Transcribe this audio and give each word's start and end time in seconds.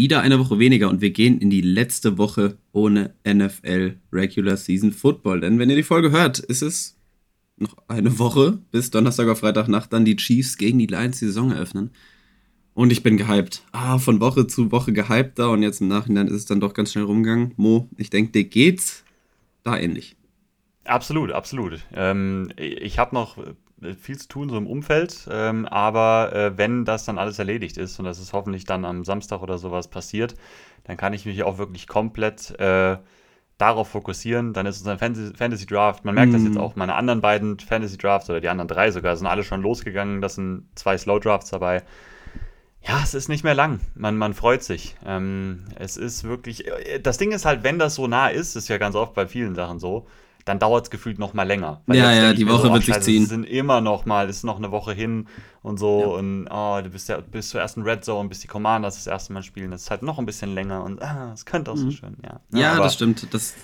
wieder 0.00 0.22
eine 0.22 0.38
Woche 0.38 0.58
weniger 0.58 0.88
und 0.88 1.02
wir 1.02 1.10
gehen 1.10 1.38
in 1.40 1.50
die 1.50 1.60
letzte 1.60 2.16
Woche 2.16 2.56
ohne 2.72 3.12
NFL 3.28 3.96
Regular 4.10 4.56
Season 4.56 4.92
Football. 4.92 5.42
Denn 5.42 5.58
wenn 5.58 5.68
ihr 5.68 5.76
die 5.76 5.82
Folge 5.82 6.10
hört, 6.10 6.38
ist 6.38 6.62
es 6.62 6.96
noch 7.58 7.76
eine 7.86 8.18
Woche 8.18 8.58
bis 8.70 8.90
Donnerstag 8.90 9.28
auf 9.28 9.40
Freitagnacht 9.40 9.92
dann 9.92 10.06
die 10.06 10.16
Chiefs 10.16 10.56
gegen 10.56 10.78
die 10.78 10.86
Lions 10.86 11.18
die 11.18 11.26
Saison 11.26 11.52
eröffnen. 11.52 11.90
Und 12.72 12.92
ich 12.92 13.02
bin 13.02 13.18
gehypt. 13.18 13.62
Ah, 13.72 13.98
von 13.98 14.20
Woche 14.20 14.46
zu 14.46 14.72
Woche 14.72 14.94
gehypter 14.94 15.50
und 15.50 15.62
jetzt 15.62 15.82
im 15.82 15.88
Nachhinein 15.88 16.28
ist 16.28 16.34
es 16.34 16.46
dann 16.46 16.60
doch 16.60 16.72
ganz 16.72 16.92
schnell 16.92 17.04
rumgegangen. 17.04 17.52
Mo, 17.56 17.86
ich 17.98 18.08
denke, 18.08 18.32
dir 18.32 18.44
geht's 18.44 19.04
da 19.64 19.78
ähnlich. 19.78 20.16
Absolut, 20.84 21.30
absolut. 21.30 21.78
Ähm, 21.92 22.50
ich 22.56 22.98
habe 22.98 23.14
noch 23.14 23.36
viel 23.98 24.18
zu 24.18 24.28
tun, 24.28 24.48
so 24.48 24.56
im 24.56 24.66
Umfeld, 24.66 25.28
ähm, 25.30 25.66
aber 25.66 26.32
äh, 26.34 26.58
wenn 26.58 26.84
das 26.84 27.04
dann 27.04 27.18
alles 27.18 27.38
erledigt 27.38 27.76
ist 27.76 27.98
und 27.98 28.04
das 28.04 28.18
ist 28.18 28.32
hoffentlich 28.32 28.64
dann 28.64 28.84
am 28.84 29.04
Samstag 29.04 29.42
oder 29.42 29.58
sowas 29.58 29.88
passiert, 29.88 30.34
dann 30.84 30.96
kann 30.96 31.12
ich 31.12 31.26
mich 31.26 31.42
auch 31.42 31.58
wirklich 31.58 31.86
komplett 31.86 32.58
äh, 32.58 32.98
darauf 33.58 33.88
fokussieren. 33.88 34.52
Dann 34.52 34.66
ist 34.66 34.78
unser 34.78 34.98
Fantasy, 34.98 35.34
Fantasy 35.34 35.66
Draft, 35.66 36.04
man 36.04 36.14
merkt 36.14 36.32
mm. 36.32 36.34
das 36.34 36.42
jetzt 36.44 36.54
mhm. 36.54 36.60
auch, 36.60 36.76
meine 36.76 36.94
anderen 36.94 37.20
beiden 37.20 37.58
Fantasy 37.58 37.98
Drafts 37.98 38.30
oder 38.30 38.40
die 38.40 38.48
anderen 38.48 38.68
drei 38.68 38.90
sogar, 38.90 39.16
sind 39.16 39.26
alle 39.26 39.44
schon 39.44 39.62
losgegangen. 39.62 40.20
Das 40.20 40.36
sind 40.36 40.66
zwei 40.74 40.96
Slow 40.96 41.20
Drafts 41.20 41.50
dabei. 41.50 41.82
Ja, 42.82 43.00
es 43.02 43.12
ist 43.12 43.28
nicht 43.28 43.44
mehr 43.44 43.54
lang. 43.54 43.80
Man, 43.94 44.16
man 44.16 44.32
freut 44.32 44.62
sich. 44.62 44.96
Ähm, 45.04 45.64
es 45.76 45.96
ist 45.96 46.24
wirklich. 46.24 46.66
Äh, 46.66 47.00
das 47.00 47.18
Ding 47.18 47.32
ist 47.32 47.44
halt, 47.44 47.62
wenn 47.62 47.78
das 47.78 47.94
so 47.94 48.06
nah 48.06 48.28
ist, 48.28 48.56
ist 48.56 48.68
ja 48.68 48.78
ganz 48.78 48.94
oft 48.94 49.14
bei 49.14 49.26
vielen 49.26 49.54
Sachen 49.54 49.78
so, 49.78 50.06
dann 50.50 50.58
dauert 50.58 50.86
es 50.86 50.90
gefühlt 50.90 51.20
noch 51.20 51.32
mal 51.32 51.44
länger. 51.44 51.80
ja, 51.86 52.12
ja, 52.12 52.32
die 52.32 52.48
Woche 52.48 52.66
so, 52.66 52.72
wird 52.72 52.84
sich 52.84 53.00
ziehen. 53.00 53.26
Sind 53.26 53.44
immer 53.44 53.80
noch 53.80 54.04
mal, 54.04 54.28
es 54.28 54.38
ist 54.38 54.44
noch 54.44 54.56
eine 54.56 54.72
Woche 54.72 54.92
hin 54.92 55.28
und 55.62 55.78
so. 55.78 56.00
Ja. 56.00 56.06
Und 56.18 56.48
oh, 56.50 56.80
du 56.82 56.90
bist 56.90 57.08
ja 57.08 57.20
bis 57.20 57.50
zur 57.50 57.60
ersten 57.60 57.82
Red 57.82 58.04
Zone, 58.04 58.28
bis 58.28 58.40
die 58.40 58.48
Commanders 58.48 58.96
das 58.96 59.06
erste 59.06 59.32
Mal 59.32 59.44
spielen. 59.44 59.70
Das 59.70 59.82
ist 59.82 59.90
halt 59.92 60.02
noch 60.02 60.18
ein 60.18 60.26
bisschen 60.26 60.52
länger 60.52 60.82
und 60.82 61.00
ah, 61.02 61.30
es 61.32 61.46
könnte 61.46 61.70
auch 61.70 61.76
mhm. 61.76 61.82
so 61.82 61.90
schön, 61.92 62.16
ja. 62.24 62.40
Ja, 62.52 62.60
ja 62.74 62.76
das 62.78 62.94
stimmt. 62.94 63.32
Das 63.32 63.54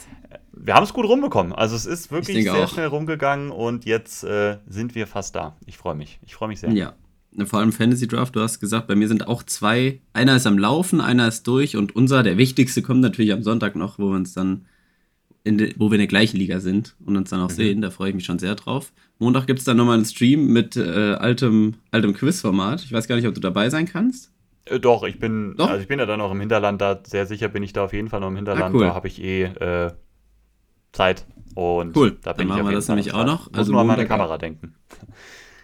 wir 0.53 0.75
haben 0.75 0.85
es 0.85 0.93
gut 0.93 1.07
rumbekommen. 1.07 1.53
Also 1.53 1.75
es 1.75 1.87
ist 1.87 2.13
wirklich 2.13 2.45
sehr 2.45 2.55
auch. 2.55 2.69
schnell 2.69 2.87
rumgegangen 2.87 3.51
und 3.51 3.85
jetzt 3.85 4.23
äh, 4.23 4.59
sind 4.69 4.95
wir 4.95 5.07
fast 5.07 5.35
da. 5.35 5.57
Ich 5.67 5.77
freue 5.77 5.95
mich. 5.95 6.19
Ich 6.23 6.35
freue 6.35 6.49
mich 6.49 6.61
sehr. 6.61 6.71
Ja. 6.71 6.95
Vor 7.45 7.59
allem 7.59 7.73
Fantasy 7.73 8.09
Draft, 8.09 8.35
du 8.35 8.41
hast 8.41 8.61
gesagt, 8.61 8.87
bei 8.87 8.95
mir 8.95 9.09
sind 9.09 9.27
auch 9.27 9.43
zwei. 9.43 10.01
Einer 10.15 10.37
ist 10.37 10.47
am 10.47 10.59
Laufen, 10.59 11.03
einer 11.03 11.29
ist 11.29 11.47
durch 11.47 11.77
und 11.77 11.95
unser, 11.95 12.23
der 12.23 12.39
wichtigste, 12.39 12.81
kommt 12.81 13.01
natürlich 13.01 13.33
am 13.33 13.43
Sonntag 13.43 13.77
noch, 13.77 13.99
wo 13.99 14.09
wir 14.09 14.17
uns 14.17 14.33
dann 14.33 14.65
de, 15.47 15.75
wo 15.79 15.91
wir 15.91 15.95
in 15.95 16.01
der 16.01 16.07
gleichen 16.09 16.37
Liga 16.37 16.61
sind 16.61 16.97
und 17.05 17.17
uns 17.17 17.31
dann 17.31 17.41
auch 17.41 17.51
mhm. 17.51 17.55
sehen. 17.55 17.81
Da 17.81 17.91
freue 17.91 18.11
ich 18.11 18.15
mich 18.15 18.25
schon 18.25 18.39
sehr 18.39 18.55
drauf. 18.55 18.93
Montag 19.19 19.47
gibt 19.47 19.61
es 19.61 19.65
dann 19.65 19.77
nochmal 19.77 19.95
einen 19.95 20.05
Stream 20.05 20.53
mit 20.53 20.77
äh, 20.77 21.15
altem, 21.15 21.75
altem 21.91 22.13
Quizformat. 22.13 22.83
Ich 22.85 22.93
weiß 22.93 23.09
gar 23.09 23.17
nicht, 23.17 23.27
ob 23.27 23.35
du 23.35 23.41
dabei 23.41 23.71
sein 23.71 23.87
kannst. 23.87 24.33
Äh, 24.67 24.81
doch, 24.81 25.05
ich 25.05 25.19
bin, 25.19 25.55
doch? 25.57 25.71
also 25.71 25.81
ich 25.81 25.89
bin 25.89 25.99
ja 25.99 26.07
dann 26.07 26.21
auch 26.21 26.33
im 26.33 26.41
Hinterland 26.41 26.81
da. 26.81 27.01
Sehr 27.07 27.27
sicher 27.27 27.49
bin 27.49 27.63
ich 27.63 27.73
da 27.73 27.85
auf 27.85 27.93
jeden 27.93 28.09
Fall 28.09 28.21
noch 28.21 28.29
im 28.29 28.37
Hinterland. 28.37 28.75
Ah, 28.75 28.79
cool. 28.79 28.87
Da 28.87 28.95
habe 28.95 29.09
ich 29.09 29.23
eh 29.23 29.45
äh, 29.45 29.93
Zeit. 30.93 31.27
Und 31.55 31.97
cool, 31.97 32.19
da 32.23 32.35
bin 32.35 32.49
dann 32.49 32.59
machen 32.59 32.69
wir 32.69 32.75
das 32.75 32.89
nämlich 32.89 33.15
auch 33.15 33.25
noch. 33.25 33.51
Also 33.55 33.73
nur 33.73 33.81
an 33.81 33.87
meine 33.87 34.07
Kamera 34.07 34.39
denken. 34.39 34.75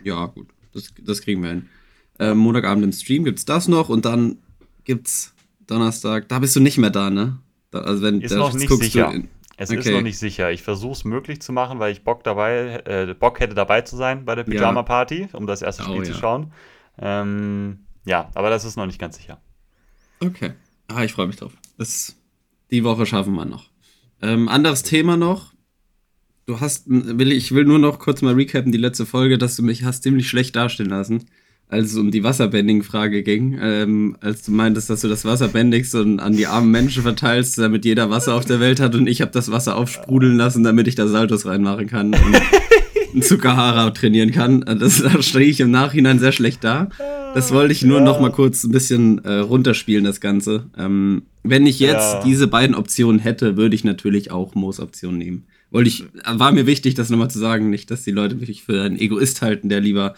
Ja, 0.05 0.27
gut, 0.27 0.49
das, 0.75 0.93
das 1.01 1.21
kriegen 1.21 1.45
wir 1.45 1.51
hin. 1.51 1.69
Äh, 2.19 2.35
Montagabend 2.35 2.83
im 2.83 2.91
Stream 2.91 3.23
gibt 3.23 3.39
es 3.39 3.45
das 3.45 3.69
noch 3.69 3.89
und 3.89 4.05
dann 4.05 4.39
gibt 4.83 5.07
es 5.07 5.33
Donnerstag, 5.69 6.29
da 6.29 6.41
bist 6.41 6.57
du 6.57 6.61
nicht 6.61 6.79
mehr 6.79 6.91
da, 6.91 7.09
ne? 7.09 7.39
Da, 7.71 7.81
also 7.81 8.03
wenn 8.03 8.21
ist 8.21 8.35
noch 8.35 8.53
nicht 8.53 8.69
sicher. 8.69 9.13
In, 9.13 9.29
es 9.63 9.71
okay. 9.71 9.81
ist 9.81 9.91
noch 9.91 10.03
nicht 10.03 10.19
sicher. 10.19 10.51
Ich 10.51 10.63
versuche 10.63 10.93
es 10.93 11.05
möglich 11.05 11.41
zu 11.41 11.53
machen, 11.53 11.79
weil 11.79 11.93
ich 11.93 12.05
Bock 12.05 12.25
dabei, 12.25 12.83
äh, 12.85 13.15
Bock 13.15 13.41
hätte 13.41 13.55
dabei 13.55 13.83
zu 13.83 13.97
sein 13.97 14.25
bei 14.25 14.35
der 14.35 14.45
Pyjama 14.45 14.83
Party, 14.83 15.29
um 15.33 15.47
das 15.47 15.63
erste 15.63 15.85
Spiel 15.85 16.01
oh, 16.01 16.03
zu 16.03 16.15
schauen. 16.15 16.53
Ähm, 16.99 17.81
ja, 18.05 18.31
aber 18.35 18.51
das 18.51 18.65
ist 18.65 18.77
noch 18.77 18.87
nicht 18.87 18.99
ganz 18.99 19.17
sicher. 19.17 19.41
Okay. 20.21 20.53
Ah, 20.89 21.05
ich 21.05 21.13
freue 21.13 21.27
mich 21.27 21.37
drauf. 21.37 21.53
Das, 21.79 22.17
die 22.71 22.85
Woche 22.85 23.07
schaffen 23.07 23.35
wir 23.35 23.45
noch. 23.45 23.71
Ähm, 24.21 24.49
anderes 24.49 24.83
Thema 24.83 25.17
noch. 25.17 25.53
Du 26.47 26.61
hast, 26.61 26.85
will 26.87 27.31
ich 27.31 27.53
will 27.53 27.65
nur 27.65 27.79
noch 27.79 27.99
kurz 27.99 28.21
mal 28.21 28.35
recappen 28.35 28.73
die 28.73 28.79
letzte 28.79 29.07
Folge, 29.07 29.39
dass 29.39 29.57
du 29.57 29.63
mich 29.63 29.85
hast 29.85 30.03
ziemlich 30.03 30.29
schlecht 30.29 30.57
dastehen 30.57 30.91
lassen 30.91 31.27
als 31.73 31.93
es 31.93 31.97
um 31.97 32.11
die 32.11 32.23
Wasserbending-Frage 32.23 33.23
ging, 33.23 33.59
ähm, 33.59 34.17
als 34.21 34.43
du 34.43 34.53
meintest, 34.53 34.91
dass 34.91 35.01
du 35.01 35.09
das 35.09 35.25
Wasser 35.25 35.49
bändigst 35.49 35.95
und 35.95 36.21
an 36.21 36.35
die 36.37 36.47
armen 36.47 36.71
Menschen 36.71 37.03
verteilst, 37.03 37.57
damit 37.57 37.87
jeder 37.87 38.11
Wasser 38.11 38.35
auf 38.35 38.45
der 38.45 38.61
Welt 38.61 38.79
hat 38.79 38.95
und 38.95 39.07
ich 39.07 39.23
habe 39.23 39.33
das 39.33 39.51
Wasser 39.51 39.77
aufsprudeln 39.77 40.37
lassen, 40.37 40.65
damit 40.65 40.87
ich 40.87 40.97
da 40.97 41.09
Saltos 41.09 41.47
reinmachen 41.47 41.87
kann 41.87 42.09
und 42.09 42.41
einen 43.15 43.23
Zuckerhara 43.23 43.91
trainieren 43.91 44.33
kann. 44.33 44.61
Das, 44.61 45.03
da 45.03 45.23
stehe 45.23 45.47
ich 45.47 45.61
im 45.61 45.71
Nachhinein 45.71 46.19
sehr 46.19 46.33
schlecht 46.33 46.63
da. 46.63 46.91
Das 47.35 47.53
wollte 47.53 47.73
ich 47.73 47.83
nur 47.83 48.01
ja. 48.01 48.05
noch 48.05 48.21
mal 48.21 48.31
kurz 48.31 48.65
ein 48.65 48.73
bisschen 48.73 49.25
äh, 49.25 49.37
runterspielen, 49.39 50.05
das 50.05 50.21
Ganze. 50.21 50.67
Ähm, 50.77 51.23
wenn 51.43 51.67
ich 51.67 51.81
jetzt 51.81 52.13
ja. 52.13 52.23
diese 52.23 52.49
beiden 52.49 52.77
Optionen 52.77 53.19
hätte, 53.19 53.57
würde 53.57 53.75
ich 53.75 53.85
natürlich 53.85 54.31
auch 54.31 54.55
Moos-Option 54.55 55.17
nehmen. 55.17 55.45
Wollte 55.71 55.89
ich, 55.89 56.05
war 56.27 56.53
mir 56.53 56.67
wichtig, 56.67 56.97
das 56.97 57.09
nochmal 57.09 57.31
zu 57.31 57.39
sagen, 57.39 57.71
nicht, 57.71 57.91
dass 57.91 58.05
die 58.05 58.11
Leute 58.11 58.35
mich 58.35 58.63
für 58.63 58.83
einen 58.83 58.99
Egoist 58.99 59.41
halten, 59.41 59.71
der 59.71 59.81
lieber 59.81 60.15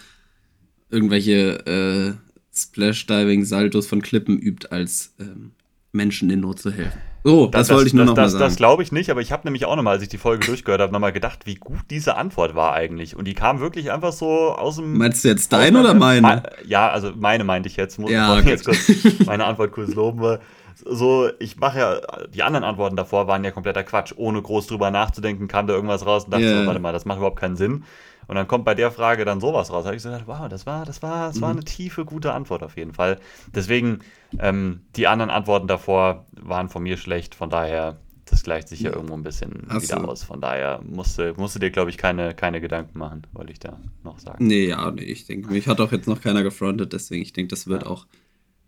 irgendwelche 0.91 1.67
äh, 1.67 2.13
Splash-Diving-Saltos 2.57 3.87
von 3.87 4.03
Klippen 4.03 4.39
übt, 4.39 4.69
als 4.71 5.15
ähm, 5.19 5.53
Menschen 5.93 6.31
in 6.31 6.41
Not 6.41 6.61
zu 6.61 6.71
helfen. 6.71 6.99
So, 7.27 7.47
das, 7.47 7.69
das 7.69 7.77
wollte 7.77 7.89
ich 7.89 7.95
nur 7.95 8.05
das, 8.05 8.11
noch 8.11 8.17
das, 8.17 8.33
mal 8.33 8.39
sagen. 8.39 8.51
Das 8.51 8.57
glaube 8.57 8.83
ich 8.83 8.93
nicht, 8.93 9.11
aber 9.11 9.23
ich 9.23 9.33
habe 9.33 9.47
nämlich 9.47 9.65
auch 9.65 9.77
nochmal, 9.77 9.95
als 9.95 10.03
ich 10.03 10.11
die 10.11 10.19
Folge 10.19 10.45
durchgehört 10.47 10.83
habe, 10.83 10.93
nochmal 10.93 11.13
gedacht, 11.13 11.47
wie 11.47 11.55
gut 11.55 11.81
diese 11.89 12.17
Antwort 12.17 12.55
war 12.55 12.75
eigentlich. 12.75 13.17
Und 13.17 13.25
die 13.25 13.33
kam 13.33 13.61
wirklich 13.61 13.91
einfach 13.91 14.13
so 14.13 14.53
aus 14.53 14.77
dem. 14.77 14.99
Meinst 14.99 15.25
du 15.25 15.29
jetzt 15.29 15.51
deine 15.51 15.81
oder 15.81 15.95
meine? 15.95 16.43
ja, 16.67 16.91
also 16.91 17.13
meine 17.17 17.45
meinte 17.45 17.69
ich 17.69 17.77
jetzt. 17.77 17.99
Muss 17.99 18.11
ja, 18.11 18.37
okay. 18.37 18.51
jetzt 18.51 18.67
kurz 18.67 18.91
meine 19.27 19.47
Antwort 19.47 19.73
kurz 19.73 19.95
loben. 19.95 20.39
So, 20.87 21.31
ich 21.39 21.57
mache 21.57 21.79
ja, 21.79 22.27
die 22.29 22.43
anderen 22.43 22.65
Antworten 22.65 22.97
davor 22.97 23.27
waren 23.27 23.43
ja 23.45 23.51
kompletter 23.51 23.85
Quatsch. 23.85 24.13
Ohne 24.17 24.43
groß 24.43 24.67
drüber 24.67 24.91
nachzudenken, 24.91 25.49
kam 25.49 25.67
da 25.67 25.75
irgendwas 25.75 26.05
raus 26.05 26.25
und 26.25 26.33
dachte 26.33 26.45
yeah. 26.45 26.61
so, 26.61 26.67
warte 26.67 26.81
mal, 26.81 26.93
das 26.93 27.05
macht 27.05 27.19
überhaupt 27.19 27.41
keinen 27.41 27.57
Sinn. 27.57 27.85
Und 28.27 28.37
dann 28.37 28.49
kommt 28.49 28.65
bei 28.65 28.75
der 28.75 28.91
Frage 28.91 29.25
dann 29.25 29.41
sowas 29.41 29.71
raus. 29.71 29.85
Da 29.85 29.89
habe 29.89 29.97
ich 29.97 30.03
gesagt, 30.03 30.27
wow, 30.27 30.49
das 30.49 30.67
war, 30.67 30.85
das 30.85 31.03
war, 31.03 31.29
das 31.29 31.41
war 31.41 31.51
mhm. 31.51 31.59
eine 31.59 31.65
tiefe, 31.65 32.05
gute 32.05 32.33
Antwort 32.33 32.63
auf 32.63 32.77
jeden 32.77 32.93
Fall. 32.93 33.19
Deswegen, 33.55 34.01
ähm, 34.39 34.81
die 34.97 35.07
anderen 35.07 35.31
Antworten 35.31 35.67
davor 35.67 36.27
waren 36.33 36.69
von 36.69 36.83
mir 36.83 36.97
schlecht, 36.97 37.35
von 37.35 37.51
daher, 37.51 37.99
das 38.25 38.43
gleicht 38.43 38.69
sich 38.69 38.81
ja 38.81 38.91
irgendwo 38.91 39.15
ein 39.15 39.23
bisschen 39.23 39.67
Ach 39.69 39.83
wieder 39.83 40.01
so. 40.01 40.09
aus. 40.09 40.25
Von 40.25 40.41
daher 40.41 40.81
musste, 40.83 41.35
musste 41.37 41.59
dir, 41.59 41.71
glaube 41.71 41.91
ich, 41.91 41.99
keine, 41.99 42.35
keine 42.35 42.61
Gedanken 42.61 42.99
machen, 42.99 43.27
wollte 43.33 43.53
ich 43.53 43.59
da 43.59 43.79
noch 44.03 44.19
sagen. 44.19 44.47
Nee, 44.47 44.69
ja, 44.69 44.91
nee, 44.91 45.03
ich 45.03 45.27
denke, 45.27 45.51
mich 45.53 45.69
hat 45.69 45.81
auch 45.81 45.93
jetzt 45.93 46.09
noch 46.09 46.21
keiner 46.21 46.43
gefrontet, 46.43 46.95
deswegen, 46.95 47.23
ich 47.23 47.35
denke, 47.35 47.51
das 47.51 47.67
wird 47.67 47.83
ja. 47.83 47.91
auch 47.91 48.07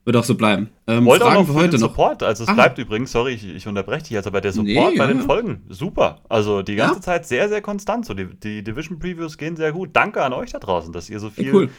wird 0.07 0.17
auch 0.17 0.25
so 0.25 0.37
bleiben. 0.37 0.71
Ähm, 0.87 1.05
Wollte 1.05 1.25
Fragen 1.25 1.37
auch 1.37 1.41
noch 1.41 1.49
für 1.49 1.55
heute 1.55 1.71
den 1.71 1.81
Support. 1.81 2.23
Also 2.23 2.45
es 2.45 2.49
ah. 2.49 2.55
bleibt 2.55 2.79
übrigens, 2.79 3.11
sorry, 3.11 3.33
ich, 3.35 3.45
ich 3.45 3.67
unterbreche 3.67 4.05
dich, 4.05 4.17
also 4.17 4.31
bei 4.31 4.41
der 4.41 4.53
Support 4.53 4.93
nee, 4.93 4.97
bei 4.97 5.05
ja, 5.05 5.07
den 5.09 5.21
Folgen, 5.21 5.65
super. 5.69 6.21
Also 6.29 6.63
die 6.63 6.77
ganze 6.77 6.95
ja? 6.95 7.01
Zeit 7.01 7.27
sehr, 7.27 7.49
sehr 7.49 7.61
konstant. 7.61 8.07
So 8.07 8.15
die, 8.15 8.27
die 8.27 8.63
Division 8.63 9.01
Previews 9.01 9.37
gehen 9.37 9.57
sehr 9.57 9.73
gut. 9.73 9.91
Danke 9.95 10.23
an 10.23 10.33
euch 10.33 10.53
da 10.53 10.61
draußen, 10.61 10.93
dass 10.93 11.11
ihr 11.11 11.19
so 11.19 11.29
viel, 11.29 11.47
ja, 11.47 11.53
cool. 11.53 11.71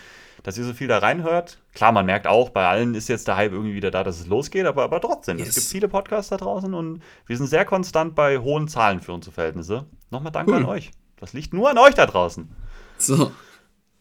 dass 0.44 0.58
ihr 0.58 0.66
so 0.66 0.74
viel 0.74 0.90
da 0.90 0.98
reinhört. 0.98 1.60
Klar, 1.74 1.94
man 1.94 2.06
merkt 2.06 2.28
auch, 2.28 2.50
bei 2.50 2.68
allen 2.68 2.96
ist 2.96 3.08
jetzt 3.08 3.30
der 3.30 3.38
Hype 3.38 3.54
irgendwie 3.54 3.74
wieder 3.74 3.92
da, 3.92 4.04
dass 4.04 4.20
es 4.20 4.28
losgeht, 4.28 4.66
aber, 4.66 4.84
aber 4.84 5.00
trotzdem, 5.00 5.38
yes. 5.38 5.48
es 5.48 5.56
gibt 5.56 5.68
viele 5.68 5.88
Podcasts 5.88 6.30
da 6.30 6.36
draußen 6.36 6.74
und 6.74 7.02
wir 7.28 7.38
sind 7.38 7.48
sehr 7.48 7.64
konstant 7.64 8.14
bei 8.14 8.40
hohen 8.40 8.68
Zahlen 8.68 9.00
für 9.00 9.14
unsere 9.14 9.34
Verhältnisse. 9.34 9.86
Nochmal 10.12 10.34
danke 10.34 10.52
cool. 10.52 10.58
an 10.58 10.66
euch. 10.66 10.92
Das 11.16 11.32
liegt 11.32 11.54
nur 11.54 11.70
an 11.70 11.78
euch 11.78 11.94
da 11.94 12.06
draußen. 12.06 12.50
So. 12.98 13.32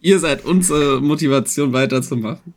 Ihr 0.00 0.18
seid 0.18 0.44
unsere 0.44 1.00
Motivation 1.00 1.72
weiterzumachen. 1.72 2.54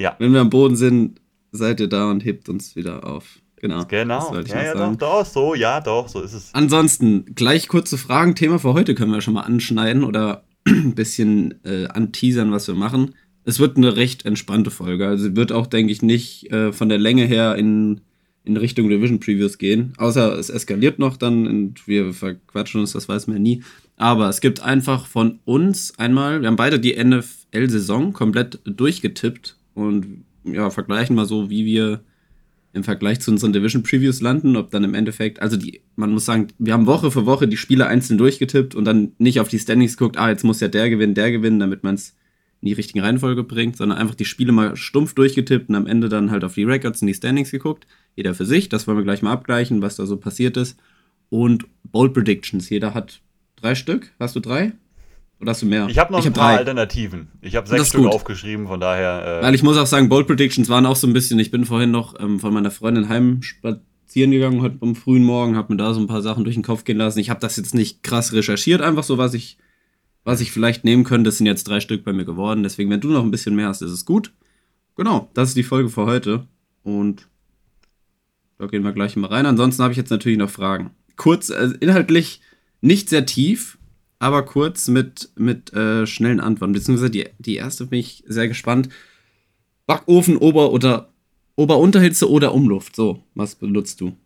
Ja. 0.00 0.16
Wenn 0.18 0.32
wir 0.32 0.40
am 0.40 0.48
Boden 0.48 0.76
sind, 0.76 1.20
seid 1.52 1.78
ihr 1.78 1.88
da 1.88 2.10
und 2.10 2.24
hebt 2.24 2.48
uns 2.48 2.74
wieder 2.74 3.06
auf. 3.06 3.38
Genau. 3.56 3.84
Genau. 3.84 4.34
Ja, 4.46 4.62
ja, 4.62 4.74
doch, 4.74 4.96
doch, 4.96 5.26
so, 5.26 5.54
ja, 5.54 5.82
doch, 5.82 6.08
so 6.08 6.22
ist 6.22 6.32
es. 6.32 6.48
Ansonsten, 6.54 7.26
gleich 7.34 7.68
kurze 7.68 7.98
Fragen. 7.98 8.34
Thema 8.34 8.58
für 8.58 8.72
heute 8.72 8.94
können 8.94 9.12
wir 9.12 9.20
schon 9.20 9.34
mal 9.34 9.42
anschneiden 9.42 10.02
oder 10.02 10.44
ein 10.66 10.94
bisschen 10.94 11.62
äh, 11.64 11.86
anteasern, 11.86 12.50
was 12.50 12.66
wir 12.66 12.74
machen. 12.74 13.14
Es 13.44 13.58
wird 13.58 13.76
eine 13.76 13.96
recht 13.96 14.24
entspannte 14.24 14.70
Folge. 14.70 15.06
Also 15.06 15.36
wird 15.36 15.52
auch, 15.52 15.66
denke 15.66 15.92
ich, 15.92 16.00
nicht 16.00 16.50
äh, 16.50 16.72
von 16.72 16.88
der 16.88 16.98
Länge 16.98 17.26
her 17.26 17.56
in, 17.56 18.00
in 18.44 18.56
Richtung 18.56 18.88
Division 18.88 19.20
Previews 19.20 19.58
gehen. 19.58 19.92
Außer 19.98 20.38
es 20.38 20.48
eskaliert 20.48 20.98
noch 20.98 21.18
dann 21.18 21.46
und 21.46 21.86
wir 21.86 22.14
verquatschen 22.14 22.80
uns, 22.80 22.92
das 22.92 23.06
weiß 23.06 23.26
man 23.26 23.36
ja 23.36 23.42
nie. 23.42 23.62
Aber 23.98 24.30
es 24.30 24.40
gibt 24.40 24.60
einfach 24.60 25.04
von 25.04 25.40
uns 25.44 25.98
einmal, 25.98 26.40
wir 26.40 26.48
haben 26.48 26.56
beide 26.56 26.80
die 26.80 26.96
NFL-Saison 26.96 28.14
komplett 28.14 28.60
durchgetippt 28.64 29.59
und 29.74 30.24
ja, 30.44 30.70
vergleichen 30.70 31.16
mal 31.16 31.26
so, 31.26 31.50
wie 31.50 31.64
wir 31.64 32.00
im 32.72 32.84
Vergleich 32.84 33.20
zu 33.20 33.30
unseren 33.30 33.52
Division 33.52 33.82
Previews 33.82 34.20
landen, 34.20 34.56
ob 34.56 34.70
dann 34.70 34.84
im 34.84 34.94
Endeffekt, 34.94 35.42
also 35.42 35.56
die, 35.56 35.80
man 35.96 36.12
muss 36.12 36.24
sagen, 36.24 36.48
wir 36.58 36.72
haben 36.72 36.86
Woche 36.86 37.10
für 37.10 37.26
Woche 37.26 37.48
die 37.48 37.56
Spiele 37.56 37.86
einzeln 37.86 38.16
durchgetippt 38.16 38.74
und 38.74 38.84
dann 38.84 39.12
nicht 39.18 39.40
auf 39.40 39.48
die 39.48 39.58
Standings 39.58 39.96
guckt, 39.96 40.18
ah, 40.18 40.30
jetzt 40.30 40.44
muss 40.44 40.60
ja 40.60 40.68
der 40.68 40.88
gewinnen, 40.88 41.14
der 41.14 41.32
gewinnen, 41.32 41.58
damit 41.58 41.82
man 41.82 41.96
es 41.96 42.14
in 42.60 42.66
die 42.66 42.74
richtige 42.74 43.02
Reihenfolge 43.02 43.42
bringt, 43.42 43.76
sondern 43.76 43.98
einfach 43.98 44.14
die 44.14 44.24
Spiele 44.24 44.52
mal 44.52 44.76
stumpf 44.76 45.14
durchgetippt 45.14 45.68
und 45.68 45.74
am 45.74 45.86
Ende 45.86 46.08
dann 46.08 46.30
halt 46.30 46.44
auf 46.44 46.54
die 46.54 46.64
Records 46.64 47.00
und 47.00 47.08
die 47.08 47.14
Standings 47.14 47.50
geguckt. 47.50 47.86
Jeder 48.14 48.34
für 48.34 48.46
sich, 48.46 48.68
das 48.68 48.86
wollen 48.86 48.98
wir 48.98 49.04
gleich 49.04 49.22
mal 49.22 49.32
abgleichen, 49.32 49.82
was 49.82 49.96
da 49.96 50.06
so 50.06 50.16
passiert 50.16 50.56
ist. 50.56 50.78
Und 51.28 51.66
Bold 51.84 52.12
Predictions, 52.12 52.68
jeder 52.68 52.94
hat 52.94 53.20
drei 53.56 53.74
Stück. 53.74 54.12
Hast 54.20 54.36
du 54.36 54.40
drei? 54.40 54.72
Oder 55.40 55.50
hast 55.50 55.62
du 55.62 55.66
mehr? 55.66 55.86
Ich 55.88 55.98
habe 55.98 56.12
noch 56.12 56.18
ich 56.18 56.26
ein 56.26 56.32
hab 56.32 56.38
paar 56.38 56.52
drei. 56.52 56.58
Alternativen. 56.58 57.28
Ich 57.40 57.56
habe 57.56 57.66
sechs 57.66 57.88
Stück 57.88 58.02
gut. 58.02 58.12
aufgeschrieben, 58.12 58.66
von 58.66 58.78
daher. 58.78 59.40
Äh, 59.40 59.42
Weil 59.42 59.54
ich 59.54 59.62
muss 59.62 59.78
auch 59.78 59.86
sagen, 59.86 60.08
Bold 60.10 60.26
Predictions 60.26 60.68
waren 60.68 60.84
auch 60.84 60.96
so 60.96 61.06
ein 61.06 61.14
bisschen. 61.14 61.38
Ich 61.38 61.50
bin 61.50 61.64
vorhin 61.64 61.90
noch 61.90 62.18
ähm, 62.20 62.38
von 62.40 62.52
meiner 62.52 62.70
Freundin 62.70 63.08
heim 63.08 63.40
spazieren 63.42 64.32
gegangen, 64.32 64.60
heute 64.60 64.76
am 64.82 64.94
frühen 64.94 65.24
Morgen, 65.24 65.56
habe 65.56 65.72
mir 65.72 65.78
da 65.78 65.94
so 65.94 66.00
ein 66.00 66.06
paar 66.06 66.20
Sachen 66.20 66.44
durch 66.44 66.56
den 66.56 66.62
Kopf 66.62 66.84
gehen 66.84 66.98
lassen. 66.98 67.18
Ich 67.20 67.30
habe 67.30 67.40
das 67.40 67.56
jetzt 67.56 67.74
nicht 67.74 68.02
krass 68.02 68.34
recherchiert, 68.34 68.82
einfach 68.82 69.02
so, 69.04 69.16
was 69.16 69.32
ich, 69.32 69.56
was 70.24 70.42
ich 70.42 70.52
vielleicht 70.52 70.84
nehmen 70.84 71.04
könnte. 71.04 71.28
Das 71.28 71.38
sind 71.38 71.46
jetzt 71.46 71.66
drei 71.66 71.80
Stück 71.80 72.04
bei 72.04 72.12
mir 72.12 72.26
geworden. 72.26 72.62
Deswegen, 72.62 72.90
wenn 72.90 73.00
du 73.00 73.08
noch 73.08 73.24
ein 73.24 73.30
bisschen 73.30 73.54
mehr 73.54 73.68
hast, 73.68 73.80
ist 73.80 73.92
es 73.92 74.04
gut. 74.04 74.32
Genau, 74.96 75.30
das 75.32 75.48
ist 75.48 75.56
die 75.56 75.62
Folge 75.62 75.88
für 75.88 76.04
heute. 76.04 76.46
Und 76.82 77.28
da 78.58 78.66
gehen 78.66 78.84
wir 78.84 78.92
gleich 78.92 79.16
mal 79.16 79.28
rein. 79.28 79.46
Ansonsten 79.46 79.82
habe 79.82 79.92
ich 79.92 79.98
jetzt 79.98 80.10
natürlich 80.10 80.38
noch 80.38 80.50
Fragen. 80.50 80.90
Kurz, 81.16 81.48
äh, 81.48 81.70
inhaltlich 81.80 82.42
nicht 82.82 83.08
sehr 83.08 83.24
tief, 83.24 83.78
aber 84.20 84.44
kurz 84.44 84.86
mit, 84.86 85.30
mit 85.34 85.72
äh, 85.72 86.06
schnellen 86.06 86.38
Antworten. 86.38 86.72
Beziehungsweise 86.74 87.10
die, 87.10 87.28
die 87.40 87.56
erste 87.56 87.86
bin 87.86 87.98
ich 87.98 88.22
sehr 88.28 88.46
gespannt. 88.46 88.88
Backofen, 89.86 90.36
Ober- 90.36 90.70
oder 90.70 91.08
Ober-Unterhitze 91.56 92.30
oder 92.30 92.54
Umluft? 92.54 92.94
So, 92.94 93.24
was 93.34 93.56
benutzt 93.56 94.00
du? 94.00 94.16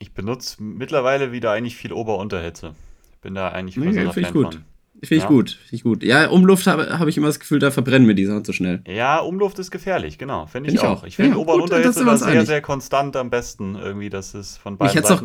ich 0.00 0.12
benutze 0.12 0.62
mittlerweile 0.62 1.32
wieder 1.32 1.52
eigentlich 1.52 1.76
viel 1.76 1.92
Ober-Unterhitze. 1.92 2.74
Ich 3.12 3.18
bin 3.20 3.34
da 3.34 3.48
eigentlich 3.48 3.76
Nee, 3.78 3.92
finde 4.12 4.20
ich 4.20 4.32
gut. 4.34 4.54
von. 4.54 4.64
Finde 5.02 5.14
ich 5.16 5.22
Ja. 5.22 5.28
gut, 5.28 5.50
finde 5.50 5.76
ich 5.76 5.82
gut. 5.82 6.02
Ja, 6.02 6.28
Umluft 6.28 6.66
habe 6.66 6.98
hab 6.98 7.08
ich 7.08 7.16
immer 7.16 7.28
das 7.28 7.40
Gefühl, 7.40 7.58
da 7.58 7.70
verbrennen 7.70 8.06
mir 8.06 8.14
die 8.14 8.26
Sachen 8.26 8.44
zu 8.44 8.52
schnell. 8.52 8.82
Ja, 8.86 9.20
Umluft 9.20 9.58
ist 9.58 9.70
gefährlich, 9.70 10.18
genau. 10.18 10.46
Finde 10.46 10.68
ich, 10.70 10.78
Find 10.78 10.82
ich 10.82 10.88
auch. 10.98 11.04
Ich 11.04 11.16
finde 11.16 11.32
Ja, 11.32 11.36
Ober- 11.38 11.54
und 11.54 11.62
Unterhitze 11.62 12.04
wir 12.04 12.16
sehr, 12.18 12.44
sehr 12.44 12.60
konstant 12.60 13.16
am 13.16 13.30
besten. 13.30 13.76
Irgendwie, 13.76 14.10
das 14.10 14.34
ist 14.34 14.58
von 14.58 14.76
beiden 14.76 14.90
Mich 14.90 14.96
hätte 14.96 15.06
es 15.06 15.10
auch 15.12 15.24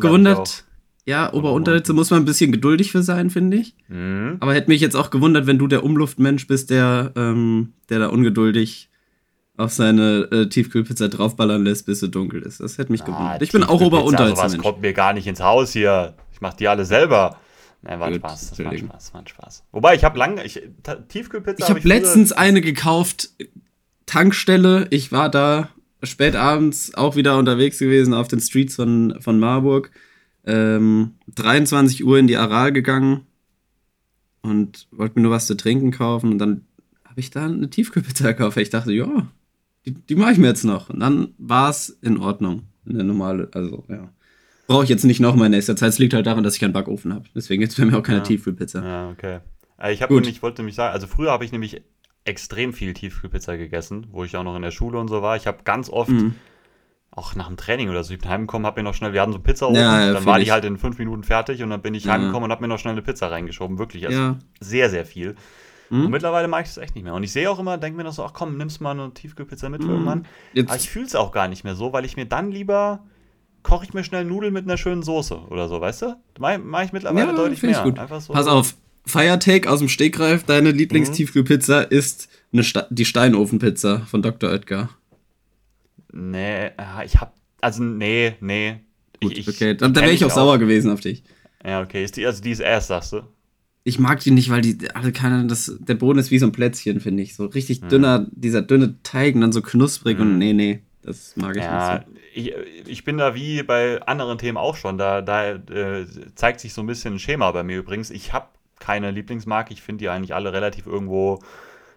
Ja, 1.06 1.32
Ober-Unterhitze 1.32 1.92
muss 1.92 2.10
man 2.10 2.22
ein 2.22 2.26
bisschen 2.26 2.52
geduldig 2.52 2.92
für 2.92 3.02
sein, 3.02 3.30
finde 3.30 3.56
ich. 3.58 3.74
Mhm. 3.88 4.36
Aber 4.40 4.54
hätte 4.54 4.68
mich 4.68 4.80
jetzt 4.80 4.94
auch 4.96 5.10
gewundert, 5.10 5.46
wenn 5.46 5.58
du 5.58 5.66
der 5.66 5.82
Umluftmensch 5.84 6.46
bist, 6.46 6.70
der, 6.70 7.12
ähm, 7.16 7.72
der 7.88 7.98
da 8.00 8.06
ungeduldig 8.08 8.90
auf 9.56 9.72
seine 9.72 10.28
äh, 10.30 10.48
Tiefkühlpizza 10.48 11.08
draufballern 11.08 11.64
lässt, 11.64 11.86
bis 11.86 12.00
sie 12.00 12.08
dunkel 12.08 12.42
ist. 12.42 12.60
Das 12.60 12.78
hätte 12.78 12.92
mich 12.92 13.02
Ah, 13.02 13.06
gewundert. 13.06 13.42
Ich 13.42 13.52
bin 13.52 13.62
auch 13.62 13.78
Tiefkühlpizza, 13.78 13.96
Ober-Unterhitze-Mensch. 13.98 14.52
Sowas 14.52 14.62
kommt 14.62 14.80
mir 14.82 14.92
gar 14.92 15.12
nicht 15.12 15.26
ins 15.26 15.40
Haus 15.40 15.72
hier. 15.72 16.14
Ich 16.32 16.40
mache 16.40 16.56
die 16.56 16.68
alle 16.68 16.84
selber. 16.84 17.38
Nein, 17.82 17.98
war 17.98 18.08
Gut, 18.10 18.18
Spaß. 18.18 18.50
Das 18.50 18.58
war 18.58 18.72
ein. 18.72 18.78
Spaß, 18.78 19.14
war 19.14 19.20
ein 19.22 19.26
Spaß. 19.26 19.64
Wobei, 19.72 19.94
ich 19.94 20.04
habe 20.04 20.18
lange, 20.18 20.44
ich, 20.44 20.62
Tiefkühlpizza 21.08 21.64
Ich 21.64 21.70
hab 21.70 21.78
habe 21.78 21.88
letztens 21.88 22.32
eine 22.32 22.60
gekauft, 22.60 23.30
Tankstelle. 24.06 24.86
Ich 24.90 25.12
war 25.12 25.30
da 25.30 25.68
spät 26.02 26.36
abends 26.36 26.94
auch 26.94 27.16
wieder 27.16 27.36
unterwegs 27.38 27.78
gewesen 27.78 28.14
auf 28.14 28.28
den 28.28 28.40
Streets 28.40 28.76
von, 28.76 29.16
von 29.20 29.38
Marburg. 29.38 29.90
Ähm, 30.50 31.12
23 31.34 32.04
Uhr 32.04 32.18
in 32.18 32.26
die 32.26 32.36
Aral 32.36 32.72
gegangen 32.72 33.26
und 34.42 34.88
wollte 34.90 35.18
mir 35.18 35.22
nur 35.22 35.32
was 35.32 35.46
zu 35.46 35.56
trinken 35.56 35.90
kaufen. 35.90 36.32
Und 36.32 36.38
dann 36.38 36.64
habe 37.04 37.20
ich 37.20 37.30
da 37.30 37.44
eine 37.44 37.68
Tiefkühlpizza 37.70 38.32
gekauft. 38.32 38.56
Ich 38.56 38.70
dachte, 38.70 38.92
ja, 38.92 39.26
die, 39.86 39.92
die 39.92 40.14
mache 40.14 40.32
ich 40.32 40.38
mir 40.38 40.48
jetzt 40.48 40.64
noch. 40.64 40.90
Und 40.90 41.00
dann 41.00 41.34
war 41.38 41.70
es 41.70 41.90
in 42.02 42.18
Ordnung. 42.18 42.62
Eine 42.88 43.04
normale, 43.04 43.48
also 43.52 43.84
ja. 43.88 44.08
Brauche 44.66 44.84
ich 44.84 44.90
jetzt 44.90 45.04
nicht 45.04 45.20
noch 45.20 45.34
mal 45.34 45.46
in 45.46 45.50
nächster 45.52 45.76
Zeit. 45.76 45.90
Es 45.90 45.98
liegt 45.98 46.14
halt 46.14 46.26
daran, 46.26 46.44
dass 46.44 46.54
ich 46.54 46.60
keinen 46.60 46.72
Backofen 46.72 47.12
habe. 47.12 47.24
Deswegen 47.34 47.60
jetzt 47.62 47.76
bei 47.76 47.84
mir 47.84 47.98
auch 47.98 48.02
keine 48.02 48.18
Ja. 48.18 48.24
Tiefkühlpizza. 48.24 48.84
Ja, 48.84 49.10
okay. 49.10 49.40
Äh, 49.78 49.92
Ich 49.92 50.02
habe 50.02 50.14
nämlich, 50.14 50.42
wollte 50.42 50.62
nämlich 50.62 50.76
sagen, 50.76 50.92
also 50.94 51.06
früher 51.06 51.30
habe 51.32 51.44
ich 51.44 51.52
nämlich 51.52 51.82
extrem 52.24 52.72
viel 52.72 52.94
Tiefkühlpizza 52.94 53.56
gegessen, 53.56 54.06
wo 54.10 54.24
ich 54.24 54.36
auch 54.36 54.44
noch 54.44 54.54
in 54.56 54.62
der 54.62 54.70
Schule 54.70 54.98
und 54.98 55.08
so 55.08 55.22
war. 55.22 55.36
Ich 55.36 55.46
habe 55.46 55.58
ganz 55.64 55.88
oft, 55.90 56.10
Mhm. 56.10 56.34
Auch 57.12 57.34
nach 57.34 57.48
dem 57.48 57.56
Training 57.56 57.88
oder 57.90 58.04
so, 58.04 58.14
ich 58.14 58.20
bin 58.20 58.28
heimgekommen, 58.30 58.66
habe 58.66 58.80
mir 58.80 58.84
noch 58.84 58.94
schnell, 58.94 59.12
wir 59.12 59.20
hatten 59.20 59.32
so 59.32 59.38
einen 59.38 59.44
Pizzaofen, 59.44 59.76
Ja, 59.76 60.06
ja, 60.06 60.12
dann 60.12 60.24
war 60.26 60.38
die 60.38 60.44
ich. 60.44 60.50
halt 60.52 60.64
in 60.64 60.78
fünf 60.78 60.98
Minuten 60.98 61.24
fertig 61.24 61.62
und 61.62 61.70
dann 61.70 61.82
bin 61.82 61.94
ich 61.94 62.04
Ja. 62.04 62.12
heimgekommen 62.12 62.44
und 62.44 62.50
habe 62.52 62.62
mir 62.62 62.68
noch 62.68 62.78
schnell 62.78 62.92
eine 62.92 63.02
Pizza 63.02 63.30
reingeschoben. 63.30 63.78
Wirklich, 63.78 64.06
also 64.06 64.36
sehr, 64.60 64.88
sehr 64.90 65.04
viel. 65.04 65.34
Mhm. 65.90 66.04
Und 66.04 66.10
mittlerweile 66.12 66.46
mache 66.46 66.62
ich 66.62 66.68
das 66.68 66.78
echt 66.78 66.94
nicht 66.94 67.02
mehr. 67.02 67.14
Und 67.14 67.24
ich 67.24 67.32
sehe 67.32 67.50
auch 67.50 67.58
immer, 67.58 67.76
denke 67.78 67.96
mir 67.96 68.04
noch 68.04 68.12
so, 68.12 68.24
ach 68.24 68.32
komm, 68.32 68.56
nimmst 68.56 68.80
mal 68.80 68.92
eine 68.92 69.12
Tiefkühlpizza 69.12 69.68
mit 69.68 69.82
für 69.82 69.88
Mhm. 69.88 69.94
irgendwann. 69.94 70.26
Jetzt- 70.52 70.68
Aber 70.70 70.78
ich 70.78 70.88
fühle 70.88 71.06
es 71.06 71.16
auch 71.16 71.32
gar 71.32 71.48
nicht 71.48 71.64
mehr 71.64 71.74
so, 71.74 71.92
weil 71.92 72.04
ich 72.04 72.16
mir 72.16 72.26
dann 72.26 72.52
lieber 72.52 73.00
koche 73.62 73.84
ich 73.84 73.92
mir 73.92 74.04
schnell 74.04 74.24
Nudeln 74.24 74.54
mit 74.54 74.64
einer 74.64 74.78
schönen 74.78 75.02
Soße 75.02 75.36
oder 75.50 75.68
so, 75.68 75.80
weißt 75.82 76.02
du? 76.02 76.16
Mache 76.38 76.58
mach 76.60 76.82
ich 76.84 76.92
mittlerweile 76.92 77.34
deutlich 77.34 77.62
mehr. 77.62 77.82
gut. 77.82 77.98
Einfach 77.98 78.20
so. 78.20 78.32
Pass 78.32 78.46
auf, 78.46 78.74
Firetake 79.04 79.68
aus 79.68 79.80
dem 79.80 79.88
Stegreif, 79.90 80.44
deine 80.44 80.70
Mhm. 80.72 80.78
Lieblingstiefkühlpizza 80.78 81.80
ist 81.82 82.28
eine 82.52 82.62
Sta 82.62 82.86
die 82.88 83.04
Steinofenpizza 83.04 84.02
von 84.06 84.22
Dr. 84.22 84.48
Oetker. 84.50 84.88
Nee, 86.12 86.70
ah, 86.76 87.02
ich 87.04 87.20
hab. 87.20 87.34
Also, 87.60 87.82
nee, 87.82 88.34
nee. 88.40 88.80
Gut, 89.20 89.36
ich, 89.36 89.48
okay, 89.48 89.76
dann, 89.76 89.92
kenn 89.92 90.02
wäre 90.02 90.12
ich 90.12 90.24
auch 90.24 90.30
sauer 90.30 90.58
gewesen 90.58 90.90
auf 90.90 91.00
dich. 91.00 91.22
Ja, 91.64 91.82
okay. 91.82 92.02
Ist 92.04 92.16
die, 92.16 92.24
also 92.24 92.42
die 92.42 92.52
ist 92.52 92.60
erst, 92.60 92.88
sagst 92.88 93.12
du? 93.12 93.22
Ich 93.84 93.98
mag 93.98 94.20
die 94.20 94.30
nicht, 94.30 94.50
weil 94.50 94.60
die, 94.62 94.90
also 94.94 95.10
keine, 95.12 95.46
das, 95.46 95.76
der 95.78 95.94
Boden 95.94 96.18
ist 96.18 96.30
wie 96.30 96.38
so 96.38 96.46
ein 96.46 96.52
Plätzchen, 96.52 97.00
finde 97.00 97.22
ich. 97.22 97.34
So 97.34 97.46
richtig 97.46 97.82
Mhm. 97.82 97.88
dünner, 97.88 98.26
dieser 98.30 98.62
dünne 98.62 99.02
Teig 99.02 99.34
und 99.34 99.40
dann 99.42 99.52
so 99.52 99.62
knusprig 99.62 100.18
und 100.18 100.38
nee, 100.38 100.52
nee, 100.52 100.82
das 101.02 101.36
mag 101.36 101.56
ich 101.56 101.62
Ja, 101.62 101.98
nicht 101.98 102.20
ich, 102.32 102.54
ich 102.86 103.04
bin 103.04 103.18
da 103.18 103.34
wie 103.34 103.62
bei 103.62 104.00
anderen 104.02 104.38
Themen 104.38 104.56
auch 104.56 104.76
schon. 104.76 104.98
Da, 104.98 105.22
da 105.22 105.52
äh, 105.54 106.06
zeigt 106.34 106.60
sich 106.60 106.72
so 106.72 106.82
ein 106.82 106.86
bisschen 106.86 107.14
ein 107.14 107.18
Schema 107.18 107.50
bei 107.50 107.62
mir 107.62 107.78
übrigens. 107.78 108.10
Ich 108.10 108.32
habe 108.32 108.48
keine 108.78 109.10
Lieblingsmarke. 109.10 109.72
Ich 109.72 109.82
finde 109.82 110.02
die 110.04 110.08
eigentlich 110.08 110.34
alle 110.34 110.52
relativ 110.52 110.86
irgendwo. 110.86 111.42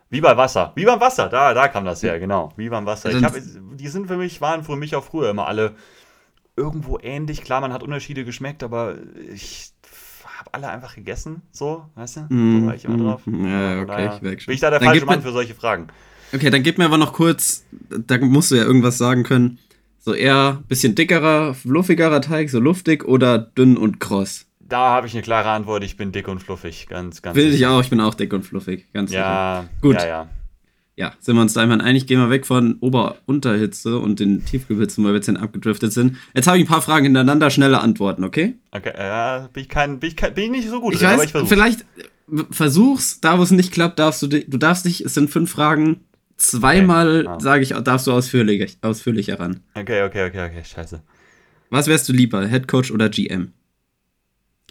Wie 0.10 0.22
bei 0.22 0.38
Wasser. 0.38 0.72
Wie 0.76 0.86
beim 0.86 1.00
Wasser. 1.00 1.28
Da, 1.30 1.54
da 1.54 1.68
kam 1.68 1.86
das 1.86 2.04
her, 2.04 2.20
genau. 2.20 2.52
Wie 2.56 2.70
beim 2.70 2.86
Wasser. 2.86 3.10
Hab, 3.22 3.34
die 3.36 3.88
sind 3.88 4.08
für 4.08 4.18
mich, 4.18 4.42
waren 4.42 4.64
für 4.64 4.76
mich 4.76 4.96
auch 4.96 5.04
früher 5.04 5.30
immer 5.32 5.48
alle 5.48 5.74
irgendwo 6.56 7.00
ähnlich. 7.02 7.44
Klar, 7.44 7.62
man 7.62 7.74
hat 7.74 7.82
Unterschiede 7.84 8.24
geschmeckt, 8.26 8.62
aber 8.64 8.96
ich 9.34 9.72
habe 10.38 10.54
alle 10.54 10.70
einfach 10.70 10.96
gegessen. 10.96 11.42
So, 11.52 11.86
weißt 11.96 12.18
du? 12.18 12.20
So 12.30 12.36
Mm, 12.36 12.68
war 12.68 12.76
ich 12.76 12.86
immer 12.86 12.98
mm, 12.98 13.04
drauf. 13.08 13.22
Ja, 13.26 13.82
okay, 13.82 13.86
daher 13.88 14.14
ich 14.16 14.22
merk 14.22 14.42
schon. 14.42 14.52
Bin 14.52 14.56
ich 14.56 14.62
da 14.62 14.70
der 14.70 14.80
Dann 14.80 14.88
falsche 14.88 15.00
gib 15.02 15.10
mir- 15.10 15.16
Mann 15.16 15.24
für 15.24 15.32
solche 15.32 15.56
Fragen? 15.56 15.88
Okay, 16.34 16.50
dann 16.50 16.64
gib 16.64 16.78
mir 16.78 16.86
aber 16.86 16.98
noch 16.98 17.14
kurz, 17.14 17.64
da 17.90 18.18
musst 18.20 18.52
du 18.52 18.56
ja 18.56 18.64
irgendwas 18.64 18.98
sagen 18.98 19.24
können. 19.24 19.60
So 20.00 20.14
eher 20.14 20.62
bisschen 20.68 20.96
dickerer, 20.96 21.54
fluffigerer 21.54 22.22
Teig, 22.22 22.50
so 22.50 22.60
luftig 22.60 23.06
oder 23.06 23.38
dünn 23.38 23.78
und 23.78 24.00
kross? 24.00 24.46
Da 24.74 24.90
habe 24.90 25.06
ich 25.06 25.14
eine 25.14 25.22
klare 25.22 25.52
Antwort. 25.52 25.84
Ich 25.84 25.98
bin 25.98 26.12
dick 26.12 26.28
und 26.28 26.40
fluffig. 26.40 26.88
Ganz, 26.90 27.22
ganz 27.22 27.36
Will 27.36 27.50
ich 27.50 27.58
sicher. 27.58 27.70
auch, 27.70 27.82
ich 27.82 27.92
bin 27.92 28.02
auch 28.02 28.16
dick 28.16 28.34
und 28.34 28.42
fluffig, 28.42 28.92
ganz 28.92 29.12
sicher. 29.12 29.22
Ja, 29.22 29.66
Gut. 29.82 29.98
Ja, 29.98 30.08
ja. 30.08 30.30
Ja, 30.96 31.14
sind 31.20 31.36
wir 31.36 31.44
uns 31.44 31.54
da 31.54 31.62
einmal 31.62 31.80
einig, 31.80 32.08
gehen 32.08 32.20
wir 32.20 32.32
weg 32.32 32.48
von 32.48 32.78
Ober-Unterhitze 32.80 34.00
und 34.00 34.20
den 34.20 34.46
Tiefkühlpitzen, 34.46 35.04
weil 35.04 35.12
wir 35.12 35.18
jetzt 35.18 35.28
hin 35.28 35.38
abgedriftet 35.38 35.94
sind. 35.94 36.18
Jetzt 36.34 36.48
habe 36.48 36.58
ich 36.58 36.64
ein 36.64 36.68
paar 36.68 36.82
Fragen 36.82 37.06
hintereinander, 37.06 37.52
schnelle 37.52 37.82
Antworten, 37.82 38.24
okay? 38.24 38.56
Okay, 38.72 38.94
ja, 38.98 39.48
bin 39.54 39.62
ich, 39.62 39.70
kein, 39.70 40.00
bin 40.00 40.10
ich, 40.10 40.16
kein, 40.16 40.34
bin 40.34 40.46
ich 40.46 40.50
nicht 40.50 40.70
so 40.70 40.82
gut 40.82 40.94
Ich 40.96 41.00
drin, 41.02 41.10
aber 41.10 41.18
weiß, 41.20 41.26
ich 41.26 41.32
versuch's. 41.32 41.50
vielleicht 41.52 41.82
äh, 41.82 42.44
versuch's, 42.50 43.22
da 43.22 43.38
wo 43.38 43.44
es 43.44 43.52
nicht 43.52 43.72
klappt, 43.72 44.00
darfst 44.00 44.24
du, 44.24 44.28
du 44.28 44.58
darfst 44.58 44.86
nicht, 44.86 45.02
es 45.02 45.14
sind 45.14 45.30
fünf 45.30 45.52
Fragen, 45.52 46.00
zweimal, 46.38 47.28
Okay, 47.28 47.30
ah. 47.30 47.40
sage 47.40 47.62
ich, 47.62 47.70
darfst 47.70 48.08
du 48.08 48.12
ausführlicher, 48.12 48.74
ausführlicher 48.82 49.40
ran. 49.40 49.60
Okay, 49.76 50.02
okay, 50.02 50.28
okay, 50.28 50.48
okay, 50.50 50.64
scheiße. 50.64 51.04
Was 51.70 51.86
wärst 51.86 52.10
du 52.10 52.14
lieber, 52.14 52.48
Head 52.48 52.68
Coach 52.68 52.90
oder 52.90 53.10
GM? 53.10 53.52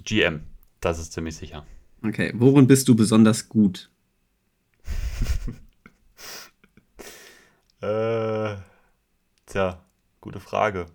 GM, 0.05 0.41
das 0.81 0.99
ist 0.99 1.13
ziemlich 1.13 1.37
sicher. 1.37 1.65
Okay, 2.05 2.33
worin 2.35 2.67
bist 2.67 2.89
du 2.89 2.95
besonders 2.95 3.49
gut? 3.49 3.91
Äh, 7.81 8.57
tja, 9.47 9.81
gute 10.21 10.39
Frage. 10.41 10.87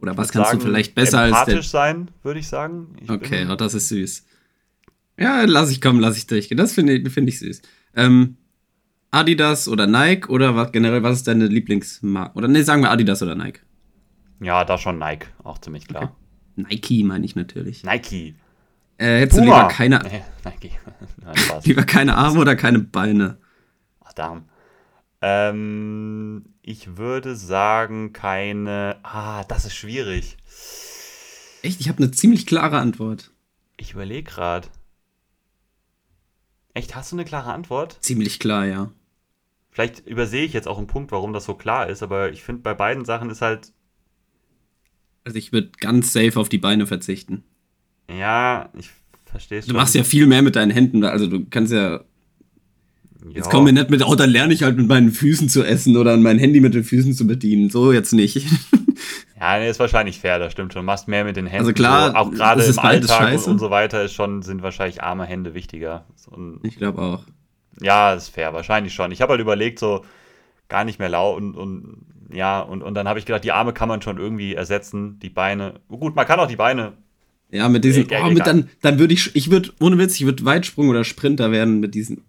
Oder 0.00 0.16
was 0.16 0.32
kannst 0.32 0.48
sagen, 0.50 0.60
du 0.60 0.66
vielleicht 0.66 0.94
besser 0.94 1.20
als 1.20 1.30
der 1.30 1.40
Empathisch 1.54 1.68
sein, 1.68 2.10
würde 2.22 2.40
ich 2.40 2.48
sagen. 2.48 2.96
Ich 3.00 3.08
Okay, 3.10 3.40
bin- 3.40 3.48
ja, 3.48 3.56
das 3.56 3.74
ist 3.74 3.88
süß. 3.88 4.24
Ja, 5.16 5.44
lass 5.44 5.70
ich 5.70 5.80
kommen, 5.80 6.00
lass 6.00 6.16
ich 6.16 6.26
durchgehen. 6.26 6.56
Das 6.58 6.72
finde 6.72 6.94
ich, 6.94 7.08
find 7.12 7.28
ich 7.28 7.38
süß. 7.38 7.62
Ähm, 7.94 8.36
Adidas 9.10 9.68
oder 9.68 9.86
Nike 9.86 10.28
oder 10.28 10.54
was 10.54 10.70
generell, 10.72 11.02
was 11.02 11.18
ist 11.18 11.28
deine 11.28 11.46
Lieblingsmarke? 11.46 12.36
Oder 12.36 12.48
ne, 12.48 12.62
sagen 12.62 12.82
wir 12.82 12.90
Adidas 12.90 13.22
oder 13.22 13.34
Nike. 13.34 13.60
Ja, 14.40 14.64
da 14.64 14.76
schon 14.78 14.98
Nike, 14.98 15.26
auch 15.42 15.58
ziemlich 15.58 15.86
klar. 15.88 16.14
Nike 16.58 17.04
meine 17.04 17.24
ich 17.24 17.34
natürlich. 17.36 17.84
Nike. 17.84 18.34
Äh, 18.98 19.20
hättest 19.20 19.38
du 19.38 19.42
Puma. 19.42 19.56
lieber 19.58 19.68
keine, 19.68 19.98
Nee, 20.10 20.22
Nike. 20.44 20.72
Nein, 21.24 21.36
lieber 21.64 21.84
keine 21.84 22.16
Arme 22.16 22.40
oder 22.40 22.56
keine 22.56 22.80
Beine? 22.80 23.38
Ach, 24.00 24.12
Darm. 24.12 24.48
Ähm, 25.20 26.54
ich 26.62 26.96
würde 26.96 27.34
sagen, 27.36 28.12
keine. 28.12 28.98
Ah, 29.02 29.44
das 29.44 29.64
ist 29.64 29.74
schwierig. 29.74 30.36
Echt, 31.62 31.80
ich 31.80 31.88
habe 31.88 32.02
eine 32.02 32.10
ziemlich 32.12 32.46
klare 32.46 32.78
Antwort. 32.78 33.32
Ich 33.76 33.92
überlege 33.92 34.30
gerade. 34.30 34.68
Echt, 36.74 36.94
hast 36.94 37.10
du 37.12 37.16
eine 37.16 37.24
klare 37.24 37.52
Antwort? 37.52 37.98
Ziemlich 38.00 38.38
klar, 38.38 38.64
ja. 38.66 38.90
Vielleicht 39.70 40.06
übersehe 40.06 40.44
ich 40.44 40.52
jetzt 40.52 40.68
auch 40.68 40.78
einen 40.78 40.86
Punkt, 40.86 41.10
warum 41.12 41.32
das 41.32 41.44
so 41.44 41.54
klar 41.54 41.88
ist, 41.88 42.02
aber 42.02 42.30
ich 42.30 42.42
finde, 42.42 42.62
bei 42.62 42.74
beiden 42.74 43.04
Sachen 43.04 43.30
ist 43.30 43.42
halt, 43.42 43.72
Also 45.28 45.36
ich 45.36 45.52
würde 45.52 45.68
ganz 45.78 46.10
safe 46.14 46.40
auf 46.40 46.48
die 46.48 46.56
Beine 46.56 46.86
verzichten. 46.86 47.44
ja, 48.10 48.70
ich 48.78 48.88
verstehe 49.26 49.58
es 49.58 49.66
Du 49.66 49.74
machst 49.74 49.94
ja 49.94 50.02
viel 50.04 50.26
mehr 50.26 50.40
mit 50.40 50.56
deinen 50.56 50.70
Händen. 50.70 51.04
Also 51.04 51.26
du 51.26 51.44
kannst 51.50 51.70
ja. 51.70 52.00
Jetzt 53.28 53.50
kommen 53.50 53.66
wir 53.66 53.74
nicht 53.74 53.90
mit, 53.90 54.02
oh, 54.06 54.14
dann 54.14 54.30
lerne 54.30 54.54
ich 54.54 54.62
halt 54.62 54.78
mit 54.78 54.88
meinen 54.88 55.12
Füßen 55.12 55.50
zu 55.50 55.62
essen 55.64 55.98
oder 55.98 56.14
an 56.14 56.22
mein 56.22 56.38
Handy 56.38 56.60
mit 56.60 56.72
den 56.72 56.82
Füßen 56.84 57.12
zu 57.12 57.26
bedienen. 57.26 57.68
So 57.68 57.92
jetzt 57.92 58.12
nicht. 58.12 58.46
Ja, 59.40 59.56
nee, 59.60 59.70
ist 59.70 59.78
wahrscheinlich 59.78 60.18
fair, 60.18 60.40
das 60.40 60.50
stimmt 60.50 60.72
schon. 60.72 60.82
Du 60.82 60.86
machst 60.86 61.06
mehr 61.06 61.22
mit 61.22 61.36
den 61.36 61.46
Händen. 61.46 61.60
Also 61.60 61.72
klar, 61.72 62.10
so, 62.10 62.16
auch 62.16 62.30
gerade 62.32 62.64
im 62.64 62.78
Alltag 62.80 63.34
und, 63.34 63.52
und 63.52 63.58
so 63.60 63.70
weiter 63.70 64.02
ist 64.02 64.12
schon, 64.12 64.42
sind 64.42 64.62
wahrscheinlich 64.62 65.04
arme 65.04 65.26
Hände 65.26 65.54
wichtiger. 65.54 66.06
Und, 66.28 66.58
Ich 66.64 66.74
glaube 66.74 67.00
auch. 67.00 67.22
ja, 67.80 68.14
ist 68.14 68.30
fair, 68.30 68.52
wahrscheinlich 68.52 68.94
schon. 68.94 69.12
Ich 69.12 69.20
habe 69.20 69.30
halt 69.32 69.40
überlegt, 69.40 69.78
so 69.78 70.04
gar 70.68 70.84
nicht 70.84 70.98
mehr 70.98 71.08
lau 71.08 71.34
und, 71.36 71.54
und 71.54 72.06
ja, 72.32 72.60
und, 72.60 72.82
und 72.82 72.94
dann 72.94 73.08
habe 73.08 73.18
ich 73.18 73.24
gedacht, 73.26 73.44
die 73.44 73.52
Arme 73.52 73.72
kann 73.72 73.88
man 73.88 74.02
schon 74.02 74.18
irgendwie 74.18 74.54
ersetzen, 74.54 75.18
die 75.20 75.30
Beine. 75.30 75.80
Gut, 75.88 76.14
man 76.14 76.26
kann 76.26 76.38
auch 76.40 76.46
die 76.48 76.56
Beine. 76.56 76.92
Ja, 77.50 77.68
mit 77.70 77.82
diesen, 77.84 78.02
Egal, 78.04 78.24
oh, 78.26 78.30
mit 78.30 78.46
dann, 78.46 78.68
dann 78.82 78.98
würde 78.98 79.14
ich, 79.14 79.34
ich 79.34 79.50
würde, 79.50 79.70
ohne 79.80 79.96
Witz, 79.96 80.16
ich 80.16 80.26
würde 80.26 80.44
Weitsprung 80.44 80.90
oder 80.90 81.04
Sprinter 81.04 81.50
werden 81.50 81.80
mit 81.80 81.94
diesen. 81.94 82.24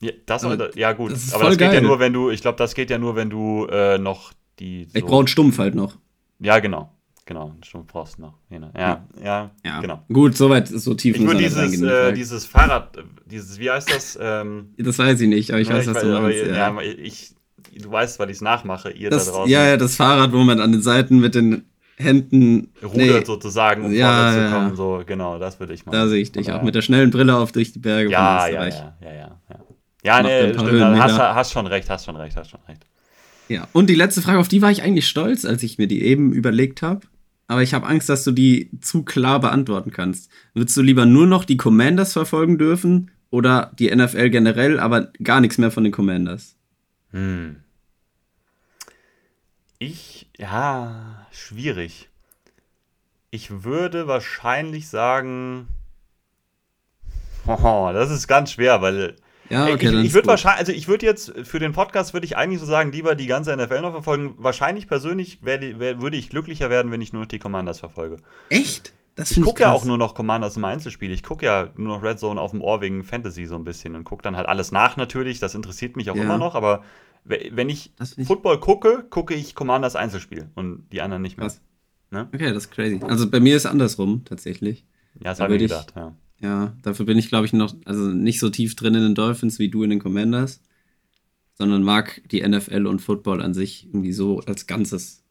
Ja, 0.00 0.12
das, 0.26 0.44
Aber 0.44 0.76
ja 0.76 0.92
gut, 0.92 1.12
das 1.12 1.24
ist 1.24 1.34
aber 1.34 1.44
das 1.44 1.56
geht 1.58 1.72
ja 1.72 1.80
nur, 1.80 1.98
wenn 1.98 2.12
du, 2.12 2.30
ich 2.30 2.42
glaube, 2.42 2.58
das 2.58 2.74
geht 2.74 2.90
ja 2.90 2.98
nur, 2.98 3.16
wenn 3.16 3.30
du 3.30 3.66
äh, 3.66 3.98
noch 3.98 4.32
die. 4.58 4.82
Ich 4.92 5.00
so- 5.00 5.06
brauche 5.06 5.20
einen 5.20 5.28
Stumpf 5.28 5.58
halt 5.58 5.74
noch. 5.74 5.96
Ja, 6.38 6.58
genau. 6.58 6.90
Genau, 7.26 7.54
schon 7.62 7.86
brauchst 7.86 8.18
du 8.18 8.22
noch. 8.22 8.34
Ja, 8.50 8.58
ja, 8.76 9.04
ja, 9.22 9.50
Ja, 9.64 9.80
genau. 9.80 10.02
Gut, 10.12 10.36
soweit, 10.36 10.66
so 10.66 10.94
tief 10.94 11.14
Ich 11.16 11.22
würde 11.22 11.38
dieses, 11.38 11.80
äh, 11.80 12.12
dieses 12.12 12.44
Fahrrad, 12.44 12.96
äh, 12.96 13.02
dieses, 13.24 13.58
wie 13.60 13.70
heißt 13.70 13.94
das? 13.94 14.18
Ähm, 14.20 14.70
Das 14.76 14.98
weiß 14.98 15.20
ich 15.20 15.28
nicht, 15.28 15.50
aber 15.52 15.60
ich 15.60 15.68
weiß, 15.68 15.86
was 15.86 16.00
du 16.02 16.08
aber, 16.08 16.22
meinst. 16.22 16.44
ja, 16.44 16.54
Ja. 16.72 16.80
ich, 16.82 17.30
du 17.78 17.90
weißt, 17.90 18.18
weil 18.18 18.30
ich 18.30 18.36
es 18.36 18.40
nachmache, 18.42 18.90
ihr 18.90 19.10
Das, 19.10 19.26
da 19.26 19.32
draußen. 19.32 19.50
ja, 19.50 19.66
ja, 19.66 19.76
das 19.76 19.96
Fahrrad, 19.96 20.32
wo 20.32 20.38
man 20.38 20.60
an 20.60 20.72
den 20.72 20.82
Seiten 20.82 21.18
mit 21.20 21.34
den 21.34 21.64
Händen. 21.96 22.72
Rudert 22.82 22.96
Nee, 22.96 23.24
sozusagen, 23.24 23.84
um 23.84 23.92
Ja, 23.92 24.06
vorwärts 24.12 24.34
zu 24.36 24.40
ja. 24.42 24.50
kommen. 24.52 24.76
So, 24.76 25.02
genau, 25.06 25.38
das 25.38 25.60
würde 25.60 25.74
ich 25.74 25.84
machen. 25.84 25.94
da 25.94 26.08
sehe 26.08 26.22
ich 26.22 26.32
dich. 26.32 26.44
Von 26.46 26.52
Auch 26.52 26.56
daher- 26.58 26.64
mit 26.66 26.74
der 26.74 26.82
schnellen 26.82 27.10
Brille 27.10 27.36
auf 27.36 27.52
durch 27.52 27.72
die 27.72 27.78
Berge 27.78 28.10
Ja, 28.10 28.46
ja, 28.48 28.66
ja, 28.66 28.94
ja, 29.02 29.12
ja. 29.12 29.38
Ja, 29.50 29.58
ja 30.02 30.22
nee, 30.22 30.54
stimmt, 30.54 30.98
hast, 30.98 31.18
hast 31.18 31.52
schon 31.52 31.66
recht, 31.66 31.90
hast 31.90 32.06
schon 32.06 32.16
recht, 32.16 32.36
hast 32.36 32.50
schon 32.50 32.60
recht. 32.68 32.86
Ja, 33.48 33.66
und 33.72 33.90
die 33.90 33.94
letzte 33.96 34.22
Frage, 34.22 34.38
auf 34.38 34.48
die 34.48 34.62
war 34.62 34.70
ich 34.70 34.82
eigentlich 34.82 35.08
stolz, 35.08 35.44
als 35.44 35.62
ich 35.62 35.76
mir 35.76 35.88
die 35.88 36.02
eben 36.04 36.32
überlegt 36.32 36.82
habe. 36.82 37.00
Aber 37.48 37.62
ich 37.62 37.74
habe 37.74 37.86
Angst, 37.86 38.08
dass 38.08 38.22
du 38.22 38.30
die 38.30 38.70
zu 38.80 39.02
klar 39.02 39.40
beantworten 39.40 39.90
kannst. 39.90 40.30
Würdest 40.54 40.76
du 40.76 40.82
lieber 40.82 41.04
nur 41.04 41.26
noch 41.26 41.44
die 41.44 41.56
Commanders 41.56 42.12
verfolgen 42.12 42.58
dürfen 42.58 43.10
oder 43.30 43.72
die 43.78 43.90
NFL 43.94 44.30
generell, 44.30 44.78
aber 44.78 45.08
gar 45.22 45.40
nichts 45.40 45.58
mehr 45.58 45.72
von 45.72 45.82
den 45.82 45.92
Commanders? 45.92 46.54
Hm. 47.12 47.62
Ich, 49.78 50.28
ja, 50.36 51.26
schwierig. 51.30 52.08
Ich 53.30 53.64
würde 53.64 54.06
wahrscheinlich 54.06 54.88
sagen, 54.88 55.68
oh, 57.46 57.90
das 57.92 58.10
ist 58.10 58.28
ganz 58.28 58.52
schwer, 58.52 58.82
weil 58.82 59.16
Ja, 59.48 59.66
Ey, 59.66 59.74
okay, 59.74 59.88
ich, 59.88 60.06
ich 60.06 60.14
würde 60.14 60.28
wahrscheinlich, 60.28 60.60
also 60.60 60.72
ich 60.72 60.86
würde 60.86 61.06
jetzt 61.06 61.32
für 61.44 61.58
den 61.58 61.72
Podcast 61.72 62.12
würde 62.12 62.26
ich 62.26 62.36
eigentlich 62.36 62.60
so 62.60 62.66
sagen, 62.66 62.92
lieber 62.92 63.14
die 63.14 63.26
ganze 63.26 63.56
NFL 63.56 63.80
noch 63.80 63.92
verfolgen. 63.92 64.34
Wahrscheinlich 64.38 64.86
persönlich 64.86 65.42
werde, 65.42 65.78
wär, 65.80 66.00
würde 66.02 66.16
ich 66.16 66.28
glücklicher 66.30 66.70
werden, 66.70 66.92
wenn 66.92 67.00
ich 67.00 67.12
nur 67.12 67.22
noch 67.22 67.28
die 67.28 67.38
Commanders 67.38 67.80
verfolge. 67.80 68.18
Echt? 68.48 68.92
Das 69.20 69.30
Ich 69.36 69.42
gucke 69.42 69.62
ja 69.62 69.72
auch 69.72 69.84
nur 69.84 69.98
noch 69.98 70.14
Commanders 70.14 70.56
im 70.56 70.64
Einzelspiel. 70.64 71.10
Ich 71.12 71.22
gucke 71.22 71.44
ja 71.46 71.70
nur 71.76 71.96
noch 71.96 72.02
Red 72.02 72.18
Zone 72.18 72.40
auf 72.40 72.50
dem 72.50 72.60
Ohr 72.62 72.80
wegen 72.80 73.04
Fantasy 73.04 73.46
so 73.46 73.54
ein 73.54 73.64
bisschen 73.64 73.94
und 73.94 74.04
gucke 74.04 74.22
dann 74.22 74.36
halt 74.36 74.48
alles 74.48 74.72
nach 74.72 74.96
natürlich. 74.96 75.38
Das 75.40 75.54
interessiert 75.54 75.96
mich 75.96 76.10
auch 76.10 76.16
Ja. 76.16 76.22
immer 76.24 76.38
noch, 76.38 76.54
aber 76.54 76.82
we- 77.24 77.50
wenn 77.52 77.68
ich 77.68 77.92
Football 78.26 78.58
gucke, 78.60 79.04
gucke 79.10 79.34
ich 79.34 79.54
Commanders 79.54 79.94
Einzelspiel 79.96 80.48
und 80.54 80.84
die 80.92 81.00
anderen 81.02 81.22
nicht 81.22 81.36
mehr. 81.38 81.52
Ne? 82.10 82.28
Okay, 82.34 82.52
das 82.52 82.64
ist 82.64 82.70
crazy. 82.72 82.98
Also 83.04 83.30
bei 83.30 83.38
mir 83.40 83.54
ist 83.56 83.64
es 83.66 83.70
andersrum, 83.70 84.24
tatsächlich. 84.24 84.84
Ja, 85.16 85.24
das 85.30 85.38
Da 85.38 85.44
habe 85.44 85.54
ich 85.56 85.62
gedacht. 85.62 85.92
Ja. 85.96 86.14
Ja, 86.42 86.72
dafür 86.82 87.04
bin 87.06 87.18
ich, 87.18 87.28
glaube 87.28 87.44
ich, 87.46 87.52
noch, 87.52 87.74
also 87.84 88.08
nicht 88.08 88.40
so 88.40 88.48
tief 88.48 88.74
drin 88.74 88.94
in 88.94 89.02
den 89.02 89.14
Dolphins 89.14 89.58
wie 89.58 89.68
du 89.68 89.82
in 89.82 89.90
den 89.90 89.98
Commanders, 89.98 90.62
sondern 91.54 91.82
mag 91.82 92.22
die 92.30 92.40
NFL 92.40 92.86
und 92.86 93.00
Football 93.00 93.42
an 93.42 93.52
sich 93.52 93.84
irgendwie 93.86 94.12
so 94.12 94.40
als 94.46 94.66
Ganzes 94.66 95.22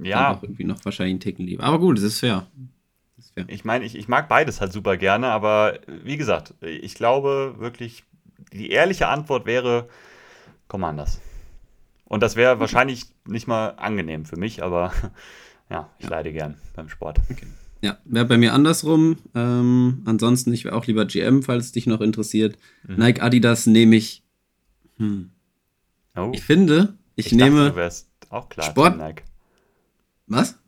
ja, 0.00 0.34
auch 0.34 0.42
irgendwie 0.42 0.64
noch 0.64 0.84
wahrscheinlich 0.84 1.12
einen 1.12 1.20
Ticken 1.20 1.46
lieber. 1.46 1.62
Aber 1.64 1.78
gut, 1.78 1.96
es 1.98 2.04
ist 2.04 2.18
fair. 2.20 2.46
Ich 3.48 3.64
meine, 3.64 3.84
ich, 3.84 3.96
ich 3.96 4.08
mag 4.08 4.28
beides 4.28 4.60
halt 4.60 4.72
super 4.72 4.96
gerne, 4.96 5.28
aber 5.28 5.78
wie 5.86 6.16
gesagt, 6.16 6.54
ich 6.60 6.94
glaube 6.94 7.54
wirklich, 7.58 8.04
die 8.52 8.70
ehrliche 8.70 9.08
Antwort 9.08 9.46
wäre 9.46 9.88
Commanders. 10.68 11.20
Und 12.04 12.22
das 12.22 12.36
wäre 12.36 12.60
wahrscheinlich 12.60 13.04
nicht 13.26 13.46
mal 13.48 13.70
angenehm 13.70 14.26
für 14.26 14.36
mich, 14.36 14.62
aber 14.62 14.92
ja, 15.70 15.90
ich 15.98 16.08
leide 16.08 16.32
gern 16.32 16.56
beim 16.74 16.88
Sport. 16.88 17.20
Ja, 17.82 17.98
wäre 18.04 18.24
bei 18.26 18.38
mir 18.38 18.52
andersrum. 18.52 19.16
Ähm, 19.34 20.02
ansonsten, 20.04 20.52
ich 20.52 20.64
wäre 20.64 20.74
auch 20.76 20.86
lieber 20.86 21.04
GM, 21.06 21.42
falls 21.42 21.66
es 21.66 21.72
dich 21.72 21.86
noch 21.86 22.00
interessiert. 22.00 22.56
Mhm. 22.86 22.96
Nike 22.96 23.20
Adidas 23.22 23.66
nehme 23.66 23.96
ich. 23.96 24.22
Hm. 24.98 25.30
Oh, 26.16 26.30
Ich 26.34 26.42
finde, 26.42 26.96
ich, 27.16 27.26
dachte, 27.26 27.36
nehme. 27.36 27.70
du 27.70 27.76
wärst 27.76 28.08
auch 28.30 28.48
klar 28.48 28.66
Sport- 28.66 28.96
Nike. 28.98 29.22
Was? 30.26 30.58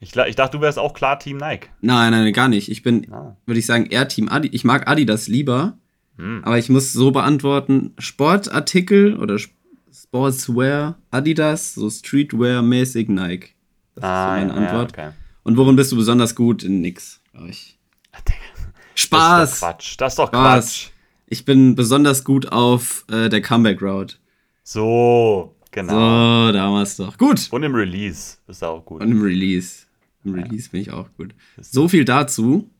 Ich, 0.00 0.14
ich 0.14 0.36
dachte, 0.36 0.56
du 0.58 0.62
wärst 0.62 0.78
auch 0.78 0.94
klar 0.94 1.18
Team 1.18 1.38
Nike. 1.38 1.68
Nein, 1.80 2.12
nein, 2.12 2.32
gar 2.32 2.48
nicht. 2.48 2.70
Ich 2.70 2.82
bin, 2.82 3.12
Ah. 3.12 3.36
würde 3.46 3.58
ich 3.58 3.66
sagen, 3.66 3.86
eher 3.86 4.06
Team 4.08 4.28
Adi. 4.28 4.48
Ich 4.52 4.64
mag 4.64 4.88
Adidas 4.88 5.26
lieber, 5.28 5.76
Hm. 6.16 6.42
aber 6.44 6.56
ich 6.58 6.68
muss 6.68 6.92
so 6.92 7.10
beantworten: 7.10 7.94
Sportartikel 7.98 9.16
oder 9.16 9.34
Sp- 9.42 9.54
Sportswear 9.90 10.98
Adidas, 11.10 11.74
so 11.74 11.88
Streetwear-mäßig 11.88 13.08
Nike. 13.10 13.50
Das 13.94 14.04
Ah, 14.04 14.36
ist 14.36 14.40
so 14.42 14.46
meine 14.48 14.60
ja, 14.62 14.68
Antwort. 14.70 14.92
okay. 14.92 15.10
Und 15.42 15.56
worin 15.56 15.76
bist 15.76 15.90
du 15.92 15.96
besonders 15.96 16.34
gut? 16.34 16.62
In 16.62 16.80
nix, 16.80 17.20
glaube 17.32 17.48
ich. 17.48 17.78
Ah, 18.12 18.18
Digga, 18.26 18.38
Das 18.64 19.00
Spaß! 19.02 19.52
ist 19.52 19.62
doch 19.62 19.68
Quatsch. 19.68 19.94
Das 19.98 20.12
ist 20.12 20.18
doch 20.18 20.28
Spaß. 20.28 20.64
Quatsch. 20.64 20.88
Ich 21.26 21.44
bin 21.44 21.74
besonders 21.74 22.24
gut 22.24 22.52
auf 22.52 23.04
äh, 23.10 23.28
der 23.28 23.42
Comeback 23.42 23.82
Route. 23.82 24.16
So, 24.62 25.56
genau. 25.70 26.46
So, 26.46 26.52
damals 26.52 26.96
doch. 26.96 27.16
Gut. 27.18 27.48
Und 27.50 27.62
im 27.62 27.74
Release 27.74 28.36
ist 28.46 28.62
auch 28.62 28.84
gut. 28.84 29.02
Und 29.02 29.10
im 29.10 29.22
Release. 29.22 29.86
Im 30.28 30.34
Release 30.34 30.70
bin 30.70 30.80
ich 30.80 30.90
auch 30.92 31.08
gut. 31.16 31.34
So 31.60 31.88
viel 31.88 32.04
dazu. 32.04 32.70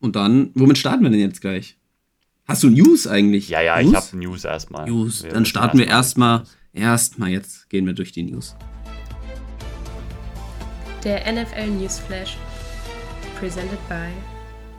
Und 0.00 0.16
dann, 0.16 0.50
womit 0.54 0.78
starten 0.78 1.02
wir 1.02 1.10
denn 1.10 1.20
jetzt 1.20 1.40
gleich? 1.40 1.76
Hast 2.46 2.62
du 2.62 2.70
News 2.70 3.06
eigentlich? 3.06 3.48
ja, 3.48 3.62
ja, 3.62 3.80
News? 3.80 3.90
ich 3.90 3.96
habe 3.96 4.16
News 4.18 4.44
erstmal. 4.44 4.88
News. 4.88 5.22
Wir 5.24 5.32
Dann 5.32 5.46
starten 5.46 5.78
wir 5.78 5.86
erstmal- 5.86 6.40
erstmal. 6.40 6.54
Erstmal, 6.76 7.30
jetzt 7.30 7.70
gehen 7.70 7.86
wir 7.86 7.92
durch 7.92 8.10
die 8.12 8.24
News. 8.24 8.56
Der 11.04 11.26
NFL 11.30 11.68
Newsflash. 11.70 12.36
Presented 13.38 13.78
by 13.88 14.08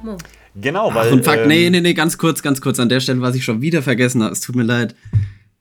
Mo. 0.03 0.17
Genau, 0.55 0.93
weil. 0.93 1.09
Ach, 1.09 1.13
und 1.13 1.25
fuck, 1.25 1.35
ähm, 1.37 1.47
nee, 1.47 1.69
nee, 1.69 1.81
nee, 1.81 1.93
ganz 1.93 2.17
kurz, 2.17 2.41
ganz 2.41 2.61
kurz 2.61 2.79
an 2.79 2.89
der 2.89 2.99
Stelle, 2.99 3.21
was 3.21 3.35
ich 3.35 3.43
schon 3.43 3.61
wieder 3.61 3.81
vergessen 3.81 4.23
habe. 4.23 4.33
Es 4.33 4.41
tut 4.41 4.55
mir 4.55 4.63
leid. 4.63 4.95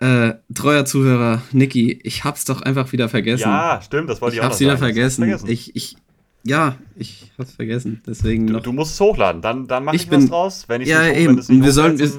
Äh, 0.05 0.35
treuer 0.55 0.85
Zuhörer, 0.85 1.41
Niki, 1.53 1.93
ich 2.03 2.25
hab's 2.25 2.45
doch 2.45 2.61
einfach 2.63 2.93
wieder 2.93 3.09
vergessen. 3.09 3.49
Ja, 3.49 3.81
stimmt, 3.83 4.11
das 4.11 4.21
wollte 4.21 4.35
ich 4.35 4.39
ich, 4.39 4.43
auch 4.43 4.47
hab's 4.51 4.57
noch 4.57 4.61
wieder 4.61 4.77
sagen. 4.79 4.95
Du 4.95 5.19
vergessen. 5.29 5.49
Ich, 5.51 5.75
ich, 5.77 5.97
ja, 6.43 6.77
ich 6.97 7.33
hab's 7.39 7.53
vergessen. 7.53 8.03
Deswegen 8.07 8.47
Du, 8.49 8.53
noch. 8.55 8.63
du 8.63 8.73
musst 8.73 8.95
es 8.95 9.01
hochladen, 9.01 9.41
dann, 9.41 9.67
dann 9.67 9.85
mache 9.85 9.97
ich, 9.97 10.03
Ich 10.03 10.11
was 10.11 10.19
bin- 10.19 10.29
draus. 10.29 10.65
Wenn 10.69 10.83
ich 10.83 10.89
Ja, 10.89 11.03
nicht 11.05 11.13
hoch, 11.13 11.17
eben. 11.21 11.39
Und 11.39 11.63
wir 11.65 11.73
sollen- 11.73 11.99
wir- 11.99 12.11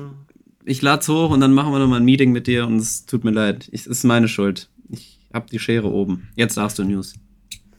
Ich 0.67 0.81
lad's 0.81 1.07
hoch 1.09 1.29
und 1.29 1.41
dann 1.41 1.53
machen 1.53 1.71
wir 1.73 1.77
nochmal 1.79 1.99
ein 1.99 2.05
Meeting 2.05 2.31
mit 2.31 2.47
dir 2.47 2.65
und 2.65 2.77
es 2.77 3.05
tut 3.05 3.23
mir 3.23 3.29
leid. 3.31 3.67
Ich, 3.71 3.81
es 3.81 3.87
ist 3.87 4.03
meine 4.03 4.27
Schuld. 4.27 4.67
Ich 4.89 5.19
hab 5.31 5.47
die 5.51 5.59
Schere 5.59 5.89
oben. 5.91 6.29
Jetzt 6.35 6.57
darfst 6.57 6.79
du 6.79 6.83
News. 6.83 7.13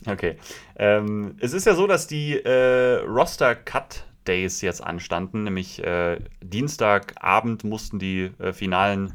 Okay. 0.06 0.36
Ähm, 0.76 1.34
es 1.40 1.52
ist 1.52 1.64
ja 1.66 1.75
so, 1.75 1.88
dass 1.88 2.06
die 2.06 2.34
äh, 2.34 3.00
Roster-Cut-Days 3.04 4.60
jetzt 4.60 4.84
anstanden, 4.84 5.42
nämlich 5.44 5.82
äh, 5.82 6.18
Dienstagabend 6.44 7.64
mussten 7.64 7.98
die 7.98 8.30
äh, 8.38 8.52
finalen 8.52 9.14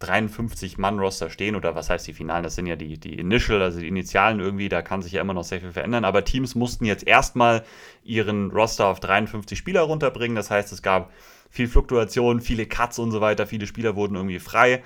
53-Mann-Roster 0.00 1.30
stehen, 1.30 1.56
oder 1.56 1.74
was 1.74 1.90
heißt 1.90 2.06
die 2.06 2.12
Finalen? 2.12 2.42
Das 2.42 2.54
sind 2.54 2.66
ja 2.66 2.76
die, 2.76 2.98
die 2.98 3.18
Initial, 3.18 3.62
also 3.62 3.80
die 3.80 3.88
Initialen 3.88 4.40
irgendwie, 4.40 4.68
da 4.68 4.82
kann 4.82 5.02
sich 5.02 5.12
ja 5.12 5.20
immer 5.20 5.34
noch 5.34 5.44
sehr 5.44 5.60
viel 5.60 5.72
verändern, 5.72 6.04
aber 6.04 6.24
Teams 6.24 6.54
mussten 6.54 6.84
jetzt 6.84 7.06
erstmal 7.06 7.64
ihren 8.02 8.50
Roster 8.50 8.86
auf 8.86 9.00
53 9.00 9.58
Spieler 9.58 9.82
runterbringen, 9.82 10.36
das 10.36 10.50
heißt, 10.50 10.72
es 10.72 10.82
gab 10.82 11.12
viel 11.50 11.68
Fluktuation, 11.68 12.40
viele 12.40 12.66
Cuts 12.66 12.98
und 12.98 13.10
so 13.10 13.20
weiter, 13.20 13.46
viele 13.46 13.66
Spieler 13.66 13.96
wurden 13.96 14.14
irgendwie 14.14 14.38
frei. 14.38 14.82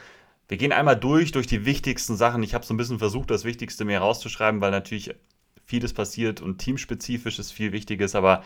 Wir 0.49 0.56
gehen 0.56 0.73
einmal 0.73 0.97
durch, 0.97 1.33
durch 1.33 1.47
die 1.47 1.64
wichtigsten 1.64 2.16
Sachen. 2.16 2.42
Ich 2.42 2.54
habe 2.54 2.64
so 2.64 2.75
ein 2.75 2.76
bisschen 2.76 2.99
versucht, 2.99 3.30
das 3.30 3.44
Wichtigste 3.44 3.85
mir 3.85 3.99
rauszuschreiben, 3.99 4.61
weil 4.61 4.71
natürlich 4.71 5.14
vieles 5.64 5.92
passiert 5.94 6.40
und 6.40 6.59
teamspezifisch 6.59 7.38
ist 7.38 7.52
viel 7.52 7.73
Wichtiges, 7.73 8.14
aber 8.14 8.42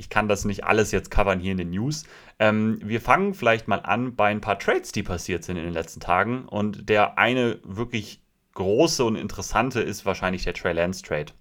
ich 0.00 0.08
kann 0.08 0.28
das 0.28 0.46
nicht 0.46 0.64
alles 0.64 0.92
jetzt 0.92 1.10
covern 1.10 1.40
hier 1.40 1.52
in 1.52 1.58
den 1.58 1.70
News. 1.70 2.04
Ähm, 2.38 2.80
wir 2.82 3.02
fangen 3.02 3.34
vielleicht 3.34 3.68
mal 3.68 3.80
an 3.80 4.16
bei 4.16 4.30
ein 4.30 4.40
paar 4.40 4.58
Trades, 4.58 4.92
die 4.92 5.02
passiert 5.02 5.44
sind 5.44 5.58
in 5.58 5.64
den 5.64 5.74
letzten 5.74 6.00
Tagen. 6.00 6.46
Und 6.46 6.88
der 6.88 7.18
eine 7.18 7.58
wirklich 7.64 8.22
große 8.54 9.04
und 9.04 9.16
interessante 9.16 9.80
ist 9.80 10.06
wahrscheinlich 10.06 10.44
der 10.44 10.54
Trey 10.54 10.72
Lance 10.72 11.02
Trade. 11.02 11.32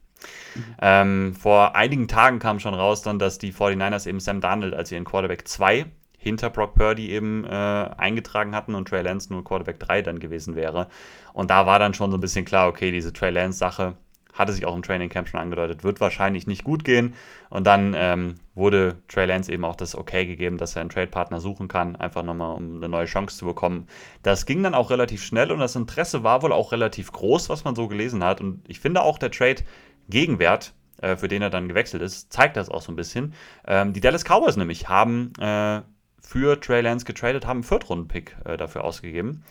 Ähm, 0.82 1.34
vor 1.34 1.78
einigen 1.78 2.10
Tagen 2.10 2.40
kam 2.40 2.60
schon 2.60 2.74
raus 2.74 3.02
dann, 3.02 3.18
dass 3.18 3.38
die 3.38 3.54
49ers 3.54 4.08
eben 4.08 4.20
Sam 4.20 4.42
Darnold 4.42 4.74
als 4.74 4.92
ihren 4.92 5.06
Quarterback 5.06 5.48
2 5.48 5.86
hinter 6.18 6.50
Brock 6.50 6.76
Purdy 6.76 7.12
eben 7.12 7.46
äh, 7.46 7.48
eingetragen 7.48 8.54
hatten 8.54 8.76
und 8.76 8.90
Trey 8.90 9.04
Lance 9.04 9.32
nur 9.32 9.46
Quarterback 9.46 9.80
3 9.80 10.02
dann 10.02 10.20
gewesen 10.20 10.58
wäre. 10.58 10.90
Und 11.32 11.50
da 11.50 11.66
war 11.66 11.80
dann 11.80 11.94
schon 11.94 12.12
so 12.12 12.18
ein 12.18 12.22
bisschen 12.22 12.44
klar, 12.44 12.68
okay, 12.68 12.92
diese 12.92 13.14
Trey 13.14 13.32
Lance-Sache 13.32 13.96
hatte 14.40 14.54
sich 14.54 14.66
auch 14.66 14.76
im 14.76 14.82
Training 14.82 15.10
Camp 15.10 15.28
schon 15.28 15.40
angedeutet, 15.40 15.84
wird 15.84 16.00
wahrscheinlich 16.00 16.48
nicht 16.48 16.64
gut 16.64 16.86
gehen. 16.86 17.14
Und 17.50 17.68
dann 17.68 17.94
ähm, 17.96 18.36
wurde 18.56 18.96
Trey 19.10 19.26
Lance 19.26 19.52
eben 19.52 19.66
auch 19.66 19.76
das 19.76 19.96
Okay 19.96 20.26
gegeben, 20.26 20.58
dass 20.58 20.78
er 20.78 20.82
einen 20.82 20.90
Trade-Partner 20.90 21.42
suchen 21.42 21.68
kann, 21.68 21.98
einfach 21.98 22.24
nochmal, 22.24 22.56
um 22.56 22.78
eine 22.78 22.88
neue 22.88 23.06
Chance 23.06 23.38
zu 23.38 23.46
bekommen. 23.46 23.88
Das 24.24 24.46
ging 24.46 24.64
dann 24.64 24.74
auch 24.74 24.92
relativ 24.92 25.24
schnell 25.24 25.52
und 25.52 25.60
das 25.60 25.76
Interesse 25.76 26.24
war 26.24 26.42
wohl 26.42 26.54
auch 26.54 26.72
relativ 26.72 27.12
groß, 27.12 27.50
was 27.50 27.66
man 27.66 27.76
so 27.76 27.90
gelesen 27.90 28.24
hat. 28.24 28.40
Und 28.40 28.64
ich 28.70 28.80
finde 28.80 29.02
auch 29.02 29.18
der 29.18 29.30
Trade-Gegenwert, 29.30 30.74
äh, 31.02 31.18
für 31.18 31.28
den 31.28 31.42
er 31.42 31.50
dann 31.50 31.68
gewechselt 31.68 32.02
ist, 32.02 32.32
zeigt 32.32 32.56
das 32.56 32.70
auch 32.70 32.82
so 32.82 32.94
ein 32.94 32.96
bisschen. 32.96 33.34
Ähm, 33.68 33.92
die 33.92 34.00
Dallas 34.00 34.24
Cowboys 34.24 34.56
nämlich 34.56 34.88
haben 34.88 35.34
äh, 35.38 35.82
für 36.22 36.58
Trey 36.62 36.80
Lance 36.80 37.06
getradet, 37.06 37.46
haben 37.46 37.58
einen 37.58 37.64
Viertrunden-Pick 37.64 38.38
äh, 38.46 38.56
dafür 38.56 38.86
ausgegeben. 38.86 39.44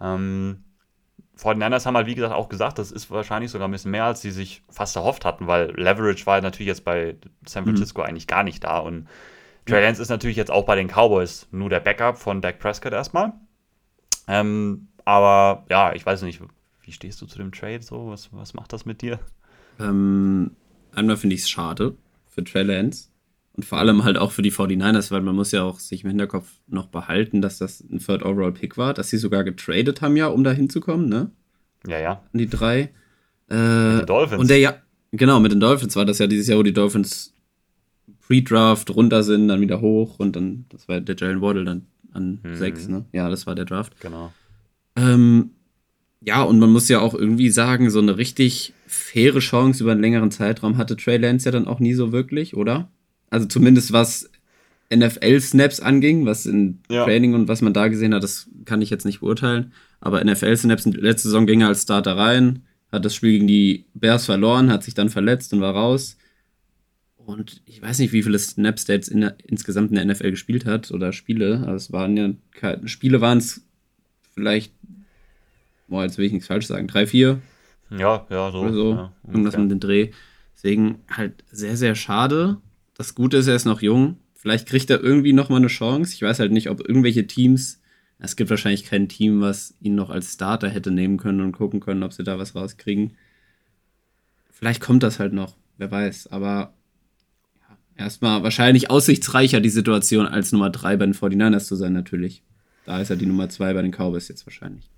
Ähm, 0.00 0.64
49ers 1.38 1.86
haben 1.86 1.96
halt, 1.96 2.06
wie 2.06 2.14
gesagt, 2.14 2.34
auch 2.34 2.48
gesagt, 2.48 2.78
das 2.78 2.92
ist 2.92 3.10
wahrscheinlich 3.10 3.50
sogar 3.50 3.68
ein 3.68 3.72
bisschen 3.72 3.90
mehr, 3.90 4.04
als 4.04 4.20
sie 4.20 4.30
sich 4.30 4.62
fast 4.70 4.96
erhofft 4.96 5.24
hatten, 5.24 5.46
weil 5.46 5.72
Leverage 5.76 6.26
war 6.26 6.40
natürlich 6.40 6.68
jetzt 6.68 6.84
bei 6.84 7.16
San 7.46 7.64
Francisco 7.64 8.02
mhm. 8.02 8.08
eigentlich 8.08 8.26
gar 8.26 8.44
nicht 8.44 8.62
da. 8.64 8.78
Und 8.78 9.08
Trey 9.66 9.82
Lance 9.82 10.00
ist 10.00 10.10
natürlich 10.10 10.36
jetzt 10.36 10.50
auch 10.50 10.64
bei 10.64 10.76
den 10.76 10.88
Cowboys 10.88 11.48
nur 11.50 11.70
der 11.70 11.80
Backup 11.80 12.18
von 12.18 12.40
Dak 12.40 12.58
Prescott 12.58 12.92
erstmal. 12.92 13.32
Ähm, 14.28 14.88
aber 15.04 15.64
ja, 15.68 15.92
ich 15.94 16.04
weiß 16.04 16.22
nicht, 16.22 16.40
wie 16.82 16.92
stehst 16.92 17.20
du 17.20 17.26
zu 17.26 17.38
dem 17.38 17.52
Trade 17.52 17.82
so? 17.82 18.10
Was, 18.10 18.32
was 18.32 18.54
macht 18.54 18.72
das 18.72 18.86
mit 18.86 19.02
dir? 19.02 19.18
Ähm, 19.80 20.52
einmal 20.94 21.16
finde 21.16 21.34
ich 21.34 21.42
es 21.42 21.50
schade 21.50 21.96
für 22.28 22.44
Trey 22.44 22.62
Lance. 22.62 23.08
Und 23.56 23.64
vor 23.64 23.78
allem 23.78 24.02
halt 24.02 24.18
auch 24.18 24.32
für 24.32 24.42
die 24.42 24.50
49ers, 24.50 25.12
weil 25.12 25.20
man 25.20 25.36
muss 25.36 25.52
ja 25.52 25.62
auch 25.62 25.78
sich 25.78 26.02
im 26.02 26.10
Hinterkopf 26.10 26.48
noch 26.66 26.86
behalten, 26.86 27.40
dass 27.40 27.58
das 27.58 27.80
ein 27.80 28.00
Third 28.00 28.24
Overall 28.24 28.52
Pick 28.52 28.76
war, 28.76 28.94
dass 28.94 29.10
sie 29.10 29.16
sogar 29.16 29.44
getradet 29.44 30.02
haben 30.02 30.16
ja, 30.16 30.26
um 30.26 30.42
da 30.42 30.50
hinzukommen, 30.50 31.08
ne? 31.08 31.30
Ja, 31.86 32.00
ja. 32.00 32.12
An 32.32 32.38
die 32.38 32.48
drei. 32.48 32.90
Äh, 33.48 33.92
mit 33.92 34.00
den 34.00 34.06
Dolphins. 34.06 34.40
Und 34.40 34.50
der 34.50 34.58
ja, 34.58 34.74
genau, 35.12 35.38
mit 35.38 35.52
den 35.52 35.60
Dolphins 35.60 35.94
war 35.94 36.04
das 36.04 36.18
ja 36.18 36.26
dieses 36.26 36.48
Jahr, 36.48 36.58
wo 36.58 36.64
die 36.64 36.72
Dolphins 36.72 37.32
Pre-Draft 38.26 38.90
runter 38.90 39.22
sind, 39.22 39.46
dann 39.48 39.60
wieder 39.60 39.80
hoch 39.80 40.18
und 40.18 40.34
dann, 40.34 40.64
das 40.70 40.88
war 40.88 41.00
der 41.00 41.14
Jalen 41.14 41.40
Waddle 41.40 41.64
dann 41.64 41.86
an 42.12 42.40
mhm. 42.42 42.56
sechs, 42.56 42.88
ne? 42.88 43.04
Ja, 43.12 43.28
das 43.28 43.46
war 43.46 43.54
der 43.54 43.66
Draft. 43.66 44.00
Genau. 44.00 44.32
Ähm, 44.96 45.50
ja, 46.20 46.42
und 46.42 46.58
man 46.58 46.70
muss 46.70 46.88
ja 46.88 47.00
auch 47.00 47.14
irgendwie 47.14 47.50
sagen, 47.50 47.90
so 47.90 48.00
eine 48.00 48.16
richtig 48.16 48.72
faire 48.86 49.38
Chance 49.38 49.82
über 49.82 49.92
einen 49.92 50.00
längeren 50.00 50.30
Zeitraum 50.30 50.76
hatte 50.76 50.96
Trey 50.96 51.18
Lance 51.18 51.44
ja 51.44 51.52
dann 51.52 51.68
auch 51.68 51.80
nie 51.80 51.94
so 51.94 52.12
wirklich, 52.12 52.56
oder? 52.56 52.88
Also 53.30 53.46
zumindest 53.46 53.92
was 53.92 54.30
NFL-Snaps 54.94 55.80
anging, 55.80 56.26
was 56.26 56.46
in 56.46 56.80
ja. 56.90 57.04
Training 57.04 57.34
und 57.34 57.48
was 57.48 57.62
man 57.62 57.72
da 57.72 57.88
gesehen 57.88 58.14
hat, 58.14 58.22
das 58.22 58.48
kann 58.64 58.82
ich 58.82 58.90
jetzt 58.90 59.04
nicht 59.04 59.20
beurteilen. 59.20 59.72
Aber 60.00 60.22
NFL-Snaps, 60.22 60.86
letzte 60.86 61.28
Saison 61.28 61.46
ging 61.46 61.62
er 61.62 61.68
als 61.68 61.82
Starter 61.82 62.16
rein, 62.16 62.62
hat 62.92 63.04
das 63.04 63.14
Spiel 63.14 63.32
gegen 63.32 63.46
die 63.46 63.86
Bears 63.94 64.26
verloren, 64.26 64.70
hat 64.70 64.84
sich 64.84 64.94
dann 64.94 65.08
verletzt 65.08 65.52
und 65.52 65.60
war 65.60 65.74
raus. 65.74 66.16
Und 67.16 67.62
ich 67.64 67.80
weiß 67.80 67.98
nicht, 68.00 68.12
wie 68.12 68.22
viele 68.22 68.38
Snaps 68.38 68.84
der 68.84 68.96
jetzt 68.96 69.08
in 69.08 69.22
der, 69.22 69.36
insgesamt 69.44 69.90
in 69.90 69.96
der 69.96 70.04
NFL 70.04 70.30
gespielt 70.30 70.66
hat 70.66 70.90
oder 70.90 71.12
Spiele. 71.12 71.62
Aber 71.62 71.74
es 71.74 71.90
waren 71.90 72.16
ja 72.16 72.30
keine, 72.52 72.86
Spiele 72.86 73.20
waren 73.20 73.38
es 73.38 73.62
vielleicht, 74.34 74.72
boah, 75.88 76.04
jetzt 76.04 76.18
will 76.18 76.26
ich 76.26 76.32
nichts 76.32 76.48
falsch 76.48 76.66
sagen, 76.66 76.86
drei, 76.86 77.06
vier. 77.06 77.40
Ja, 77.90 78.26
ja, 78.28 78.50
so. 78.50 78.60
Oder 78.60 78.72
so. 78.72 78.92
Ja, 78.92 79.12
Irgendwas 79.26 79.56
mit 79.56 79.70
dem 79.70 79.80
Dreh. 79.80 80.10
Deswegen 80.54 80.98
halt 81.10 81.44
sehr, 81.50 81.76
sehr 81.76 81.94
schade. 81.94 82.58
Das 82.94 83.14
Gute 83.14 83.38
ist, 83.38 83.48
er 83.48 83.56
ist 83.56 83.64
noch 83.64 83.82
jung. 83.82 84.18
Vielleicht 84.34 84.68
kriegt 84.68 84.90
er 84.90 85.02
irgendwie 85.02 85.32
noch 85.32 85.48
mal 85.48 85.56
eine 85.56 85.66
Chance. 85.66 86.12
Ich 86.14 86.22
weiß 86.22 86.38
halt 86.38 86.52
nicht, 86.52 86.70
ob 86.70 86.86
irgendwelche 86.86 87.26
Teams, 87.26 87.80
es 88.18 88.36
gibt 88.36 88.50
wahrscheinlich 88.50 88.84
kein 88.84 89.08
Team, 89.08 89.40
was 89.40 89.74
ihn 89.80 89.94
noch 89.94 90.10
als 90.10 90.32
Starter 90.32 90.68
hätte 90.68 90.90
nehmen 90.90 91.16
können 91.16 91.40
und 91.40 91.52
gucken 91.52 91.80
können, 91.80 92.02
ob 92.02 92.12
sie 92.12 92.24
da 92.24 92.38
was 92.38 92.54
rauskriegen. 92.54 93.16
Vielleicht 94.50 94.80
kommt 94.80 95.02
das 95.02 95.18
halt 95.18 95.32
noch, 95.32 95.56
wer 95.78 95.90
weiß. 95.90 96.28
Aber 96.28 96.74
ja, 97.60 98.04
erstmal 98.04 98.42
wahrscheinlich 98.42 98.90
aussichtsreicher 98.90 99.60
die 99.60 99.70
Situation, 99.70 100.26
als 100.26 100.52
Nummer 100.52 100.70
3 100.70 100.96
bei 100.96 101.06
den 101.06 101.14
49ers 101.14 101.66
zu 101.66 101.76
sein, 101.76 101.92
natürlich. 101.92 102.42
Da 102.84 103.00
ist 103.00 103.10
er 103.10 103.16
die 103.16 103.26
Nummer 103.26 103.48
2 103.48 103.74
bei 103.74 103.82
den 103.82 103.92
Cowboys 103.92 104.28
jetzt 104.28 104.46
wahrscheinlich. 104.46 104.90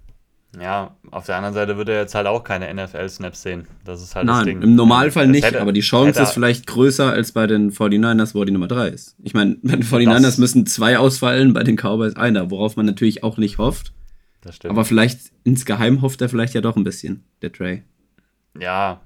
Ja, 0.59 0.97
auf 1.11 1.27
der 1.27 1.37
anderen 1.37 1.55
Seite 1.55 1.77
würde 1.77 1.93
er 1.93 2.01
jetzt 2.01 2.15
halt 2.15 2.27
auch 2.27 2.43
keine 2.43 2.73
NFL-Snaps 2.73 3.43
sehen. 3.43 3.67
Das 3.85 4.03
ist 4.03 4.15
halt 4.15 4.27
Nein, 4.27 4.37
das 4.37 4.45
Ding. 4.47 4.63
im 4.63 4.75
Normalfall 4.75 5.27
nicht, 5.29 5.45
hätte, 5.45 5.61
aber 5.61 5.73
die 5.73 5.81
Chance 5.81 6.23
ist 6.23 6.33
vielleicht 6.33 6.67
größer 6.67 7.13
als 7.13 7.33
bei 7.33 7.47
den 7.47 7.73
49ers, 7.73 8.35
wo 8.35 8.41
er 8.41 8.47
die 8.47 8.53
Nummer 8.53 8.69
3 8.69 8.89
ist. 8.89 9.17
Ich 9.23 9.35
meine, 9.35 9.57
bei 9.63 9.77
den 9.77 9.83
49ers 9.83 10.23
das, 10.23 10.39
müssen 10.39 10.65
zwei 10.67 10.99
ausfallen, 10.99 11.53
bei 11.53 11.63
den 11.63 11.77
Cowboys 11.77 12.17
einer, 12.17 12.51
worauf 12.51 12.77
man 12.77 12.87
natürlich 12.87 13.23
auch 13.23 13.37
nicht 13.37 13.59
hofft. 13.59 13.93
Das 14.41 14.57
stimmt. 14.57 14.71
Aber 14.71 14.85
vielleicht 14.85 15.21
insgeheim 15.45 16.01
hofft 16.01 16.23
er 16.23 16.29
vielleicht 16.29 16.55
ja 16.55 16.63
doch 16.63 16.77
ein 16.77 16.85
bisschen, 16.85 17.25
der 17.43 17.53
Trey. 17.53 17.83
Ja, 18.59 19.03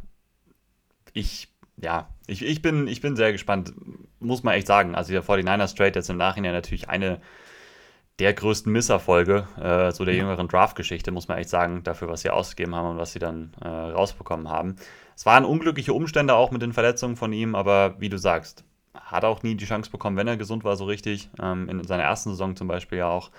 ich, 1.12 1.49
ja, 1.76 2.09
ich, 2.28 2.44
ich, 2.44 2.62
bin, 2.62 2.87
ich 2.87 3.00
bin 3.00 3.16
sehr 3.16 3.32
gespannt, 3.32 3.73
muss 4.21 4.45
man 4.45 4.54
echt 4.54 4.69
sagen. 4.69 4.95
Also 4.95 5.12
der 5.12 5.25
49ers 5.25 5.75
Trade 5.75 5.93
jetzt 5.97 6.10
im 6.10 6.17
Nachhinein 6.17 6.52
natürlich 6.52 6.88
eine 6.88 7.21
der 8.21 8.35
größten 8.35 8.71
Misserfolge, 8.71 9.49
äh, 9.61 9.91
so 9.93 10.04
der 10.04 10.15
jüngeren 10.15 10.47
Draft-Geschichte, 10.47 11.11
muss 11.11 11.26
man 11.26 11.39
echt 11.39 11.49
sagen, 11.49 11.83
dafür, 11.83 12.09
was 12.09 12.21
sie 12.21 12.30
ausgegeben 12.30 12.75
haben 12.75 12.91
und 12.91 12.99
was 12.99 13.13
sie 13.13 13.19
dann 13.19 13.52
äh, 13.63 13.69
rausbekommen 13.69 14.49
haben. 14.49 14.76
Es 15.17 15.25
waren 15.25 15.47
unglückliche 15.47 15.95
Umstände 15.95 16.35
auch 16.35 16.50
mit 16.50 16.61
den 16.61 16.75
Verletzungen 16.75 17.17
von 17.17 17.33
ihm, 17.33 17.54
aber 17.54 17.99
wie 17.99 18.11
du 18.11 18.19
sagst, 18.19 18.65
hat 18.95 19.25
auch 19.25 19.43
nie 19.43 19.54
die 19.54 19.65
Chance 19.65 19.91
bekommen, 19.91 20.17
wenn 20.17 20.28
er 20.28 20.37
gesund 20.37 20.65
war, 20.65 20.76
so 20.76 20.85
richtig. 20.85 21.30
Ähm, 21.41 21.69
in 21.69 21.83
seiner 21.85 22.02
ersten 22.02 22.30
Saison 22.30 22.56
zum 22.56 22.69
Beispiel 22.69 22.99
ja 22.99 23.09
auch. 23.09 23.30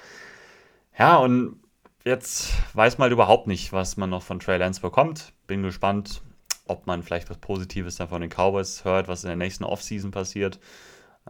Ja, 0.98 1.18
und 1.18 1.60
jetzt 2.04 2.52
weiß 2.74 2.98
man 2.98 3.06
halt 3.06 3.14
überhaupt 3.14 3.48
nicht, 3.48 3.72
was 3.72 3.98
man 3.98 4.10
noch 4.10 4.24
von 4.24 4.40
Trey 4.40 4.58
Lance 4.58 4.82
bekommt. 4.82 5.34
Bin 5.46 5.62
gespannt, 5.62 6.22
ob 6.68 6.88
man 6.88 7.04
vielleicht 7.04 7.30
was 7.30 7.38
Positives 7.38 7.98
dann 7.98 8.10
von 8.10 8.22
den 8.22 8.32
Cowboys 8.32 8.84
hört, 8.84 9.08
was 9.08 9.24
in 9.24 9.28
der 9.28 9.38
nächsten 9.38 9.64
Offseason 9.64 10.12
passiert. 10.12 10.60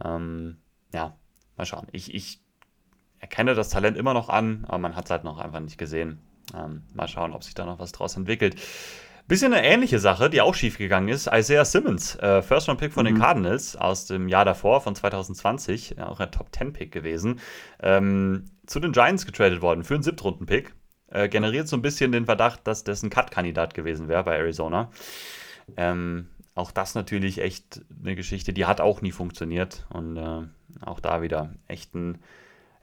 Ähm, 0.03 0.57
ja, 0.93 1.17
mal 1.57 1.65
schauen. 1.65 1.87
Ich, 1.91 2.13
ich 2.13 2.41
erkenne 3.21 3.53
das 3.53 3.69
Talent 3.69 3.97
immer 3.97 4.13
noch 4.13 4.27
an, 4.27 4.65
aber 4.67 4.79
man 4.79 4.95
hat 4.95 5.05
es 5.05 5.11
halt 5.11 5.23
noch 5.23 5.37
einfach 5.37 5.59
nicht 5.59 5.77
gesehen. 5.77 6.19
Ähm, 6.53 6.81
mal 6.93 7.07
schauen, 7.07 7.33
ob 7.33 7.43
sich 7.43 7.53
da 7.53 7.65
noch 7.65 7.79
was 7.79 7.91
draus 7.93 8.17
entwickelt. 8.17 8.55
Bisschen 9.27 9.53
eine 9.53 9.63
ähnliche 9.63 9.99
Sache, 9.99 10.29
die 10.29 10.41
auch 10.41 10.55
schief 10.55 10.77
gegangen 10.77 11.07
ist. 11.07 11.29
Isaiah 11.31 11.63
Simmons, 11.63 12.17
äh, 12.17 12.41
First 12.41 12.67
Round 12.67 12.79
Pick 12.79 12.91
von 12.91 13.05
mhm. 13.05 13.09
den 13.09 13.19
Cardinals 13.19 13.75
aus 13.77 14.07
dem 14.07 14.27
Jahr 14.27 14.43
davor, 14.43 14.81
von 14.81 14.95
2020, 14.95 16.01
auch 16.01 16.19
ein 16.19 16.31
Top 16.31 16.47
10 16.51 16.73
Pick 16.73 16.91
gewesen, 16.91 17.39
ähm, 17.81 18.45
zu 18.65 18.79
den 18.79 18.91
Giants 18.91 19.25
getradet 19.25 19.61
worden 19.61 19.83
für 19.83 19.93
einen 19.93 20.03
Siebtrunden 20.03 20.47
Pick. 20.47 20.73
Äh, 21.07 21.29
generiert 21.29 21.67
so 21.67 21.77
ein 21.77 21.81
bisschen 21.81 22.11
den 22.11 22.25
Verdacht, 22.25 22.61
dass 22.65 22.83
das 22.83 23.03
ein 23.03 23.09
Cut-Kandidat 23.09 23.73
gewesen 23.73 24.07
wäre 24.07 24.23
bei 24.23 24.35
Arizona. 24.35 24.89
Ähm, 25.77 26.27
auch 26.55 26.71
das 26.71 26.95
natürlich 26.95 27.39
echt 27.39 27.81
eine 28.03 28.15
Geschichte, 28.15 28.51
die 28.51 28.65
hat 28.65 28.81
auch 28.81 29.01
nie 29.01 29.11
funktioniert. 29.11 29.85
Und 29.89 30.17
äh, 30.17 30.47
auch 30.81 30.99
da 30.99 31.21
wieder 31.21 31.53
echt 31.67 31.93
ein 31.95 32.17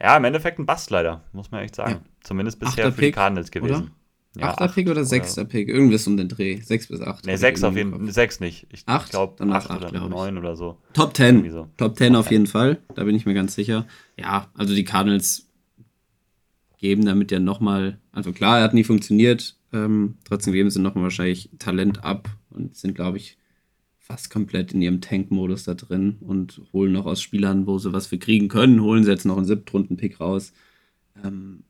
ja, 0.01 0.17
im 0.17 0.25
Endeffekt 0.25 0.59
ein 0.59 0.67
Bast 0.67 0.91
leider, 0.91 1.25
muss 1.33 1.51
man 1.51 1.63
echt 1.63 1.75
sagen. 1.75 1.93
Ja. 1.93 2.01
Zumindest 2.23 2.59
bisher 2.59 2.87
Achter 2.87 2.93
für 2.93 3.01
Pick, 3.01 3.15
die 3.15 3.19
Cardinals 3.19 3.51
gewesen. 3.51 3.75
Oder? 3.75 3.91
Ja, 4.37 4.51
Achter 4.51 4.67
acht 4.67 4.75
Pick 4.75 4.89
oder 4.89 5.05
sechster 5.05 5.45
Pick? 5.45 5.69
Irgendwas 5.69 6.07
um 6.07 6.17
den 6.17 6.29
Dreh. 6.29 6.61
Sechs 6.61 6.87
bis 6.87 7.01
acht. 7.01 7.27
Ne, 7.27 7.37
sechs 7.39 7.65
auf 7.65 7.77
jeden 7.77 7.91
Fall. 7.91 8.13
Sechs 8.13 8.41
nicht. 8.41 8.67
Ich, 8.71 8.87
acht? 8.87 9.11
glaube 9.11 9.43
acht, 9.53 9.71
acht 9.71 9.93
oder 9.93 10.09
neun 10.09 10.39
oder 10.39 10.55
so. 10.55 10.79
Top 10.93 11.15
ten. 11.15 11.51
So. 11.51 11.69
Top 11.77 11.97
ten 11.97 12.15
auf 12.15 12.31
jeden 12.31 12.47
Fall. 12.47 12.79
Da 12.95 13.05
bin 13.05 13.17
ich 13.17 13.27
mir 13.27 13.35
ganz 13.35 13.55
sicher. 13.55 13.87
Ja, 14.17 14.49
also 14.55 14.75
die 14.75 14.85
Cardinals 14.85 15.49
geben 16.79 17.05
damit 17.05 17.33
ja 17.33 17.41
nochmal, 17.41 17.99
also 18.13 18.33
klar, 18.33 18.59
er 18.59 18.65
hat 18.65 18.75
nie 18.75 18.85
funktioniert. 18.85 19.57
Ähm, 19.73 20.19
trotzdem 20.25 20.53
geben 20.53 20.71
sie 20.71 20.81
nochmal 20.81 21.05
wahrscheinlich 21.05 21.51
Talent 21.59 22.05
ab 22.05 22.29
und 22.51 22.77
sind, 22.77 22.95
glaube 22.95 23.17
ich, 23.17 23.38
fast 24.09 24.31
komplett 24.31 24.73
in 24.73 24.81
ihrem 24.81 25.01
Tank-Modus 25.03 25.65
da 25.65 25.75
drin 25.75 26.17
und 26.21 26.63
holen 26.73 26.93
noch 26.93 27.05
aus 27.05 27.21
Spielern, 27.21 27.67
wo 27.67 27.79
sie 27.79 27.93
was 27.93 28.07
für 28.07 28.19
kriegen 28.19 28.49
können, 28.49 28.81
holen 28.81 29.05
sie 29.05 29.11
jetzt 29.11 29.27
noch 29.27 29.37
einen 29.37 29.45
Siebtrunden-Pick 29.45 30.19
raus. 30.19 30.53
Ähm, 31.23 31.63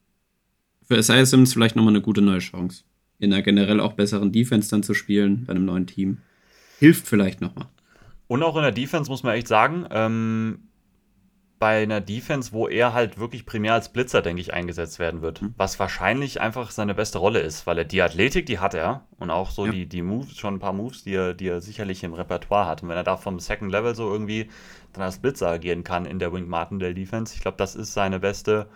für 0.87 0.96
Isaiah 0.96 1.27
Simmons 1.27 1.53
vielleicht 1.53 1.74
nochmal 1.74 1.92
eine 1.92 2.01
gute 2.01 2.22
neue 2.22 2.38
Chance. 2.38 2.85
In 3.18 3.33
einer 3.33 3.42
generell 3.42 3.81
auch 3.81 3.94
besseren 3.94 4.31
Defense 4.31 4.70
dann 4.70 4.85
zu 4.85 4.94
spielen 4.94 5.44
bei 5.46 5.51
einem 5.51 5.64
neuen 5.64 5.88
Team. 5.88 6.18
Hilft 6.79 7.09
vielleicht 7.09 7.40
nochmal. 7.40 7.66
Und 8.29 8.44
auch 8.44 8.57
in 8.57 8.62
der 8.62 8.72
Defense 8.72 9.11
muss 9.11 9.24
man 9.24 9.35
echt 9.35 9.48
sagen, 9.48 9.87
ähm, 9.90 10.61
bei 11.59 11.83
einer 11.83 12.01
Defense, 12.01 12.53
wo 12.53 12.68
er 12.68 12.92
halt 12.92 13.18
wirklich 13.18 13.44
primär 13.44 13.75
als 13.75 13.92
Blitzer, 13.92 14.23
denke 14.23 14.40
ich, 14.40 14.55
eingesetzt 14.55 14.99
werden 14.99 15.23
wird. 15.23 15.42
Mhm. 15.42 15.55
Was 15.57 15.79
wahrscheinlich 15.79 16.40
einfach 16.40 16.71
seine 16.71 16.94
beste 16.94 17.18
Rolle 17.18 17.40
ist, 17.40 17.66
weil 17.66 17.79
er 17.79 17.85
die 17.85 18.03
Athletik, 18.03 18.47
die 18.47 18.59
hat 18.59 18.75
er. 18.75 19.07
Und 19.18 19.31
auch 19.31 19.51
so 19.51 19.66
ja. 19.66 19.73
die, 19.73 19.87
die 19.87 20.03
Moves, 20.03 20.37
schon 20.37 20.55
ein 20.55 20.59
paar 20.61 20.73
Moves, 20.73 21.03
die 21.03 21.14
er, 21.14 21.35
die 21.35 21.49
er 21.49 21.61
sicherlich 21.61 22.05
im 22.05 22.14
Repertoire 22.14 22.66
hat. 22.66 22.83
Und 22.83 22.88
wenn 22.88 22.97
er 22.97 23.05
da 23.05 23.16
vom 23.16 23.40
Second 23.40 23.73
Level 23.73 23.94
so 23.94 24.12
irgendwie 24.12 24.51
dann 24.92 25.03
als 25.03 25.18
Blitzer 25.18 25.49
agieren 25.49 25.85
kann 25.85 26.07
in 26.07 26.18
der 26.18 26.33
Wing 26.33 26.49
Martindale 26.49 26.94
Defense, 26.94 27.35
ich 27.35 27.40
glaube, 27.40 27.57
das 27.57 27.75
ist 27.75 27.92
seine 27.92 28.21
beste 28.21 28.68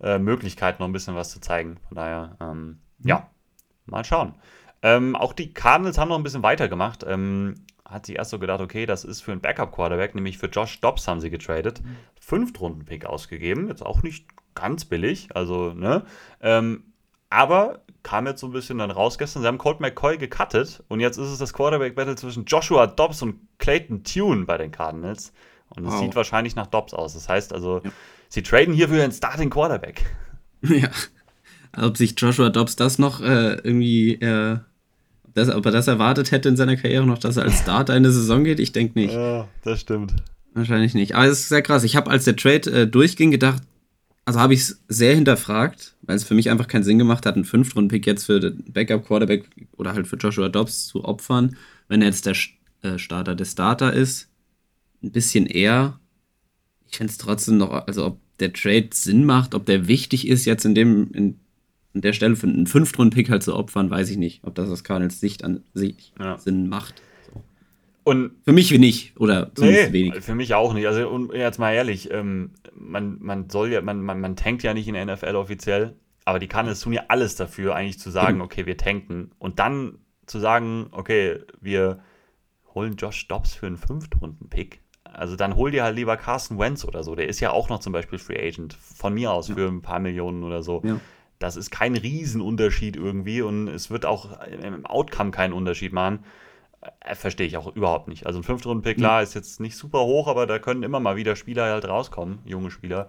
äh, 0.00 0.18
Möglichkeit, 0.18 0.80
noch 0.80 0.86
ein 0.86 0.92
bisschen 0.92 1.14
was 1.14 1.30
zu 1.30 1.40
zeigen. 1.40 1.78
Von 1.88 1.96
daher, 1.96 2.36
ähm, 2.40 2.80
mhm. 2.98 3.08
ja, 3.08 3.30
mal 3.86 4.04
schauen. 4.04 4.34
Ähm, 4.82 5.14
auch 5.14 5.32
die 5.32 5.54
Cardinals 5.54 5.98
haben 5.98 6.08
noch 6.08 6.18
ein 6.18 6.24
bisschen 6.24 6.42
weitergemacht. 6.42 7.04
Ähm, 7.06 7.66
hat 7.92 8.06
sich 8.06 8.16
erst 8.16 8.30
so 8.30 8.38
gedacht, 8.38 8.60
okay, 8.60 8.86
das 8.86 9.04
ist 9.04 9.20
für 9.20 9.32
einen 9.32 9.40
Backup-Quarterback, 9.40 10.14
nämlich 10.14 10.38
für 10.38 10.46
Josh 10.46 10.80
Dobbs 10.80 11.06
haben 11.08 11.20
sie 11.20 11.30
getradet. 11.30 11.82
Mhm. 11.82 11.96
Fünftrunden-Pick 12.20 13.04
ausgegeben, 13.06 13.68
jetzt 13.68 13.84
auch 13.84 14.02
nicht 14.02 14.26
ganz 14.54 14.84
billig, 14.84 15.28
also, 15.34 15.72
ne? 15.74 16.04
Ähm, 16.40 16.84
aber 17.30 17.80
kam 18.02 18.26
jetzt 18.26 18.40
so 18.40 18.48
ein 18.48 18.52
bisschen 18.52 18.78
dann 18.78 18.90
raus 18.90 19.16
gestern, 19.16 19.42
sie 19.42 19.48
haben 19.48 19.58
Colt 19.58 19.80
McCoy 19.80 20.18
gecuttet 20.18 20.82
und 20.88 21.00
jetzt 21.00 21.16
ist 21.16 21.28
es 21.28 21.38
das 21.38 21.52
Quarterback-Battle 21.54 22.16
zwischen 22.16 22.44
Joshua 22.44 22.86
Dobbs 22.86 23.22
und 23.22 23.36
Clayton 23.58 24.04
Tune 24.04 24.44
bei 24.44 24.58
den 24.58 24.70
Cardinals. 24.70 25.32
Und 25.74 25.86
es 25.86 25.94
Wow. 25.94 26.00
sieht 26.00 26.16
wahrscheinlich 26.16 26.54
nach 26.54 26.66
Dobbs 26.66 26.92
aus. 26.92 27.14
Das 27.14 27.30
heißt 27.30 27.54
also, 27.54 27.80
sie 28.28 28.42
traden 28.42 28.74
hier 28.74 28.88
für 28.90 29.02
einen 29.02 29.12
Starting 29.12 29.50
Quarterback. 29.50 30.04
Ja. 30.62 30.90
Ob 31.76 31.96
sich 31.96 32.14
Joshua 32.16 32.50
Dobbs 32.50 32.76
das 32.76 32.98
noch 33.00 33.20
äh, 33.20 33.54
irgendwie, 33.54 34.14
äh, 34.14 34.58
das, 35.34 35.48
ob 35.48 35.64
er 35.66 35.72
das 35.72 35.88
erwartet 35.88 36.30
hätte 36.30 36.48
in 36.48 36.56
seiner 36.56 36.76
Karriere 36.76 37.06
noch, 37.06 37.18
dass 37.18 37.36
er 37.36 37.44
als 37.44 37.60
Starter 37.60 37.94
in 37.94 38.04
eine 38.04 38.12
Saison 38.12 38.44
geht, 38.44 38.60
ich 38.60 38.72
denke 38.72 38.98
nicht. 38.98 39.14
Ja, 39.14 39.48
das 39.62 39.80
stimmt. 39.80 40.14
Wahrscheinlich 40.54 40.94
nicht. 40.94 41.14
Aber 41.14 41.26
es 41.26 41.40
ist 41.40 41.48
sehr 41.48 41.62
krass. 41.62 41.84
Ich 41.84 41.96
habe, 41.96 42.10
als 42.10 42.24
der 42.24 42.36
Trade 42.36 42.70
äh, 42.70 42.86
durchging, 42.86 43.30
gedacht, 43.30 43.62
also 44.24 44.38
habe 44.38 44.54
ich 44.54 44.60
es 44.60 44.82
sehr 44.88 45.14
hinterfragt, 45.14 45.96
weil 46.02 46.16
es 46.16 46.24
für 46.24 46.34
mich 46.34 46.50
einfach 46.50 46.68
keinen 46.68 46.84
Sinn 46.84 46.98
gemacht 46.98 47.26
hat, 47.26 47.34
einen 47.34 47.44
Fünftrunden-Pick 47.44 48.06
jetzt 48.06 48.24
für 48.24 48.38
den 48.38 48.64
Backup-Quarterback 48.72 49.48
oder 49.76 49.94
halt 49.94 50.06
für 50.06 50.16
Joshua 50.16 50.48
Dobbs 50.48 50.86
zu 50.86 51.04
opfern, 51.04 51.56
wenn 51.88 52.02
er 52.02 52.08
jetzt 52.08 52.26
der 52.26 52.36
äh, 52.82 52.98
Starter 52.98 53.34
der 53.34 53.46
Starter 53.46 53.92
ist. 53.92 54.28
Ein 55.02 55.10
bisschen 55.10 55.46
eher. 55.46 55.98
Ich 56.88 56.98
finde 56.98 57.10
es 57.10 57.18
trotzdem 57.18 57.56
noch, 57.56 57.70
also 57.86 58.06
ob 58.06 58.20
der 58.38 58.52
Trade 58.52 58.90
Sinn 58.92 59.24
macht, 59.24 59.54
ob 59.54 59.66
der 59.66 59.88
wichtig 59.88 60.28
ist, 60.28 60.44
jetzt 60.44 60.64
in 60.64 60.74
dem, 60.74 61.10
in, 61.12 61.40
an 61.94 62.00
der 62.00 62.12
Stelle 62.12 62.36
für 62.36 62.46
einen 62.46 62.66
Fünftrunden-Pick 62.66 63.30
halt 63.30 63.42
zu 63.42 63.54
opfern, 63.54 63.90
weiß 63.90 64.08
ich 64.10 64.16
nicht. 64.16 64.42
Ob 64.44 64.54
das 64.54 64.70
aus 64.70 64.82
Cardinals 64.84 65.20
Sicht 65.20 65.44
an 65.44 65.62
sich 65.74 66.12
Ja. 66.18 66.38
Sinn 66.38 66.68
macht. 66.68 67.02
Und 68.04 68.32
Für 68.44 68.52
mich 68.52 68.76
nicht, 68.76 69.16
oder 69.20 69.54
zumindest 69.54 69.92
Nee, 69.92 69.92
wenig. 69.92 70.24
für 70.24 70.34
mich 70.34 70.54
auch 70.54 70.74
nicht. 70.74 70.86
Also 70.88 71.08
und 71.08 71.32
jetzt 71.34 71.58
mal 71.60 71.72
ehrlich, 71.72 72.10
ähm, 72.10 72.50
man, 72.74 73.18
man 73.20 73.48
soll 73.48 73.70
ja, 73.70 73.80
man, 73.80 74.02
man, 74.02 74.20
man 74.20 74.34
tankt 74.34 74.64
ja 74.64 74.74
nicht 74.74 74.88
in 74.88 74.94
der 74.94 75.06
NFL 75.06 75.36
offiziell, 75.36 75.94
aber 76.24 76.40
die 76.40 76.48
Cardinals 76.48 76.80
tun 76.80 76.92
ja 76.94 77.04
alles 77.08 77.36
dafür, 77.36 77.76
eigentlich 77.76 78.00
zu 78.00 78.10
sagen, 78.10 78.36
Eben. 78.36 78.40
okay, 78.40 78.66
wir 78.66 78.76
tanken. 78.76 79.30
Und 79.38 79.60
dann 79.60 79.98
zu 80.26 80.40
sagen, 80.40 80.88
okay, 80.90 81.38
wir 81.60 82.00
holen 82.74 82.96
Josh 82.96 83.28
Dobbs 83.28 83.54
für 83.54 83.66
einen 83.66 83.76
Fünftrunden-Pick. 83.76 84.80
Also 85.04 85.36
dann 85.36 85.54
hol 85.54 85.70
dir 85.70 85.84
halt 85.84 85.94
lieber 85.94 86.16
Carson 86.16 86.58
Wentz 86.58 86.84
oder 86.84 87.04
so. 87.04 87.14
Der 87.14 87.28
ist 87.28 87.38
ja 87.38 87.50
auch 87.52 87.68
noch 87.68 87.80
zum 87.80 87.92
Beispiel 87.92 88.18
Free 88.18 88.38
Agent. 88.48 88.72
Von 88.74 89.14
mir 89.14 89.30
aus 89.30 89.48
für 89.48 89.68
ein 89.68 89.82
paar 89.82 89.98
Millionen 90.00 90.42
oder 90.42 90.62
so. 90.62 90.80
Ja. 90.84 90.98
Das 91.42 91.56
ist 91.56 91.70
kein 91.70 91.96
Riesenunterschied 91.96 92.96
irgendwie 92.96 93.42
und 93.42 93.68
es 93.68 93.90
wird 93.90 94.06
auch 94.06 94.40
im 94.46 94.86
Outcome 94.86 95.32
keinen 95.32 95.52
Unterschied 95.52 95.92
machen. 95.92 96.24
Äh, 97.00 97.14
Verstehe 97.14 97.46
ich 97.46 97.56
auch 97.56 97.74
überhaupt 97.74 98.08
nicht. 98.08 98.26
Also 98.26 98.40
ein 98.40 98.44
Fünftrunden-Pick, 98.44 98.98
klar, 98.98 99.22
ist 99.22 99.34
jetzt 99.34 99.60
nicht 99.60 99.76
super 99.76 100.00
hoch, 100.00 100.28
aber 100.28 100.46
da 100.46 100.58
können 100.58 100.82
immer 100.82 101.00
mal 101.00 101.16
wieder 101.16 101.36
Spieler 101.36 101.64
halt 101.64 101.86
rauskommen, 101.86 102.38
junge 102.44 102.70
Spieler. 102.70 103.08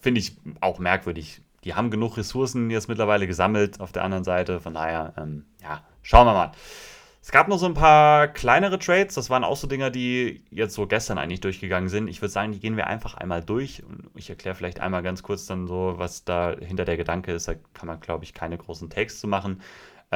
Finde 0.00 0.20
ich 0.20 0.36
auch 0.60 0.78
merkwürdig. 0.78 1.40
Die 1.64 1.74
haben 1.74 1.90
genug 1.90 2.18
Ressourcen 2.18 2.70
jetzt 2.70 2.88
mittlerweile 2.88 3.26
gesammelt 3.26 3.80
auf 3.80 3.90
der 3.90 4.04
anderen 4.04 4.24
Seite. 4.24 4.60
Von 4.60 4.74
daher, 4.74 5.14
ähm, 5.16 5.46
ja, 5.62 5.82
schauen 6.02 6.26
wir 6.26 6.34
mal. 6.34 6.52
Es 7.24 7.32
gab 7.32 7.48
noch 7.48 7.56
so 7.56 7.64
ein 7.64 7.72
paar 7.72 8.28
kleinere 8.28 8.78
Trades. 8.78 9.14
Das 9.14 9.30
waren 9.30 9.44
auch 9.44 9.56
so 9.56 9.66
Dinger, 9.66 9.88
die 9.88 10.42
jetzt 10.50 10.74
so 10.74 10.86
gestern 10.86 11.16
eigentlich 11.16 11.40
durchgegangen 11.40 11.88
sind. 11.88 12.06
Ich 12.08 12.20
würde 12.20 12.30
sagen, 12.30 12.52
die 12.52 12.60
gehen 12.60 12.76
wir 12.76 12.86
einfach 12.86 13.14
einmal 13.14 13.42
durch. 13.42 13.82
Und 13.82 14.10
ich 14.14 14.28
erkläre 14.28 14.54
vielleicht 14.54 14.80
einmal 14.80 15.02
ganz 15.02 15.22
kurz 15.22 15.46
dann 15.46 15.66
so, 15.66 15.94
was 15.96 16.24
da 16.24 16.54
hinter 16.60 16.84
der 16.84 16.98
Gedanke 16.98 17.32
ist. 17.32 17.48
Da 17.48 17.54
kann 17.72 17.86
man, 17.86 17.98
glaube 18.00 18.24
ich, 18.24 18.34
keine 18.34 18.58
großen 18.58 18.90
Takes 18.90 19.20
zu 19.20 19.26
machen. 19.26 19.62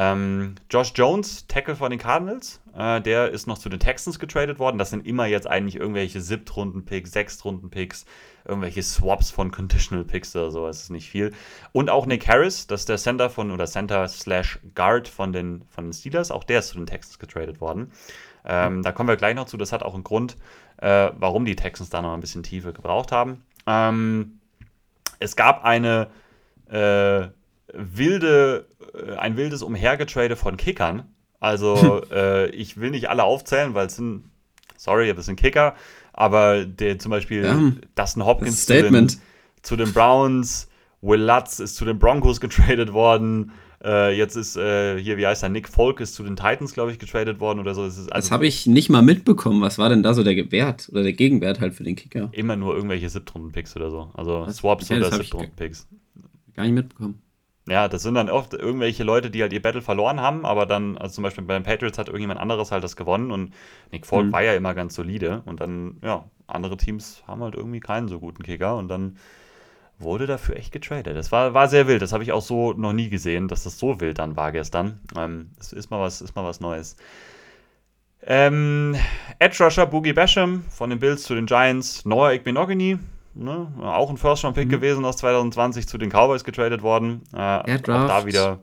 Ähm, 0.00 0.54
Josh 0.70 0.92
Jones, 0.94 1.48
Tackle 1.48 1.74
von 1.74 1.90
den 1.90 1.98
Cardinals, 1.98 2.60
äh, 2.72 3.00
der 3.00 3.30
ist 3.32 3.48
noch 3.48 3.58
zu 3.58 3.68
den 3.68 3.80
Texans 3.80 4.20
getradet 4.20 4.60
worden. 4.60 4.78
Das 4.78 4.90
sind 4.90 5.04
immer 5.04 5.26
jetzt 5.26 5.48
eigentlich 5.48 5.74
irgendwelche 5.74 6.20
Siebtrunden-Picks, 6.20 7.10
Sechstrunden-Picks, 7.10 8.06
irgendwelche 8.44 8.80
Swaps 8.84 9.32
von 9.32 9.50
Conditional 9.50 10.04
Picks 10.04 10.36
oder 10.36 10.52
so. 10.52 10.68
Das 10.68 10.82
ist 10.82 10.90
nicht 10.90 11.10
viel. 11.10 11.32
Und 11.72 11.90
auch 11.90 12.06
Nick 12.06 12.28
Harris, 12.28 12.68
das 12.68 12.82
ist 12.82 12.88
der 12.88 12.98
Center 12.98 13.28
von 13.28 13.50
oder 13.50 13.66
Center 13.66 14.06
slash 14.06 14.60
Guard 14.76 15.08
von 15.08 15.32
den, 15.32 15.64
von 15.68 15.86
den 15.86 15.92
Steelers. 15.92 16.30
Auch 16.30 16.44
der 16.44 16.60
ist 16.60 16.68
zu 16.68 16.76
den 16.76 16.86
Texans 16.86 17.18
getradet 17.18 17.60
worden. 17.60 17.90
Ähm, 18.44 18.84
Da 18.84 18.92
kommen 18.92 19.08
wir 19.08 19.16
gleich 19.16 19.34
noch 19.34 19.46
zu. 19.46 19.56
Das 19.56 19.72
hat 19.72 19.82
auch 19.82 19.94
einen 19.94 20.04
Grund, 20.04 20.36
äh, 20.76 21.10
warum 21.16 21.44
die 21.44 21.56
Texans 21.56 21.90
da 21.90 22.02
noch 22.02 22.14
ein 22.14 22.20
bisschen 22.20 22.44
Tiefe 22.44 22.72
gebraucht 22.72 23.10
haben. 23.10 23.42
Ähm, 23.66 24.38
es 25.18 25.34
gab 25.34 25.64
eine 25.64 26.06
äh, 26.70 27.26
wilde, 27.72 28.67
ein 29.16 29.36
wildes 29.36 29.62
Umhergetrade 29.62 30.36
von 30.36 30.56
Kickern. 30.56 31.04
Also 31.40 32.02
äh, 32.12 32.50
ich 32.50 32.78
will 32.78 32.90
nicht 32.90 33.08
alle 33.08 33.24
aufzählen, 33.24 33.74
weil 33.74 33.86
es 33.86 33.96
sind, 33.96 34.24
sorry, 34.76 35.12
das 35.14 35.26
sind 35.26 35.36
Kicker, 35.36 35.74
aber 36.12 36.64
der 36.64 36.98
zum 36.98 37.10
Beispiel 37.10 37.44
Ja. 37.44 37.72
Dustin 37.94 38.24
Hopkins 38.24 38.66
Das. 38.66 38.76
Zu, 38.76 38.90
den, 38.90 39.08
zu 39.62 39.76
den 39.76 39.92
Browns, 39.92 40.68
Will 41.00 41.20
Lutz 41.22 41.60
ist 41.60 41.76
zu 41.76 41.84
den 41.84 41.98
Broncos 41.98 42.40
getradet 42.40 42.92
worden. 42.92 43.52
Äh, 43.84 44.16
jetzt 44.16 44.34
ist 44.34 44.56
äh, 44.56 45.00
hier, 45.00 45.16
wie 45.18 45.26
heißt 45.26 45.44
er, 45.44 45.48
Nick 45.48 45.68
Folk 45.68 46.00
ist 46.00 46.16
zu 46.16 46.24
den 46.24 46.34
Titans, 46.34 46.72
glaube 46.74 46.90
ich, 46.90 46.98
getradet 46.98 47.38
worden 47.38 47.60
oder 47.60 47.74
so. 47.76 47.84
Es 47.84 47.94
Das 47.94 48.08
also 48.08 48.30
habe 48.32 48.46
ich 48.48 48.66
nicht 48.66 48.90
mal 48.90 49.02
mitbekommen. 49.02 49.60
Was 49.62 49.78
war 49.78 49.88
denn 49.88 50.02
da 50.02 50.14
so 50.14 50.24
der 50.24 50.50
Wert 50.50 50.88
oder 50.90 51.04
der 51.04 51.12
Gegenwert 51.12 51.60
halt 51.60 51.74
für 51.74 51.84
den 51.84 51.94
Kicker? 51.94 52.28
immer 52.32 52.56
nur 52.56 52.74
irgendwelche 52.74 53.08
Siebtrunden-Picks 53.08 53.76
oder 53.76 53.92
so. 53.92 54.10
Also 54.14 54.40
Was? 54.46 54.56
Swaps 54.56 54.90
Okay, 54.90 54.98
das 54.98 55.08
oder 55.12 55.22
Siebtrunden-Picks. 55.22 55.86
Gar 56.56 56.64
nicht 56.64 56.72
mitbekommen. 56.72 57.22
Ja, 57.68 57.88
das 57.88 58.02
sind 58.02 58.14
dann 58.14 58.30
oft 58.30 58.54
irgendwelche 58.54 59.04
Leute, 59.04 59.30
die 59.30 59.42
halt 59.42 59.52
ihr 59.52 59.62
Battle 59.62 59.82
verloren 59.82 60.20
haben, 60.20 60.46
aber 60.46 60.64
dann, 60.66 60.96
also 60.96 61.14
zum 61.16 61.24
Beispiel 61.24 61.44
bei 61.44 61.54
den 61.54 61.64
Patriots 61.64 61.98
hat 61.98 62.08
irgendjemand 62.08 62.40
anderes 62.40 62.70
halt 62.72 62.82
das 62.84 62.96
gewonnen 62.96 63.30
und 63.30 63.52
Nick 63.92 64.06
Folk 64.06 64.26
Mhm. 64.26 64.32
war 64.32 64.42
ja 64.42 64.54
immer 64.54 64.74
ganz 64.74 64.94
solide 64.94 65.42
und 65.44 65.60
dann, 65.60 65.98
ja, 66.02 66.24
andere 66.46 66.76
Teams 66.76 67.22
haben 67.26 67.42
halt 67.42 67.54
irgendwie 67.54 67.80
keinen 67.80 68.08
so 68.08 68.20
guten 68.20 68.42
Kicker 68.42 68.76
und 68.76 68.88
dann 68.88 69.16
wurde 69.98 70.26
dafür 70.26 70.56
echt 70.56 70.72
getradet. 70.72 71.16
Das 71.16 71.32
war, 71.32 71.54
war 71.54 71.68
sehr 71.68 71.88
wild, 71.88 72.02
das 72.02 72.12
habe 72.12 72.22
ich 72.22 72.32
auch 72.32 72.42
so 72.42 72.72
noch 72.72 72.92
nie 72.92 73.08
gesehen, 73.08 73.48
dass 73.48 73.64
das 73.64 73.78
so 73.78 74.00
wild 74.00 74.18
dann 74.18 74.36
war 74.36 74.52
gestern. 74.52 75.00
Ähm, 75.16 75.50
es 75.58 75.72
ist 75.72 75.90
mal 75.90 76.00
was, 76.00 76.20
ist 76.20 76.36
mal 76.36 76.44
was 76.44 76.60
Neues. 76.60 76.96
Ähm, 78.22 78.96
Edge 79.38 79.62
Rusher 79.62 79.86
Boogie 79.86 80.12
Basham 80.12 80.64
von 80.70 80.90
den 80.90 80.98
Bills 80.98 81.22
zu 81.22 81.34
den 81.34 81.46
Giants, 81.46 82.04
Noah 82.04 82.32
Igbenogany, 82.32 82.98
ne, 83.38 83.72
auch 83.82 84.10
ein 84.10 84.16
First-Round-Pick 84.16 84.66
Mhm. 84.66 84.70
gewesen 84.70 85.04
aus 85.04 85.16
2020 85.18 85.86
zu 85.88 85.98
den 85.98 86.10
Cowboys 86.10 86.44
getradet 86.44 86.82
worden. 86.82 87.22
Äh, 87.32 87.36
Der 87.36 87.76
auch 87.76 87.80
Draft. 87.82 88.10
da 88.10 88.26
wieder, 88.26 88.58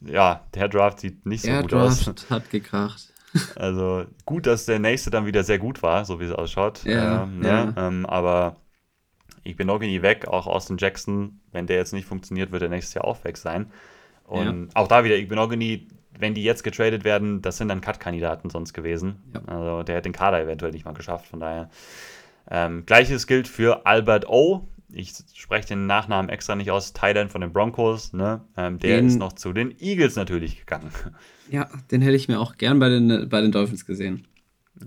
ja, 0.00 0.40
der 0.54 0.68
Draft 0.68 1.00
sieht 1.00 1.24
nicht 1.26 1.42
so 1.42 1.48
Der 1.48 1.62
gut 1.62 1.74
aus. 1.74 2.04
Draft 2.04 2.30
hat 2.30 2.50
gekracht. 2.50 3.10
Also 3.56 4.04
gut, 4.26 4.46
dass 4.46 4.64
der 4.64 4.78
nächste 4.78 5.10
dann 5.10 5.26
wieder 5.26 5.42
sehr 5.42 5.58
gut 5.58 5.82
war, 5.82 6.04
so 6.04 6.20
wie 6.20 6.24
es 6.24 6.30
ausschaut. 6.32 6.84
Ja, 6.84 7.24
ähm, 7.24 7.42
ja. 7.42 7.64
Ne? 7.64 7.74
Ähm, 7.76 8.06
aber 8.06 8.54
ich 9.42 9.56
bin 9.56 9.66
nie 9.88 10.02
weg, 10.02 10.28
auch 10.28 10.46
Austin 10.46 10.76
Jackson, 10.78 11.40
wenn 11.50 11.66
der 11.66 11.76
jetzt 11.78 11.92
nicht 11.92 12.06
funktioniert, 12.06 12.52
wird 12.52 12.62
er 12.62 12.68
nächstes 12.68 12.94
Jahr 12.94 13.04
auch 13.04 13.24
weg 13.24 13.36
sein. 13.36 13.66
Und 14.24 14.68
auch 14.76 14.86
da 14.86 15.02
wieder, 15.02 15.16
ich 15.16 15.26
bin 15.28 15.38
wenn 16.16 16.34
die 16.34 16.44
jetzt 16.44 16.62
getradet 16.62 17.02
werden, 17.04 17.42
das 17.42 17.56
sind 17.58 17.68
dann 17.68 17.80
Cut-Kandidaten 17.80 18.50
sonst 18.50 18.72
gewesen. 18.72 19.16
Ja. 19.34 19.42
Also 19.46 19.82
der 19.82 19.96
hätte 19.96 20.08
den 20.08 20.12
Kader 20.14 20.40
eventuell 20.40 20.70
nicht 20.72 20.84
mal 20.84 20.94
geschafft, 20.94 21.26
von 21.26 21.40
daher. 21.40 21.68
Ähm, 22.56 22.84
Gleiches 22.86 23.26
gilt 23.26 23.48
für 23.48 23.84
Albert 23.84 24.28
O. 24.28 24.68
Ich 24.92 25.12
spreche 25.34 25.66
den 25.68 25.86
Nachnamen 25.86 26.28
extra 26.28 26.54
nicht 26.54 26.70
aus, 26.70 26.92
Thailand 26.92 27.32
von 27.32 27.40
den 27.40 27.52
Broncos. 27.52 28.12
Ne? 28.12 28.42
Ähm, 28.56 28.78
der 28.78 28.98
Den- 28.98 29.08
ist 29.08 29.16
noch 29.18 29.32
zu 29.32 29.52
den 29.52 29.74
Eagles 29.80 30.14
natürlich 30.16 30.58
gegangen. 30.60 30.90
Ja, 31.50 31.68
den 31.90 32.00
hätte 32.00 32.16
ich 32.16 32.26
mir 32.26 32.40
auch 32.40 32.56
gern 32.56 32.78
bei 32.78 32.88
den, 32.88 33.28
bei 33.28 33.42
den 33.42 33.52
Dolphins 33.52 33.84
gesehen. 33.84 34.26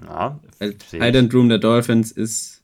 Ja. 0.03 0.39
Tight 0.59 1.33
Room 1.33 1.49
der 1.49 1.59
Dolphins 1.59 2.11
ist 2.11 2.63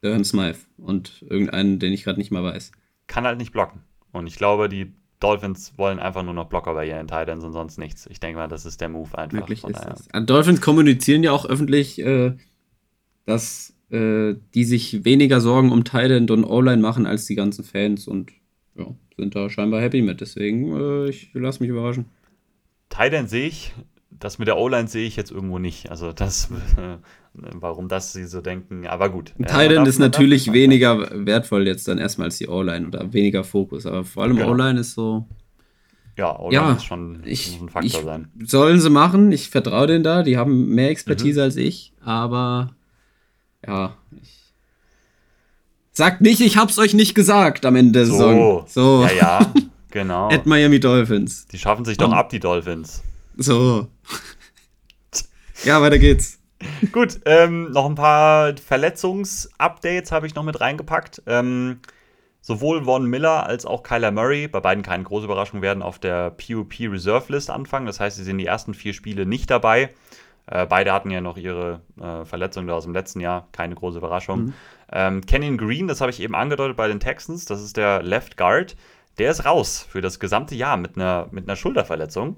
Durham 0.00 0.24
Smythe 0.24 0.58
und 0.78 1.22
irgendeinen, 1.30 1.78
den 1.78 1.92
ich 1.92 2.02
gerade 2.02 2.18
nicht 2.18 2.32
mal 2.32 2.42
weiß. 2.42 2.72
kann 3.06 3.24
halt 3.26 3.38
nicht 3.38 3.52
blocken. 3.52 3.80
Und 4.10 4.26
ich 4.26 4.34
glaube, 4.36 4.68
die 4.68 4.92
Dolphins 5.20 5.78
wollen 5.78 6.00
einfach 6.00 6.24
nur 6.24 6.34
noch 6.34 6.48
Blocker 6.48 6.74
bei 6.74 6.86
ihren 6.88 7.06
Titans 7.06 7.44
und 7.44 7.52
sonst 7.52 7.78
nichts. 7.78 8.06
Ich 8.06 8.18
denke 8.18 8.38
mal, 8.38 8.48
das 8.48 8.66
ist 8.66 8.80
der 8.80 8.88
Move 8.88 9.16
einfach. 9.16 9.38
Möglich 9.38 9.60
Von 9.60 9.70
ist 9.70 9.78
daher. 9.84 9.96
das. 10.12 10.26
Dolphins 10.26 10.60
kommunizieren 10.60 11.22
ja 11.22 11.30
auch 11.30 11.46
öffentlich, 11.46 12.00
äh, 12.00 12.36
dass 13.24 13.73
äh, 13.94 14.36
die 14.54 14.64
sich 14.64 15.04
weniger 15.04 15.40
Sorgen 15.40 15.70
um 15.72 15.84
Tight 15.84 16.30
und 16.30 16.44
O-Line 16.44 16.82
machen 16.82 17.06
als 17.06 17.26
die 17.26 17.34
ganzen 17.34 17.64
Fans 17.64 18.08
und 18.08 18.32
ja, 18.76 18.86
sind 19.16 19.34
da 19.36 19.48
scheinbar 19.48 19.80
happy 19.80 20.02
mit. 20.02 20.20
Deswegen, 20.20 20.76
äh, 20.76 21.08
ich 21.08 21.30
lasse 21.34 21.60
mich 21.62 21.70
überraschen. 21.70 22.06
Titan 22.88 23.28
sehe 23.28 23.46
ich, 23.48 23.72
das 24.10 24.38
mit 24.38 24.48
der 24.48 24.56
O-Line 24.58 24.88
sehe 24.88 25.06
ich 25.06 25.16
jetzt 25.16 25.30
irgendwo 25.30 25.58
nicht. 25.58 25.90
Also 25.90 26.12
das, 26.12 26.50
äh, 26.76 26.98
warum 27.34 27.88
das 27.88 28.12
sie 28.12 28.24
so 28.24 28.40
denken, 28.40 28.86
aber 28.86 29.08
gut. 29.10 29.32
Äh, 29.38 29.68
darf- 29.74 29.88
ist 29.88 29.98
natürlich 29.98 30.52
weniger 30.52 31.08
wertvoll 31.26 31.66
jetzt 31.66 31.88
dann 31.88 31.98
erstmal 31.98 32.26
als 32.26 32.38
die 32.38 32.48
O-Line 32.48 32.86
oder 32.88 33.12
weniger 33.12 33.44
Fokus, 33.44 33.86
aber 33.86 34.04
vor 34.04 34.22
allem 34.24 34.36
Genau. 34.36 34.50
O-Line 34.52 34.80
ist 34.80 34.94
so, 34.94 35.26
Ja, 36.16 36.38
O-Line 36.38 36.54
Ja, 36.54 36.72
ist 36.74 36.84
schon 36.84 37.22
ich, 37.24 37.60
ein 37.60 37.68
Faktor 37.68 38.00
ich 38.00 38.04
sein. 38.06 38.28
sollen 38.44 38.80
sie 38.80 38.90
machen, 38.90 39.32
ich 39.32 39.50
vertraue 39.50 39.88
denen 39.88 40.04
da, 40.04 40.22
die 40.22 40.36
haben 40.36 40.68
mehr 40.68 40.90
Expertise 40.90 41.40
Mhm. 41.40 41.44
als 41.44 41.56
ich, 41.56 41.92
aber 42.00 42.76
ja, 43.66 43.96
ich 44.10 44.44
sagt 45.92 46.20
nicht, 46.20 46.40
ich 46.40 46.56
hab's 46.56 46.78
euch 46.78 46.92
nicht 46.94 47.14
gesagt 47.14 47.64
am 47.64 47.76
Ende 47.76 47.92
der 47.92 48.06
Saison. 48.06 48.64
So, 48.66 49.06
Ja, 49.06 49.12
ja, 49.12 49.52
genau. 49.90 50.28
at 50.28 50.44
Miami 50.44 50.80
Dolphins. 50.80 51.46
Die 51.46 51.58
schaffen 51.58 51.84
sich 51.84 51.96
doch 51.96 52.12
ab, 52.12 52.30
die 52.30 52.40
Dolphins. 52.40 53.02
So. 53.36 53.88
ja, 55.64 55.80
weiter 55.80 55.98
geht's. 55.98 56.38
Gut, 56.92 57.20
ähm, 57.26 57.70
noch 57.72 57.86
ein 57.86 57.94
paar 57.94 58.56
Verletzungsupdates 58.56 60.12
habe 60.12 60.26
ich 60.26 60.34
noch 60.34 60.44
mit 60.44 60.60
reingepackt. 60.60 61.22
Ähm, 61.26 61.80
sowohl 62.40 62.84
Von 62.84 63.06
Miller 63.06 63.46
als 63.46 63.66
auch 63.66 63.82
Kyler 63.82 64.10
Murray, 64.10 64.48
bei 64.48 64.60
beiden 64.60 64.82
keine 64.82 65.04
große 65.04 65.24
Überraschung, 65.26 65.62
werden 65.62 65.82
auf 65.82 65.98
der 65.98 66.30
PUP 66.30 66.74
Reserve 66.80 67.32
List 67.32 67.50
anfangen. 67.50 67.86
Das 67.86 68.00
heißt, 68.00 68.16
sie 68.16 68.24
sind 68.24 68.38
die 68.38 68.46
ersten 68.46 68.74
vier 68.74 68.94
Spiele 68.94 69.26
nicht 69.26 69.50
dabei. 69.50 69.90
Äh, 70.46 70.66
beide 70.66 70.92
hatten 70.92 71.10
ja 71.10 71.20
noch 71.20 71.36
ihre 71.36 71.80
äh, 72.00 72.24
Verletzungen 72.24 72.68
aus 72.70 72.84
dem 72.84 72.92
letzten 72.92 73.20
Jahr, 73.20 73.48
keine 73.52 73.74
große 73.74 73.98
Überraschung. 73.98 74.46
Mhm. 74.46 74.54
Ähm, 74.92 75.26
Kenyon 75.26 75.56
Green, 75.56 75.88
das 75.88 76.00
habe 76.00 76.10
ich 76.10 76.20
eben 76.20 76.34
angedeutet 76.34 76.76
bei 76.76 76.88
den 76.88 77.00
Texans, 77.00 77.46
das 77.46 77.62
ist 77.62 77.76
der 77.76 78.02
Left 78.02 78.36
Guard. 78.36 78.76
Der 79.18 79.30
ist 79.30 79.44
raus 79.44 79.86
für 79.88 80.00
das 80.00 80.18
gesamte 80.18 80.54
Jahr 80.54 80.76
mit 80.76 80.96
einer, 80.96 81.28
mit 81.30 81.48
einer 81.48 81.56
Schulterverletzung. 81.56 82.36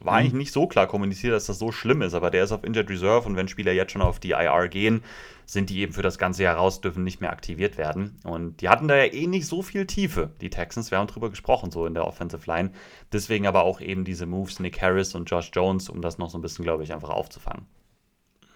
War 0.00 0.14
mhm. 0.14 0.18
eigentlich 0.18 0.32
nicht 0.32 0.52
so 0.52 0.66
klar 0.66 0.86
kommuniziert, 0.86 1.34
dass 1.34 1.46
das 1.46 1.58
so 1.58 1.70
schlimm 1.70 2.02
ist, 2.02 2.14
aber 2.14 2.30
der 2.30 2.44
ist 2.44 2.52
auf 2.52 2.64
Injured 2.64 2.90
Reserve 2.90 3.28
und 3.28 3.36
wenn 3.36 3.46
Spieler 3.46 3.72
jetzt 3.72 3.92
schon 3.92 4.02
auf 4.02 4.18
die 4.18 4.30
IR 4.30 4.68
gehen, 4.68 5.04
sind 5.46 5.70
die 5.70 5.80
eben 5.80 5.92
für 5.92 6.02
das 6.02 6.18
ganze 6.18 6.42
Jahr 6.42 6.56
raus, 6.56 6.80
dürfen 6.80 7.04
nicht 7.04 7.20
mehr 7.20 7.32
aktiviert 7.32 7.78
werden. 7.78 8.18
Und 8.24 8.60
die 8.60 8.68
hatten 8.68 8.88
da 8.88 8.96
ja 8.96 9.12
eh 9.12 9.26
nicht 9.26 9.46
so 9.46 9.62
viel 9.62 9.86
Tiefe, 9.86 10.30
die 10.40 10.50
Texans. 10.50 10.90
Wir 10.90 10.98
haben 10.98 11.06
drüber 11.06 11.30
gesprochen, 11.30 11.70
so 11.70 11.86
in 11.86 11.94
der 11.94 12.06
Offensive 12.06 12.50
Line. 12.50 12.70
Deswegen 13.12 13.46
aber 13.46 13.64
auch 13.64 13.80
eben 13.80 14.04
diese 14.04 14.26
Moves, 14.26 14.60
Nick 14.60 14.80
Harris 14.80 15.14
und 15.14 15.30
Josh 15.30 15.50
Jones, 15.52 15.88
um 15.88 16.00
das 16.00 16.18
noch 16.18 16.30
so 16.30 16.38
ein 16.38 16.42
bisschen, 16.42 16.64
glaube 16.64 16.82
ich, 16.82 16.92
einfach 16.92 17.10
aufzufangen. 17.10 17.66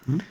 Mhm. 0.05 0.21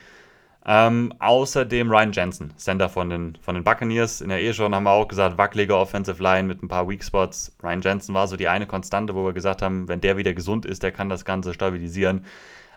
Ähm, 0.65 1.13
außerdem 1.19 1.89
Ryan 1.89 2.11
Jensen, 2.11 2.53
Center 2.57 2.89
von 2.89 3.09
den, 3.09 3.37
von 3.41 3.55
den 3.55 3.63
Buccaneers. 3.63 4.21
In 4.21 4.29
der 4.29 4.41
Ehe 4.41 4.53
schon 4.53 4.75
haben 4.75 4.83
wir 4.83 4.91
auch 4.91 5.07
gesagt, 5.07 5.37
wackelige 5.37 5.75
Offensive 5.75 6.21
Line 6.21 6.47
mit 6.47 6.61
ein 6.61 6.67
paar 6.67 6.87
Weak 6.87 7.03
Spots. 7.03 7.55
Ryan 7.63 7.81
Jensen 7.81 8.13
war 8.13 8.27
so 8.27 8.35
die 8.35 8.49
eine 8.49 8.67
Konstante, 8.67 9.15
wo 9.15 9.25
wir 9.25 9.33
gesagt 9.33 9.61
haben, 9.61 9.87
wenn 9.87 10.01
der 10.01 10.17
wieder 10.17 10.33
gesund 10.33 10.65
ist, 10.65 10.83
der 10.83 10.91
kann 10.91 11.09
das 11.09 11.23
Ganze 11.23 11.53
stabilisieren. 11.53 12.25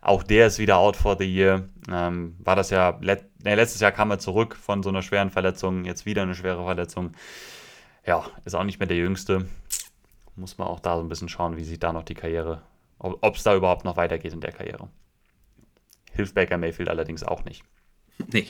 Auch 0.02 0.24
der 0.24 0.48
ist 0.48 0.58
wieder 0.58 0.78
out 0.78 0.96
for 0.96 1.16
the 1.16 1.24
year. 1.24 1.68
Ähm, 1.88 2.36
war 2.40 2.56
das 2.56 2.70
ja, 2.70 2.98
let 3.00 3.24
nee, 3.44 3.54
letztes 3.54 3.80
Jahr 3.80 3.92
kam 3.92 4.10
er 4.10 4.18
zurück 4.18 4.56
von 4.56 4.82
so 4.82 4.88
einer 4.88 5.00
schweren 5.00 5.30
Verletzung, 5.30 5.84
jetzt 5.84 6.04
wieder 6.06 6.22
eine 6.22 6.34
schwere 6.34 6.64
Verletzung. 6.64 7.12
Ja, 8.04 8.26
ist 8.44 8.54
auch 8.54 8.64
nicht 8.64 8.80
mehr 8.80 8.88
der 8.88 8.96
Jüngste. 8.96 9.46
Muss 10.34 10.58
man 10.58 10.66
auch 10.66 10.80
da 10.80 10.96
so 10.96 11.02
ein 11.02 11.08
bisschen 11.08 11.28
schauen, 11.28 11.56
wie 11.56 11.64
sich 11.64 11.78
da 11.78 11.92
noch 11.92 12.02
die 12.02 12.14
Karriere, 12.14 12.62
ob 12.98 13.36
es 13.36 13.44
da 13.44 13.54
überhaupt 13.54 13.84
noch 13.84 13.96
weitergeht 13.96 14.32
in 14.32 14.40
der 14.40 14.52
Karriere. 14.52 14.88
Hilft 16.10 16.34
Baker 16.34 16.58
Mayfield 16.58 16.88
allerdings 16.88 17.22
auch 17.22 17.44
nicht. 17.44 17.62
Nee. 18.32 18.46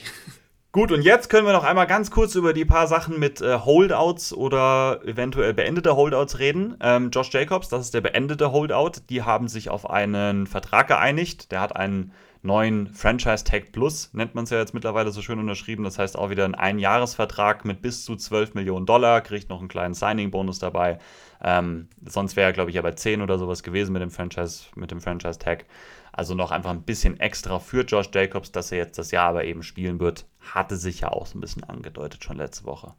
Gut, 0.73 0.91
und 0.91 1.03
jetzt 1.03 1.29
können 1.29 1.45
wir 1.45 1.53
noch 1.53 1.65
einmal 1.65 1.85
ganz 1.85 2.09
kurz 2.09 2.33
über 2.33 2.51
die 2.51 2.65
paar 2.65 2.87
Sachen 2.87 3.19
mit 3.19 3.41
äh, 3.41 3.59
Holdouts 3.59 4.33
oder 4.33 5.01
eventuell 5.05 5.53
beendete 5.53 5.95
Holdouts 5.95 6.39
reden. 6.39 6.75
Ähm, 6.81 7.11
Josh 7.11 7.31
Jacobs, 7.31 7.69
das 7.69 7.81
ist 7.81 7.93
der 7.93 8.01
beendete 8.01 8.51
Holdout. 8.51 8.93
Die 9.07 9.21
haben 9.21 9.47
sich 9.47 9.69
auf 9.69 9.87
einen 9.87 10.47
Vertrag 10.47 10.87
geeinigt. 10.87 11.51
Der 11.51 11.61
hat 11.61 11.75
einen 11.75 12.11
neuen 12.41 12.87
Franchise 12.87 13.43
Tag 13.43 13.71
Plus, 13.71 14.09
nennt 14.13 14.33
man 14.33 14.45
es 14.45 14.49
ja 14.49 14.57
jetzt 14.57 14.73
mittlerweile 14.73 15.11
so 15.11 15.21
schön 15.21 15.37
unterschrieben. 15.37 15.83
Das 15.83 15.99
heißt 15.99 16.17
auch 16.17 16.31
wieder 16.31 16.43
ein 16.43 16.55
Einjahresvertrag 16.55 17.65
mit 17.65 17.83
bis 17.83 18.03
zu 18.03 18.15
12 18.15 18.55
Millionen 18.55 18.87
Dollar, 18.87 19.21
kriegt 19.21 19.49
noch 19.49 19.59
einen 19.59 19.69
kleinen 19.69 19.93
Signing-Bonus 19.93 20.57
dabei. 20.57 20.97
Ähm, 21.43 21.87
sonst 22.03 22.35
wäre 22.35 22.49
er, 22.49 22.53
glaube 22.53 22.71
ich, 22.71 22.75
ja 22.77 22.81
bei 22.81 22.93
10 22.93 23.21
oder 23.21 23.37
sowas 23.37 23.61
gewesen 23.61 23.93
mit 23.93 24.01
dem 24.01 24.09
Franchise, 24.09 24.63
mit 24.73 24.89
dem 24.89 25.01
Franchise 25.01 25.37
Tag. 25.37 25.65
Also 26.13 26.35
noch 26.35 26.51
einfach 26.51 26.69
ein 26.69 26.83
bisschen 26.83 27.19
extra 27.19 27.57
für 27.59 27.81
Josh 27.81 28.09
Jacobs, 28.13 28.51
dass 28.51 28.71
er 28.71 28.77
jetzt 28.77 28.99
das 28.99 29.09
Jahr 29.09 29.29
aber 29.29 29.45
eben 29.45 29.63
spielen 29.63 29.99
wird, 29.99 30.25
hatte 30.39 30.77
sich 30.77 31.01
ja 31.01 31.09
auch 31.09 31.25
so 31.25 31.37
ein 31.37 31.41
bisschen 31.41 31.63
angedeutet 31.63 32.23
schon 32.23 32.37
letzte 32.37 32.65
Woche. 32.65 32.93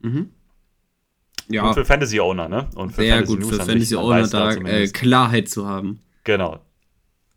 Mhm. 0.00 0.30
Ja. 1.48 1.66
Gut 1.66 1.74
für 1.74 1.84
Fantasy 1.84 2.20
Owner, 2.20 2.48
ne? 2.48 2.70
Und 2.74 2.92
für 2.92 3.02
Sehr 3.02 3.16
Fantasy 3.16 3.32
gut 3.32 3.40
News 3.40 3.50
für 3.50 3.64
Fantasy 3.64 3.96
Owner 3.96 4.26
da 4.26 4.52
äh, 4.54 4.88
Klarheit 4.88 5.48
zu 5.50 5.68
haben. 5.68 6.00
Genau. 6.24 6.60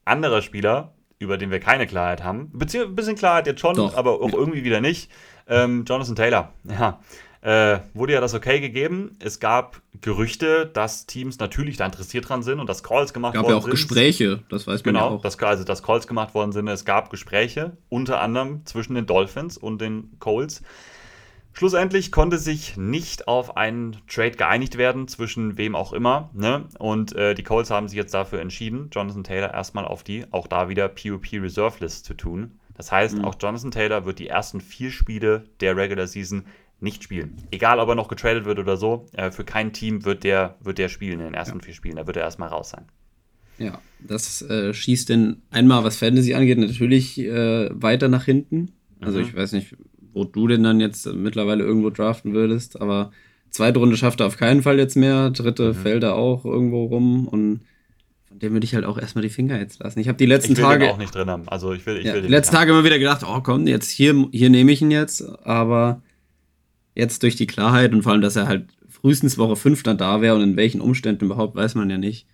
Anderer 0.06 0.42
Spieler, 0.42 0.94
über 1.20 1.38
den 1.38 1.52
wir 1.52 1.60
keine 1.60 1.88
Klarheit 1.88 2.24
haben, 2.24 2.50
beziehungsweise 2.54 2.94
ein 2.94 2.96
bisschen 2.96 3.16
Klarheit 3.18 3.48
jetzt 3.48 3.60
schon, 3.60 3.76
Doch. 3.76 3.98
aber 3.98 4.22
auch 4.22 4.34
irgendwie 4.34 4.64
wieder 4.64 4.80
nicht. 4.80 5.12
Ähm, 5.46 5.84
Jonathan 5.86 6.16
Taylor. 6.16 6.54
Ja 6.64 7.02
äh, 7.48 7.80
wurde 7.94 8.12
ja 8.12 8.20
das 8.20 8.34
okay 8.34 8.60
gegeben. 8.60 9.16
Es 9.20 9.40
gab 9.40 9.82
Gerüchte, 10.02 10.66
dass 10.66 11.06
Teams 11.06 11.40
natürlich 11.40 11.78
da 11.78 11.86
interessiert 11.86 12.28
dran 12.28 12.44
sind 12.44 12.60
und 12.60 12.68
dass 12.68 12.84
Calls 12.84 13.14
gemacht 13.14 13.36
worden 13.36 13.46
sind. 13.46 13.56
Es 13.56 13.56
gab 13.56 13.64
ja 13.64 13.68
auch 13.68 13.72
Gespräche, 13.72 14.44
das 14.50 14.68
weiß 14.68 14.84
man 14.84 14.94
genau, 14.94 15.00
ja 15.00 15.16
auch. 15.16 15.22
Dass, 15.22 15.40
also 15.40 15.64
dass 15.64 15.82
Calls 15.82 16.08
gemacht 16.08 16.34
worden 16.34 16.52
sind. 16.52 16.68
Es 16.68 16.84
gab 16.84 17.10
Gespräche, 17.10 17.78
unter 17.88 18.20
anderem 18.20 18.66
zwischen 18.66 18.96
den 18.96 19.06
Dolphins 19.06 19.58
und 19.58 19.80
den 19.80 20.20
Colts. 20.20 20.62
Schlussendlich 21.54 22.12
konnte 22.12 22.38
sich 22.38 22.76
nicht 22.76 23.30
auf 23.30 23.56
einen 23.56 23.96
Trade 24.10 24.32
geeinigt 24.32 24.78
werden, 24.78 25.08
zwischen 25.08 25.58
wem 25.58 25.74
auch 25.74 25.94
immer. 25.94 26.30
Ne? 26.34 26.66
Und 26.80 27.16
äh, 27.16 27.34
die 27.34 27.44
Colts 27.44 27.72
haben 27.72 27.88
sich 27.88 27.96
jetzt 27.96 28.14
dafür 28.14 28.42
entschieden, 28.42 28.90
Jonathan 28.92 29.24
Taylor 29.24 29.54
erstmal 29.54 29.86
auf 29.86 30.04
die, 30.04 30.26
auch 30.32 30.48
da 30.48 30.68
wieder 30.68 30.90
PUP 30.90 31.32
Reserve 31.32 31.78
List 31.80 32.04
zu 32.04 32.14
tun. 32.14 32.60
Das 32.76 32.92
heißt, 32.92 33.20
mhm. 33.20 33.26
auch 33.26 33.36
Jonathan 33.40 33.72
Taylor 33.72 34.06
wird 34.06 34.20
die 34.20 34.28
ersten 34.28 34.60
vier 34.60 34.92
Spiele 34.92 35.46
der 35.62 35.78
Regular 35.78 36.08
Season 36.08 36.46
nicht 36.80 37.04
spielen. 37.04 37.36
Egal, 37.52 37.80
ob 37.80 37.90
er 37.90 37.96
noch 37.96 38.08
getradet 38.08 38.46
wird 38.46 38.60
oder 38.60 38.78
so, 38.78 39.06
äh, 39.14 39.32
für 39.32 39.44
kein 39.44 39.74
Team 39.74 40.06
wird 40.06 40.24
der, 40.24 40.56
wird 40.62 40.78
der 40.78 40.90
spielen 40.90 41.20
in 41.20 41.26
den 41.26 41.34
ersten 41.34 41.60
ja. 41.60 41.66
vier 41.66 41.74
Spielen. 41.74 41.96
Da 41.96 42.06
wird 42.06 42.18
er 42.18 42.24
erstmal 42.24 42.50
raus 42.50 42.70
sein. 42.70 42.86
Ja, 43.58 43.80
das 44.00 44.44
äh, 44.44 44.74
schießt 44.74 45.10
denn 45.10 45.42
einmal, 45.50 45.84
was 45.84 45.98
Fantasy 45.98 46.36
angeht, 46.36 46.60
natürlich 46.60 47.18
äh, 47.20 47.70
weiter 47.74 48.08
nach 48.08 48.26
hinten. 48.26 48.72
Also 49.00 49.20
mhm. 49.20 49.26
ich 49.26 49.36
weiß 49.36 49.54
nicht, 49.54 49.76
wo 50.14 50.24
du 50.24 50.48
denn 50.48 50.64
dann 50.64 50.80
jetzt 50.80 51.08
mittlerweile 51.08 51.64
irgendwo 51.64 51.90
draften 51.90 52.34
würdest, 52.34 52.80
aber 52.80 53.12
zweite 53.50 53.80
Runde 53.80 53.98
schafft 53.98 54.20
er 54.20 54.28
auf 54.28 54.38
keinen 54.38 54.62
Fall 54.62 54.78
jetzt 54.78 54.96
mehr, 54.96 55.32
dritte 55.32 55.70
mhm. 55.70 55.74
fällt 55.74 56.04
er 56.04 56.16
auch 56.16 56.46
irgendwo 56.46 56.86
rum 56.86 57.28
und 57.28 57.62
von 58.28 58.40
dem 58.40 58.54
würde 58.54 58.66
ich 58.66 58.76
halt 58.76 58.86
auch 58.86 58.98
erstmal 58.98 59.24
die 59.24 59.30
Finger 59.30 59.58
jetzt 59.58 59.80
lassen. 59.80 60.00
Ich 60.00 60.08
habe 60.08 60.18
die 60.18 60.26
letzten 60.26 60.52
ich 60.52 60.58
will 60.58 60.66
Tage 60.66 60.86
den 60.86 60.94
auch 60.94 60.98
nicht 60.98 61.16
drin 61.16 61.30
haben. 61.30 61.48
Also 61.48 61.74
ich 61.74 61.86
will, 61.86 61.98
ich 61.98 62.06
ja, 62.06 62.14
will 62.14 62.22
die 62.22 62.28
letzten 62.28 62.56
Tage 62.56 62.72
immer 62.72 62.84
wieder 62.84 63.00
gedacht, 63.00 63.24
oh 63.28 63.42
komm, 63.42 63.66
jetzt 63.66 63.90
hier, 63.90 64.28
hier 64.32 64.50
nehme 64.50 64.72
ich 64.72 64.82
ihn 64.82 64.92
jetzt, 64.92 65.24
aber 65.44 66.02
jetzt 66.98 67.22
durch 67.24 67.36
die 67.36 67.48
Klarheit 67.48 67.94
und 67.94 68.02
vor 68.02 68.12
allem, 68.12 68.22
dass 68.22 68.36
er 68.36 68.48
halt 68.48 68.68
frühestens 68.90 69.38
Woche 69.38 69.56
5 69.56 69.84
dann 69.84 69.98
da 69.98 70.22
wäre 70.22 70.36
und 70.36 70.42
in 70.42 70.56
welchen 70.58 70.82
Umständen 70.82 71.26
überhaupt, 71.26 71.56
weiß 71.56 71.76
man 71.76 71.90
ja 71.90 71.98
nicht. 71.98 72.28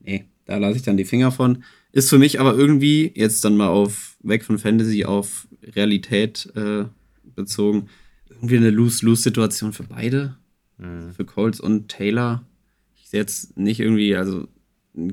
Nee, 0.00 0.24
da 0.44 0.56
lasse 0.56 0.76
ich 0.76 0.82
dann 0.82 0.96
die 0.96 1.04
Finger 1.04 1.30
von. 1.30 1.62
Ist 1.92 2.10
für 2.10 2.18
mich 2.18 2.40
aber 2.40 2.54
irgendwie, 2.54 3.12
jetzt 3.14 3.44
dann 3.44 3.56
mal 3.56 3.68
auf, 3.68 4.16
weg 4.22 4.44
von 4.44 4.58
Fantasy 4.58 5.04
auf 5.04 5.46
Realität 5.62 6.50
äh, 6.56 6.84
bezogen, 7.22 7.88
irgendwie 8.28 8.56
eine 8.56 8.70
Lose-Lose-Situation 8.70 9.72
für 9.72 9.84
beide. 9.84 10.36
Mhm. 10.78 11.12
Für 11.12 11.24
Colts 11.24 11.60
und 11.60 11.88
Taylor. 11.88 12.44
Ich 12.96 13.08
sehe 13.08 13.20
jetzt 13.20 13.56
nicht 13.56 13.80
irgendwie, 13.80 14.16
also 14.16 14.48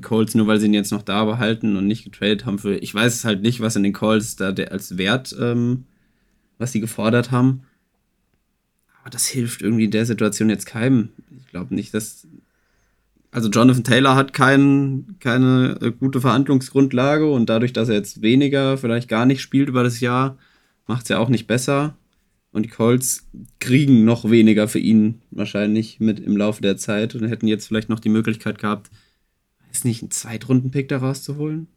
Colts, 0.02 0.34
nur 0.34 0.48
weil 0.48 0.58
sie 0.58 0.66
ihn 0.66 0.74
jetzt 0.74 0.90
noch 0.90 1.02
da 1.02 1.24
behalten 1.24 1.76
und 1.76 1.86
nicht 1.86 2.04
getradet 2.04 2.44
haben 2.44 2.58
für, 2.58 2.76
ich 2.76 2.92
weiß 2.92 3.24
halt 3.24 3.42
nicht, 3.42 3.60
was 3.60 3.76
in 3.76 3.84
den 3.84 3.92
Colts 3.92 4.34
da 4.34 4.50
der, 4.50 4.72
als 4.72 4.98
Wert, 4.98 5.34
ähm, 5.40 5.84
was 6.58 6.72
sie 6.72 6.80
gefordert 6.80 7.30
haben. 7.30 7.62
Aber 9.06 9.12
das 9.12 9.28
hilft 9.28 9.62
irgendwie 9.62 9.84
in 9.84 9.92
der 9.92 10.04
Situation 10.04 10.50
jetzt 10.50 10.66
keinem. 10.66 11.10
Ich 11.38 11.46
glaube 11.46 11.72
nicht, 11.72 11.94
dass. 11.94 12.26
Also 13.30 13.48
Jonathan 13.50 13.84
Taylor 13.84 14.16
hat 14.16 14.32
kein, 14.32 15.14
keine 15.20 15.78
äh, 15.80 15.92
gute 15.92 16.20
Verhandlungsgrundlage 16.20 17.30
und 17.30 17.48
dadurch, 17.48 17.72
dass 17.72 17.88
er 17.88 17.94
jetzt 17.94 18.20
weniger, 18.22 18.76
vielleicht 18.76 19.08
gar 19.08 19.24
nicht 19.24 19.42
spielt 19.42 19.68
über 19.68 19.84
das 19.84 20.00
Jahr, 20.00 20.36
macht 20.88 21.04
es 21.04 21.10
ja 21.10 21.18
auch 21.18 21.28
nicht 21.28 21.46
besser. 21.46 21.96
Und 22.50 22.64
die 22.64 22.68
Colts 22.68 23.28
kriegen 23.60 24.04
noch 24.04 24.28
weniger 24.28 24.66
für 24.66 24.80
ihn 24.80 25.22
wahrscheinlich 25.30 26.00
mit 26.00 26.18
im 26.18 26.36
Laufe 26.36 26.60
der 26.60 26.76
Zeit 26.76 27.14
und 27.14 27.28
hätten 27.28 27.46
jetzt 27.46 27.68
vielleicht 27.68 27.88
noch 27.88 28.00
die 28.00 28.08
Möglichkeit 28.08 28.58
gehabt, 28.58 28.90
ist 29.70 29.84
nicht 29.84 30.02
ein 30.02 30.10
Zweitrunden-Pick 30.10 30.88
da 30.88 30.98
rauszuholen. 30.98 31.68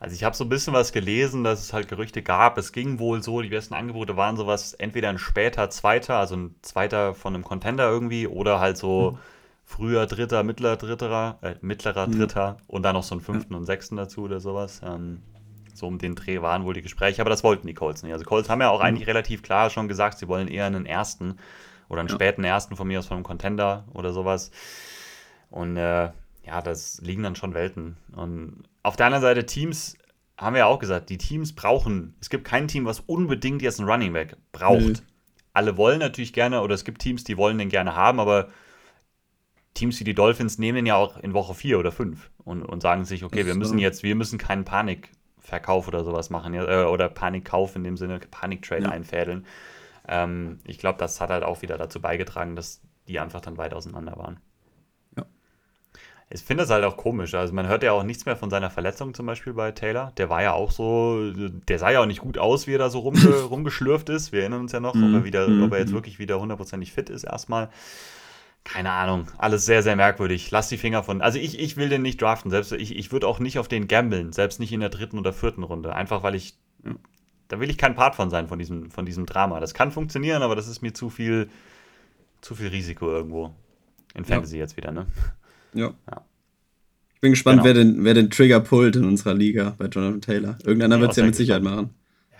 Also 0.00 0.14
ich 0.14 0.22
habe 0.22 0.36
so 0.36 0.44
ein 0.44 0.48
bisschen 0.48 0.74
was 0.74 0.92
gelesen, 0.92 1.42
dass 1.42 1.60
es 1.60 1.72
halt 1.72 1.88
Gerüchte 1.88 2.22
gab. 2.22 2.56
Es 2.56 2.72
ging 2.72 3.00
wohl 3.00 3.22
so, 3.22 3.42
die 3.42 3.48
besten 3.48 3.74
Angebote 3.74 4.16
waren 4.16 4.36
sowas, 4.36 4.74
entweder 4.74 5.08
ein 5.08 5.18
später 5.18 5.70
Zweiter, 5.70 6.16
also 6.16 6.36
ein 6.36 6.54
Zweiter 6.62 7.14
von 7.14 7.34
einem 7.34 7.42
Contender 7.42 7.88
irgendwie, 7.88 8.28
oder 8.28 8.60
halt 8.60 8.76
so 8.76 9.12
mhm. 9.12 9.18
früher 9.64 10.06
Dritter, 10.06 10.44
mittlerer 10.44 10.76
Dritter, 10.76 11.38
äh, 11.42 11.56
mittlerer 11.62 12.06
mhm. 12.06 12.12
Dritter 12.12 12.58
und 12.68 12.84
dann 12.84 12.94
noch 12.94 13.02
so 13.02 13.16
einen 13.16 13.22
Fünften 13.22 13.54
ja. 13.54 13.58
und 13.58 13.66
Sechsten 13.66 13.96
dazu 13.96 14.22
oder 14.22 14.38
sowas. 14.38 14.80
Ähm, 14.84 15.20
so 15.74 15.88
um 15.88 15.98
den 15.98 16.14
Dreh 16.14 16.42
waren 16.42 16.64
wohl 16.64 16.74
die 16.74 16.82
Gespräche, 16.82 17.20
aber 17.20 17.30
das 17.30 17.42
wollten 17.42 17.66
die 17.66 17.74
Colts 17.74 18.02
nicht. 18.04 18.12
Also 18.12 18.24
Colts 18.24 18.48
haben 18.48 18.60
ja 18.60 18.70
auch 18.70 18.80
mhm. 18.80 18.86
eigentlich 18.86 19.08
relativ 19.08 19.42
klar 19.42 19.68
schon 19.68 19.88
gesagt, 19.88 20.18
sie 20.18 20.28
wollen 20.28 20.46
eher 20.46 20.66
einen 20.66 20.86
Ersten 20.86 21.38
oder 21.88 22.00
einen 22.00 22.08
ja. 22.08 22.14
späten 22.14 22.44
Ersten 22.44 22.76
von 22.76 22.86
mir 22.86 23.00
aus 23.00 23.06
von 23.06 23.16
einem 23.16 23.24
Contender 23.24 23.84
oder 23.94 24.12
sowas. 24.12 24.52
Und 25.50 25.76
äh, 25.76 26.10
ja, 26.44 26.62
das 26.62 27.00
liegen 27.02 27.22
dann 27.24 27.36
schon 27.36 27.54
Welten. 27.54 27.96
Und 28.14 28.64
auf 28.88 28.96
der 28.96 29.04
anderen 29.06 29.22
Seite, 29.22 29.44
Teams, 29.44 29.98
haben 30.38 30.54
wir 30.54 30.60
ja 30.60 30.66
auch 30.66 30.78
gesagt, 30.78 31.10
die 31.10 31.18
Teams 31.18 31.54
brauchen, 31.54 32.14
es 32.22 32.30
gibt 32.30 32.44
kein 32.44 32.68
Team, 32.68 32.86
was 32.86 33.00
unbedingt 33.00 33.60
jetzt 33.60 33.80
einen 33.80 33.88
Running 33.88 34.14
Back 34.14 34.36
braucht. 34.50 34.80
Mhm. 34.80 34.98
Alle 35.52 35.76
wollen 35.76 35.98
natürlich 35.98 36.32
gerne, 36.32 36.62
oder 36.62 36.74
es 36.74 36.84
gibt 36.84 37.02
Teams, 37.02 37.22
die 37.22 37.36
wollen 37.36 37.58
den 37.58 37.68
gerne 37.68 37.94
haben, 37.94 38.18
aber 38.18 38.48
Teams 39.74 40.00
wie 40.00 40.04
die 40.04 40.14
Dolphins 40.14 40.58
nehmen 40.58 40.76
den 40.76 40.86
ja 40.86 40.96
auch 40.96 41.18
in 41.18 41.34
Woche 41.34 41.52
4 41.52 41.78
oder 41.78 41.92
5 41.92 42.30
und, 42.44 42.62
und 42.62 42.80
sagen 42.80 43.04
sich, 43.04 43.24
okay, 43.24 43.44
wir 43.44 43.54
müssen 43.54 43.78
jetzt, 43.78 44.02
wir 44.02 44.14
müssen 44.14 44.38
keinen 44.38 44.64
Panikverkauf 44.64 45.86
oder 45.86 46.02
sowas 46.02 46.30
machen, 46.30 46.54
äh, 46.54 46.84
oder 46.84 47.10
Panikkauf 47.10 47.76
in 47.76 47.84
dem 47.84 47.98
Sinne, 47.98 48.20
Paniktrade 48.20 48.84
ja. 48.84 48.90
einfädeln. 48.90 49.44
Ähm, 50.08 50.60
ich 50.64 50.78
glaube, 50.78 50.98
das 50.98 51.20
hat 51.20 51.28
halt 51.28 51.44
auch 51.44 51.60
wieder 51.60 51.76
dazu 51.76 52.00
beigetragen, 52.00 52.56
dass 52.56 52.80
die 53.06 53.20
einfach 53.20 53.42
dann 53.42 53.58
weit 53.58 53.74
auseinander 53.74 54.16
waren. 54.16 54.40
Ich 56.30 56.42
finde 56.42 56.62
das 56.62 56.70
halt 56.70 56.84
auch 56.84 56.96
komisch. 56.96 57.34
Also 57.34 57.54
man 57.54 57.68
hört 57.68 57.82
ja 57.82 57.92
auch 57.92 58.02
nichts 58.02 58.26
mehr 58.26 58.36
von 58.36 58.50
seiner 58.50 58.68
Verletzung 58.68 59.14
zum 59.14 59.24
Beispiel 59.24 59.54
bei 59.54 59.72
Taylor. 59.72 60.12
Der 60.18 60.28
war 60.28 60.42
ja 60.42 60.52
auch 60.52 60.70
so, 60.70 61.32
der 61.32 61.78
sah 61.78 61.90
ja 61.90 62.00
auch 62.00 62.06
nicht 62.06 62.20
gut 62.20 62.36
aus, 62.36 62.66
wie 62.66 62.74
er 62.74 62.78
da 62.78 62.90
so 62.90 62.98
rumge 62.98 63.42
rumgeschlürft 63.50 64.10
ist. 64.10 64.30
Wir 64.30 64.40
erinnern 64.40 64.60
uns 64.60 64.72
ja 64.72 64.80
noch, 64.80 64.94
ob 64.94 65.00
er, 65.00 65.24
wieder, 65.24 65.48
ob 65.62 65.72
er 65.72 65.78
jetzt 65.78 65.92
wirklich 65.92 66.18
wieder 66.18 66.38
hundertprozentig 66.38 66.92
fit 66.92 67.08
ist 67.08 67.24
erstmal. 67.24 67.70
Keine 68.62 68.90
Ahnung, 68.90 69.28
alles 69.38 69.64
sehr, 69.64 69.82
sehr 69.82 69.96
merkwürdig. 69.96 70.50
Lass 70.50 70.68
die 70.68 70.76
Finger 70.76 71.02
von. 71.02 71.22
Also 71.22 71.38
ich, 71.38 71.58
ich 71.58 71.78
will 71.78 71.88
den 71.88 72.02
nicht 72.02 72.20
draften. 72.20 72.50
Selbst 72.50 72.72
ich, 72.72 72.94
ich 72.94 73.10
würde 73.10 73.26
auch 73.26 73.38
nicht 73.38 73.58
auf 73.58 73.68
den 73.68 73.88
gambeln, 73.88 74.32
selbst 74.32 74.60
nicht 74.60 74.72
in 74.72 74.80
der 74.80 74.90
dritten 74.90 75.18
oder 75.18 75.32
vierten 75.32 75.62
Runde. 75.62 75.94
Einfach 75.94 76.22
weil 76.22 76.34
ich. 76.34 76.58
Da 77.48 77.60
will 77.60 77.70
ich 77.70 77.78
kein 77.78 77.94
Part 77.94 78.14
von 78.14 78.28
sein, 78.28 78.46
von 78.46 78.58
diesem, 78.58 78.90
von 78.90 79.06
diesem 79.06 79.24
Drama. 79.24 79.58
Das 79.58 79.72
kann 79.72 79.90
funktionieren, 79.90 80.42
aber 80.42 80.54
das 80.54 80.68
ist 80.68 80.82
mir 80.82 80.92
zu 80.92 81.08
viel, 81.08 81.48
zu 82.42 82.54
viel 82.54 82.68
Risiko 82.68 83.08
irgendwo. 83.08 83.54
In 84.12 84.26
Fantasy 84.26 84.56
ja. 84.56 84.64
jetzt 84.64 84.76
wieder, 84.76 84.92
ne? 84.92 85.06
Ja. 85.78 85.94
ja. 86.10 86.24
Ich 87.14 87.20
bin 87.20 87.32
gespannt, 87.32 87.62
genau. 87.62 87.74
wer, 87.74 87.74
den, 87.74 88.04
wer 88.04 88.14
den 88.14 88.30
Trigger 88.30 88.60
pullt 88.60 88.94
in 88.94 89.04
unserer 89.04 89.34
Liga 89.34 89.74
bei 89.76 89.86
Jonathan 89.86 90.20
Taylor. 90.20 90.58
Irgendeiner 90.64 91.00
wird 91.00 91.10
es 91.10 91.16
ja 91.16 91.24
mit 91.24 91.34
Sicherheit 91.34 91.62
machen. 91.62 91.90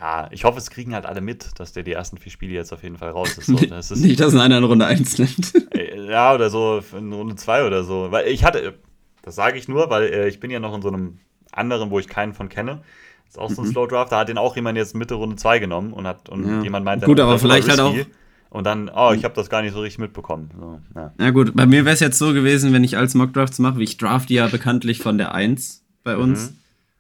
Ja, 0.01 0.29
ich 0.31 0.45
hoffe, 0.45 0.59
es 0.59 0.71
kriegen 0.71 0.95
halt 0.95 1.05
alle 1.05 1.21
mit, 1.21 1.59
dass 1.59 1.73
der 1.73 1.83
die 1.83 1.93
ersten 1.93 2.19
vier 2.19 2.31
Spiele 2.31 2.53
jetzt 2.53 2.73
auf 2.73 2.85
jeden 2.85 2.97
Fall 2.97 3.11
raus 3.11 3.37
ist. 3.37 3.47
So, 3.47 3.57
das 3.57 3.91
ist 3.91 4.01
nicht, 4.01 4.21
dass 4.21 4.37
einer 4.37 4.59
in 4.59 4.65
Runde 4.65 4.87
1 4.87 5.19
nimmt. 5.19 5.53
ja, 6.09 6.33
oder 6.33 6.51
so 6.51 6.81
in 6.97 7.13
Runde 7.13 7.35
2 7.35 7.67
oder 7.67 7.83
so. 7.83 8.13
Weil 8.13 8.29
ich 8.29 8.45
hatte, 8.45 8.75
das 9.23 9.35
sage 9.35 9.59
ich 9.59 9.67
nur, 9.67 9.91
weil 9.91 10.05
äh, 10.05 10.29
ich 10.29 10.39
bin 10.39 10.53
ja 10.53 10.61
noch 10.61 10.75
in 10.77 10.83
so 10.83 10.89
einem 10.89 11.19
anderen, 11.51 11.91
wo 11.91 11.99
ich 11.99 12.07
keinen 12.07 12.35
von 12.35 12.49
kenne. 12.49 12.83
Das 13.25 13.35
ist 13.35 13.39
auch 13.39 13.51
so 13.51 13.63
ein 13.63 13.69
mhm. 13.69 13.73
Slow 13.73 13.89
Draft, 13.89 14.13
da 14.13 14.21
hat 14.21 14.29
den 14.29 14.39
auch 14.39 14.55
jemand 14.55 14.79
jetzt 14.79 14.95
Mitte 14.95 15.15
Runde 15.15 15.35
2 15.35 15.59
genommen 15.59 15.93
und 15.93 16.07
hat 16.07 16.29
und 16.29 16.47
ja. 16.47 16.63
jemand 16.63 16.85
meint, 16.85 17.05
Gut, 17.05 17.19
aber 17.19 17.39
vielleicht 17.41 17.69
halt 17.69 17.81
auch 17.81 17.97
und 18.51 18.65
dann, 18.65 18.91
oh, 18.95 19.13
ich 19.15 19.25
habe 19.25 19.35
das 19.35 19.51
gar 19.51 19.63
nicht 19.63 19.73
so 19.75 19.81
richtig 19.81 19.99
mitbekommen. 19.99 20.51
So, 20.59 20.81
ja. 20.95 21.13
ja. 21.21 21.31
gut, 21.31 21.55
bei 21.55 21.67
mir 21.67 21.85
wäre 21.85 21.95
es 21.95 22.01
jetzt 22.01 22.19
so 22.19 22.33
gewesen, 22.33 22.73
wenn 22.73 22.85
ich 22.85 22.97
als 22.97 23.15
Mockdrafts 23.15 23.59
mache, 23.59 23.79
wie 23.79 23.85
ich 23.85 23.99
draft 23.99 24.31
ja 24.31 24.47
bekanntlich 24.47 25.01
von 25.01 25.19
der 25.19 25.35
1 25.35 25.85
bei 26.03 26.17
uns. 26.17 26.55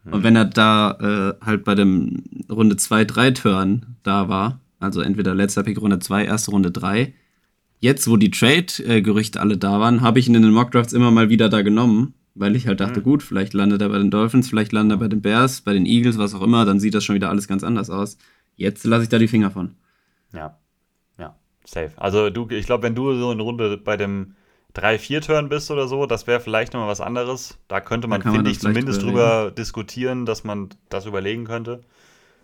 Mhm. 0.04 0.12
Und 0.12 0.22
wenn 0.22 0.36
er 0.36 0.44
da 0.44 1.36
äh, 1.40 1.44
halt 1.44 1.64
bei 1.64 1.74
dem 1.74 2.22
Runde 2.50 2.76
2, 2.76 3.04
3 3.04 3.30
Turn 3.32 3.86
da 4.02 4.28
war, 4.28 4.60
also 4.78 5.00
entweder 5.00 5.34
letzter 5.34 5.62
Pick 5.62 5.80
Runde 5.80 5.98
2, 5.98 6.26
erste 6.26 6.50
Runde 6.50 6.70
3, 6.70 7.14
jetzt, 7.80 8.08
wo 8.08 8.16
die 8.16 8.30
Trade-Gerüchte 8.30 9.40
alle 9.40 9.56
da 9.56 9.80
waren, 9.80 10.02
habe 10.02 10.18
ich 10.18 10.28
ihn 10.28 10.34
in 10.34 10.42
den 10.42 10.52
Mockdrafts 10.52 10.92
immer 10.92 11.10
mal 11.10 11.30
wieder 11.30 11.48
da 11.48 11.62
genommen, 11.62 12.14
weil 12.34 12.56
ich 12.56 12.66
halt 12.66 12.80
dachte, 12.80 13.00
mhm. 13.00 13.04
gut, 13.04 13.22
vielleicht 13.22 13.54
landet 13.54 13.80
er 13.80 13.88
bei 13.88 13.98
den 13.98 14.10
Dolphins, 14.10 14.48
vielleicht 14.48 14.72
landet 14.72 14.96
er 14.96 15.00
bei 15.00 15.08
den 15.08 15.22
Bears, 15.22 15.62
bei 15.62 15.72
den 15.72 15.86
Eagles, 15.86 16.18
was 16.18 16.34
auch 16.34 16.42
immer, 16.42 16.64
dann 16.66 16.78
sieht 16.78 16.94
das 16.94 17.04
schon 17.04 17.14
wieder 17.14 17.30
alles 17.30 17.48
ganz 17.48 17.64
anders 17.64 17.88
aus. 17.88 18.18
Jetzt 18.56 18.84
lasse 18.84 19.04
ich 19.04 19.08
da 19.08 19.18
die 19.18 19.28
Finger 19.28 19.50
von. 19.50 19.72
Ja, 20.32 20.58
safe. 21.68 21.92
Also 21.96 22.30
du, 22.30 22.48
ich 22.50 22.66
glaube, 22.66 22.82
wenn 22.82 22.94
du 22.94 23.18
so 23.18 23.30
in 23.32 23.40
Runde 23.40 23.76
bei 23.76 23.96
dem 23.96 24.34
3-4-Turn 24.74 25.48
bist 25.48 25.70
oder 25.70 25.88
so, 25.88 26.06
das 26.06 26.26
wäre 26.26 26.40
vielleicht 26.40 26.72
nochmal 26.72 26.88
was 26.88 27.00
anderes. 27.00 27.58
Da 27.68 27.80
könnte 27.80 28.08
man, 28.08 28.22
finde 28.22 28.50
ich, 28.50 28.60
zumindest 28.60 29.02
drüber 29.02 29.50
diskutieren, 29.50 30.26
dass 30.26 30.44
man 30.44 30.70
das 30.88 31.06
überlegen 31.06 31.44
könnte. 31.44 31.80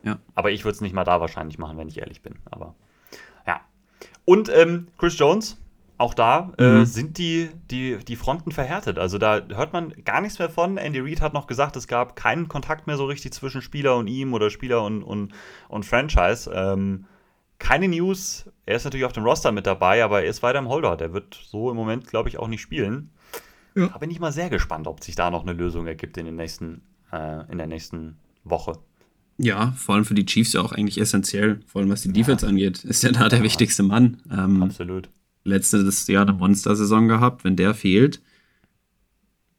Ja. 0.03 0.19
Aber 0.35 0.51
ich 0.51 0.65
würde 0.65 0.75
es 0.75 0.81
nicht 0.81 0.95
mal 0.95 1.05
da 1.05 1.21
wahrscheinlich 1.21 1.59
machen, 1.59 1.79
wenn 1.79 1.89
ich 1.89 1.99
ehrlich 1.99 2.23
bin. 2.23 2.35
Aber 2.51 2.75
ja. 3.47 3.61
Und 4.25 4.51
ähm, 4.55 4.89
Chris 4.99 5.19
Jones, 5.19 5.59
auch 5.97 6.13
da 6.13 6.53
äh, 6.59 6.69
mhm. 6.69 6.83
äh, 6.83 6.87
sind 6.87 7.19
die, 7.19 7.51
die, 7.71 7.99
die 7.99 8.17
Fronten 8.17 8.53
verhärtet. 8.53 8.99
Also 8.99 9.19
da 9.19 9.41
hört 9.55 9.73
man 9.73 9.95
gar 10.05 10.21
nichts 10.21 10.39
mehr 10.39 10.51
von. 10.51 10.77
Andy 10.77 11.01
Reid 11.01 11.21
hat 11.21 11.35
noch 11.35 11.47
gesagt, 11.47 11.77
es 11.77 11.87
gab 11.87 12.17
keinen 12.17 12.49
Kontakt 12.49 12.87
mehr 12.87 12.97
so 12.97 13.07
richtig 13.07 13.33
zwischen 13.33 13.63
Spieler 13.63 13.97
und 13.97 14.09
ihm 14.09 14.35
oder 14.35 14.51
Spieler 14.51 14.83
und, 14.83 15.03
und, 15.03 15.33
und 15.69 15.87
Franchise. 15.87 16.51
Ähm, 16.53 17.07
keine 17.59 17.89
News. 17.89 18.51
Er 18.67 18.77
ist 18.77 18.85
natürlich 18.85 19.05
auf 19.05 19.13
dem 19.13 19.25
Roster 19.25 19.53
mit 19.53 19.67
dabei, 19.67 20.05
aber 20.05 20.23
er 20.23 20.31
ist 20.31 20.43
weiter 20.43 20.59
im 20.59 20.69
Holder. 20.69 20.97
Der 20.97 21.13
wird 21.13 21.39
so 21.49 21.71
im 21.71 21.77
Moment, 21.77 22.07
glaube 22.07 22.29
ich, 22.29 22.39
auch 22.39 22.49
nicht 22.49 22.61
spielen. 22.61 23.11
Ja. 23.75 23.89
Da 23.89 23.99
bin 23.99 24.11
ich 24.11 24.21
mal 24.21 24.33
sehr 24.33 24.51
gespannt, 24.51 24.87
ob 24.87 25.03
sich 25.03 25.17
da 25.17 25.31
noch 25.31 25.43
eine 25.43 25.53
Lösung 25.53 25.87
ergibt 25.87 26.17
in, 26.17 26.27
den 26.27 26.37
nächsten, 26.37 26.83
äh, 27.13 27.51
in 27.51 27.59
der 27.59 27.67
nächsten 27.67 28.19
Woche. 28.45 28.79
Ja, 29.37 29.73
vor 29.73 29.97
allem 29.97 30.05
für 30.05 30.15
die 30.15 30.27
Chiefs 30.27 30.53
ja 30.53 30.61
auch 30.61 30.73
eigentlich 30.73 31.01
essentiell, 31.01 31.61
vor 31.67 31.81
allem 31.81 31.91
was 31.91 32.03
die 32.03 32.13
Defense 32.13 32.47
angeht. 32.47 32.85
Ist 32.85 33.03
ja 33.03 33.11
da 33.11 33.29
der 33.29 33.41
ja. 33.41 33.45
wichtigste 33.45 33.83
Mann. 33.83 34.23
Ähm, 34.31 34.63
Absolut. 34.63 35.09
Letztes 35.43 36.07
Jahr 36.07 36.23
eine 36.23 36.33
Monster-Saison 36.33 37.09
gehabt. 37.09 37.45
Wenn 37.45 37.57
der 37.57 37.75
fehlt, 37.75 38.23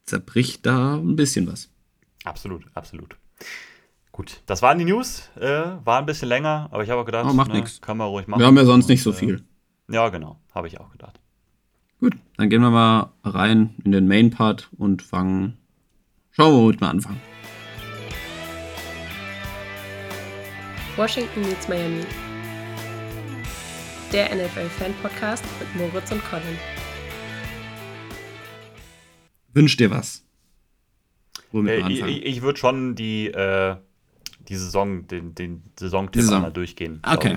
zerbricht 0.05 0.65
da 0.65 0.95
ein 0.95 1.15
bisschen 1.15 1.47
was. 1.47 1.69
Absolut, 2.23 2.65
absolut. 2.73 3.17
Gut, 4.15 4.41
das 4.45 4.61
waren 4.61 4.79
die 4.79 4.85
News. 4.85 5.29
Äh, 5.35 5.65
war 5.83 5.99
ein 5.99 6.05
bisschen 6.05 6.29
länger, 6.29 6.69
aber 6.71 6.85
ich 6.85 6.89
habe 6.89 7.01
auch 7.01 7.05
gedacht, 7.05 7.25
oh, 7.29 7.33
macht 7.33 7.51
ne, 7.51 7.55
nichts. 7.55 7.81
Kann 7.81 7.97
man 7.97 8.07
ruhig 8.07 8.27
machen. 8.27 8.39
Wir 8.39 8.47
haben 8.47 8.55
ja 8.55 8.63
sonst 8.63 8.87
nicht 8.87 9.03
so 9.03 9.09
Und, 9.09 9.17
viel. 9.17 9.43
Äh, 9.89 9.95
ja, 9.95 10.07
genau. 10.07 10.39
Habe 10.53 10.69
ich 10.69 10.79
auch 10.79 10.89
gedacht. 10.89 11.19
Gut, 11.99 12.15
dann 12.37 12.49
gehen 12.49 12.61
wir 12.61 12.69
mal 12.69 13.11
rein 13.25 13.75
in 13.83 13.91
den 13.91 14.07
Main-Part 14.07 14.69
und 14.77 15.01
fangen. 15.01 15.57
Schauen 16.31 16.53
wir, 16.53 16.61
womit 16.61 16.79
wir 16.79 16.87
anfangen. 16.87 17.21
Washington 20.95 21.41
meets 21.41 21.67
Miami. 21.67 22.05
Der 24.13 24.33
NFL-Fan-Podcast 24.33 25.43
mit 25.59 25.75
Moritz 25.75 26.09
und 26.13 26.23
Colin. 26.23 26.57
Wünsch 29.53 29.75
dir 29.75 29.91
was? 29.91 30.23
Womit 31.51 31.83
äh, 31.83 31.89
ich, 31.89 32.25
ich 32.25 32.41
würde 32.41 32.57
schon 32.57 32.95
die, 32.95 33.27
äh, 33.27 33.75
die 34.49 34.55
Saison, 34.55 35.07
den, 35.07 35.35
den 35.35 35.63
Saisontipp 35.79 36.21
Saison. 36.21 36.41
mal 36.41 36.51
durchgehen. 36.51 37.01
Okay. 37.05 37.35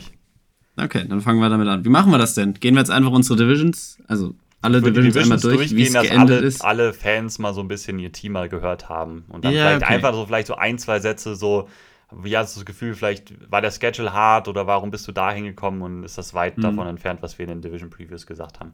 Okay, 0.81 1.05
dann 1.09 1.21
fangen 1.21 1.41
wir 1.41 1.49
damit 1.49 1.67
an. 1.67 1.85
Wie 1.85 1.89
machen 1.89 2.13
wir 2.13 2.19
das 2.19 2.35
denn? 2.35 2.55
Gehen 2.55 2.75
wir 2.75 2.81
jetzt 2.81 2.91
einfach 2.91 3.11
unsere 3.11 3.37
Divisions, 3.37 3.99
also 4.07 4.35
alle 4.61 4.81
Divisions, 4.81 5.15
Divisions, 5.15 5.45
einmal 5.45 5.57
durch, 5.57 5.73
es 5.73 5.93
geendet 5.93 6.39
alle, 6.39 6.47
ist? 6.47 6.65
alle 6.65 6.93
Fans 6.93 7.39
mal 7.39 7.53
so 7.53 7.61
ein 7.61 7.69
bisschen 7.69 7.99
ihr 7.99 8.13
Team 8.13 8.33
mal 8.33 8.49
gehört 8.49 8.89
haben 8.89 9.25
und 9.29 9.45
dann 9.45 9.53
ja, 9.53 9.67
vielleicht 9.67 9.83
okay. 9.85 9.95
einfach 9.95 10.15
so 10.15 10.27
vielleicht 10.27 10.47
so 10.47 10.55
ein, 10.55 10.79
zwei 10.79 11.01
Sätze 11.01 11.35
so 11.35 11.69
wie 12.11 12.37
hast 12.37 12.57
du 12.57 12.61
das 12.61 12.67
Gefühl, 12.67 12.95
vielleicht 12.95 13.51
war 13.51 13.61
der 13.61 13.71
Schedule 13.71 14.13
hart 14.13 14.49
oder 14.49 14.67
warum 14.67 14.91
bist 14.91 15.07
du 15.07 15.13
da 15.13 15.31
hingekommen 15.31 15.83
und 15.83 16.05
ist 16.05 16.17
das 16.17 16.33
weit 16.33 16.57
mhm. 16.57 16.63
davon 16.63 16.87
entfernt, 16.87 17.21
was 17.23 17.39
wir 17.39 17.45
in 17.45 17.51
den 17.51 17.63
Division 17.63 17.91
Previews 17.91 18.27
gesagt 18.27 18.61
haben? 18.61 18.73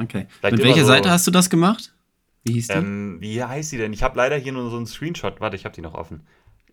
Okay. 0.00 0.26
Vielleicht 0.40 0.56
Mit 0.56 0.64
welcher 0.66 0.82
so, 0.82 0.88
Seite 0.88 1.10
hast 1.10 1.26
du 1.26 1.30
das 1.30 1.48
gemacht? 1.48 1.94
Wie 2.44 2.52
hieß 2.52 2.68
die? 2.68 2.74
Ähm, 2.74 3.16
wie 3.20 3.42
heißt 3.42 3.72
die 3.72 3.78
denn? 3.78 3.94
Ich 3.94 4.02
habe 4.02 4.18
leider 4.18 4.36
hier 4.36 4.52
nur 4.52 4.68
so 4.68 4.76
einen 4.76 4.86
Screenshot. 4.86 5.40
Warte, 5.40 5.56
ich 5.56 5.64
habe 5.64 5.74
die 5.74 5.80
noch 5.80 5.94
offen 5.94 6.20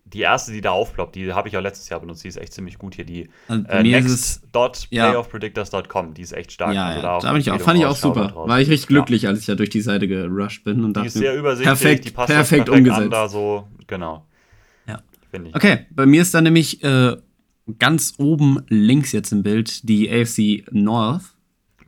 die 0.05 0.21
erste, 0.21 0.51
die 0.51 0.61
da 0.61 0.71
aufploppt, 0.71 1.15
die 1.15 1.33
habe 1.33 1.47
ich 1.47 1.57
auch 1.57 1.61
letztes 1.61 1.89
Jahr 1.89 1.99
benutzt, 1.99 2.23
die 2.23 2.27
ist 2.27 2.37
echt 2.37 2.53
ziemlich 2.53 2.77
gut 2.77 2.93
hier. 2.95 3.05
Die 3.05 3.29
also 3.47 3.65
äh, 3.67 3.81
next.playoffpredictors.com, 3.83 6.07
ja. 6.07 6.13
die 6.13 6.21
ist 6.21 6.33
echt 6.33 6.51
stark. 6.51 6.75
Ja, 6.75 6.87
also 6.87 7.01
da, 7.01 7.19
da 7.19 7.31
bin 7.31 7.41
ich 7.41 7.49
auch, 7.51 7.59
fand 7.59 7.79
ich 7.79 7.85
auch 7.85 7.95
super. 7.95 8.27
Draus. 8.27 8.47
War 8.47 8.61
ich 8.61 8.69
richtig 8.69 8.87
glücklich, 8.87 9.23
ja. 9.23 9.29
als 9.29 9.39
ich 9.39 9.47
ja 9.47 9.55
durch 9.55 9.69
die 9.69 9.81
Seite 9.81 10.07
gerusht 10.07 10.63
bin 10.63 10.83
und 10.83 10.95
die 10.97 11.07
ist 11.07 11.13
sehr 11.13 11.35
übersichtlich, 11.35 11.67
perfekt, 11.67 12.05
die 12.05 12.11
passt 12.11 12.27
perfekt, 12.27 12.65
perfekt 12.65 12.79
umgesetzt. 12.79 13.01
An, 13.01 13.11
da 13.11 13.29
so, 13.29 13.67
genau. 13.87 14.25
Ja. 14.87 15.01
Okay, 15.53 15.87
bei 15.89 16.05
mir 16.05 16.21
ist 16.21 16.33
da 16.33 16.41
nämlich 16.41 16.83
äh, 16.83 17.15
ganz 17.79 18.15
oben 18.17 18.61
links 18.67 19.13
jetzt 19.13 19.31
im 19.31 19.41
Bild 19.41 19.87
die 19.87 20.11
AFC 20.11 20.65
North. 20.71 21.23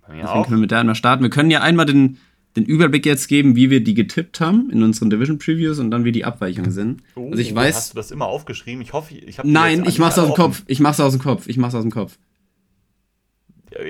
Bei 0.08 0.14
mir 0.14 0.22
Deswegen 0.22 0.40
auch. 0.40 0.46
können 0.46 0.58
wir 0.58 0.62
mit 0.62 0.72
der 0.72 0.80
einmal 0.80 0.96
starten. 0.96 1.22
Wir 1.22 1.30
können 1.30 1.52
ja 1.52 1.62
einmal 1.62 1.86
den 1.86 2.18
den 2.56 2.66
Überblick 2.66 3.06
jetzt 3.06 3.28
geben, 3.28 3.56
wie 3.56 3.70
wir 3.70 3.84
die 3.84 3.94
getippt 3.94 4.40
haben 4.40 4.70
in 4.70 4.82
unseren 4.82 5.10
Division 5.10 5.38
Previews 5.38 5.80
und 5.80 5.92
dann 5.92 6.06
wie 6.06 6.12
die 6.12 6.24
Abweichungen 6.24 6.72
sind. 6.72 7.04
Oh, 7.16 7.30
also 7.30 7.42
ich 7.42 7.54
weiß. 7.54 7.76
Hast 7.76 7.94
du 7.94 7.98
das 7.98 8.12
immer 8.12 8.28
aufgeschrieben? 8.28 8.82
Ich 8.82 8.94
hoffe, 8.94 9.14
ich 9.16 9.40
habe. 9.40 9.50
Nein, 9.50 9.84
ich 9.86 10.00
mach's 10.00 10.18
aus 10.18 10.28
dem 10.28 10.36
Kopf. 10.36 10.64
Ich 10.68 10.80
mach's 10.80 11.00
aus 11.00 11.14
dem 11.14 11.22
Kopf. 11.22 11.48
Ich 11.48 11.58
mach's 11.58 11.76
aus 11.76 11.84
dem 11.84 11.92
Kopf. 11.92 12.18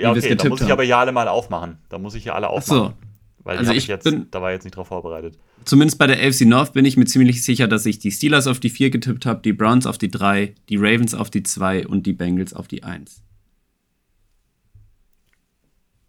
Ja, 0.02 0.12
okay, 0.12 0.36
da 0.36 0.50
muss 0.50 0.62
ich 0.62 0.72
aber 0.72 0.84
ja 0.84 1.00
alle 1.00 1.12
mal 1.12 1.28
aufmachen. 1.28 1.78
Da 1.90 2.00
muss 2.00 2.16
ich 2.16 2.26
ja 2.26 2.34
alle 2.34 2.50
aufmachen. 2.50 2.94
Ach 2.96 3.02
so. 3.02 3.06
Weil 3.44 3.60
also 3.60 3.74
ich 3.74 3.86
jetzt, 3.86 4.04
bin, 4.04 4.26
da 4.32 4.42
war 4.42 4.52
jetzt 4.52 4.64
nicht 4.64 4.76
drauf 4.76 4.88
vorbereitet. 4.88 5.38
Zumindest 5.66 6.00
bei 6.00 6.08
der 6.08 6.18
AFC 6.18 6.42
North 6.42 6.74
bin 6.74 6.84
ich 6.84 6.98
mir 6.98 7.06
ziemlich 7.06 7.44
sicher, 7.44 7.68
dass 7.68 7.86
ich 7.86 8.00
die 8.00 8.10
Steelers 8.10 8.48
auf 8.48 8.60
die 8.60 8.72
4 8.72 8.90
getippt 8.90 9.28
habe, 9.28 9.42
die 9.44 9.54
Browns 9.54 9.86
auf 9.86 10.00
die 10.00 10.10
3, 10.10 10.56
die 10.70 10.78
Ravens 10.78 11.14
auf 11.14 11.30
die 11.30 11.44
2 11.44 11.86
und 11.86 12.08
die 12.08 12.14
Bengals 12.14 12.56
auf 12.56 12.68
die 12.68 12.84
1. 12.84 13.22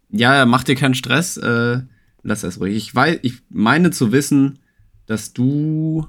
Ja, 0.09 0.47
mach 0.47 0.63
dir 0.63 0.75
keinen 0.75 0.95
Stress. 0.95 1.37
Äh, 1.37 1.81
lass 2.27 2.41
das 2.41 2.59
ruhig. 2.59 2.75
Ich 2.75 2.93
weiß, 2.93 3.19
ich 3.23 3.41
meine 3.49 3.91
zu 3.91 4.11
wissen, 4.11 4.59
dass 5.05 5.33
du, 5.33 6.07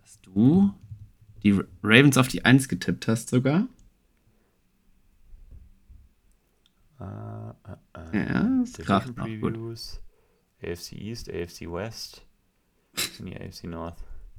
dass 0.00 0.20
du 0.20 0.72
die 1.42 1.58
Ravens 1.82 2.18
auf 2.18 2.28
die 2.28 2.44
1 2.44 2.68
getippt 2.68 3.08
hast 3.08 3.30
sogar. 3.30 3.66
Uh, 7.00 7.04
uh, 7.04 7.72
uh. 7.96 8.16
Ja, 8.16 8.60
das 8.60 8.74
kracht 8.74 9.16
noch 9.16 9.26
gut. 9.40 9.58
AFC 10.62 10.92
East, 10.92 11.28
AFC 11.28 11.62
West, 11.62 12.22
AFC 12.94 13.64
North. 13.64 13.96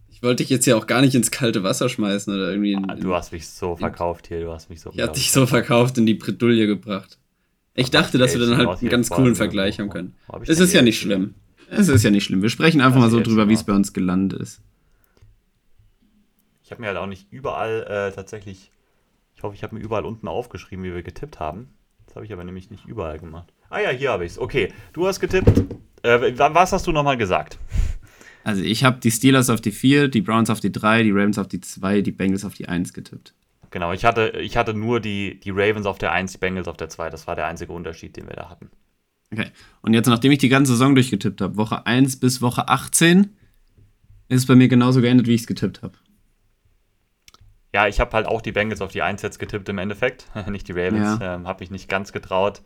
Ich 0.07 0.21
wollte 0.21 0.43
dich 0.43 0.49
jetzt 0.51 0.67
ja 0.67 0.77
auch 0.77 0.85
gar 0.85 1.01
nicht 1.01 1.15
ins 1.15 1.31
kalte 1.31 1.63
Wasser 1.63 1.89
schmeißen 1.89 2.33
oder 2.33 2.51
irgendwie. 2.51 2.73
In, 2.73 2.89
ah, 2.89 2.95
du 2.95 3.13
hast 3.13 3.33
mich 3.33 3.47
so 3.49 3.75
verkauft 3.75 4.27
hier, 4.27 4.41
du 4.41 4.51
hast 4.51 4.69
mich 4.69 4.79
so. 4.79 4.91
Ich 4.93 5.01
hab 5.01 5.13
dich 5.13 5.31
so 5.31 5.47
verkauft 5.47 5.97
in 5.97 6.05
die 6.05 6.13
Bredouille 6.13 6.67
gebracht. 6.67 7.17
Ich 7.75 7.89
dachte, 7.89 8.17
dass 8.17 8.33
wir 8.33 8.45
dann 8.45 8.57
halt 8.57 8.79
einen 8.79 8.89
ganz 8.89 9.09
coolen 9.09 9.35
Vergleich 9.35 9.79
haben 9.79 9.89
können. 9.89 10.15
Es 10.45 10.59
ist 10.59 10.73
ja 10.73 10.81
nicht 10.81 10.99
schlimm. 10.99 11.35
Es 11.69 11.87
ist 11.87 12.03
ja 12.03 12.11
nicht 12.11 12.23
schlimm. 12.23 12.41
Wir 12.41 12.49
sprechen 12.49 12.81
einfach 12.81 12.99
mal 12.99 13.09
so 13.09 13.19
drüber, 13.19 13.49
wie 13.49 13.53
es 13.53 13.63
bei 13.63 13.73
uns 13.73 13.93
gelandet 13.93 14.39
ist. 14.39 14.61
Ich 16.63 16.71
habe 16.71 16.81
mir 16.81 16.87
halt 16.87 16.97
auch 16.97 17.07
nicht 17.07 17.31
überall 17.31 17.83
äh, 17.83 18.15
tatsächlich. 18.15 18.71
Ich 19.35 19.43
hoffe, 19.43 19.55
ich 19.55 19.63
habe 19.63 19.75
mir 19.75 19.81
überall 19.81 20.05
unten 20.05 20.27
aufgeschrieben, 20.27 20.83
wie 20.85 20.93
wir 20.93 21.03
getippt 21.03 21.39
haben. 21.39 21.69
Das 22.05 22.15
habe 22.15 22.25
ich 22.25 22.33
aber 22.33 22.43
nämlich 22.43 22.69
nicht 22.69 22.85
überall 22.85 23.19
gemacht. 23.19 23.51
Ah 23.69 23.79
ja, 23.79 23.89
hier 23.89 24.11
habe 24.11 24.25
ich 24.25 24.33
es. 24.33 24.39
Okay, 24.39 24.71
du 24.93 25.07
hast 25.07 25.19
getippt 25.19 25.63
Äh, 26.03 26.37
was 26.37 26.71
hast 26.71 26.85
du 26.85 26.91
nochmal 26.91 27.17
gesagt? 27.17 27.57
Also 28.43 28.61
ich 28.61 28.83
habe 28.83 28.99
die 28.99 29.11
Steelers 29.11 29.49
auf 29.49 29.61
die 29.61 29.71
4, 29.71 30.09
die 30.09 30.21
Browns 30.21 30.49
auf 30.49 30.59
die 30.59 30.71
3, 30.71 31.03
die 31.03 31.11
Ravens 31.11 31.37
auf 31.39 31.47
die 31.47 31.61
2, 31.61 32.01
die 32.01 32.11
Bengals 32.11 32.45
auf 32.45 32.53
die 32.53 32.67
1 32.67 32.93
getippt. 32.93 33.33
Genau, 33.73 33.91
ich 33.91 34.05
hatte, 34.05 34.29
ich 34.39 34.55
hatte 34.55 34.75
nur 34.75 34.99
die, 34.99 35.39
die 35.39 35.49
Ravens 35.49 35.87
auf 35.87 35.97
der 35.97 36.11
1, 36.11 36.33
die 36.33 36.37
Bengals 36.37 36.67
auf 36.67 36.77
der 36.77 36.89
2. 36.89 37.09
Das 37.09 37.25
war 37.25 37.35
der 37.35 37.47
einzige 37.47 37.73
Unterschied, 37.73 38.15
den 38.15 38.27
wir 38.27 38.35
da 38.35 38.47
hatten. 38.47 38.69
Okay. 39.31 39.49
Und 39.81 39.95
jetzt, 39.95 40.05
nachdem 40.05 40.31
ich 40.31 40.37
die 40.37 40.47
ganze 40.47 40.73
Saison 40.73 40.93
durchgetippt 40.93 41.41
habe, 41.41 41.57
Woche 41.57 41.87
1 41.87 42.19
bis 42.19 42.39
Woche 42.39 42.67
18, 42.67 43.35
ist 44.29 44.41
es 44.41 44.45
bei 44.45 44.53
mir 44.53 44.67
genauso 44.67 45.01
geendet, 45.01 45.25
wie 45.25 45.33
ich 45.33 45.41
es 45.41 45.47
getippt 45.47 45.81
habe. 45.81 45.97
Ja, 47.73 47.87
ich 47.87 47.99
habe 47.99 48.11
halt 48.15 48.27
auch 48.27 48.43
die 48.43 48.51
Bengals 48.51 48.79
auf 48.79 48.91
die 48.91 49.01
1 49.01 49.23
jetzt 49.23 49.39
getippt 49.39 49.67
im 49.69 49.79
Endeffekt. 49.79 50.27
nicht 50.47 50.67
die 50.67 50.73
Ravens. 50.73 51.19
Ja. 51.19 51.33
Ähm, 51.33 51.47
habe 51.47 51.63
ich 51.63 51.71
nicht 51.71 51.89
ganz 51.89 52.11
getraut. 52.13 52.61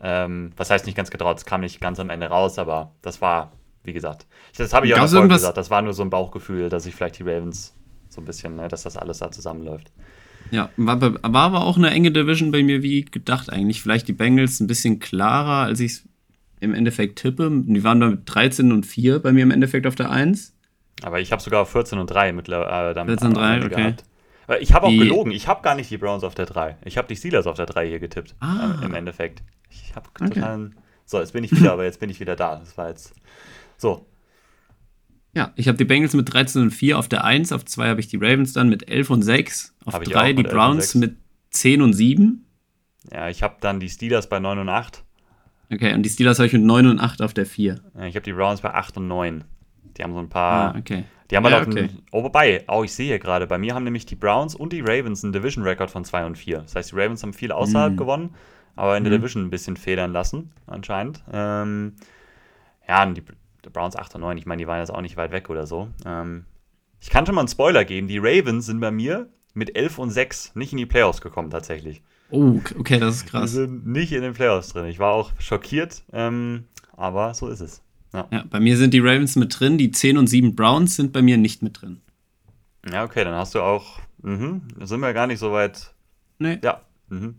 Ähm, 0.00 0.52
was 0.56 0.70
heißt 0.70 0.86
nicht 0.86 0.94
ganz 0.96 1.10
getraut? 1.10 1.36
Es 1.36 1.44
kam 1.44 1.60
nicht 1.60 1.78
ganz 1.78 2.00
am 2.00 2.08
Ende 2.08 2.28
raus, 2.28 2.58
aber 2.58 2.94
das 3.02 3.20
war, 3.20 3.52
wie 3.84 3.92
gesagt, 3.92 4.26
das 4.56 4.72
habe 4.72 4.86
ich 4.86 4.94
auch 4.94 5.00
Gab's 5.00 5.10
vorhin 5.10 5.24
irgendwas- 5.24 5.42
gesagt. 5.42 5.58
Das 5.58 5.68
war 5.68 5.82
nur 5.82 5.92
so 5.92 6.02
ein 6.04 6.08
Bauchgefühl, 6.08 6.70
dass 6.70 6.86
ich 6.86 6.94
vielleicht 6.94 7.18
die 7.18 7.24
Ravens 7.24 7.74
so 8.08 8.22
ein 8.22 8.24
bisschen, 8.24 8.56
ne, 8.56 8.68
dass 8.68 8.84
das 8.84 8.96
alles 8.96 9.18
da 9.18 9.30
zusammenläuft. 9.30 9.92
Ja, 10.50 10.70
war, 10.76 11.00
war 11.00 11.20
aber 11.22 11.64
auch 11.64 11.76
eine 11.76 11.90
enge 11.90 12.10
Division 12.10 12.50
bei 12.50 12.62
mir, 12.62 12.82
wie 12.82 13.04
gedacht 13.04 13.50
eigentlich. 13.52 13.82
Vielleicht 13.82 14.08
die 14.08 14.12
Bengals 14.12 14.60
ein 14.60 14.66
bisschen 14.66 14.98
klarer, 14.98 15.66
als 15.66 15.80
ich 15.80 15.92
es 15.92 16.04
im 16.60 16.74
Endeffekt 16.74 17.18
tippe. 17.18 17.50
Die 17.66 17.84
waren 17.84 18.00
da 18.00 18.08
mit 18.08 18.20
13 18.24 18.72
und 18.72 18.84
4 18.86 19.18
bei 19.20 19.32
mir 19.32 19.42
im 19.42 19.50
Endeffekt 19.50 19.86
auf 19.86 19.94
der 19.94 20.10
1. 20.10 20.54
Aber 21.02 21.20
ich 21.20 21.30
habe 21.32 21.40
sogar 21.42 21.64
14 21.66 21.98
und 21.98 22.08
3 22.08 22.32
mittlerweile. 22.32 22.90
Äh, 22.90 22.94
damit 22.94 23.20
14 23.20 23.28
und 23.28 23.36
am 23.36 23.42
3, 23.42 23.54
Ende 23.54 23.66
okay. 23.66 23.76
gehabt. 23.76 24.04
Ich 24.62 24.72
habe 24.72 24.86
auch 24.86 24.90
Die- 24.90 24.98
gelogen. 24.98 25.30
Ich 25.30 25.46
habe 25.46 25.62
gar 25.62 25.74
nicht 25.74 25.90
die 25.90 25.98
Browns 25.98 26.24
auf 26.24 26.34
der 26.34 26.46
3. 26.46 26.76
Ich 26.84 26.96
habe 26.96 27.06
die 27.06 27.16
Steelers 27.16 27.46
auf 27.46 27.56
der 27.56 27.66
3 27.66 27.86
hier 27.86 27.98
getippt. 28.00 28.34
Ah. 28.40 28.76
ähm, 28.80 28.86
Im 28.86 28.94
Endeffekt. 28.94 29.42
Ich 29.70 29.94
habe 29.94 30.08
Okay. 30.18 30.30
total. 30.34 30.70
So, 31.04 31.20
jetzt 31.20 31.32
bin 31.32 31.44
ich 31.44 31.52
wieder, 31.52 31.72
aber 31.72 31.84
jetzt 31.84 32.00
bin 32.00 32.10
ich 32.10 32.18
wieder 32.18 32.34
da. 32.36 32.56
Das 32.56 32.76
war 32.78 32.88
jetzt. 32.88 33.12
So. 33.76 34.06
Ja, 35.34 35.52
ich 35.56 35.68
habe 35.68 35.78
die 35.78 35.84
Bengals 35.84 36.14
mit 36.14 36.32
13 36.32 36.62
und 36.62 36.70
4 36.70 36.98
auf 36.98 37.08
der 37.08 37.24
1, 37.24 37.52
auf 37.52 37.64
2 37.64 37.88
habe 37.88 38.00
ich 38.00 38.08
die 38.08 38.16
Ravens 38.16 38.52
dann 38.52 38.68
mit 38.68 38.88
11 38.90 39.10
und 39.10 39.22
6, 39.22 39.74
auf 39.84 39.94
Hab 39.94 40.02
ich 40.02 40.08
3 40.08 40.18
auch 40.20 40.26
die 40.26 40.34
mit 40.34 40.46
11 40.46 40.52
und 40.52 40.58
Browns 40.58 40.82
6. 40.92 40.94
mit 40.96 41.16
10 41.50 41.82
und 41.82 41.92
7. 41.92 42.44
Ja, 43.12 43.28
ich 43.28 43.42
habe 43.42 43.56
dann 43.60 43.78
die 43.80 43.88
Steelers 43.88 44.28
bei 44.28 44.38
9 44.40 44.58
und 44.58 44.68
8. 44.68 45.04
Okay, 45.70 45.92
und 45.94 46.02
die 46.02 46.08
Steelers 46.10 46.38
habe 46.38 46.46
ich 46.46 46.52
mit 46.54 46.62
9 46.62 46.86
und 46.86 46.98
8 46.98 47.20
auf 47.22 47.34
der 47.34 47.46
4. 47.46 47.80
Ja, 47.96 48.04
Ich 48.06 48.14
habe 48.16 48.24
die 48.24 48.32
Browns 48.32 48.60
bei 48.62 48.72
8 48.72 48.96
und 48.96 49.06
9. 49.08 49.44
Die 49.96 50.02
haben 50.02 50.12
so 50.14 50.18
ein 50.18 50.28
paar. 50.28 50.74
Ah, 50.74 50.78
okay. 50.78 51.04
Die 51.30 51.36
haben 51.36 51.44
halt 51.44 51.54
Ja, 51.54 51.62
auch 51.62 51.66
okay. 51.66 51.78
einen, 51.80 52.02
Oh, 52.10 52.22
wobei, 52.24 52.64
oh, 52.68 52.84
ich 52.84 52.92
sehe 52.94 53.06
hier 53.06 53.18
gerade, 53.18 53.46
bei 53.46 53.58
mir 53.58 53.74
haben 53.74 53.84
nämlich 53.84 54.06
die 54.06 54.14
Browns 54.14 54.54
und 54.54 54.72
die 54.72 54.80
Ravens 54.80 55.22
einen 55.24 55.34
Division-Record 55.34 55.90
von 55.90 56.04
2 56.06 56.24
und 56.24 56.38
4. 56.38 56.60
Das 56.60 56.74
heißt, 56.74 56.92
die 56.92 56.96
Ravens 56.96 57.22
haben 57.22 57.34
viel 57.34 57.52
außerhalb 57.52 57.92
Mhm. 57.92 57.96
gewonnen, 57.98 58.34
aber 58.76 58.96
in 58.96 59.04
der 59.04 59.12
Mhm. 59.12 59.18
Division 59.18 59.44
ein 59.44 59.50
bisschen 59.50 59.76
federn 59.76 60.12
lassen, 60.12 60.52
anscheinend. 60.66 61.22
Ähm, 61.30 61.96
ja, 62.88 63.02
und 63.04 63.14
die 63.14 63.22
Browns 63.72 63.96
8 63.96 64.14
und 64.16 64.20
9, 64.22 64.38
ich 64.38 64.46
meine, 64.46 64.60
die 64.60 64.66
waren 64.66 64.78
jetzt 64.80 64.90
auch 64.90 65.00
nicht 65.00 65.16
weit 65.16 65.30
weg 65.32 65.50
oder 65.50 65.66
so. 65.66 65.88
Ähm, 66.06 66.44
ich 67.00 67.10
kann 67.10 67.26
schon 67.26 67.34
mal 67.34 67.42
einen 67.42 67.48
Spoiler 67.48 67.84
geben, 67.84 68.08
die 68.08 68.18
Ravens 68.18 68.66
sind 68.66 68.80
bei 68.80 68.90
mir 68.90 69.28
mit 69.54 69.76
11 69.76 69.98
und 69.98 70.10
6 70.10 70.54
nicht 70.56 70.72
in 70.72 70.78
die 70.78 70.86
Playoffs 70.86 71.20
gekommen, 71.20 71.50
tatsächlich. 71.50 72.02
Oh, 72.30 72.60
okay, 72.78 72.98
das 72.98 73.16
ist 73.16 73.26
Die 73.26 73.30
krass. 73.30 73.52
sind 73.52 73.86
nicht 73.86 74.12
in 74.12 74.22
den 74.22 74.34
Playoffs 74.34 74.70
drin. 74.72 74.84
Ich 74.86 74.98
war 74.98 75.12
auch 75.12 75.32
schockiert, 75.38 76.02
ähm, 76.12 76.64
aber 76.96 77.32
so 77.34 77.48
ist 77.48 77.60
es. 77.60 77.82
Ja. 78.12 78.26
Ja, 78.30 78.44
bei 78.48 78.60
mir 78.60 78.76
sind 78.76 78.92
die 78.94 79.00
Ravens 79.00 79.36
mit 79.36 79.58
drin, 79.58 79.78
die 79.78 79.90
10 79.90 80.18
und 80.18 80.26
7 80.26 80.54
Browns 80.54 80.96
sind 80.96 81.12
bei 81.12 81.22
mir 81.22 81.36
nicht 81.38 81.62
mit 81.62 81.80
drin. 81.80 82.00
ja, 82.90 83.04
okay, 83.04 83.24
dann 83.24 83.34
hast 83.34 83.54
du 83.54 83.60
auch, 83.62 83.98
mhm, 84.22 84.62
da 84.78 84.86
sind 84.86 85.00
wir 85.00 85.12
gar 85.14 85.26
nicht 85.26 85.38
so 85.38 85.52
weit. 85.52 85.94
Nee, 86.38 86.58
Ja, 86.62 86.82
mhm, 87.08 87.36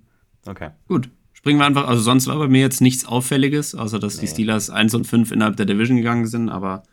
okay. 0.47 0.71
gut. 0.88 1.09
Springen 1.39 1.57
wir 1.57 1.65
einfach, 1.65 1.87
also 1.87 2.01
sonst 2.01 2.27
war 2.27 2.37
bei 2.37 2.49
mir 2.49 2.59
jetzt 2.59 2.81
nichts 2.81 3.05
Auffälliges, 3.05 3.73
außer 3.73 3.97
dass 3.97 4.17
die 4.17 4.25
Nee. 4.25 4.31
Steelers 4.31 4.69
1 4.69 4.93
und 4.93 5.07
5 5.07 5.31
innerhalb 5.31 5.55
der 5.55 5.65
Division 5.65 5.95
gegangen 5.95 6.27
sind, 6.27 6.49
aber 6.49 6.83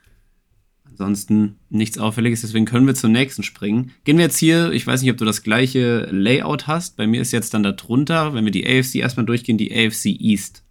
ansonsten 0.89 1.59
nichts 1.69 1.99
Auffälliges, 1.99 2.43
deswegen 2.43 2.65
können 2.65 2.87
wir 2.87 2.95
zum 2.95 3.11
nächsten 3.11 3.43
springen. 3.43 3.91
Gehen 4.05 4.19
wir 4.19 4.25
jetzt 4.25 4.39
hier, 4.39 4.71
ich 4.71 4.87
weiß 4.87 5.03
nicht, 5.03 5.11
ob 5.11 5.17
du 5.17 5.25
das 5.25 5.43
gleiche 5.43 6.07
Layout 6.13 6.69
hast, 6.69 6.97
bei 6.97 7.09
mir 7.09 7.21
ist 7.21 7.33
jetzt 7.33 7.55
dann 7.55 7.65
da 7.65 7.73
drunter, 7.73 8.35
wenn 8.35 8.45
wir 8.45 8.53
die 8.53 8.65
AFC 8.65 8.95
erstmal 8.95 9.27
durchgehen, 9.27 9.59
die 9.59 9.73
AFC 9.75 10.07
East. 10.07 10.63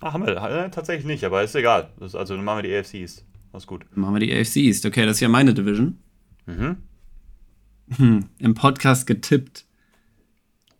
Ah, 0.00 0.14
haben 0.14 0.24
wir 0.24 0.34
äh, 0.34 0.70
tatsächlich 0.70 1.04
nicht, 1.04 1.24
aber 1.24 1.42
ist 1.42 1.54
egal. 1.54 1.90
Das, 2.00 2.14
also 2.14 2.34
dann 2.34 2.42
machen 2.42 2.62
wir 2.62 2.70
die 2.70 2.74
AFC 2.74 2.94
East. 2.94 3.26
Das 3.52 3.64
ist 3.64 3.66
gut. 3.66 3.84
Dann 3.92 4.00
machen 4.00 4.14
wir 4.14 4.20
die 4.20 4.32
AFC 4.32 4.56
East. 4.56 4.86
Okay, 4.86 5.04
das 5.04 5.18
ist 5.18 5.20
ja 5.20 5.28
meine 5.28 5.52
Division. 5.52 5.98
Mhm. 6.46 6.76
Hm, 7.96 8.24
im 8.38 8.54
Podcast 8.54 9.06
getippt. 9.06 9.66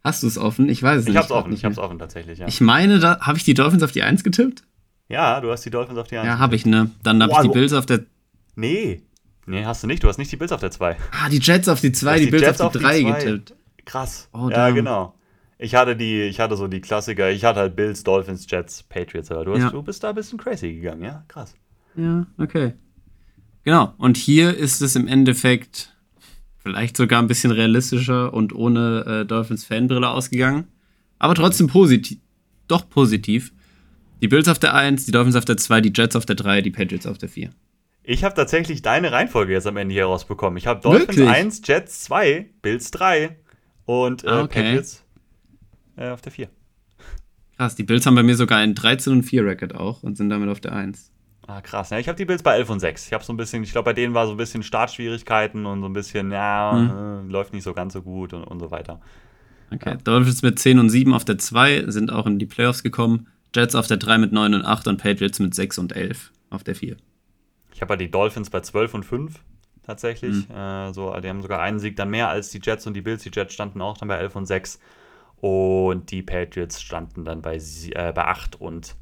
Hast 0.02 0.22
du 0.22 0.26
es 0.26 0.38
offen? 0.38 0.68
Ich 0.68 0.82
weiß 0.82 1.00
es 1.00 1.02
Ich 1.04 1.08
nicht. 1.08 1.16
hab's 1.18 1.28
grad 1.28 1.38
offen, 1.44 1.52
ich 1.52 1.64
hab's 1.64 1.78
offen 1.78 1.98
tatsächlich, 1.98 2.38
ja. 2.38 2.48
Ich 2.48 2.60
meine, 2.60 2.98
da 3.00 3.20
habe 3.20 3.36
ich 3.38 3.44
die 3.44 3.54
Dolphins 3.54 3.82
auf 3.82 3.92
die 3.92 4.02
1 4.02 4.24
getippt? 4.24 4.62
ja, 5.08 5.40
du 5.40 5.50
hast 5.50 5.64
die 5.64 5.70
Dolphins 5.70 5.98
auf 5.98 6.06
die 6.06 6.16
1. 6.16 6.26
Ja, 6.26 6.38
habe 6.38 6.54
ich, 6.56 6.64
ne? 6.66 6.90
Dann 7.02 7.22
habe 7.22 7.32
ich 7.32 7.38
die 7.40 7.48
Bills 7.48 7.72
auf 7.72 7.84
der. 7.86 8.04
Nee. 8.54 9.02
Nee, 9.46 9.64
hast 9.64 9.82
du 9.82 9.86
nicht. 9.88 10.02
Du 10.04 10.08
hast 10.08 10.18
nicht 10.18 10.30
die 10.30 10.36
Bills 10.36 10.52
auf 10.52 10.60
der 10.60 10.70
2. 10.70 10.96
Ah, 11.12 11.28
die 11.28 11.38
Jets 11.38 11.68
auf 11.68 11.80
die 11.80 11.90
2, 11.92 12.10
hast 12.12 12.18
die, 12.20 12.24
die 12.26 12.30
Bills 12.30 12.42
Jets 12.44 12.60
auf 12.60 12.72
die 12.72 12.78
die 12.78 12.84
3 12.84 13.00
zwei. 13.02 13.12
getippt. 13.12 13.54
Krass. 13.84 14.28
Oh, 14.32 14.48
ja, 14.48 14.66
damn. 14.66 14.74
genau. 14.76 15.14
Ich 15.58 15.74
hatte 15.74 15.96
die, 15.96 16.22
ich 16.22 16.38
hatte 16.40 16.56
so 16.56 16.68
die 16.68 16.80
Klassiker. 16.80 17.30
Ich 17.30 17.44
hatte 17.44 17.60
halt 17.60 17.74
Bills, 17.76 18.04
Dolphins, 18.04 18.46
Jets, 18.48 18.82
Patriots. 18.84 19.30
Aber 19.30 19.44
du, 19.44 19.52
hast, 19.54 19.60
Ja. 19.62 19.70
du 19.70 19.82
bist 19.82 20.02
da 20.04 20.10
ein 20.10 20.14
bisschen 20.14 20.38
crazy 20.38 20.72
gegangen, 20.74 21.02
ja? 21.02 21.24
Krass. 21.28 21.54
Ja, 21.96 22.26
okay. 22.38 22.74
Genau. 23.64 23.92
Und 23.98 24.16
hier 24.16 24.56
ist 24.56 24.80
es 24.80 24.94
im 24.96 25.06
Endeffekt 25.08 25.94
vielleicht 26.70 26.96
sogar 26.96 27.20
ein 27.20 27.26
bisschen 27.26 27.50
realistischer 27.50 28.32
und 28.32 28.54
ohne 28.54 29.04
äh, 29.22 29.26
Dolphins 29.26 29.64
Fanbrille 29.64 30.08
ausgegangen. 30.08 30.68
Aber 31.18 31.34
trotzdem 31.34 31.66
positiv. 31.66 32.18
Doch 32.68 32.88
positiv. 32.88 33.52
Die 34.22 34.28
Bills 34.28 34.46
auf 34.48 34.60
der 34.60 34.74
1, 34.74 35.04
die 35.06 35.12
Dolphins 35.12 35.34
auf 35.34 35.44
der 35.44 35.56
2, 35.56 35.80
die 35.80 35.92
Jets 35.94 36.14
auf 36.14 36.26
der 36.26 36.36
3, 36.36 36.62
die 36.62 36.70
Patriots 36.70 37.06
auf 37.06 37.18
der 37.18 37.28
4. 37.28 37.50
Ich 38.04 38.22
habe 38.22 38.34
tatsächlich 38.34 38.82
deine 38.82 39.10
Reihenfolge 39.10 39.52
jetzt 39.52 39.66
am 39.66 39.76
Ende 39.76 39.92
hier 39.92 40.04
rausbekommen. 40.06 40.56
Ich 40.56 40.66
habe 40.66 40.80
Dolphins 40.80 41.16
Wirklich? 41.16 41.28
1, 41.28 41.62
Jets 41.64 42.04
2, 42.04 42.50
Bills 42.62 42.90
3 42.92 43.36
und 43.84 44.24
äh, 44.24 44.28
Ah, 44.28 44.42
okay. 44.42 44.62
Patriots 44.62 45.04
äh, 45.96 46.10
auf 46.10 46.20
der 46.20 46.32
4. 46.32 46.48
Krass, 47.56 47.74
die 47.74 47.82
Bills 47.82 48.06
haben 48.06 48.14
bei 48.14 48.22
mir 48.22 48.36
sogar 48.36 48.58
einen 48.58 48.74
13 48.74 49.12
und 49.12 49.22
4 49.24 49.44
Record 49.44 49.74
auch 49.74 50.02
und 50.02 50.16
sind 50.16 50.30
damit 50.30 50.48
auf 50.48 50.60
der 50.60 50.72
1. 50.72 51.10
Ah, 51.46 51.60
krass. 51.60 51.90
Ja, 51.90 51.98
ich 51.98 52.08
habe 52.08 52.16
die 52.16 52.24
Bills 52.24 52.42
bei 52.42 52.54
11 52.56 52.70
und 52.70 52.80
6. 52.80 53.06
Ich 53.06 53.12
habe 53.12 53.24
so 53.24 53.32
ein 53.32 53.36
bisschen, 53.36 53.62
ich 53.62 53.72
glaube, 53.72 53.86
bei 53.86 53.92
denen 53.92 54.14
war 54.14 54.26
so 54.26 54.32
ein 54.32 54.36
bisschen 54.36 54.62
Startschwierigkeiten 54.62 55.66
und 55.66 55.80
so 55.80 55.88
ein 55.88 55.92
bisschen, 55.92 56.30
ja, 56.30 57.20
äh, 57.20 57.22
läuft 57.26 57.52
nicht 57.52 57.64
so 57.64 57.74
ganz 57.74 57.92
so 57.94 58.02
gut 58.02 58.32
und, 58.32 58.44
und 58.44 58.60
so 58.60 58.70
weiter. 58.70 59.00
Okay, 59.72 59.96
Dolphins 60.02 60.42
mit 60.42 60.58
10 60.58 60.78
und 60.78 60.90
7 60.90 61.14
auf 61.14 61.24
der 61.24 61.38
2 61.38 61.84
sind 61.88 62.12
auch 62.12 62.26
in 62.26 62.38
die 62.38 62.46
Playoffs 62.46 62.82
gekommen. 62.82 63.28
Jets 63.54 63.74
auf 63.74 63.86
der 63.86 63.96
3 63.96 64.18
mit 64.18 64.32
9 64.32 64.54
und 64.54 64.64
8 64.64 64.88
und 64.88 64.96
Patriots 64.98 65.38
mit 65.38 65.54
6 65.54 65.78
und 65.78 65.92
11 65.92 66.32
auf 66.50 66.62
der 66.62 66.74
4. 66.74 66.96
Ich 67.72 67.80
habe 67.80 67.90
halt 67.90 68.00
die 68.00 68.10
Dolphins 68.10 68.50
bei 68.50 68.60
12 68.60 68.94
und 68.94 69.04
5 69.04 69.40
tatsächlich. 69.84 70.48
Mhm. 70.48 70.54
Äh, 70.54 70.92
so, 70.92 71.14
die 71.20 71.28
haben 71.28 71.42
sogar 71.42 71.60
einen 71.60 71.78
Sieg 71.78 71.96
dann 71.96 72.10
mehr 72.10 72.28
als 72.28 72.50
die 72.50 72.60
Jets 72.62 72.86
und 72.86 72.94
die 72.94 73.00
Bills. 73.00 73.22
Die 73.22 73.30
Jets 73.32 73.54
standen 73.54 73.80
auch 73.80 73.98
dann 73.98 74.08
bei 74.08 74.16
11 74.16 74.36
und 74.36 74.46
6. 74.46 74.78
Und 75.40 76.10
die 76.10 76.22
Patriots 76.22 76.82
standen 76.82 77.24
dann 77.24 77.42
bei, 77.42 77.56
äh, 77.56 78.12
bei 78.12 78.24
8 78.24 78.60
und 78.60 78.96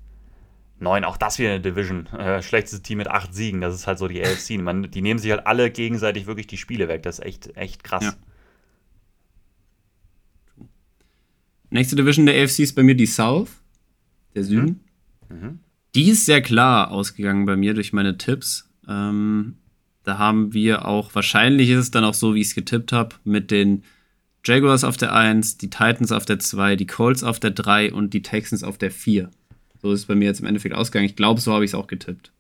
9. 0.81 1.05
Auch 1.05 1.17
das 1.17 1.39
wieder 1.39 1.51
eine 1.51 1.61
Division. 1.61 2.07
Äh, 2.07 2.43
schlechtestes 2.43 2.83
Team 2.83 2.99
mit 2.99 3.09
8 3.09 3.35
Siegen. 3.35 3.61
Das 3.61 3.75
ist 3.75 3.87
halt 3.87 3.99
so 3.99 4.09
die 4.09 4.23
AFC. 4.23 4.59
Man, 4.59 4.91
die 4.91 5.03
nehmen 5.03 5.19
sich 5.19 5.31
halt 5.31 5.47
alle 5.47 5.71
gegenseitig 5.71 6.27
wirklich 6.27 6.47
die 6.47 6.57
Spiele 6.57 6.89
weg. 6.89 7.03
Das 7.03 7.19
ist 7.19 7.25
echt, 7.25 7.57
echt 7.57 7.85
krass. 7.85 8.05
Ja. 8.05 8.15
Nächste 11.71 11.97
Division 11.97 12.27
der 12.27 12.43
AFC 12.43 12.61
ist 12.61 12.75
bei 12.75 12.83
mir 12.83 12.95
die 12.95 13.07
South, 13.07 13.51
der 14.35 14.45
Süden. 14.45 14.81
Mhm. 15.29 15.61
Die 15.95 16.11
ist 16.11 16.27
sehr 16.27 16.43
klar 16.43 16.91
ausgegangen 16.91 17.47
bei 17.47 17.57
mir 17.57 17.75
durch 17.75 17.93
meine 17.93 18.17
Tipps. 18.17 18.71
Ähm, 18.89 19.57
da 20.05 20.19
haben 20.19 20.55
wir 20.55 20.87
auch, 20.87 21.15
wahrscheinlich 21.15 21.69
ist 21.71 21.79
es 21.79 21.91
dann 21.91 22.05
auch 22.05 22.15
so, 22.15 22.35
wie 22.35 22.41
ich 22.41 22.49
es 22.49 22.55
getippt 22.55 22.93
habe, 22.93 23.17
mit 23.25 23.51
den 23.51 23.83
Jaguars 24.45 24.85
auf 24.85 24.97
der 24.97 25.15
1, 25.15 25.59
die 25.59 25.69
Titans 25.69 26.13
auf 26.13 26.25
der 26.25 26.39
2, 26.39 26.77
die 26.77 26.87
Colts 26.87 27.23
auf 27.23 27.41
der 27.41 27.51
3 27.51 27.93
und 27.93 28.15
die 28.15 28.23
Texans 28.23 28.65
auf 28.65 28.79
der 28.79 28.91
4. 28.91 29.31
So 29.81 29.93
ist 29.93 30.01
es 30.01 30.07
bei 30.07 30.15
mir 30.15 30.27
jetzt 30.27 30.41
im 30.41 30.47
Endeffekt 30.47 30.75
ausgegangen. 30.75 31.07
Ich 31.07 31.17
glaube, 31.17 31.41
so 31.41 31.53
habe 31.53 31.65
ich 31.65 31.71
es 31.71 31.75
auch 31.75 31.87
getippt. 31.87 32.33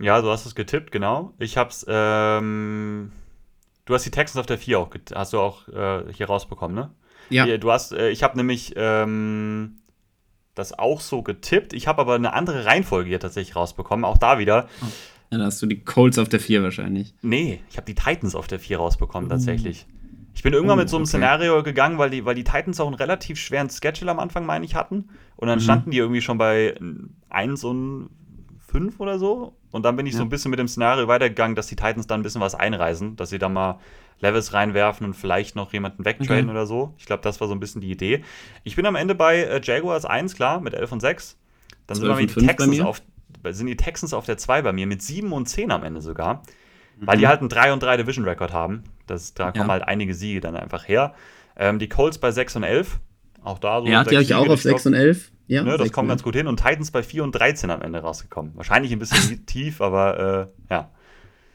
Ja, 0.00 0.20
du 0.20 0.28
hast 0.30 0.46
es 0.46 0.54
getippt, 0.54 0.90
genau. 0.90 1.34
Ich 1.38 1.56
hab's, 1.56 1.84
ähm, 1.88 3.12
du 3.84 3.94
hast 3.94 4.04
die 4.04 4.10
Texans 4.10 4.40
auf 4.40 4.46
der 4.46 4.58
4 4.58 4.78
auch, 4.78 4.90
hast 5.14 5.32
du 5.32 5.38
auch 5.40 5.68
äh, 5.68 6.12
hier 6.12 6.26
rausbekommen, 6.26 6.74
ne? 6.74 6.90
Ja, 7.30 7.46
Ja, 7.46 7.58
du 7.58 7.70
hast, 7.70 7.92
äh, 7.92 8.10
ich 8.10 8.22
habe 8.22 8.36
nämlich 8.36 8.72
ähm, 8.76 9.76
das 10.54 10.76
auch 10.78 11.00
so 11.00 11.22
getippt. 11.22 11.72
Ich 11.72 11.86
habe 11.86 12.00
aber 12.00 12.14
eine 12.16 12.32
andere 12.32 12.64
Reihenfolge 12.64 13.08
hier 13.08 13.20
tatsächlich 13.20 13.56
rausbekommen. 13.56 14.04
Auch 14.04 14.18
da 14.18 14.38
wieder. 14.38 14.68
dann 15.30 15.42
hast 15.42 15.60
du 15.62 15.66
die 15.66 15.80
Colts 15.84 16.18
auf 16.18 16.28
der 16.28 16.40
4 16.40 16.62
wahrscheinlich. 16.62 17.14
Nee, 17.22 17.60
ich 17.70 17.76
habe 17.76 17.86
die 17.86 17.94
Titans 17.94 18.34
auf 18.34 18.46
der 18.46 18.58
4 18.58 18.78
rausbekommen 18.78 19.28
tatsächlich. 19.30 19.86
Ich 20.34 20.42
bin 20.42 20.52
irgendwann 20.52 20.78
Oh, 20.78 20.82
mit 20.82 20.88
so 20.90 20.96
einem 20.96 21.04
okay. 21.04 21.10
Szenario 21.10 21.62
gegangen, 21.62 21.96
weil 21.98 22.10
die, 22.10 22.24
weil 22.24 22.34
die 22.34 22.42
Titans 22.44 22.80
auch 22.80 22.86
einen 22.88 22.96
relativ 22.96 23.38
schweren 23.38 23.70
Schedule 23.70 24.10
am 24.10 24.18
Anfang, 24.18 24.44
meine 24.44 24.64
ich, 24.64 24.74
hatten. 24.74 25.08
Und 25.36 25.48
dann 25.48 25.58
Mhm. 25.58 25.62
standen 25.62 25.90
die 25.90 25.98
irgendwie 25.98 26.20
schon 26.20 26.38
bei 26.38 26.74
1 27.28 27.64
und 27.64 28.10
5 28.66 29.00
oder 29.00 29.18
so. 29.18 29.54
Und 29.70 29.84
dann 29.84 29.96
bin 29.96 30.06
ich 30.06 30.12
so 30.14 30.20
Ja. 30.20 30.24
ein 30.24 30.28
bisschen 30.28 30.50
mit 30.50 30.58
dem 30.60 30.68
Szenario 30.68 31.08
weitergegangen, 31.08 31.54
dass 31.56 31.66
die 31.66 31.76
Titans 31.76 32.06
dann 32.06 32.20
ein 32.20 32.22
bisschen 32.22 32.40
was 32.40 32.54
einreisen, 32.54 33.16
dass 33.16 33.30
sie 33.30 33.38
da 33.38 33.48
mal 33.48 33.78
Levels 34.20 34.52
reinwerfen 34.52 35.04
und 35.06 35.14
vielleicht 35.14 35.56
noch 35.56 35.72
jemanden 35.72 36.04
wegtraden 36.04 36.44
Okay. 36.44 36.50
oder 36.50 36.66
so. 36.66 36.94
Ich 36.98 37.04
glaube, 37.06 37.22
das 37.22 37.40
war 37.40 37.48
so 37.48 37.54
ein 37.54 37.60
bisschen 37.60 37.80
die 37.80 37.90
Idee. 37.90 38.22
Ich 38.62 38.76
bin 38.76 38.86
am 38.86 38.94
Ende 38.94 39.14
bei 39.14 39.42
äh, 39.42 39.60
Jaguars 39.62 40.04
1, 40.04 40.34
klar, 40.36 40.60
mit 40.60 40.72
11 40.74 40.92
und 40.92 41.00
6. 41.00 41.36
Dann 41.86 41.96
sind, 41.96 42.06
12 42.06 42.18
wir 42.18 42.22
und 42.22 42.28
die 42.30 42.32
5 42.34 42.46
bei 42.46 42.52
Texans 42.52 42.80
auf, 42.80 43.02
sind 43.50 43.66
die 43.66 43.76
Texans 43.76 44.14
auf 44.14 44.24
der 44.26 44.38
2 44.38 44.62
bei 44.62 44.72
mir 44.72 44.86
mit 44.86 45.02
7 45.02 45.32
und 45.32 45.46
10 45.48 45.70
am 45.72 45.82
Ende 45.82 46.00
sogar. 46.00 46.42
Mhm. 46.98 47.06
Weil 47.06 47.18
die 47.18 47.26
halt 47.26 47.40
einen 47.40 47.48
3 47.48 47.72
und 47.72 47.82
3 47.82 47.96
Division 47.96 48.24
Record 48.24 48.52
haben. 48.52 48.84
Das, 49.08 49.34
da 49.34 49.50
kommen 49.50 49.64
Ja. 49.66 49.72
halt 49.72 49.82
einige 49.82 50.14
Siege 50.14 50.40
dann 50.40 50.56
einfach 50.56 50.86
her. 50.88 51.14
Ähm, 51.56 51.78
die 51.80 51.88
Colts 51.88 52.18
bei 52.18 52.30
6 52.30 52.54
und 52.56 52.62
11. 52.62 52.98
Auch 53.44 53.58
da 53.58 53.80
so. 53.80 53.86
Ja, 53.86 54.02
die 54.04 54.14
habe 54.16 54.22
ich 54.24 54.34
auch 54.34 54.48
auf 54.48 54.60
6 54.62 54.82
glaub, 54.82 54.92
und 54.92 54.98
11. 54.98 55.30
Ja, 55.46 55.62
Ne, 55.62 55.72
das 55.72 55.82
6 55.82 55.92
kommt 55.92 56.08
ganz 56.08 56.22
gut 56.22 56.34
hin. 56.34 56.46
Und 56.46 56.56
Titans 56.58 56.90
bei 56.90 57.02
4 57.02 57.22
und 57.22 57.32
13 57.32 57.70
am 57.70 57.82
Ende 57.82 58.00
rausgekommen. 58.00 58.52
Wahrscheinlich 58.56 58.92
ein 58.92 58.98
bisschen 58.98 59.44
tief, 59.46 59.80
aber 59.80 60.50
äh, 60.68 60.72
ja. 60.74 60.90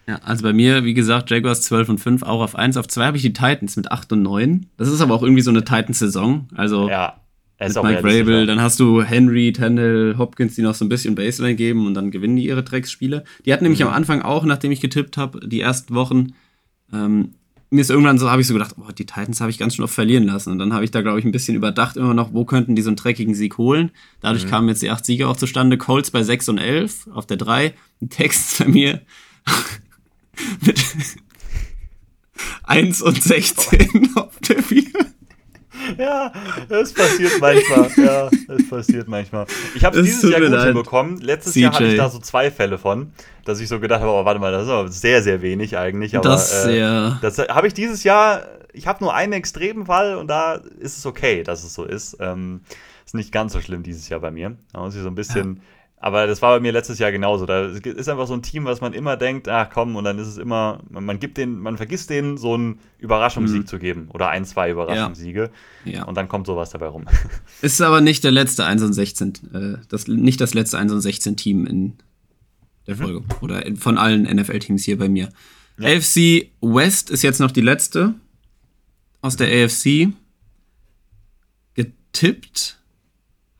Ja, 0.08 0.16
also 0.24 0.44
bei 0.44 0.54
mir, 0.54 0.86
wie 0.86 0.94
gesagt, 0.94 1.30
Jaguars 1.30 1.62
12 1.64 1.90
und 1.90 1.98
5, 2.00 2.24
auch 2.24 2.42
auf 2.42 2.56
1. 2.56 2.78
Auf 2.78 2.88
2 2.88 3.06
habe 3.06 3.18
ich 3.18 3.24
die 3.24 3.34
Titans 3.34 3.76
mit 3.76 3.92
8 3.92 4.14
und 4.14 4.24
9. 4.24 4.68
Das 4.78 4.88
ist 4.88 5.02
aber 5.02 5.14
auch 5.14 5.22
irgendwie 5.24 5.42
so 5.42 5.52
eine 5.52 5.64
Titans-Saison. 5.64 6.48
Also 6.56 6.90
Ja, 6.90 7.20
ist 7.60 7.76
mit 7.76 8.04
Mike 8.04 8.32
ja. 8.32 8.46
dann 8.46 8.62
hast 8.62 8.80
du 8.80 9.04
Henry, 9.04 9.52
Tendall, 9.54 10.16
Hopkins, 10.18 10.56
die 10.56 10.62
noch 10.62 10.74
so 10.76 10.86
ein 10.86 10.90
bisschen 10.90 11.14
Baseline 11.16 11.56
geben 11.56 11.86
und 11.86 11.94
dann 11.94 12.10
gewinnen 12.10 12.38
die 12.38 12.46
ihre 12.46 12.64
Drecksspiele. 12.64 13.24
Die 13.46 13.54
hatten 13.54 13.64
Mhm. 13.64 13.72
nämlich 13.72 13.84
am 13.84 13.94
Anfang 13.94 14.22
auch, 14.22 14.46
nachdem 14.46 14.72
ich 14.72 14.82
getippt 14.82 15.18
habe, 15.18 15.46
die 15.48 15.62
ersten 15.62 15.94
Wochen, 15.94 16.34
ähm, 16.94 17.36
mir 17.72 17.82
ist 17.82 17.90
irgendwann 17.92 18.18
so, 18.18 18.30
habe 18.32 18.42
ich 18.42 18.48
so 18.48 18.54
gedacht, 18.54 18.76
oh, 18.80 18.92
die 18.92 19.06
Titans 19.06 19.42
habe 19.42 19.52
ich 19.52 19.60
ganz 19.60 19.76
schön 19.76 19.86
oft 19.86 19.94
verlieren 19.94 20.24
lassen. 20.24 20.52
Und 20.52 20.60
dann 20.60 20.74
habe 20.74 20.84
ich 20.84 20.92
da, 20.92 21.02
glaube 21.02 21.20
ich, 21.20 21.26
ein 21.26 21.32
bisschen 21.32 21.56
überdacht 21.56 21.98
immer 21.98 22.14
noch, 22.16 22.34
wo 22.34 22.44
könnten 22.46 22.76
die 22.76 22.82
so 22.82 22.90
einen 22.90 22.96
dreckigen 22.96 23.36
Sieg 23.36 23.58
holen. 23.60 23.92
Dadurch 24.22 24.46
Mhm. 24.46 24.50
kamen 24.50 24.70
jetzt 24.70 24.82
die 24.82 24.90
acht 24.90 25.06
Siege 25.06 25.28
auch 25.28 25.38
zustande. 25.38 25.78
Colts 25.78 26.10
bei 26.12 26.24
6 26.24 26.50
und 26.50 26.58
11 26.58 27.08
auf 27.14 27.28
der 27.28 27.38
3. 27.38 27.74
Die 28.02 28.08
Texans 28.10 28.58
bei 28.60 28.72
mir 28.72 29.02
mit 30.66 30.84
1 32.64 33.02
und 33.02 33.22
16 33.22 34.12
auf 34.16 34.40
der 34.48 34.64
4. 34.64 34.84
Ja, 35.98 36.32
das 36.68 36.94
passiert 36.94 37.34
manchmal. 37.40 37.90
ja, 37.98 38.30
das 38.48 38.70
passiert 38.70 39.08
manchmal. 39.08 39.46
Ich 39.76 39.84
habe 39.84 40.00
es 40.00 40.08
Es 40.08 40.16
dieses 40.16 40.32
Jahr 40.32 40.42
gut 40.42 40.50
leid. 40.52 40.66
hinbekommen. 40.66 41.18
Letztes 41.20 41.56
Jahr 41.56 41.72
hatte 41.74 41.84
CJ. 41.86 41.92
ich 41.92 41.98
da 41.98 42.10
so 42.10 42.20
zwei 42.20 42.52
Fälle 42.52 42.78
von, 42.78 43.12
dass 43.46 43.60
ich 43.60 43.68
so 43.68 43.80
gedacht 43.80 44.02
habe, 44.02 44.12
oh, 44.12 44.26
warte 44.26 44.40
mal, 44.40 44.52
das 44.52 44.64
ist 44.64 44.70
aber 44.70 44.88
sehr, 44.90 45.24
sehr 45.24 45.42
wenig 45.42 45.78
eigentlich. 45.78 46.16
Aber, 46.16 46.28
Das 46.30 46.66
äh, 46.66 46.72
sehr. 46.72 47.20
das 47.22 47.38
habe 47.40 47.68
ich 47.68 47.74
dieses 47.74 48.04
Jahr, 48.04 48.44
ich 48.74 48.88
habe 48.88 49.04
nur 49.04 49.14
einen 49.14 49.34
extremen 49.34 49.86
Fall 49.86 50.16
und 50.16 50.28
da 50.28 50.56
ist 50.80 50.98
es 50.98 51.06
okay, 51.06 51.44
dass 51.44 51.64
es 51.64 51.74
so 51.74 51.84
ist. 51.86 52.18
Ähm, 52.20 52.62
ist 53.06 53.16
nicht 53.16 53.32
ganz 53.32 53.54
so 53.54 53.62
schlimm 53.62 53.82
dieses 53.84 54.08
Jahr 54.10 54.20
bei 54.20 54.30
mir. 54.32 54.56
Da 54.74 54.82
muss 54.82 54.96
ich 54.96 55.02
so 55.02 55.08
ein 55.08 55.16
bisschen. 55.16 55.62
Aber 56.02 56.28
das 56.28 56.41
war 56.41 56.56
bei 56.56 56.60
mir 56.62 56.72
letztes 56.72 56.97
Jahr 56.97 57.12
genauso. 57.12 57.45
Da 57.45 57.66
ist 57.66 58.08
einfach 58.08 58.26
so 58.28 58.34
ein 58.34 58.41
Team, 58.41 58.64
was 58.64 58.80
man 58.80 58.93
immer 58.93 59.18
denkt, 59.18 59.50
ach 59.50 59.70
komm, 59.70 59.97
und 59.97 60.06
dann 60.06 60.18
ist 60.18 60.28
es 60.28 60.38
immer, 60.38 60.80
man, 60.89 61.04
man 61.04 61.20
gibt 61.20 61.38
den, 61.38 61.60
man 61.60 61.76
vergisst 61.76 62.10
denen 62.10 62.38
so 62.38 62.54
einen 62.54 62.80
Überraschungssieg 63.00 63.64
Mhm. 63.64 63.68
zu 63.68 63.80
geben. 63.80 64.08
Oder 64.14 64.30
ein, 64.30 64.45
zwei 64.45 64.72
Überraschungssiege. 64.72 65.52
Ja. 65.84 66.06
Und 66.06 66.16
dann 66.16 66.30
kommt 66.30 66.47
sowas 66.47 66.70
dabei 66.70 66.88
rum. 66.88 67.06
Ist 67.62 67.82
aber 67.82 68.00
nicht 68.00 68.24
der 68.24 68.32
letzte 68.32 68.64
1 68.66 68.82
und 68.82 68.93
16, 68.93 69.34
äh, 69.54 69.78
das, 69.89 70.08
nicht 70.08 70.39
das 70.39 70.54
letzte 70.54 70.78
1 70.78 70.93
und 70.93 71.02
16 71.02 71.36
Team 71.36 71.66
in 71.66 71.97
der 72.88 72.95
Folge. 72.95 73.22
Oder 73.41 73.66
in, 73.66 73.76
von 73.76 73.97
allen 73.97 74.24
NFL-Teams 74.24 74.86
hier 74.86 74.97
bei 74.97 75.10
mir. 75.10 75.28
AFC 75.82 76.50
West 76.62 77.10
ist 77.10 77.24
jetzt 77.24 77.39
noch 77.39 77.52
die 77.52 77.62
letzte 77.62 78.14
aus 79.22 79.36
der 79.36 79.47
AFC. 79.66 80.14
Getippt 81.74 82.79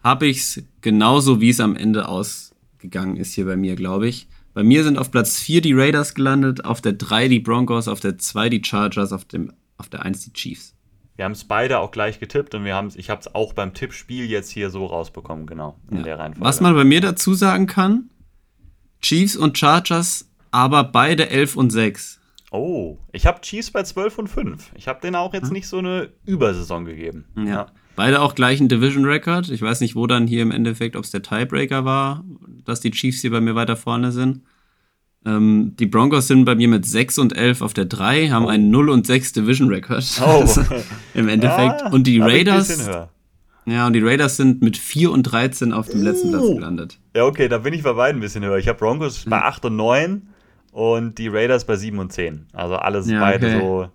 habe 0.04 0.28
ich 0.28 0.38
es 0.40 0.64
genauso, 0.82 1.42
wie 1.42 1.50
es 1.50 1.60
am 1.60 1.76
Ende 1.76 2.08
ausgegangen 2.08 3.18
ist 3.18 3.34
hier 3.34 3.46
bei 3.46 3.56
mir, 3.56 3.76
glaube 3.76 4.08
ich. 4.08 4.28
Bei 4.54 4.64
mir 4.64 4.84
sind 4.84 4.98
auf 4.98 5.12
Platz 5.12 5.38
4 5.40 5.62
die 5.62 5.74
Raiders 5.74 6.16
gelandet, 6.16 6.66
auf 6.66 6.82
der 6.82 6.94
3 6.94 7.28
die 7.28 7.40
Broncos, 7.40 7.88
auf 7.88 8.00
der 8.00 8.18
2 8.18 8.50
die 8.50 8.62
Chargers, 8.64 9.12
auf, 9.14 9.26
dem, 9.26 9.54
auf 9.78 9.90
der 9.90 10.04
1 10.04 10.24
die 10.26 10.34
Chiefs. 10.34 10.76
Wir 11.16 11.26
haben 11.26 11.34
es 11.34 11.44
beide 11.44 11.80
auch 11.80 11.92
gleich 11.92 12.20
getippt 12.20 12.56
und 12.56 12.64
wir 12.64 12.76
haben's, 12.76 12.96
ich 12.96 13.10
habe 13.10 13.20
es 13.20 13.34
auch 13.36 13.54
beim 13.54 13.74
Tippspiel 13.74 14.26
jetzt 14.30 14.50
hier 14.50 14.70
so 14.70 14.86
rausbekommen, 14.86 15.46
genau. 15.48 15.78
In 15.92 15.98
Ja. 15.98 16.04
der 16.04 16.20
Reihenfolge. 16.20 16.46
Was 16.46 16.62
man 16.62 16.74
bei 16.76 16.86
mir 16.86 17.02
dazu 17.02 17.34
sagen 17.34 17.68
kann, 17.68 18.10
Chiefs 19.02 19.36
und 19.36 19.58
Chargers, 19.58 20.30
aber 20.52 20.84
beide 20.86 21.30
11 21.30 21.56
und 21.58 21.70
6. 21.72 22.20
Oh, 22.52 22.98
ich 23.12 23.26
habe 23.28 23.42
Chiefs 23.42 23.70
bei 23.70 23.84
12 23.84 24.18
und 24.18 24.28
5. 24.30 24.72
Ich 24.76 24.88
habe 24.88 25.00
denen 25.02 25.16
auch 25.16 25.34
jetzt 25.34 25.52
nicht 25.52 25.68
so 25.68 25.78
eine 25.78 26.10
Übersaison 26.26 26.86
gegeben. 26.86 27.26
Ja. 27.36 27.68
Beide 28.00 28.22
auch 28.22 28.34
gleichen 28.34 28.70
Division 28.70 29.04
Record. 29.04 29.50
Ich 29.50 29.62
weiß 29.62 29.82
nicht, 29.82 29.94
wo 29.94 30.08
dann 30.08 30.26
hier 30.26 30.42
im 30.42 30.52
Endeffekt, 30.52 30.96
ob 30.96 31.04
es 31.04 31.12
der 31.12 31.22
Tiebreaker 31.22 31.84
war, 31.84 32.24
dass 32.64 32.80
die 32.80 32.92
Chiefs 32.92 33.20
hier 33.20 33.30
bei 33.30 33.42
mir 33.42 33.56
weiter 33.56 33.76
vorne 33.76 34.14
sind. 34.14 34.40
Ähm, 35.26 35.74
die 35.78 35.86
Broncos 35.86 36.28
sind 36.28 36.46
bei 36.46 36.56
mir 36.56 36.70
mit 36.70 36.86
6 36.86 37.18
und 37.20 37.36
11 37.36 37.62
auf 37.62 37.74
der 37.74 37.84
3, 37.84 38.30
haben 38.30 38.48
einen 38.48 38.70
0 38.70 38.90
und 38.90 39.06
6 39.06 39.34
Division 39.34 39.68
Record. 39.68 40.06
Oh. 40.22 40.40
Also, 40.40 40.62
Im 41.14 41.28
Endeffekt. 41.28 41.82
Ja, 41.82 41.90
und 41.92 42.08
die 42.08 42.20
Raiders. 42.22 42.90
Ja, 43.66 43.86
und 43.86 43.92
die 43.92 44.00
Raiders 44.02 44.38
sind 44.38 44.62
mit 44.62 44.78
4 44.78 45.12
und 45.12 45.24
13 45.24 45.74
auf 45.74 45.90
dem 45.90 46.02
letzten 46.02 46.30
Platz 46.30 46.44
Oh. 46.46 46.56
gelandet. 46.56 47.00
Ja, 47.14 47.26
okay, 47.26 47.50
da 47.50 47.58
bin 47.58 47.74
ich 47.74 47.84
bei 47.84 47.92
beiden 47.92 48.20
ein 48.20 48.22
bisschen 48.22 48.46
höher. 48.46 48.60
Ich 48.60 48.70
habe 48.70 48.80
Broncos 48.80 49.26
bei 49.28 49.42
8 49.42 49.66
und 49.66 49.76
9 49.76 50.22
und 50.72 51.18
die 51.18 51.28
Raiders 51.28 51.66
bei 51.66 51.76
7 51.76 52.00
und 52.00 52.14
10. 52.14 52.46
Also 52.54 52.76
alles 52.78 53.10
Ja, 53.10 53.20
beide 53.20 53.46
okay. 53.48 53.60
so 53.60 53.90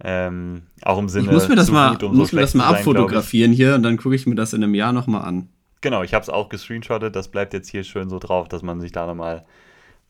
ähm, 0.00 0.62
auch 0.82 0.98
im 0.98 1.08
Sinne 1.08 1.26
Ich 1.26 1.32
muss 1.32 1.48
mir 1.48 1.56
das 1.56 1.70
mal, 1.70 1.92
gut, 1.92 2.02
um 2.02 2.12
so 2.14 2.18
muss 2.20 2.32
mir 2.32 2.40
das 2.40 2.54
mal 2.54 2.64
sein, 2.70 2.74
abfotografieren 2.78 3.52
hier 3.52 3.74
und 3.74 3.82
dann 3.82 3.96
gucke 3.96 4.14
ich 4.14 4.26
mir 4.26 4.34
das 4.34 4.52
in 4.52 4.62
einem 4.62 4.74
Jahr 4.74 4.92
nochmal 4.92 5.22
an. 5.22 5.48
Genau, 5.80 6.02
ich 6.02 6.14
habe 6.14 6.22
es 6.22 6.30
auch 6.30 6.48
gescreenshottet. 6.48 7.14
Das 7.14 7.28
bleibt 7.28 7.52
jetzt 7.52 7.68
hier 7.68 7.84
schön 7.84 8.08
so 8.08 8.18
drauf, 8.18 8.48
dass 8.48 8.62
man 8.62 8.80
sich 8.80 8.90
da 8.92 9.06
nochmal 9.06 9.44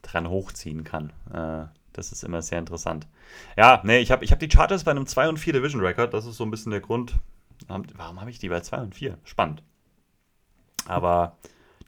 dran 0.03 0.29
hochziehen 0.29 0.85
kann. 0.85 1.13
Äh, 1.33 1.67
das 1.93 2.13
ist 2.13 2.25
immer 2.25 2.43
sehr 2.43 2.59
interessant. 2.59 3.07
Ja, 3.57 3.81
nee, 3.85 3.99
ich 3.99 4.11
habe 4.11 4.25
ich 4.25 4.33
hab 4.33 4.39
die 4.41 4.51
Chargers 4.51 4.85
bei 4.85 4.91
einem 4.93 5.07
2 5.07 5.29
und 5.29 5.39
4 5.39 5.53
Division 5.53 5.81
Record. 5.83 6.15
Das 6.15 6.27
ist 6.27 6.37
so 6.37 6.45
ein 6.45 6.51
bisschen 6.51 6.71
der 6.71 6.81
Grund. 6.81 7.15
Warum- 7.69 7.87
Warum 7.97 8.21
habe 8.21 8.31
ich 8.31 8.39
die 8.39 8.49
bei 8.49 8.61
2 8.61 8.79
und 8.79 8.95
4? 8.95 9.19
Spannend. 9.25 9.63
Aber 10.87 11.37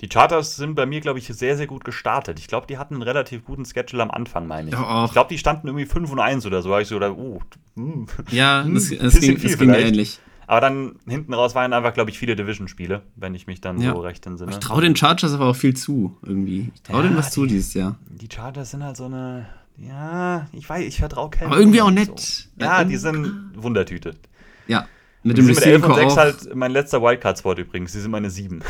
die 0.01 0.09
Chargers 0.13 0.57
sind 0.57 0.75
bei 0.75 0.85
mir, 0.87 1.01
glaube 1.01 1.19
ich, 1.19 1.27
sehr, 1.29 1.57
sehr 1.57 1.67
gut 1.67 1.85
gestartet. 1.85 2.39
Ich 2.39 2.49
glaube, 2.49 2.67
die 2.67 2.77
hatten 2.79 2.95
einen 2.95 3.03
relativ 3.03 3.45
guten 3.45 3.65
Schedule 3.65 4.03
am 4.03 4.11
Anfang, 4.11 4.47
meine 4.47 4.69
ich. 4.71 4.77
Auch. 4.77 5.07
Ich 5.07 5.13
glaube, 5.13 5.29
die 5.31 5.39
standen 5.39 5.69
irgendwie 5.69 5.87
5 5.87 6.11
und 6.13 6.21
1 6.21 6.45
oder 6.47 6.61
so. 6.63 6.71
Da 6.71 6.81
ich 6.81 6.89
so, 6.89 6.97
oder, 6.97 7.17
uh, 7.17 7.41
hm. 7.77 8.07
Ja, 8.31 8.63
Hm, 8.65 8.75
das, 8.75 8.91
es 8.91 9.21
ging, 9.21 9.37
es 9.43 9.59
ging 9.59 9.73
ähnlich. 9.73 10.21
Aber 10.49 10.61
dann 10.61 10.97
hinten 11.09 11.35
raus 11.35 11.55
waren 11.57 11.73
einfach, 11.73 11.93
glaube 11.93 12.11
ich, 12.11 12.19
viele 12.19 12.37
Division-Spiele, 12.37 13.03
wenn 13.17 13.35
ich 13.35 13.47
mich 13.49 13.61
dann 13.61 13.81
Ja. 13.81 13.93
so 13.95 14.01
recht 14.01 14.25
entsinne. 14.27 14.53
Ich 14.53 14.59
traue 14.59 14.81
den 14.83 14.95
Chargers 14.95 15.33
aber 15.33 15.47
auch 15.47 15.57
viel 15.57 15.75
zu, 15.75 16.17
irgendwie. 16.23 16.71
Ich 16.75 16.83
traue 16.83 16.97
Ja, 16.99 17.03
denen 17.03 17.17
was 17.17 17.31
zu 17.33 17.43
die- 17.47 17.55
dieses 17.55 17.75
Jahr. 17.75 17.97
Die 18.09 18.29
Chargers 18.33 18.71
sind 18.71 18.85
halt 18.85 18.97
so 18.97 19.07
eine. 19.07 19.47
Ja, 19.79 20.47
ich 20.53 20.69
weiß, 20.69 20.85
ich 20.87 20.99
vertraue 20.99 21.31
keinem. 21.31 21.49
Aber 21.51 21.59
irgendwie 21.59 21.83
auch 21.83 21.91
nett. 21.91 22.19
So. 22.21 22.49
Ja, 22.65 22.79
Ja, 22.79 22.85
die 22.85 22.97
sind 22.97 23.51
Wundertüte. 23.57 24.15
Ja, 24.69 24.87
mit 25.27 25.39
dem 25.39 25.47
sind 25.47 25.57
mit 25.57 25.67
11 25.67 25.83
und 25.85 25.91
Receiving 25.91 26.11
6 26.11 26.13
auch. 26.13 26.17
halt 26.17 26.55
mein 26.55 26.71
letzter 26.71 27.03
Wildcard-Spot 27.03 27.55
übrigens. 27.55 27.93
Die 27.93 28.01
sind 28.01 28.11
meine 28.11 28.31
7. 28.31 28.63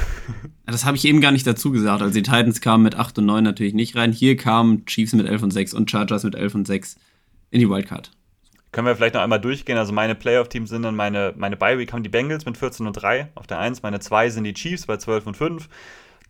Das 0.64 0.84
habe 0.84 0.96
ich 0.96 1.04
eben 1.04 1.20
gar 1.20 1.30
nicht 1.30 1.46
dazu 1.46 1.70
gesagt. 1.70 2.02
Also 2.02 2.12
die 2.12 2.22
Titans 2.22 2.60
kamen 2.60 2.82
mit 2.82 2.96
8 2.96 3.18
und 3.18 3.26
9 3.26 3.44
natürlich 3.44 3.74
nicht 3.74 3.94
rein. 3.94 4.10
Hier 4.10 4.36
kamen 4.36 4.84
Chiefs 4.86 5.12
mit 5.12 5.26
11 5.26 5.42
und 5.44 5.50
6 5.52 5.74
und 5.74 5.90
Chargers 5.90 6.24
mit 6.24 6.34
11 6.34 6.54
und 6.54 6.66
6 6.66 6.96
in 7.50 7.60
die 7.60 7.68
Wildcard. 7.68 8.10
Können 8.72 8.86
wir 8.86 8.96
vielleicht 8.96 9.14
noch 9.14 9.22
einmal 9.22 9.40
durchgehen? 9.40 9.78
Also 9.78 9.92
meine 9.92 10.14
Playoff-Teams 10.14 10.68
sind 10.68 10.82
dann 10.82 10.96
meine, 10.96 11.34
meine 11.36 11.56
Bye-Week 11.56 11.92
haben 11.92 12.02
die 12.02 12.08
Bengals 12.08 12.46
mit 12.46 12.56
14 12.56 12.86
und 12.86 12.94
3 12.94 13.28
auf 13.34 13.46
der 13.46 13.58
1. 13.58 13.82
Meine 13.82 14.00
2 14.00 14.30
sind 14.30 14.44
die 14.44 14.54
Chiefs 14.54 14.86
bei 14.86 14.96
12 14.96 15.26
und 15.28 15.36
5. 15.36 15.68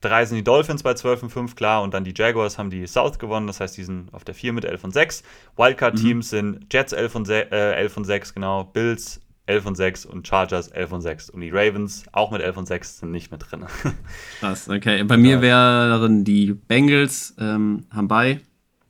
3 0.03 0.27
sind 0.27 0.37
die 0.37 0.45
Dolphins 0.45 0.83
bei 0.83 0.95
12 0.95 1.25
und 1.25 1.31
5, 1.31 1.57
klar. 1.57 1.83
Und 1.83 1.95
dann 1.95 2.05
die 2.05 2.15
Jaguars 2.15 2.59
haben 2.59 2.71
die 2.71 2.87
South 2.87 3.19
gewonnen. 3.19 3.47
Das 3.47 3.61
heißt, 3.61 3.77
die 3.77 3.85
sind 3.85 4.13
auf 4.13 4.25
der 4.25 4.35
4 4.35 4.53
mit 4.53 4.65
11 4.65 4.85
und 4.85 4.93
6. 4.93 5.23
Wildcard-Teams 5.57 6.31
sind 6.31 6.73
Jets 6.73 6.93
11 6.93 7.15
und, 7.15 7.29
äh, 7.29 7.73
11 7.73 7.97
und 7.97 8.05
6, 8.05 8.35
genau. 8.35 8.65
Bills 8.65 9.21
11 9.47 9.67
und 9.67 9.75
6 9.77 10.07
und 10.07 10.27
Chargers 10.27 10.69
11 10.69 10.93
und 10.93 11.03
6. 11.03 11.31
Und 11.31 11.41
die 11.41 11.51
Ravens 11.51 12.05
auch 12.13 12.31
mit 12.33 12.43
11 12.43 12.57
und 12.57 12.67
6 12.67 12.99
sind 12.99 13.13
nicht 13.13 13.31
mit 13.31 13.43
drin. 13.49 13.65
Krass, 14.41 14.69
okay. 14.69 15.05
Bei 15.05 15.17
mir 15.17 15.41
wären 15.41 16.25
die 16.25 16.53
Bengals, 16.53 17.35
ähm, 17.39 17.85
haben 17.91 18.09
bei 18.09 18.41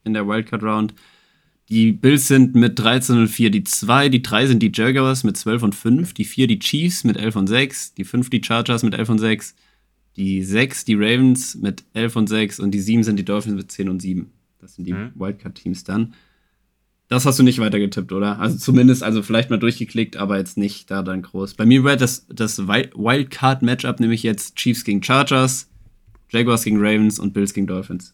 in 0.04 0.14
der 0.14 0.26
Wildcard 0.26 0.62
Round. 0.62 0.94
Die 1.68 1.90
Bills 1.92 2.28
sind 2.28 2.54
mit 2.54 2.78
13 2.78 3.18
und 3.18 3.28
4 3.28 3.50
die 3.50 3.64
2, 3.64 4.08
die 4.08 4.22
3 4.22 4.46
sind 4.46 4.62
die 4.62 4.70
Jaguars 4.72 5.24
mit 5.24 5.36
12 5.36 5.62
und 5.64 5.74
5, 5.74 6.14
die 6.14 6.24
4 6.24 6.46
die 6.46 6.60
Chiefs 6.60 7.02
mit 7.02 7.16
11 7.16 7.36
und 7.36 7.46
6, 7.48 7.94
die 7.94 8.04
5 8.04 8.30
die 8.30 8.40
Chargers 8.42 8.84
mit 8.84 8.94
11 8.94 9.08
und 9.08 9.18
6, 9.18 9.54
die 10.14 10.44
6 10.44 10.84
die 10.84 10.94
Ravens 10.94 11.56
mit 11.56 11.82
11 11.92 12.16
und 12.16 12.28
6 12.28 12.60
und 12.60 12.70
die 12.70 12.80
7 12.80 13.02
sind 13.02 13.16
die 13.16 13.24
Dolphins 13.24 13.56
mit 13.56 13.72
10 13.72 13.88
und 13.88 14.00
7. 14.00 14.30
Das 14.60 14.76
sind 14.76 14.86
die 14.86 14.92
Mhm. 14.92 15.10
Wildcard-Teams 15.16 15.82
dann. 15.84 16.14
Das 17.08 17.24
hast 17.24 17.38
du 17.38 17.44
nicht 17.44 17.60
weiter 17.60 17.78
getippt, 17.78 18.10
oder? 18.12 18.40
Also 18.40 18.58
zumindest, 18.58 19.02
also 19.04 19.22
vielleicht 19.22 19.48
mal 19.48 19.58
durchgeklickt, 19.58 20.16
aber 20.16 20.38
jetzt 20.38 20.56
nicht 20.58 20.90
da 20.90 21.02
dann 21.02 21.22
groß. 21.22 21.54
Bei 21.54 21.64
mir 21.64 21.84
wäre 21.84 21.96
das, 21.96 22.26
das 22.28 22.66
Wild- 22.66 22.94
Wildcard-Matchup 22.96 24.00
nämlich 24.00 24.24
jetzt 24.24 24.56
Chiefs 24.56 24.82
gegen 24.82 25.02
Chargers, 25.02 25.70
Jaguars 26.30 26.64
gegen 26.64 26.78
Ravens 26.80 27.20
und 27.20 27.32
Bills 27.32 27.54
gegen 27.54 27.68
Dolphins. 27.68 28.12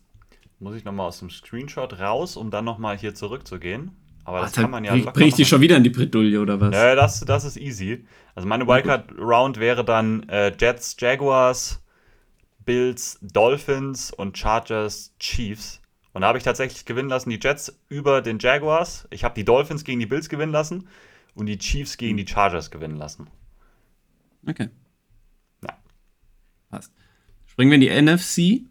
Muss 0.61 0.76
ich 0.76 0.84
nochmal 0.84 1.09
aus 1.09 1.18
dem 1.20 1.30
Screenshot 1.30 1.99
raus, 1.99 2.36
um 2.36 2.51
dann 2.51 2.64
nochmal 2.66 2.99
hier 2.99 3.14
zurückzugehen. 3.14 3.93
Aber 4.24 4.40
das 4.40 4.51
Alter, 4.51 4.62
kann 4.62 4.70
man 4.70 4.84
ja 4.84 4.93
bring, 4.93 5.05
bring 5.07 5.26
ich 5.26 5.32
machen. 5.32 5.45
schon 5.47 5.61
wieder 5.62 5.76
in 5.76 5.84
die 5.84 5.90
Bredouille, 5.90 6.38
oder 6.40 6.61
was? 6.61 6.74
Ja, 6.74 6.95
das, 6.95 7.20
das 7.20 7.45
ist 7.45 7.57
easy. 7.57 8.05
Also 8.34 8.47
meine 8.47 8.66
Wildcard-Round 8.68 9.59
wäre 9.59 9.84
dann 9.84 10.22
äh, 10.28 10.53
Jets, 10.57 10.97
Jaguars, 11.01 11.82
Bills, 12.64 13.18
Dolphins 13.22 14.12
und 14.12 14.38
Chargers, 14.38 15.12
Chiefs. 15.18 15.80
Und 16.12 16.22
da 16.22 16.28
habe 16.28 16.38
ich 16.38 16.44
tatsächlich 16.44 16.84
gewinnen 16.84 17.08
lassen 17.08 17.30
die 17.30 17.40
Jets 17.40 17.78
über 17.88 18.20
den 18.20 18.38
Jaguars. 18.38 19.06
Ich 19.10 19.24
habe 19.24 19.34
die 19.34 19.44
Dolphins 19.44 19.84
gegen 19.84 20.00
die 20.00 20.06
Bills 20.06 20.28
gewinnen 20.28 20.52
lassen 20.52 20.88
und 21.34 21.46
die 21.46 21.58
Chiefs 21.58 21.96
gegen 21.96 22.16
die 22.16 22.26
Chargers 22.26 22.70
gewinnen 22.70 22.96
lassen. 22.96 23.28
Okay. 24.46 24.68
Ja. 25.64 25.76
Passt. 26.70 26.92
Springen 27.46 27.70
wir 27.70 27.76
in 27.76 27.80
die 27.80 28.12
NFC. 28.12 28.66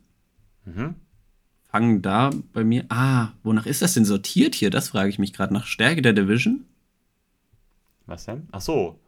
Mhm. 0.65 0.95
Fangen 1.71 2.01
da 2.01 2.31
bei 2.53 2.63
mir. 2.63 2.85
Ah, 2.89 3.29
wonach 3.43 3.65
ist 3.65 3.81
das 3.81 3.93
denn 3.93 4.05
sortiert 4.05 4.55
hier? 4.55 4.69
Das 4.69 4.89
frage 4.89 5.09
ich 5.09 5.19
mich 5.19 5.33
gerade. 5.33 5.53
Nach 5.53 5.65
Stärke 5.65 6.01
der 6.01 6.13
Division? 6.13 6.65
Was 8.05 8.25
denn? 8.25 8.47
Ach 8.51 8.61
so. 8.61 8.99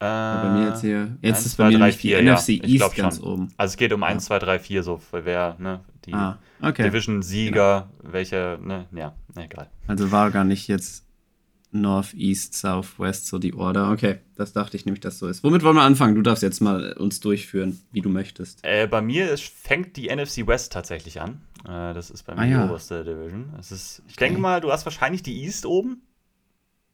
Äh, 0.00 0.04
bei 0.06 0.50
mir 0.50 0.68
jetzt 0.68 0.80
hier. 0.82 1.16
Jetzt 1.22 1.38
1, 1.38 1.46
ist 1.46 1.56
bei 1.56 1.64
2, 1.64 1.70
mir 1.70 1.78
3, 1.78 1.86
nicht 1.86 2.02
die 2.02 2.08
4, 2.08 2.22
NFC 2.22 2.48
ja, 2.48 2.54
ich 2.64 2.74
East 2.82 2.96
ganz 2.96 3.16
schon. 3.16 3.24
oben. 3.24 3.48
Also 3.56 3.72
es 3.72 3.76
geht 3.76 3.92
um 3.92 4.02
1, 4.02 4.24
2, 4.26 4.38
3, 4.38 4.58
4, 4.60 4.82
so 4.84 5.00
wer, 5.10 5.56
ne? 5.58 5.80
Die 6.04 6.14
Ah, 6.14 6.38
okay. 6.62 6.84
Division-Sieger, 6.84 7.88
welche, 8.04 8.58
ne? 8.62 8.86
Ja, 8.92 9.14
egal. 9.36 9.68
Also 9.86 10.10
war 10.12 10.30
gar 10.30 10.44
nicht 10.44 10.68
jetzt 10.68 11.04
North, 11.72 12.14
East, 12.14 12.54
South, 12.54 12.98
West 12.98 13.26
so 13.26 13.38
die 13.38 13.52
Order. 13.54 13.90
Okay, 13.90 14.20
das 14.36 14.52
dachte 14.52 14.76
ich 14.76 14.86
nämlich, 14.86 15.00
dass 15.00 15.18
so 15.18 15.26
ist. 15.26 15.42
Womit 15.44 15.62
wollen 15.62 15.76
wir 15.76 15.82
anfangen? 15.82 16.14
Du 16.14 16.22
darfst 16.22 16.42
jetzt 16.42 16.60
mal 16.60 16.92
uns 16.94 17.20
durchführen, 17.20 17.80
wie 17.92 18.00
du 18.00 18.08
möchtest. 18.08 18.60
Äh, 18.64 18.86
bei 18.86 19.02
mir 19.02 19.30
ist, 19.30 19.42
fängt 19.44 19.96
die 19.96 20.08
NFC 20.14 20.46
West 20.46 20.72
tatsächlich 20.72 21.20
an. 21.20 21.42
Äh, 21.66 21.92
das 21.92 22.10
ist 22.10 22.22
bei 22.22 22.34
mir 22.34 22.40
Ah, 22.40 22.44
ja. 22.46 22.62
die 22.64 22.70
oberste 22.70 23.04
Division. 23.04 23.52
Es 23.58 23.70
ist, 23.72 24.02
ich 24.08 24.16
denke 24.16 24.40
mal, 24.40 24.60
du 24.60 24.70
hast 24.72 24.86
wahrscheinlich 24.86 25.22
die 25.22 25.42
East 25.44 25.66
oben. 25.66 26.02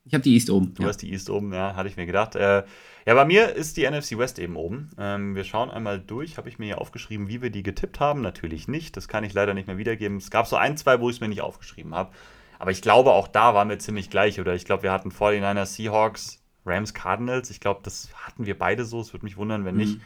Ich 0.03 0.13
habe 0.13 0.23
die 0.23 0.33
East 0.33 0.49
oben. 0.49 0.73
Du 0.73 0.83
ja. 0.83 0.89
hast 0.89 0.97
die 0.97 1.11
East 1.11 1.29
oben, 1.29 1.53
ja, 1.53 1.75
hatte 1.75 1.87
ich 1.87 1.95
mir 1.97 2.05
gedacht. 2.05 2.35
Äh, 2.35 2.63
ja, 3.05 3.13
bei 3.13 3.25
mir 3.25 3.53
ist 3.53 3.77
die 3.77 3.89
NFC 3.89 4.17
West 4.17 4.39
eben 4.39 4.55
oben. 4.55 4.89
Ähm, 4.97 5.35
wir 5.35 5.43
schauen 5.43 5.69
einmal 5.69 5.99
durch. 5.99 6.37
Habe 6.37 6.49
ich 6.49 6.57
mir 6.59 6.65
hier 6.65 6.81
aufgeschrieben, 6.81 7.27
wie 7.27 7.41
wir 7.41 7.51
die 7.51 7.63
getippt 7.63 7.99
haben? 7.99 8.21
Natürlich 8.21 8.67
nicht. 8.67 8.97
Das 8.97 9.07
kann 9.07 9.23
ich 9.23 9.33
leider 9.33 9.53
nicht 9.53 9.67
mehr 9.67 9.77
wiedergeben. 9.77 10.17
Es 10.17 10.31
gab 10.31 10.47
so 10.47 10.55
ein, 10.55 10.75
zwei, 10.77 10.99
wo 10.99 11.09
ich 11.09 11.17
es 11.17 11.19
mir 11.21 11.27
nicht 11.27 11.41
aufgeschrieben 11.41 11.93
habe. 11.93 12.11
Aber 12.57 12.71
ich 12.71 12.81
glaube, 12.81 13.11
auch 13.11 13.27
da 13.27 13.53
waren 13.53 13.69
wir 13.69 13.77
ziemlich 13.79 14.09
gleich. 14.09 14.39
Oder 14.39 14.55
ich 14.55 14.65
glaube, 14.65 14.83
wir 14.83 14.91
hatten 14.91 15.11
49ers, 15.11 15.67
Seahawks, 15.75 16.41
Rams, 16.65 16.93
Cardinals. 16.93 17.49
Ich 17.51 17.59
glaube, 17.59 17.81
das 17.83 18.09
hatten 18.25 18.45
wir 18.45 18.57
beide 18.57 18.85
so. 18.85 18.99
Es 19.01 19.13
würde 19.13 19.25
mich 19.25 19.37
wundern, 19.37 19.65
wenn 19.65 19.75
nicht. 19.75 19.99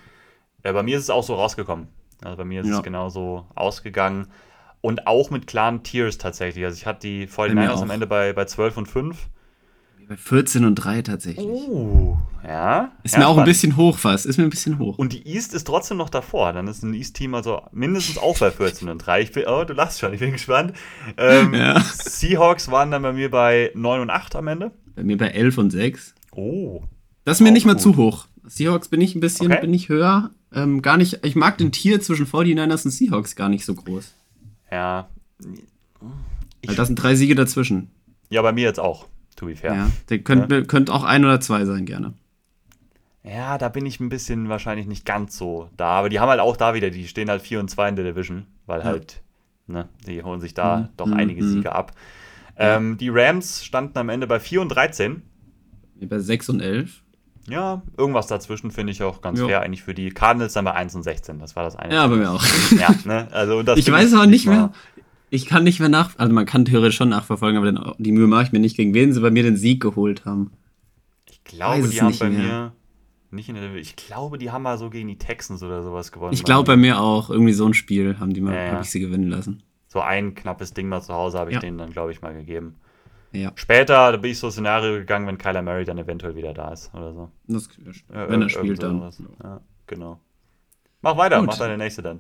Äh, 0.64 0.74
bei 0.74 0.84
mir 0.84 0.98
ist 0.98 1.04
es 1.04 1.10
auch 1.10 1.24
so 1.24 1.36
rausgekommen. 1.36 1.88
Also 2.22 2.36
bei 2.36 2.44
mir 2.46 2.62
ist 2.62 2.68
Ja. 2.68 2.78
es 2.78 2.84
genauso 2.84 3.48
ausgegangen. 3.56 4.28
Und 4.82 5.08
auch 5.08 5.30
mit 5.30 5.48
klaren 5.48 5.84
Tiers 5.84 6.18
tatsächlich. 6.18 6.66
Also 6.66 6.76
ich 6.78 6.86
hatte 6.86 7.08
die 7.08 7.20
mir 7.22 7.28
49ers 7.30 7.82
am. 7.82 7.92
Ende 7.92 8.08
bei, 8.08 8.34
bei 8.34 8.44
12 8.46 8.76
und 8.78 8.86
5. 8.88 9.30
Bei 10.10 10.18
14 10.18 10.66
und 10.66 10.74
3 10.74 11.04
tatsächlich. 11.04 11.46
Oh, 11.46 12.18
ja. 12.44 12.92
Ist 13.04 13.14
ja, 13.14 13.20
mir 13.20 13.28
auch 13.28 13.38
ein 13.38 13.46
bisschen 13.46 13.78
hoch 13.78 13.96
fast. 14.00 14.26
Ist 14.26 14.38
mir 14.40 14.44
ein 14.44 14.50
bisschen 14.50 14.80
hoch. 14.80 14.98
Und 14.98 15.14
die 15.14 15.24
East 15.28 15.54
ist 15.54 15.68
trotzdem 15.68 15.98
noch 15.98 16.10
davor. 16.10 16.52
Dann 16.52 16.68
ist 16.68 16.82
ein 16.82 16.96
East-Team 16.96 17.36
also 17.36 17.62
mindestens 17.72 18.18
auch 18.18 18.40
bei 18.40 18.50
14 18.50 18.90
und 18.90 18.98
3. 18.98 19.22
Ich 19.22 19.32
bin, 19.34 19.44
oh, 19.46 19.64
du 19.66 19.74
lachst 19.74 20.00
schon, 20.00 20.12
ich 20.12 20.20
bin 20.20 20.32
gespannt. 20.32 20.74
Ähm, 21.16 21.54
Ja. 21.54 21.80
Seahawks 21.80 22.72
waren 22.72 22.90
dann 22.90 23.04
bei 23.04 23.14
mir 23.14 23.30
bei 23.30 23.72
9 23.76 24.02
und 24.02 24.10
8 24.10 24.36
am 24.36 24.48
Ende. 24.48 24.72
Bei 24.96 25.04
mir 25.04 25.16
bei 25.16 25.28
11 25.28 25.60
und 25.60 25.70
6. 25.70 26.16
Oh. 26.32 26.82
Das 27.24 27.38
ist 27.38 27.42
mir 27.42 27.52
nicht 27.52 27.68
mal 27.68 27.74
gut. 27.74 27.82
zu 27.84 27.96
hoch. 27.96 28.26
Seahawks 28.48 28.88
bin 28.88 29.02
ich 29.02 29.14
ein 29.14 29.20
bisschen, 29.20 29.52
Okay. 29.52 29.62
bin 29.62 29.76
ich 29.76 29.90
höher. 29.90 30.32
Ähm, 30.52 30.82
gar 30.82 30.98
nicht, 30.98 31.24
ich 31.24 31.36
mag 31.36 31.60
den 31.60 31.72
Tier 31.72 32.02
zwischen 32.02 32.26
49ers 32.26 32.84
und 32.86 32.90
Seahawks 32.92 33.36
gar 33.36 33.50
nicht 33.50 33.64
so 33.64 33.76
groß. 33.76 34.16
Ja. 34.72 35.08
Weil 36.66 36.76
das 36.76 36.88
sind 36.88 36.96
drei 36.96 37.14
Siege 37.14 37.36
dazwischen. 37.36 37.92
Ja, 38.32 38.42
bei 38.42 38.52
mir 38.54 38.64
jetzt 38.64 38.80
auch, 38.80 39.06
to 39.40 39.46
be 39.48 39.56
fair. 39.56 39.74
Ja. 39.74 39.90
Der 40.10 40.20
könnte 40.20 40.64
könnte 40.66 40.94
auch 40.94 41.04
ein 41.04 41.24
oder 41.26 41.40
zwei 41.42 41.66
sein, 41.66 41.86
gerne. 41.86 42.14
Ja, 43.24 43.58
da 43.58 43.70
bin 43.70 43.86
ich 43.86 44.00
ein 44.00 44.10
bisschen 44.10 44.50
wahrscheinlich 44.50 44.88
nicht 44.88 45.06
ganz 45.06 45.38
so 45.38 45.70
da. 45.78 45.88
Aber 45.88 46.10
die 46.10 46.20
haben 46.20 46.30
halt 46.30 46.40
auch 46.40 46.56
da 46.58 46.74
wieder, 46.74 46.90
die 46.90 47.08
stehen 47.08 47.30
halt 47.30 47.42
4 47.42 47.60
und 47.60 47.70
2 47.70 47.90
in 47.90 47.96
der 47.96 48.06
Division, 48.06 48.46
weil 48.66 48.84
halt, 48.84 49.22
ne, 49.68 49.90
die 50.08 50.24
holen 50.24 50.40
sich 50.40 50.54
da 50.54 50.78
Mhm. 50.78 50.88
doch 50.98 51.08
Mhm. 51.08 51.14
einige 51.14 51.44
Mhm. 51.44 51.50
Siege 51.50 51.72
ab. 51.74 51.92
Ähm, 52.58 52.98
die 52.98 53.10
Rams 53.10 53.64
standen 53.64 53.98
am 53.98 54.10
Ende 54.10 54.26
bei 54.28 54.40
4 54.40 54.62
und 54.62 54.70
13. 54.70 55.22
Wie 55.96 56.06
Bei 56.06 56.20
6 56.20 56.50
und 56.50 56.62
11. 56.62 57.04
Ja, 57.48 57.82
irgendwas 57.98 58.28
dazwischen 58.28 58.72
finde 58.72 58.92
ich 58.92 59.02
auch 59.04 59.22
ganz 59.22 59.40
Ja. 59.40 59.48
fair 59.48 59.62
eigentlich 59.62 59.84
für 59.84 59.94
die 59.94 60.10
Cardinals 60.12 60.54
dann 60.54 60.66
bei 60.66 60.74
1 60.74 60.94
und 60.96 61.04
16. 61.04 61.40
Das 61.40 61.56
war 61.56 61.64
das 61.64 61.76
eine. 61.76 61.94
Ja, 61.94 62.08
bei 62.08 62.16
mir 62.16 62.32
auch. 62.32 62.44
Ja, 62.80 62.90
ne? 63.06 63.28
Also, 63.32 63.58
und 63.58 63.66
das 63.68 63.80
Ich 63.80 63.92
weiß 63.92 64.14
aber 64.14 64.28
nicht 64.28 64.46
mehr. 64.46 64.72
Ich 65.30 65.46
kann 65.46 65.64
nicht 65.64 65.80
mehr 65.80 65.90
nach. 65.90 66.18
Also 66.18 66.34
man 66.34 66.46
kann 66.46 66.66
theoretisch 66.66 66.96
schon 66.98 67.10
nachverfolgen, 67.10 67.58
aber 67.58 67.72
den, 67.72 67.80
die 68.04 68.12
Mühe 68.12 68.28
mache 68.28 68.44
ich 68.44 68.52
mir 68.52 68.60
nicht, 68.60 68.76
gegen 68.76 68.94
wen 68.94 69.14
sie 69.14 69.22
bei 69.22 69.32
mir 69.32 69.44
den 69.44 69.58
Sieg 69.58 69.82
geholt 69.82 70.26
haben. 70.26 70.52
Ich 71.30 71.44
glaube, 71.44 71.84
weiß 71.84 71.90
die 71.92 72.02
haben 72.02 72.18
bei 72.20 72.30
mehr. 72.30 72.40
mir 72.42 72.72
nicht 73.32 73.50
in 73.50 73.56
der 73.56 73.76
Ich 73.76 73.96
glaube, 73.96 74.38
die 74.40 74.50
haben 74.52 74.64
mal 74.64 74.78
so 74.78 74.90
gegen 74.90 75.08
die 75.08 75.18
Texans 75.18 75.62
oder 75.62 75.84
sowas 75.84 76.12
gewonnen. 76.12 76.34
Ich 76.34 76.44
glaube 76.44 76.66
bei 76.66 76.78
mir 76.78 77.00
auch. 77.00 77.30
Irgendwie 77.30 77.54
so 77.54 77.66
ein 77.66 77.74
Spiel 77.76 78.18
haben 78.20 78.34
die 78.34 78.42
mal, 78.42 78.54
Ja, 78.56 78.64
ja. 78.66 78.72
habe 78.74 78.82
ich 78.84 78.90
sie 78.90 79.00
gewinnen 79.00 79.30
lassen. 79.30 79.62
So 79.88 80.02
ein 80.02 80.36
knappes 80.36 80.74
Ding 80.74 80.88
mal 80.90 81.02
zu 81.02 81.14
Hause 81.14 81.38
habe 81.40 81.52
ich 81.52 81.56
Ja. 81.56 81.60
denen 81.62 81.78
dann, 81.78 81.92
glaube 81.92 82.12
ich, 82.12 82.22
mal 82.22 82.34
gegeben. 82.34 82.76
Ja. 83.32 83.52
Später 83.56 84.12
da 84.12 84.18
bin 84.18 84.32
ich 84.32 84.40
so 84.40 84.50
Szenario 84.50 84.94
gegangen, 84.94 85.28
wenn 85.28 85.38
Kyler 85.38 85.62
Murray 85.62 85.86
dann 85.86 86.00
eventuell 86.00 86.36
wieder 86.36 86.54
da 86.54 86.74
ist 86.74 86.92
oder 86.96 87.14
so. 87.14 87.30
Das, 87.48 87.70
wenn 88.08 88.42
er 88.42 88.50
spielt, 88.50 88.82
dann. 88.82 89.12
Ja, 89.44 89.62
genau. 89.86 90.20
Mach 91.02 91.16
weiter, 91.16 91.38
Gut. 91.38 91.48
mach 91.48 91.58
deine 91.60 91.78
nächste 91.78 92.02
dann. 92.02 92.20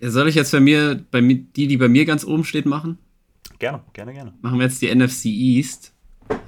Soll 0.00 0.28
ich 0.28 0.34
jetzt 0.34 0.52
bei 0.52 0.60
mir, 0.60 1.02
bei 1.10 1.22
mir, 1.22 1.36
die, 1.56 1.66
die 1.66 1.76
bei 1.76 1.88
mir 1.88 2.04
ganz 2.04 2.24
oben 2.24 2.44
steht, 2.44 2.66
machen? 2.66 2.98
Gerne, 3.58 3.80
gerne, 3.92 4.12
gerne. 4.12 4.34
Machen 4.42 4.58
wir 4.58 4.66
jetzt 4.66 4.82
die 4.82 4.94
NFC 4.94 5.26
East. 5.26 5.92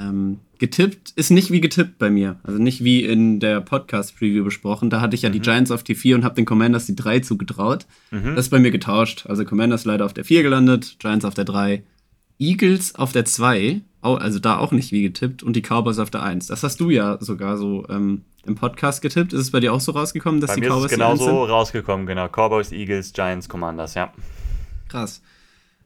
Ähm, 0.01 0.41
getippt 0.59 1.13
ist 1.17 1.31
nicht 1.31 1.51
wie 1.51 1.61
getippt 1.61 1.99
bei 1.99 2.11
mir. 2.11 2.41
Also 2.43 2.59
nicht 2.59 2.83
wie 2.83 3.05
in 3.05 3.41
der 3.41 3.61
Podcast-Preview 3.61 4.43
besprochen. 4.45 4.91
Da 4.91 5.01
hatte 5.01 5.15
ich 5.15 5.23
ja 5.23 5.29
die 5.31 5.41
Giants 5.41 5.71
auf 5.71 5.83
die 5.85 5.95
4 5.95 6.17
und 6.17 6.25
habe 6.25 6.35
den 6.35 6.45
Commanders 6.47 6.87
die 6.87 6.97
3 6.97 7.21
zugetraut. 7.21 7.87
Das 8.35 8.47
ist 8.47 8.51
bei 8.51 8.59
mir 8.59 8.71
getauscht. 8.71 9.27
Also 9.27 9.45
Commanders 9.45 9.85
leider 9.85 10.05
auf 10.07 10.15
der 10.15 10.25
4 10.25 10.43
gelandet, 10.43 10.97
Giants 10.99 11.25
auf 11.25 11.35
der 11.35 11.45
3, 11.45 11.83
Eagles 12.39 12.95
auf 12.95 13.13
der 13.13 13.25
2, 13.25 13.81
au- 13.96 13.96
also 14.15 14.39
da 14.39 14.59
auch 14.59 14.73
nicht 14.73 14.93
wie 14.93 15.03
getippt, 15.03 15.43
und 15.43 15.55
die 15.55 15.63
Cowboys 15.63 15.99
auf 15.99 16.11
der 16.11 16.23
1. 16.23 16.47
Das 16.47 16.63
hast 16.63 16.81
du 16.81 16.91
ja 16.91 17.19
sogar 17.21 17.57
so 17.57 17.85
ähm, 17.89 18.23
im 18.47 18.55
Podcast 18.55 19.03
getippt. 19.03 19.33
Ist 19.33 19.41
es 19.41 19.51
bei 19.51 19.61
dir 19.61 19.73
auch 19.73 19.81
so 19.81 19.93
rausgekommen, 19.93 20.41
dass 20.41 20.51
Bei 20.51 20.55
die 20.55 20.61
mir 20.61 20.69
ist 20.69 20.73
Cowboys 20.73 20.93
es 20.93 20.97
die 20.97 21.03
1 21.03 21.19
genauso 21.19 21.41
sind? 21.43 21.51
rausgekommen, 21.51 22.07
genau. 22.07 22.29
Cowboys, 22.29 22.73
Eagles, 22.73 23.13
Giants, 23.13 23.49
Commanders, 23.49 23.95
ja. 23.95 24.13
Krass. 24.89 25.21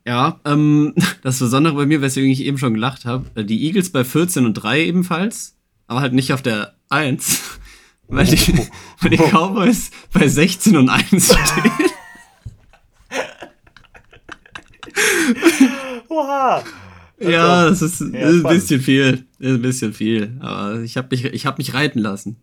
Ja, 0.06 0.40
ähm, 0.44 0.94
das 1.22 1.38
Besondere 1.38 1.74
bei 1.74 1.86
mir, 1.86 2.00
weswegen 2.02 2.30
ich 2.30 2.44
eben 2.44 2.58
schon 2.58 2.74
gelacht 2.74 3.04
habe, 3.04 3.26
äh, 3.34 3.44
die 3.44 3.64
Eagles 3.66 3.90
bei 3.90 4.04
14 4.04 4.46
und 4.46 4.54
3 4.54 4.84
ebenfalls, 4.84 5.56
aber 5.86 6.00
halt 6.00 6.12
nicht 6.12 6.32
auf 6.32 6.42
der 6.42 6.74
1, 6.88 7.60
weil 8.08 8.26
die, 8.26 8.38
weil 9.00 9.10
die 9.10 9.16
Cowboys 9.18 9.90
bei 10.12 10.28
16 10.28 10.76
und 10.76 10.88
1 10.88 11.26
stehen. 11.26 11.72
Oha! 16.08 16.62
Ja, 17.20 17.68
das 17.68 17.82
ist, 17.82 18.00
ja, 18.00 18.28
ist 18.28 18.44
ein 18.44 18.52
bisschen 18.54 18.80
viel. 18.80 19.26
Ist 19.38 19.54
ein 19.54 19.62
bisschen 19.62 19.92
viel. 19.92 20.36
Aber 20.40 20.80
ich 20.80 20.96
habe 20.96 21.08
mich, 21.10 21.24
ich 21.24 21.46
hab 21.46 21.58
mich 21.58 21.74
reiten 21.74 21.98
lassen. 21.98 22.36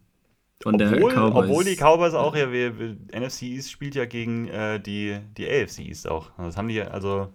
Von 0.62 0.78
der 0.78 0.94
Obwohl, 0.94 1.14
Cowboys. 1.14 1.50
obwohl 1.50 1.64
die 1.64 1.76
Cowboys 1.76 2.14
auch 2.14 2.36
ja, 2.36 2.52
wir, 2.52 2.80
wir, 2.80 2.98
NFC 3.14 3.44
East 3.44 3.72
spielt 3.72 3.96
ja 3.96 4.06
gegen 4.06 4.48
äh, 4.48 4.80
die, 4.80 5.18
die 5.38 5.48
AFC 5.48 5.80
East 5.80 6.08
auch. 6.10 6.32
Das 6.38 6.58
haben 6.58 6.68
die, 6.68 6.82
also, 6.82 7.32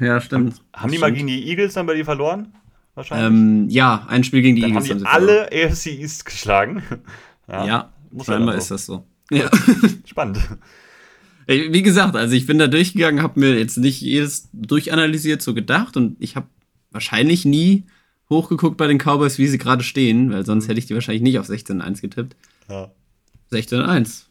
ja, 0.00 0.20
stimmt. 0.20 0.62
haben 0.72 0.90
die 0.90 0.96
Das 0.96 1.00
mal 1.00 1.12
gegen 1.12 1.26
die 1.26 1.48
Eagles 1.48 1.74
dann 1.74 1.86
bei 1.86 1.94
dir 1.94 2.04
verloren? 2.04 2.54
Wahrscheinlich. 2.94 3.26
Ähm, 3.26 3.68
ja, 3.68 4.06
ein 4.08 4.24
Spiel 4.24 4.42
gegen 4.42 4.56
die 4.56 4.62
dann 4.62 4.74
haben 4.74 4.84
Eagles. 4.84 5.02
die 5.02 5.08
haben 5.08 5.20
sie 5.22 5.26
verloren. 5.26 5.48
alle 5.50 5.66
AFC 5.66 5.86
East 5.86 6.24
geschlagen. 6.24 6.82
Ja, 7.46 7.66
ja 7.66 7.92
scheinbar 8.24 8.54
dann 8.54 8.58
ist 8.58 8.68
so. 8.68 8.74
das 8.74 8.86
so. 8.86 9.06
Ja. 9.30 9.50
Spannend. 10.06 10.38
Wie 11.46 11.82
gesagt, 11.82 12.16
also 12.16 12.34
ich 12.34 12.46
bin 12.46 12.58
da 12.58 12.66
durchgegangen, 12.68 13.22
habe 13.22 13.38
mir 13.40 13.58
jetzt 13.58 13.76
nicht 13.76 14.00
jedes 14.00 14.48
durchanalysiert, 14.52 15.42
so 15.42 15.52
gedacht 15.54 15.96
und 15.96 16.16
ich 16.20 16.36
habe 16.36 16.46
wahrscheinlich 16.90 17.44
nie 17.44 17.84
hochgeguckt 18.30 18.76
bei 18.76 18.86
den 18.86 18.98
Cowboys, 18.98 19.38
wie 19.38 19.46
sie 19.46 19.58
gerade 19.58 19.82
stehen, 19.84 20.32
weil 20.32 20.46
sonst 20.46 20.68
hätte 20.68 20.78
ich 20.78 20.86
die 20.86 20.94
wahrscheinlich 20.94 21.22
nicht 21.22 21.38
auf 21.38 21.48
16-1 21.48 22.00
getippt. 22.00 22.36
Ja. 22.68 22.90
16-1. 23.52 24.24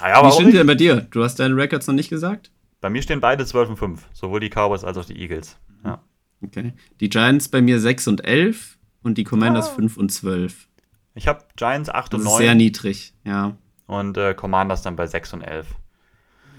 Ah, 0.00 0.08
ja, 0.08 0.26
Wie 0.26 0.30
stehen 0.32 0.38
die 0.40 0.44
nicht? 0.46 0.58
denn 0.58 0.66
bei 0.66 0.74
dir? 0.74 1.06
Du 1.10 1.22
hast 1.24 1.36
deine 1.40 1.56
Records 1.56 1.86
noch 1.86 1.94
nicht 1.94 2.10
gesagt? 2.10 2.50
Bei 2.80 2.90
mir 2.90 3.02
stehen 3.02 3.20
beide 3.20 3.44
12 3.44 3.70
und 3.70 3.76
5. 3.76 4.02
Sowohl 4.12 4.40
die 4.40 4.48
Cowboys 4.50 4.84
als 4.84 4.96
auch 4.96 5.04
die 5.04 5.18
Eagles. 5.20 5.56
Ja. 5.84 6.02
Okay. 6.42 6.72
Die 7.00 7.08
Giants 7.10 7.48
bei 7.48 7.60
mir 7.60 7.80
6 7.80 8.08
und 8.08 8.24
11 8.24 8.78
und 9.02 9.18
die 9.18 9.24
Commanders 9.24 9.68
Ah. 9.70 9.74
5 9.74 9.96
und 9.96 10.10
12. 10.10 10.68
Ich 11.14 11.26
habe 11.28 11.44
Giants 11.56 11.88
8 11.90 12.12
Das 12.12 12.20
und 12.20 12.26
ist 12.26 12.32
9 12.32 12.38
sehr 12.42 12.54
niedrig, 12.54 13.12
ja. 13.24 13.56
und 13.86 14.16
äh, 14.16 14.32
Commanders 14.34 14.82
dann 14.82 14.96
bei 14.96 15.06
6 15.06 15.34
und 15.34 15.42
11. 15.42 15.66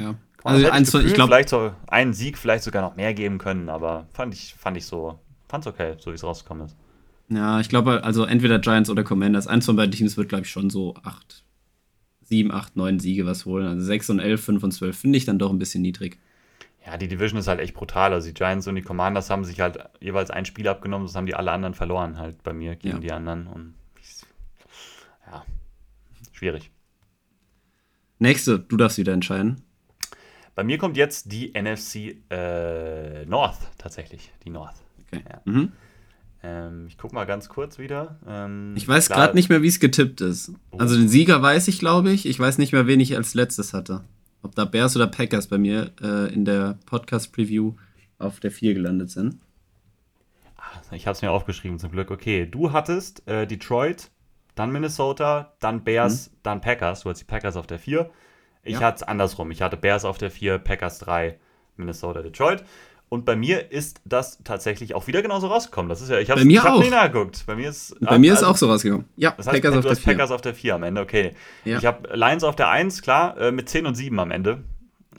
ja. 0.02 0.16
Also 0.44 0.64
hätte 0.64 0.74
eins 0.74 0.94
ich, 0.94 1.14
glaube, 1.14 1.30
vielleicht 1.34 1.50
so 1.50 1.72
einen 1.88 2.14
Sieg 2.14 2.38
vielleicht 2.38 2.64
sogar 2.64 2.82
noch 2.82 2.96
mehr 2.96 3.14
geben 3.14 3.38
können, 3.38 3.70
aber 3.70 4.08
fand 4.12 4.34
ich, 4.34 4.56
fand 4.58 4.76
ich 4.76 4.86
so, 4.88 5.20
fand's 5.48 5.68
okay, 5.68 5.96
so 6.00 6.10
wie 6.12 6.16
es 6.16 6.24
rausgekommen 6.24 6.66
ist. 6.66 6.76
ja, 7.30 7.60
ich 7.60 7.70
glaube, 7.70 8.04
also 8.04 8.26
entweder 8.26 8.58
Giants 8.58 8.90
oder 8.90 9.04
Commanders. 9.04 9.46
Eins 9.48 9.66
von 9.68 9.76
beiden 9.76 9.92
Teams 9.92 10.18
wird, 10.18 10.30
glaube 10.30 10.46
ich, 10.46 10.50
schon 10.50 10.72
so 10.72 10.96
8, 11.04 11.44
7, 12.24 12.52
8, 12.52 12.76
9 12.76 13.00
Siege 13.00 13.26
was 13.28 13.46
holen. 13.46 13.68
Also 13.68 13.86
6 13.86 14.10
und 14.10 14.20
11, 14.20 14.44
5 14.44 14.64
und 14.64 14.72
12 14.72 14.98
finde 14.98 15.18
ich 15.18 15.26
dann 15.26 15.38
doch 15.38 15.52
ein 15.52 15.60
bisschen 15.60 15.84
niedrig. 15.84 16.18
Ja, 16.88 16.98
die 16.98 17.08
Division 17.08 17.40
ist 17.40 17.48
halt 17.48 17.60
echt 17.60 17.76
brutal. 17.76 18.12
Also 18.12 18.28
die 18.28 18.34
Giants 18.34 18.66
und 18.66 18.74
die 18.74 18.82
Commanders 18.82 19.30
haben 19.30 19.46
sich 19.46 19.60
halt 19.62 19.78
jeweils 20.00 20.32
ein 20.32 20.46
Spiel 20.46 20.68
abgenommen, 20.68 21.06
das 21.06 21.16
haben 21.16 21.28
die 21.28 21.36
alle 21.36 21.52
anderen 21.52 21.76
verloren, 21.76 22.18
halt 22.18 22.42
bei 22.42 22.54
mir 22.54 22.76
gegen 22.76 22.96
Ja. 22.96 23.00
die 23.00 23.12
anderen. 23.12 23.46
Und 23.46 23.76
ja, 25.30 25.46
schwierig. 26.32 26.72
Nächste, 28.18 28.58
du 28.60 28.78
darfst 28.78 28.98
wieder 28.98 29.14
entscheiden. 29.14 29.62
Bei 30.56 30.64
mir 30.64 30.78
kommt 30.78 30.98
jetzt 30.98 31.32
die 31.32 31.54
NFC 31.54 32.18
äh, 32.30 33.26
North 33.26 33.60
tatsächlich. 33.78 34.32
Die 34.44 34.50
North. 34.50 34.76
Okay. 35.08 35.24
Ja. 35.30 35.42
Mhm. 35.46 35.72
Ähm, 36.44 36.86
ich 36.88 36.98
guck 36.98 37.14
mal 37.14 37.26
ganz 37.26 37.50
kurz 37.50 37.78
wieder. 37.78 38.18
Ähm, 38.28 38.74
Ich 38.76 38.88
weiß 38.88 39.10
gerade 39.10 39.36
nicht 39.36 39.50
mehr, 39.50 39.62
wie 39.62 39.68
es 39.68 39.80
getippt 39.80 40.22
ist. 40.22 40.54
Oh. 40.72 40.78
Also 40.78 40.96
den 40.96 41.08
Sieger 41.08 41.42
weiß 41.42 41.68
ich, 41.68 41.80
glaube 41.80 42.12
ich. 42.12 42.26
Ich 42.26 42.40
weiß 42.40 42.58
nicht 42.58 42.74
mehr, 42.74 42.88
wen 42.88 43.00
ich 43.00 43.16
als 43.16 43.34
letztes 43.34 43.74
hatte. 43.74 44.04
ob 44.42 44.56
da 44.56 44.66
Bears 44.66 44.96
oder 44.96 45.08
Packers 45.08 45.48
bei 45.48 45.60
mir 45.60 45.92
äh, 46.02 46.34
in 46.34 46.46
der 46.46 46.80
Podcast-Preview 46.88 47.76
auf 48.18 48.40
der 48.40 48.52
4 48.52 48.74
gelandet 48.74 49.12
sind. 49.12 49.38
Ich 50.92 51.06
habe 51.06 51.16
es 51.16 51.22
mir 51.22 51.32
aufgeschrieben 51.32 51.80
zum 51.80 51.92
Glück. 51.92 52.12
Okay, 52.12 52.46
du 52.46 52.72
hattest 52.72 53.28
äh, 53.28 53.46
Detroit, 53.46 54.10
dann 54.56 54.72
Minnesota, 54.72 55.54
dann 55.60 55.84
Bears, 55.84 56.30
mhm. 56.30 56.36
dann 56.44 56.62
Packers. 56.62 57.02
Du 57.02 57.10
hattest 57.10 57.22
die 57.22 57.32
Packers 57.32 57.56
auf 57.56 57.68
der 57.68 57.80
4. 57.80 58.10
Ich 58.64 58.74
ja. 58.74 58.80
hatte 58.82 58.98
es 58.98 59.04
andersrum. 59.04 59.52
Ich 59.52 59.62
hatte 59.62 59.78
Bears 59.78 60.06
auf 60.06 60.18
der 60.18 60.32
4, 60.32 60.58
Packers 60.60 61.00
3, 61.00 61.38
Minnesota, 61.78 62.22
Detroit. 62.22 62.64
Und 63.10 63.26
bei 63.26 63.36
mir 63.36 63.72
ist 63.72 64.00
das 64.06 64.40
tatsächlich 64.44 64.96
auch 64.96 65.08
wieder 65.08 65.22
genauso 65.22 65.48
rausgekommen. 65.48 65.90
Das 65.90 66.02
ist 66.02 66.10
ja, 66.10 66.20
ich 66.20 66.30
habe 66.30 66.42
es 66.42 66.64
hab 66.64 66.80
nicht 66.80 66.92
nachgeguckt. 66.92 67.44
Bei 67.46 67.56
mir 67.56 67.70
ist, 67.70 68.00
bei 68.00 68.18
mir 68.18 68.32
ist 68.32 68.40
also, 68.40 68.52
auch 68.52 68.58
so 68.58 68.68
rausgekommen. 68.68 69.06
Ja, 69.18 69.34
das 69.36 69.48
heißt, 69.48 69.62
Packers, 69.62 69.86
auf, 69.86 69.94
der 69.94 70.02
Packers 70.02 70.32
auf 70.32 70.42
der 70.42 70.56
4 70.56 70.76
am 70.76 70.84
Ende, 70.84 71.02
okay. 71.02 71.34
Ja. 71.66 71.78
Ich 71.78 71.86
habe 71.86 72.16
Lions 72.16 72.44
auf 72.46 72.56
der 72.56 72.70
1, 72.70 73.02
klar, 73.02 73.38
äh, 73.38 73.52
mit 73.52 73.68
10 73.68 73.86
und 73.86 73.96
7 73.96 74.18
am 74.18 74.32
Ende. 74.32 74.64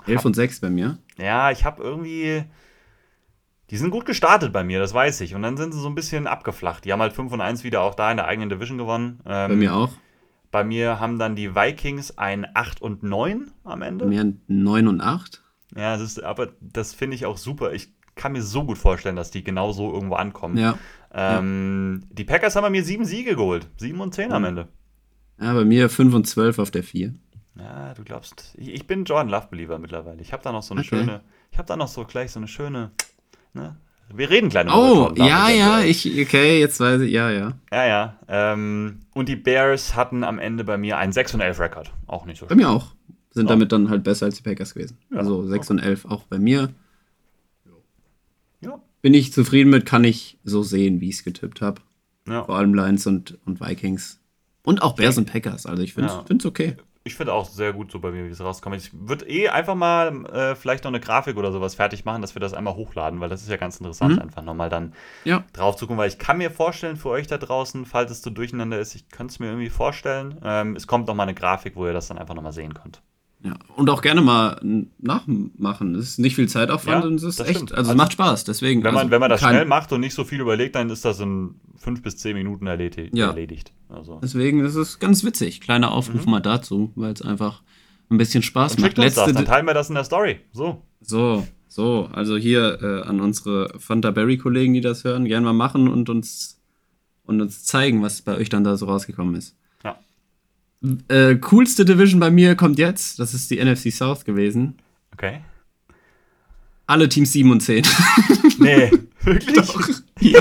11 0.06 0.24
und 0.24 0.34
6 0.34 0.60
bei 0.60 0.70
mir. 0.70 0.98
Ja, 1.18 1.50
ich 1.50 1.66
habe 1.66 1.82
irgendwie 1.82 2.44
die 3.72 3.78
sind 3.78 3.90
gut 3.90 4.04
gestartet 4.04 4.52
bei 4.52 4.64
mir, 4.64 4.80
das 4.80 4.92
weiß 4.92 5.22
ich. 5.22 5.34
Und 5.34 5.40
dann 5.40 5.56
sind 5.56 5.72
sie 5.72 5.80
so 5.80 5.88
ein 5.88 5.94
bisschen 5.94 6.26
abgeflacht. 6.26 6.84
Die 6.84 6.92
haben 6.92 7.00
halt 7.00 7.14
5 7.14 7.32
und 7.32 7.40
1 7.40 7.64
wieder 7.64 7.80
auch 7.80 7.94
da 7.94 8.10
in 8.10 8.18
der 8.18 8.26
eigenen 8.26 8.50
Division 8.50 8.76
gewonnen. 8.76 9.20
Ähm, 9.24 9.48
bei 9.48 9.56
mir 9.56 9.74
auch. 9.74 9.88
Bei 10.52 10.62
mir 10.62 11.00
haben 11.00 11.18
dann 11.18 11.34
die 11.34 11.56
Vikings 11.56 12.16
ein 12.18 12.46
8 12.54 12.80
und 12.80 13.02
9 13.02 13.50
am 13.64 13.82
Ende. 13.82 14.04
Bei 14.04 14.10
mir 14.10 14.32
9 14.46 14.86
und 14.86 15.00
8. 15.00 15.42
Ja, 15.74 15.96
das 15.96 16.02
ist, 16.02 16.22
aber 16.22 16.52
das 16.60 16.94
finde 16.94 17.16
ich 17.16 17.26
auch 17.26 17.36
super. 17.36 17.72
Ich 17.72 17.88
kann 18.14 18.32
mir 18.32 18.42
so 18.42 18.64
gut 18.64 18.78
vorstellen, 18.78 19.16
dass 19.16 19.32
die 19.32 19.42
genau 19.42 19.72
so 19.72 19.92
irgendwo 19.92 20.14
ankommen. 20.14 20.56
Ja. 20.56 20.78
Ähm, 21.12 22.02
ja. 22.02 22.08
Die 22.12 22.24
Packers 22.24 22.54
haben 22.54 22.62
bei 22.62 22.70
mir 22.70 22.84
7 22.84 23.04
Siege 23.04 23.34
geholt. 23.34 23.66
7 23.78 24.00
und 24.00 24.14
10 24.14 24.32
am 24.32 24.44
Ende. 24.44 24.68
Ja, 25.40 25.54
bei 25.54 25.64
mir 25.64 25.90
5 25.90 26.14
und 26.14 26.26
12 26.28 26.60
auf 26.60 26.70
der 26.70 26.84
4. 26.84 27.14
Ja, 27.58 27.94
du 27.94 28.04
glaubst. 28.04 28.54
Ich, 28.56 28.68
ich 28.68 28.86
bin 28.86 29.04
Jordan 29.04 29.28
Love 29.28 29.48
Believer 29.50 29.80
mittlerweile. 29.80 30.22
Ich 30.22 30.32
habe 30.32 30.42
da 30.44 30.52
noch 30.52 30.62
so 30.62 30.74
eine 30.74 30.82
okay. 30.82 30.90
schöne. 30.90 31.22
Ich 31.50 31.58
habe 31.58 31.66
da 31.66 31.76
noch 31.76 31.88
so 31.88 32.04
gleich 32.04 32.30
so 32.30 32.38
eine 32.38 32.48
schöne 32.48 32.92
Ne? 33.54 33.76
Wir 34.14 34.30
reden 34.30 34.48
gleich 34.48 34.66
noch 34.66 34.76
Oh, 34.76 35.12
ja, 35.16 35.48
ja, 35.50 35.80
ich, 35.80 36.06
okay, 36.06 36.60
jetzt 36.60 36.80
weiß 36.80 37.02
ich, 37.02 37.12
ja, 37.12 37.30
ja. 37.30 37.52
Ja, 37.70 37.86
ja. 37.86 38.18
Ähm, 38.28 39.00
und 39.14 39.28
die 39.28 39.36
Bears 39.36 39.94
hatten 39.94 40.24
am 40.24 40.38
Ende 40.38 40.64
bei 40.64 40.76
mir 40.76 40.98
einen 40.98 41.12
6 41.12 41.34
und 41.34 41.40
11 41.40 41.60
Rekord. 41.60 41.92
Auch 42.06 42.24
nicht 42.24 42.38
so 42.38 42.46
schön. 42.46 42.56
Bei 42.56 42.62
mir 42.62 42.70
auch. 42.70 42.94
Sind 43.30 43.46
oh. 43.46 43.48
damit 43.48 43.72
dann 43.72 43.88
halt 43.88 44.04
besser 44.04 44.26
als 44.26 44.36
die 44.36 44.42
Packers 44.42 44.74
gewesen. 44.74 44.98
Ja, 45.10 45.18
also 45.18 45.46
6 45.46 45.70
okay. 45.70 45.72
und 45.72 45.86
11 45.86 46.04
auch 46.04 46.24
bei 46.24 46.38
mir. 46.38 46.70
Ja. 48.60 48.80
Bin 49.00 49.14
ich 49.14 49.32
zufrieden 49.32 49.70
mit, 49.70 49.86
kann 49.86 50.04
ich 50.04 50.38
so 50.44 50.62
sehen, 50.62 51.00
wie 51.00 51.08
ich 51.08 51.16
es 51.16 51.24
getippt 51.24 51.60
habe. 51.60 51.80
Ja. 52.28 52.44
Vor 52.44 52.56
allem 52.56 52.74
Lions 52.74 53.06
und, 53.06 53.38
und 53.44 53.60
Vikings. 53.60 54.20
Und 54.62 54.82
auch 54.82 54.94
Bears 54.94 55.18
und 55.18 55.30
Packers. 55.30 55.66
Also 55.66 55.82
ich 55.82 55.94
finde 55.94 56.10
es 56.10 56.44
ja. 56.44 56.48
okay 56.48 56.76
ich 57.04 57.16
finde 57.16 57.32
auch 57.32 57.46
sehr 57.46 57.72
gut 57.72 57.90
so 57.90 57.98
bei 57.98 58.10
mir, 58.10 58.24
wie 58.26 58.30
es 58.30 58.40
rauskommt. 58.40 58.76
Ich 58.76 58.90
würde 58.92 59.28
eh 59.28 59.48
einfach 59.48 59.74
mal 59.74 60.24
äh, 60.26 60.54
vielleicht 60.54 60.84
noch 60.84 60.90
eine 60.90 61.00
Grafik 61.00 61.36
oder 61.36 61.50
sowas 61.50 61.74
fertig 61.74 62.04
machen, 62.04 62.22
dass 62.22 62.34
wir 62.34 62.40
das 62.40 62.54
einmal 62.54 62.74
hochladen, 62.74 63.20
weil 63.20 63.28
das 63.28 63.42
ist 63.42 63.48
ja 63.48 63.56
ganz 63.56 63.78
interessant, 63.78 64.16
mhm. 64.16 64.22
einfach 64.22 64.42
nochmal 64.42 64.68
dann 64.68 64.92
ja. 65.24 65.44
drauf 65.52 65.76
zu 65.76 65.86
gucken, 65.86 65.98
weil 65.98 66.08
ich 66.08 66.18
kann 66.18 66.38
mir 66.38 66.50
vorstellen, 66.50 66.96
für 66.96 67.08
euch 67.08 67.26
da 67.26 67.38
draußen, 67.38 67.86
falls 67.86 68.10
es 68.10 68.22
so 68.22 68.30
durcheinander 68.30 68.78
ist, 68.78 68.94
ich 68.94 69.08
könnte 69.08 69.32
es 69.32 69.40
mir 69.40 69.46
irgendwie 69.46 69.70
vorstellen, 69.70 70.40
ähm, 70.44 70.76
es 70.76 70.86
kommt 70.86 71.08
nochmal 71.08 71.26
eine 71.26 71.34
Grafik, 71.34 71.76
wo 71.76 71.86
ihr 71.86 71.92
das 71.92 72.08
dann 72.08 72.18
einfach 72.18 72.34
nochmal 72.34 72.52
sehen 72.52 72.74
könnt. 72.74 73.02
Ja, 73.44 73.54
und 73.74 73.90
auch 73.90 74.02
gerne 74.02 74.20
mal 74.20 74.60
nachmachen. 74.98 75.96
Es 75.96 76.10
ist 76.10 76.18
nicht 76.18 76.36
viel 76.36 76.48
Zeitaufwand 76.48 77.02
ja, 77.02 77.08
und 77.08 77.16
es 77.16 77.24
ist 77.24 77.40
echt, 77.40 77.60
also, 77.62 77.74
also, 77.74 77.90
es 77.90 77.96
macht 77.96 78.12
Spaß. 78.12 78.44
Deswegen. 78.44 78.84
Wenn 78.84 78.94
man, 78.94 79.00
also 79.00 79.10
wenn 79.10 79.20
man 79.20 79.30
das 79.30 79.40
schnell 79.40 79.64
macht 79.64 79.92
und 79.92 80.00
nicht 80.00 80.14
so 80.14 80.22
viel 80.22 80.40
überlegt, 80.40 80.76
dann 80.76 80.90
ist 80.90 81.04
das 81.04 81.18
in 81.18 81.56
fünf 81.76 82.02
bis 82.02 82.16
zehn 82.18 82.36
Minuten 82.36 82.68
erledigt. 82.68 83.16
Ja. 83.16 83.30
erledigt. 83.30 83.72
Also. 83.88 84.20
Deswegen 84.22 84.60
ist 84.64 84.76
es 84.76 85.00
ganz 85.00 85.24
witzig. 85.24 85.60
Kleiner 85.60 85.90
Aufruf 85.90 86.24
mhm. 86.24 86.30
mal 86.30 86.40
dazu, 86.40 86.92
weil 86.94 87.12
es 87.12 87.22
einfach 87.22 87.62
ein 88.10 88.18
bisschen 88.18 88.44
Spaß 88.44 88.76
und 88.76 88.82
macht. 88.82 88.98
Letzte 88.98 89.22
das, 89.24 89.32
dann 89.32 89.44
teilen 89.44 89.66
wir 89.66 89.74
das 89.74 89.88
in 89.88 89.96
der 89.96 90.04
Story. 90.04 90.38
So. 90.52 90.82
So, 91.00 91.46
so. 91.66 92.08
Also 92.12 92.36
hier 92.36 92.78
äh, 92.80 93.08
an 93.08 93.20
unsere 93.20 93.74
Fanta 93.78 94.12
Berry-Kollegen, 94.12 94.72
die 94.72 94.80
das 94.80 95.02
hören, 95.02 95.24
gerne 95.24 95.46
mal 95.46 95.52
machen 95.52 95.88
und 95.88 96.08
uns, 96.08 96.60
und 97.24 97.40
uns 97.40 97.64
zeigen, 97.64 98.02
was 98.02 98.22
bei 98.22 98.36
euch 98.36 98.50
dann 98.50 98.62
da 98.62 98.76
so 98.76 98.86
rausgekommen 98.86 99.34
ist. 99.34 99.56
Äh, 101.08 101.36
coolste 101.36 101.84
Division 101.84 102.18
bei 102.20 102.30
mir 102.30 102.56
kommt 102.56 102.78
jetzt. 102.78 103.18
Das 103.18 103.34
ist 103.34 103.50
die 103.50 103.62
NFC 103.62 103.92
South 103.92 104.24
gewesen. 104.24 104.76
Okay. 105.12 105.40
Alle 106.86 107.08
Teams 107.08 107.32
7 107.32 107.50
und 107.50 107.60
10. 107.60 107.84
Nee, 108.58 108.92
wirklich? 109.22 109.56
Doch. 109.56 109.88
Ja. 110.20 110.40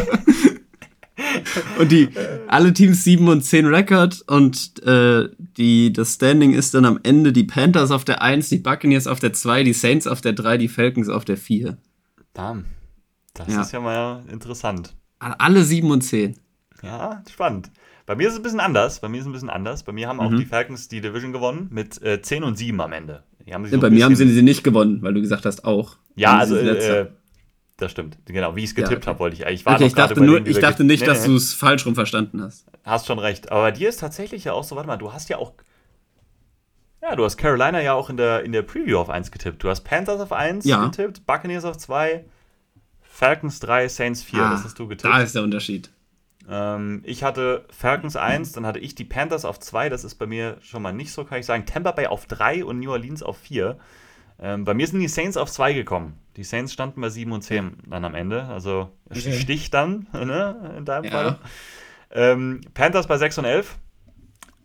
und 1.79 1.91
die 1.91 2.09
alle 2.47 2.71
Teams 2.73 3.03
7 3.03 3.27
und 3.27 3.43
10 3.43 3.65
Record 3.65 4.21
und 4.27 4.83
äh, 4.83 5.29
die, 5.57 5.91
das 5.91 6.15
Standing 6.15 6.53
ist 6.53 6.73
dann 6.75 6.85
am 6.85 6.99
Ende 7.01 7.33
die 7.33 7.45
Panthers 7.45 7.89
auf 7.89 8.05
der 8.05 8.21
1, 8.21 8.49
die 8.49 8.59
Buccaneers 8.59 9.07
auf 9.07 9.19
der 9.19 9.33
2, 9.33 9.63
die 9.63 9.73
Saints 9.73 10.05
auf 10.05 10.21
der 10.21 10.33
3, 10.33 10.57
die 10.57 10.67
Falcons 10.67 11.09
auf 11.09 11.25
der 11.25 11.37
4. 11.37 11.77
Damn. 12.33 12.65
Das 13.33 13.47
ja. 13.47 13.61
ist 13.61 13.71
ja 13.71 13.79
mal 13.79 14.23
interessant. 14.31 14.93
Alle 15.19 15.63
7 15.63 15.89
und 15.89 16.01
10. 16.01 16.37
Ja, 16.83 17.23
spannend. 17.31 17.71
Bei 18.11 18.15
mir 18.15 18.27
ist 18.27 18.33
es 18.33 18.39
ein 18.41 18.43
bisschen 18.43 18.59
anders. 18.59 18.99
Bei 18.99 19.07
mir 19.07 19.19
ist 19.19 19.21
es 19.21 19.29
ein 19.29 19.31
bisschen 19.31 19.49
anders. 19.49 19.83
Bei 19.83 19.93
mir 19.93 20.09
haben 20.09 20.19
auch 20.19 20.31
mhm. 20.31 20.39
die 20.39 20.45
Falcons 20.45 20.89
die 20.89 20.99
Division 20.99 21.31
gewonnen 21.31 21.69
mit 21.71 22.01
äh, 22.01 22.21
10 22.21 22.43
und 22.43 22.57
7 22.57 22.81
am 22.81 22.91
Ende. 22.91 23.23
Ja, 23.45 23.57
so 23.65 23.79
bei 23.79 23.89
mir 23.89 24.03
haben 24.03 24.17
sie 24.17 24.27
sie 24.27 24.41
nicht 24.41 24.65
gewonnen, 24.65 25.01
weil 25.01 25.13
du 25.13 25.21
gesagt 25.21 25.45
hast 25.45 25.63
auch. 25.63 25.95
Ja, 26.15 26.37
also 26.37 26.57
äh, 26.57 27.07
das 27.77 27.91
stimmt. 27.91 28.17
Genau, 28.25 28.53
wie 28.57 28.65
ich 28.65 28.71
es 28.71 28.75
getippt 28.75 28.91
ja, 28.91 28.97
okay. 28.97 29.07
habe, 29.07 29.19
wollte 29.19 29.35
ich. 29.37 29.45
Ich, 29.53 29.65
war 29.65 29.75
okay, 29.75 29.85
ich 29.85 29.93
dachte, 29.93 30.19
nur, 30.19 30.45
ich 30.45 30.59
dachte 30.59 30.83
nicht, 30.83 30.99
nee, 30.99 31.05
dass 31.05 31.21
nee. 31.21 31.27
du 31.27 31.37
es 31.37 31.53
falsch 31.53 31.85
rum 31.85 31.95
verstanden 31.95 32.41
hast. 32.41 32.65
Hast 32.83 33.07
schon 33.07 33.17
recht. 33.17 33.49
Aber 33.49 33.61
bei 33.61 33.71
dir 33.71 33.87
ist 33.87 34.01
tatsächlich 34.01 34.43
ja 34.43 34.51
auch 34.51 34.65
so, 34.65 34.75
warte 34.75 34.87
mal, 34.87 34.97
du 34.97 35.13
hast 35.13 35.29
ja 35.29 35.37
auch. 35.37 35.53
Ja, 37.01 37.15
du 37.15 37.23
hast 37.23 37.37
Carolina 37.37 37.81
ja 37.81 37.93
auch 37.93 38.09
in 38.09 38.17
der, 38.17 38.43
in 38.43 38.51
der 38.51 38.63
Preview 38.63 38.97
auf 38.97 39.09
1 39.09 39.31
getippt. 39.31 39.63
Du 39.63 39.69
hast 39.69 39.85
Panthers 39.85 40.19
auf 40.19 40.33
1 40.33 40.65
ja. 40.65 40.83
getippt, 40.83 41.25
Buccaneers 41.25 41.63
auf 41.63 41.77
2, 41.77 42.25
Falcons 43.03 43.61
3, 43.61 43.87
Saints 43.87 44.21
4. 44.21 44.41
Ah, 44.41 44.51
das 44.51 44.65
hast 44.65 44.77
du 44.79 44.89
getippt. 44.89 45.13
Da 45.13 45.21
ist 45.21 45.33
der 45.33 45.43
Unterschied. 45.43 45.89
Ähm, 46.51 47.01
ich 47.05 47.23
hatte 47.23 47.65
Falcons 47.71 48.17
1, 48.17 48.51
dann 48.51 48.65
hatte 48.65 48.79
ich 48.79 48.93
die 48.93 49.05
Panthers 49.05 49.45
auf 49.45 49.57
2, 49.57 49.87
das 49.87 50.03
ist 50.03 50.15
bei 50.15 50.27
mir 50.27 50.57
schon 50.61 50.81
mal 50.81 50.91
nicht 50.91 51.13
so, 51.13 51.23
kann 51.23 51.39
ich 51.39 51.45
sagen. 51.45 51.65
Tampa 51.65 51.91
Bay 51.93 52.07
auf 52.07 52.25
3 52.25 52.65
und 52.65 52.79
New 52.79 52.91
Orleans 52.91 53.23
auf 53.23 53.37
4. 53.37 53.77
Ähm, 54.37 54.65
bei 54.65 54.73
mir 54.73 54.85
sind 54.85 54.99
die 54.99 55.07
Saints 55.07 55.37
auf 55.37 55.49
2 55.49 55.73
gekommen. 55.73 56.19
Die 56.35 56.43
Saints 56.43 56.73
standen 56.73 56.99
bei 56.99 57.09
7 57.09 57.31
und 57.31 57.41
10 57.41 57.77
dann 57.87 58.03
am 58.03 58.15
Ende. 58.15 58.43
Also 58.43 58.91
okay. 59.09 59.31
Stich 59.31 59.69
dann, 59.69 60.07
ne, 60.13 60.75
in 60.77 60.83
deinem 60.83 61.05
ja. 61.05 61.11
Fall. 61.11 61.39
Ähm, 62.11 62.61
Panthers 62.73 63.07
bei 63.07 63.17
6 63.17 63.37
und 63.37 63.45
11. 63.45 63.77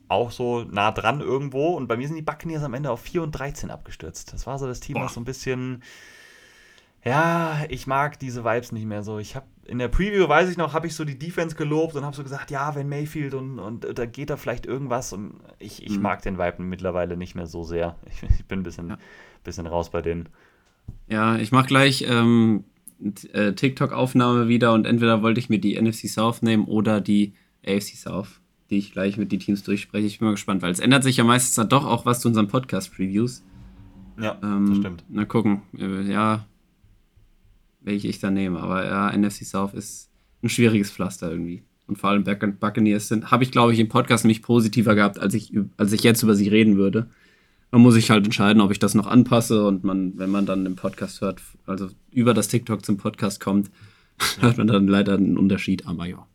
Auch 0.09 0.33
so 0.33 0.65
nah 0.65 0.91
dran 0.91 1.21
irgendwo. 1.21 1.69
Und 1.75 1.87
bei 1.87 1.97
mir 1.97 2.09
sind 2.09 2.17
die 2.17 2.23
Buccaneers 2.23 2.65
am 2.65 2.75
Ende 2.75 2.91
auf 2.91 3.01
4 3.03 3.23
und 3.23 3.33
13 3.33 3.71
abgestürzt. 3.71 4.33
Das 4.33 4.47
war 4.47 4.59
so 4.59 4.67
das 4.67 4.81
Team, 4.81 4.95
Boah. 4.95 5.05
was 5.05 5.15
so 5.15 5.21
ein 5.21 5.25
bisschen. 5.25 5.83
Ja, 7.07 7.65
ich 7.69 7.87
mag 7.87 8.19
diese 8.19 8.45
Vibes 8.45 8.73
nicht 8.73 8.85
mehr 8.85 9.05
so. 9.05 9.21
Ich 9.21 9.37
habe 9.37 9.47
in 9.65 9.79
der 9.79 9.87
Preview, 9.87 10.29
weiß 10.29 10.51
ich 10.51 10.57
noch, 10.57 10.75
habe 10.75 10.89
ich 10.89 10.95
so 10.97 11.05
die 11.05 11.17
Defense 11.17 11.55
gelobt 11.55 11.95
und 11.95 12.05
habe 12.05 12.17
so 12.17 12.25
gesagt, 12.25 12.51
ja, 12.51 12.75
wenn 12.75 12.89
Mayfield 12.89 13.35
und, 13.35 13.61
und 13.61 13.87
da 13.97 14.07
geht 14.07 14.29
da 14.29 14.37
vielleicht 14.37 14.67
irgendwas. 14.67 15.13
Und 15.13 15.35
ich, 15.61 15.85
ich 15.85 15.97
mhm. 15.97 16.03
mag 16.03 16.23
den 16.23 16.37
Vibe 16.37 16.65
mittlerweile 16.65 17.17
nicht 17.17 17.37
mehr 17.37 17.47
so 17.47 17.63
sehr. 17.63 17.97
Ich, 18.11 18.25
ich 18.29 18.45
bin 18.47 18.61
ein 18.61 18.63
bisschen, 18.65 18.89
ja. 18.89 18.99
bisschen 19.45 19.69
raus 19.69 19.91
bei 19.91 20.03
denen. 20.03 20.29
Ja, 21.09 21.37
ich 21.37 21.53
mache 21.53 21.69
gleich 21.69 22.05
ähm, 22.09 22.65
äh, 23.33 23.53
TikTok-Aufnahme 23.53 24.49
wieder 24.49 24.73
und 24.73 24.85
entweder 24.85 25.23
wollte 25.23 25.39
ich 25.39 25.49
mir 25.49 25.61
die 25.61 25.81
NFC 25.81 26.09
South 26.09 26.43
nehmen 26.43 26.65
oder 26.65 27.01
die 27.01 27.35
AFC 27.65 27.95
South, 27.95 28.41
die 28.71 28.79
ich 28.79 28.91
gleich 28.91 29.17
mit 29.17 29.31
den 29.31 29.39
Teams 29.39 29.63
durchspreche. 29.63 30.07
Ich 30.07 30.19
bin 30.19 30.27
mal 30.27 30.33
gespannt, 30.33 30.61
weil 30.61 30.73
es 30.73 30.81
ändert 30.81 31.05
sich 31.05 31.19
ja 31.19 31.25
meistens 31.25 31.55
dann 31.55 31.69
doch 31.69 31.87
auch 31.87 32.05
was 32.05 32.19
zu 32.19 32.27
unseren 32.27 32.49
Podcast-Previews. 32.49 33.45
Ja, 34.19 34.39
ähm, 34.43 34.71
das 34.71 34.79
stimmt. 34.79 35.05
Na 35.09 35.25
gucken. 35.25 35.63
Äh, 35.79 36.03
ja, 36.11 36.47
welche 37.87 38.09
ich 38.09 38.19
da 38.19 38.31
nehme. 38.31 38.61
Aber 38.61 38.85
ja, 38.85 39.17
NFC 39.17 39.45
South 39.45 39.73
ist 39.73 40.11
ein 40.43 40.49
schwieriges 40.51 40.91
Pflaster 40.91 41.31
irgendwie. 41.31 41.63
Und 41.87 41.99
vor 41.99 42.11
allem 42.11 42.25
Buccaneers 42.25 43.09
sind, 43.09 43.31
habe 43.31 43.45
ich, 43.45 43.53
glaube 43.53 43.73
ich, 43.73 43.79
im 43.79 43.89
Podcast 43.89 44.25
mich 44.25 44.43
positiver 44.43 44.95
gehabt, 44.95 45.19
als 45.21 45.35
ich, 45.35 45.53
als 45.77 45.93
ich 45.93 46.03
jetzt 46.03 46.23
über 46.23 46.35
sie 46.35 46.49
reden 46.49 46.77
würde. 46.77 47.09
Man 47.71 47.81
muss 47.81 47.95
sich 47.95 48.11
halt 48.11 48.25
entscheiden, 48.25 48.61
ob 48.61 48.73
ich 48.73 48.79
das 48.79 48.95
noch 48.95 49.07
anpasse 49.07 49.65
und 49.67 49.85
man, 49.85 50.19
wenn 50.19 50.31
man 50.31 50.47
dann 50.47 50.67
im 50.67 50.77
Podcast 50.77 51.21
hört, 51.21 51.41
also 51.65 51.89
über 52.11 52.35
das 52.35 52.49
TikTok 52.49 52.85
zum 52.85 52.97
Podcast 52.97 53.41
kommt, 53.41 53.71
hört 54.41 54.59
man 54.59 54.67
dann 54.67 54.89
leider 54.89 55.15
einen 55.15 55.39
Unterschied, 55.39 55.87
aber 55.87 56.07
ja. 56.07 56.27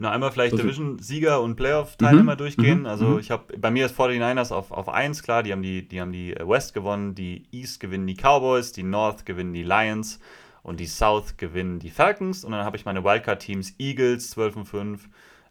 Na, 0.00 0.12
einmal 0.12 0.32
vielleicht 0.32 0.52
so 0.52 0.56
Division-Sieger 0.56 1.42
und 1.42 1.56
Playoff-Teilnehmer 1.56 2.32
mhm. 2.32 2.38
durchgehen. 2.38 2.80
Mhm. 2.80 2.86
Also 2.86 3.04
mhm. 3.04 3.18
ich 3.18 3.30
habe, 3.30 3.58
bei 3.58 3.70
mir 3.70 3.84
ist 3.84 3.94
49ers 3.94 4.50
auf, 4.50 4.70
auf 4.70 4.88
1, 4.88 5.22
klar, 5.22 5.42
die 5.42 5.52
haben 5.52 5.62
die, 5.62 5.86
die 5.86 6.00
haben 6.00 6.10
die 6.10 6.34
West 6.42 6.72
gewonnen, 6.72 7.14
die 7.14 7.44
East 7.52 7.80
gewinnen 7.80 8.06
die 8.06 8.14
Cowboys, 8.14 8.72
die 8.72 8.82
North 8.82 9.26
gewinnen 9.26 9.52
die 9.52 9.62
Lions 9.62 10.18
und 10.62 10.80
die 10.80 10.86
South 10.86 11.36
gewinnen 11.36 11.80
die 11.80 11.90
Falcons. 11.90 12.44
Und 12.44 12.52
dann 12.52 12.64
habe 12.64 12.78
ich 12.78 12.86
meine 12.86 13.04
Wildcard-Teams 13.04 13.74
Eagles 13.78 14.30
12 14.30 14.56
und 14.56 14.64
5, 14.64 15.08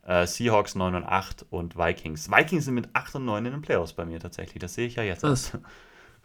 äh, 0.07 0.25
Seahawks 0.25 0.73
9 0.73 0.95
und 0.95 1.03
8 1.03 1.45
und 1.51 1.77
Vikings. 1.77 2.31
Vikings 2.31 2.65
sind 2.65 2.73
mit 2.73 2.89
8 2.93 3.15
und 3.15 3.25
9 3.25 3.45
in 3.45 3.51
den 3.51 3.61
Playoffs 3.61 3.93
bei 3.93 4.05
mir 4.05 4.19
tatsächlich. 4.19 4.59
Das 4.59 4.73
sehe 4.73 4.87
ich 4.87 4.95
ja 4.95 5.03
jetzt. 5.03 5.23
Das, 5.23 5.51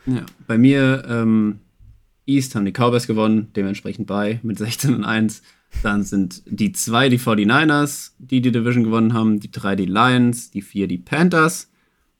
ja, 0.06 0.24
bei 0.46 0.56
mir 0.56 1.04
ähm, 1.06 1.60
East 2.24 2.54
haben 2.54 2.64
die 2.64 2.72
Cowboys 2.72 3.06
gewonnen, 3.06 3.52
dementsprechend 3.54 4.06
bei 4.06 4.40
mit 4.42 4.56
16 4.56 4.94
und 4.94 5.04
1. 5.04 5.42
Dann 5.82 6.02
sind 6.02 6.42
die 6.46 6.72
zwei 6.72 7.08
die 7.08 7.18
49ers, 7.18 8.12
die 8.18 8.40
die 8.40 8.52
Division 8.52 8.84
gewonnen 8.84 9.12
haben, 9.12 9.40
die 9.40 9.50
drei 9.50 9.76
die 9.76 9.86
Lions, 9.86 10.50
die 10.50 10.62
vier 10.62 10.86
die 10.88 10.98
Panthers 10.98 11.70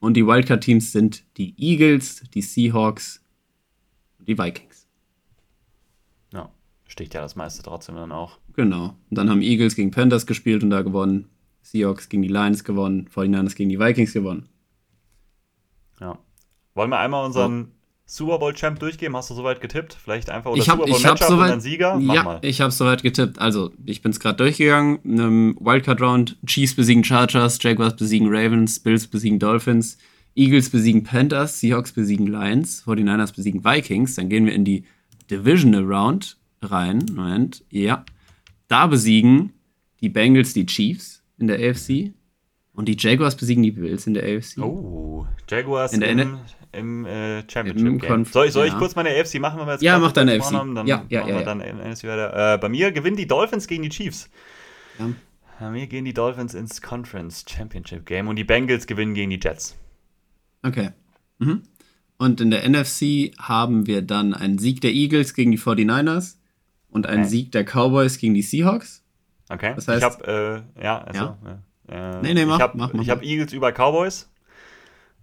Und 0.00 0.14
die 0.14 0.26
Wildcard-Teams 0.26 0.92
sind 0.92 1.24
die 1.38 1.54
Eagles, 1.56 2.22
die 2.34 2.42
Seahawks 2.42 3.24
und 4.18 4.28
die 4.28 4.36
Vikings. 4.36 4.86
Ja, 6.32 6.50
sticht 6.86 7.14
ja 7.14 7.22
das 7.22 7.36
meiste 7.36 7.62
trotzdem 7.62 7.94
dann 7.94 8.12
auch. 8.12 8.38
Genau. 8.54 8.96
Und 9.08 9.18
dann 9.18 9.30
haben 9.30 9.40
Eagles 9.40 9.74
gegen 9.76 9.90
Panthers 9.90 10.26
gespielt 10.26 10.62
und 10.62 10.70
da 10.70 10.82
gewonnen. 10.82 11.30
Seahawks 11.62 12.10
gegen 12.10 12.22
die 12.22 12.28
Lions 12.28 12.64
gewonnen. 12.64 13.08
49ers 13.08 13.54
gegen 13.56 13.70
die 13.70 13.80
Vikings 13.80 14.12
gewonnen. 14.12 14.48
Ja. 16.00 16.18
Wollen 16.74 16.90
wir 16.90 16.98
einmal 16.98 17.24
unseren 17.24 17.72
Super 18.06 18.38
Bowl 18.38 18.52
Champ 18.52 18.78
durchgeben? 18.78 19.16
Hast 19.16 19.30
du 19.30 19.34
soweit 19.34 19.60
getippt? 19.60 19.94
Vielleicht 19.94 20.28
einfach 20.28 20.50
oder 20.50 20.60
ich 20.60 20.68
hab, 20.68 20.76
Super 20.76 20.90
Bowl 20.90 20.98
ich 20.98 21.04
Matchup 21.04 21.28
soweit, 21.28 21.44
und 21.44 21.50
dann 21.50 21.60
Sieger? 21.60 21.98
Mach 21.98 22.14
ja, 22.14 22.22
mal. 22.22 22.38
ich 22.42 22.60
habe 22.60 22.70
soweit 22.70 23.02
getippt. 23.02 23.38
Also, 23.38 23.72
ich 23.86 24.02
bin 24.02 24.12
es 24.12 24.20
gerade 24.20 24.36
durchgegangen. 24.36 24.98
Ähm, 25.04 25.56
Wildcard 25.58 26.00
Round: 26.00 26.36
Chiefs 26.46 26.74
besiegen 26.74 27.02
Chargers, 27.02 27.58
Jaguars 27.62 27.96
besiegen 27.96 28.28
Ravens, 28.28 28.78
Bills 28.78 29.06
besiegen 29.06 29.38
Dolphins, 29.38 29.96
Eagles 30.34 30.68
besiegen 30.68 31.04
Panthers, 31.04 31.60
Seahawks 31.60 31.92
besiegen 31.92 32.26
Lions, 32.26 32.84
49ers 32.86 33.34
besiegen 33.34 33.64
Vikings. 33.64 34.16
Dann 34.16 34.28
gehen 34.28 34.44
wir 34.44 34.52
in 34.52 34.64
die 34.64 34.84
Divisional 35.30 35.84
Round 35.84 36.36
rein. 36.60 37.06
Moment, 37.14 37.64
ja. 37.70 38.04
Da 38.68 38.86
besiegen 38.86 39.52
die 40.00 40.10
Bengals 40.10 40.52
die 40.52 40.66
Chiefs 40.66 41.22
in 41.38 41.46
der 41.46 41.58
AFC 41.58 42.12
und 42.74 42.86
die 42.86 42.96
Jaguars 42.98 43.36
besiegen 43.36 43.62
die 43.62 43.70
Bills 43.72 44.06
in 44.06 44.14
der 44.14 44.24
AFC. 44.24 44.58
Oh, 44.58 45.26
Jaguars 45.48 45.92
In 45.92 46.00
der 46.00 46.10
im, 46.10 46.38
im 46.72 47.04
äh, 47.06 47.40
Im 47.40 47.48
Championship 47.48 48.00
Game. 48.00 48.00
Conf- 48.00 48.32
Soll 48.32 48.46
ich, 48.46 48.52
soll 48.52 48.66
ich 48.66 48.72
ja. 48.72 48.78
kurz 48.78 48.94
meine 48.96 49.10
AFC 49.10 49.38
machen, 49.40 49.58
wenn 49.60 49.66
wir 49.66 49.72
jetzt 49.74 49.82
Ja, 49.82 49.98
mach 49.98 50.12
deine 50.12 50.32
AFC. 50.32 50.52
Haben, 50.52 50.74
dann 50.74 50.86
Ja, 50.86 51.04
ja, 51.08 51.26
ja, 51.26 51.36
ja. 51.40 51.42
dann 51.44 51.58
NFC 51.58 52.04
weiter. 52.04 52.54
Äh, 52.54 52.58
bei 52.58 52.68
mir 52.68 52.90
gewinnen 52.92 53.16
die 53.16 53.26
Dolphins 53.28 53.66
gegen 53.68 53.82
die 53.84 53.88
Chiefs. 53.90 54.28
Ja. 54.98 55.10
Bei 55.60 55.70
mir 55.70 55.86
gehen 55.86 56.04
die 56.04 56.12
Dolphins 56.14 56.52
ins 56.54 56.82
Conference 56.82 57.44
Championship 57.48 58.06
Game 58.06 58.26
und 58.28 58.36
die 58.36 58.44
Bengals 58.44 58.86
gewinnen 58.86 59.14
gegen 59.14 59.30
die 59.30 59.38
Jets. 59.40 59.76
Okay. 60.62 60.90
Mhm. 61.38 61.62
Und 62.18 62.40
in 62.40 62.50
der 62.50 62.68
NFC 62.68 63.32
haben 63.38 63.86
wir 63.86 64.02
dann 64.02 64.34
einen 64.34 64.58
Sieg 64.58 64.80
der 64.80 64.92
Eagles 64.92 65.34
gegen 65.34 65.50
die 65.52 65.58
49ers 65.58 66.36
und 66.90 67.06
einen 67.06 67.20
Okay. 67.22 67.28
Sieg 67.30 67.52
der 67.52 67.64
Cowboys 67.64 68.18
gegen 68.18 68.34
die 68.34 68.42
Seahawks. 68.42 69.04
Okay. 69.48 69.74
Das 69.76 69.86
heißt- 69.86 69.98
ich 69.98 70.02
habe, 70.04 70.64
äh, 70.78 70.82
ja, 70.82 70.98
also, 71.02 71.20
Ja. 71.20 71.38
ja. 71.44 71.58
Äh, 71.88 72.20
Nee, 72.22 72.34
nee, 72.34 72.46
mach, 72.46 72.56
ich 72.56 72.62
habe 72.62 72.78
mach, 72.78 72.92
mach, 72.92 73.02
ich 73.02 73.10
hab 73.10 73.18
mach. 73.18 73.24
Eagles 73.24 73.52
über 73.52 73.72
Cowboys 73.72 74.30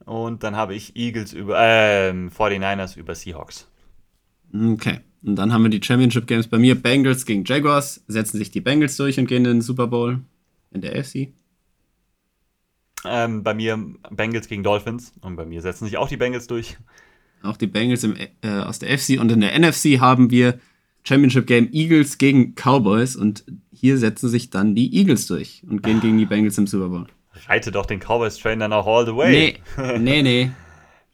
und 0.06 0.44
dann 0.44 0.56
habe 0.56 0.74
ich 0.76 0.96
Eagles 0.96 1.34
über, 1.34 1.58
ähm, 1.60 2.30
49ers 2.30 2.98
über 2.98 3.16
Seahawks. 3.16 3.68
Okay. 4.54 5.00
Und 5.24 5.36
dann 5.36 5.54
haben 5.54 5.64
wir 5.64 5.70
die 5.70 5.84
Championship 5.84 6.26
Games 6.28 6.48
bei 6.48 6.58
mir. 6.58 6.76
Bengals 6.76 7.26
gegen 7.26 7.44
Jaguars. 7.46 8.04
Setzen 8.08 8.38
sich 8.38 8.50
die 8.52 8.62
Bengals 8.62 8.98
durch 8.98 9.20
und 9.20 9.28
gehen 9.28 9.46
in 9.46 9.58
den 9.58 9.62
Super 9.62 9.88
Bowl 9.88 10.22
in 10.72 10.82
der 10.82 10.96
AFC. 10.98 11.30
Ähm, 13.06 13.44
bei 13.44 13.54
mir 13.54 13.80
Bengals 14.10 14.48
gegen 14.48 14.64
Dolphins 14.64 15.14
und 15.22 15.36
bei 15.36 15.46
mir 15.46 15.62
setzen 15.62 15.86
sich 15.86 15.98
auch 15.98 16.08
die 16.08 16.18
Bengals 16.18 16.48
durch. 16.48 16.78
Auch 17.44 17.58
die 17.58 17.68
Bengals 17.68 18.04
im, 18.04 18.16
äh, 18.16 18.50
aus 18.50 18.80
der 18.80 18.98
FC. 18.98 19.20
Und 19.20 19.32
in 19.32 19.42
der 19.42 19.58
NFC 19.58 20.00
haben 20.00 20.30
wir 20.30 20.60
Championship 21.04 21.48
Game 21.48 21.70
Eagles 21.72 22.18
gegen 22.18 22.54
Cowboys. 22.56 23.16
Und 23.16 23.44
hier 23.74 23.98
setzen 23.98 24.30
sich 24.30 24.50
dann 24.50 24.76
die 24.76 24.96
Eagles 24.96 25.28
durch 25.28 25.64
und 25.70 25.84
gehen 25.84 26.02
gegen 26.02 26.18
die 26.18 26.26
Bengals 26.26 26.58
im 26.58 26.68
Super 26.68 26.90
Bowl. 26.90 27.08
Reite 27.48 27.72
doch 27.72 27.86
den 27.86 28.00
Cowboys-Train 28.00 28.60
dann 28.60 28.74
auch 28.74 28.86
all 28.88 29.06
the 29.06 29.16
way. 29.16 29.58
Nee, 29.78 29.98
nee, 30.00 30.22
nee. 30.22 30.52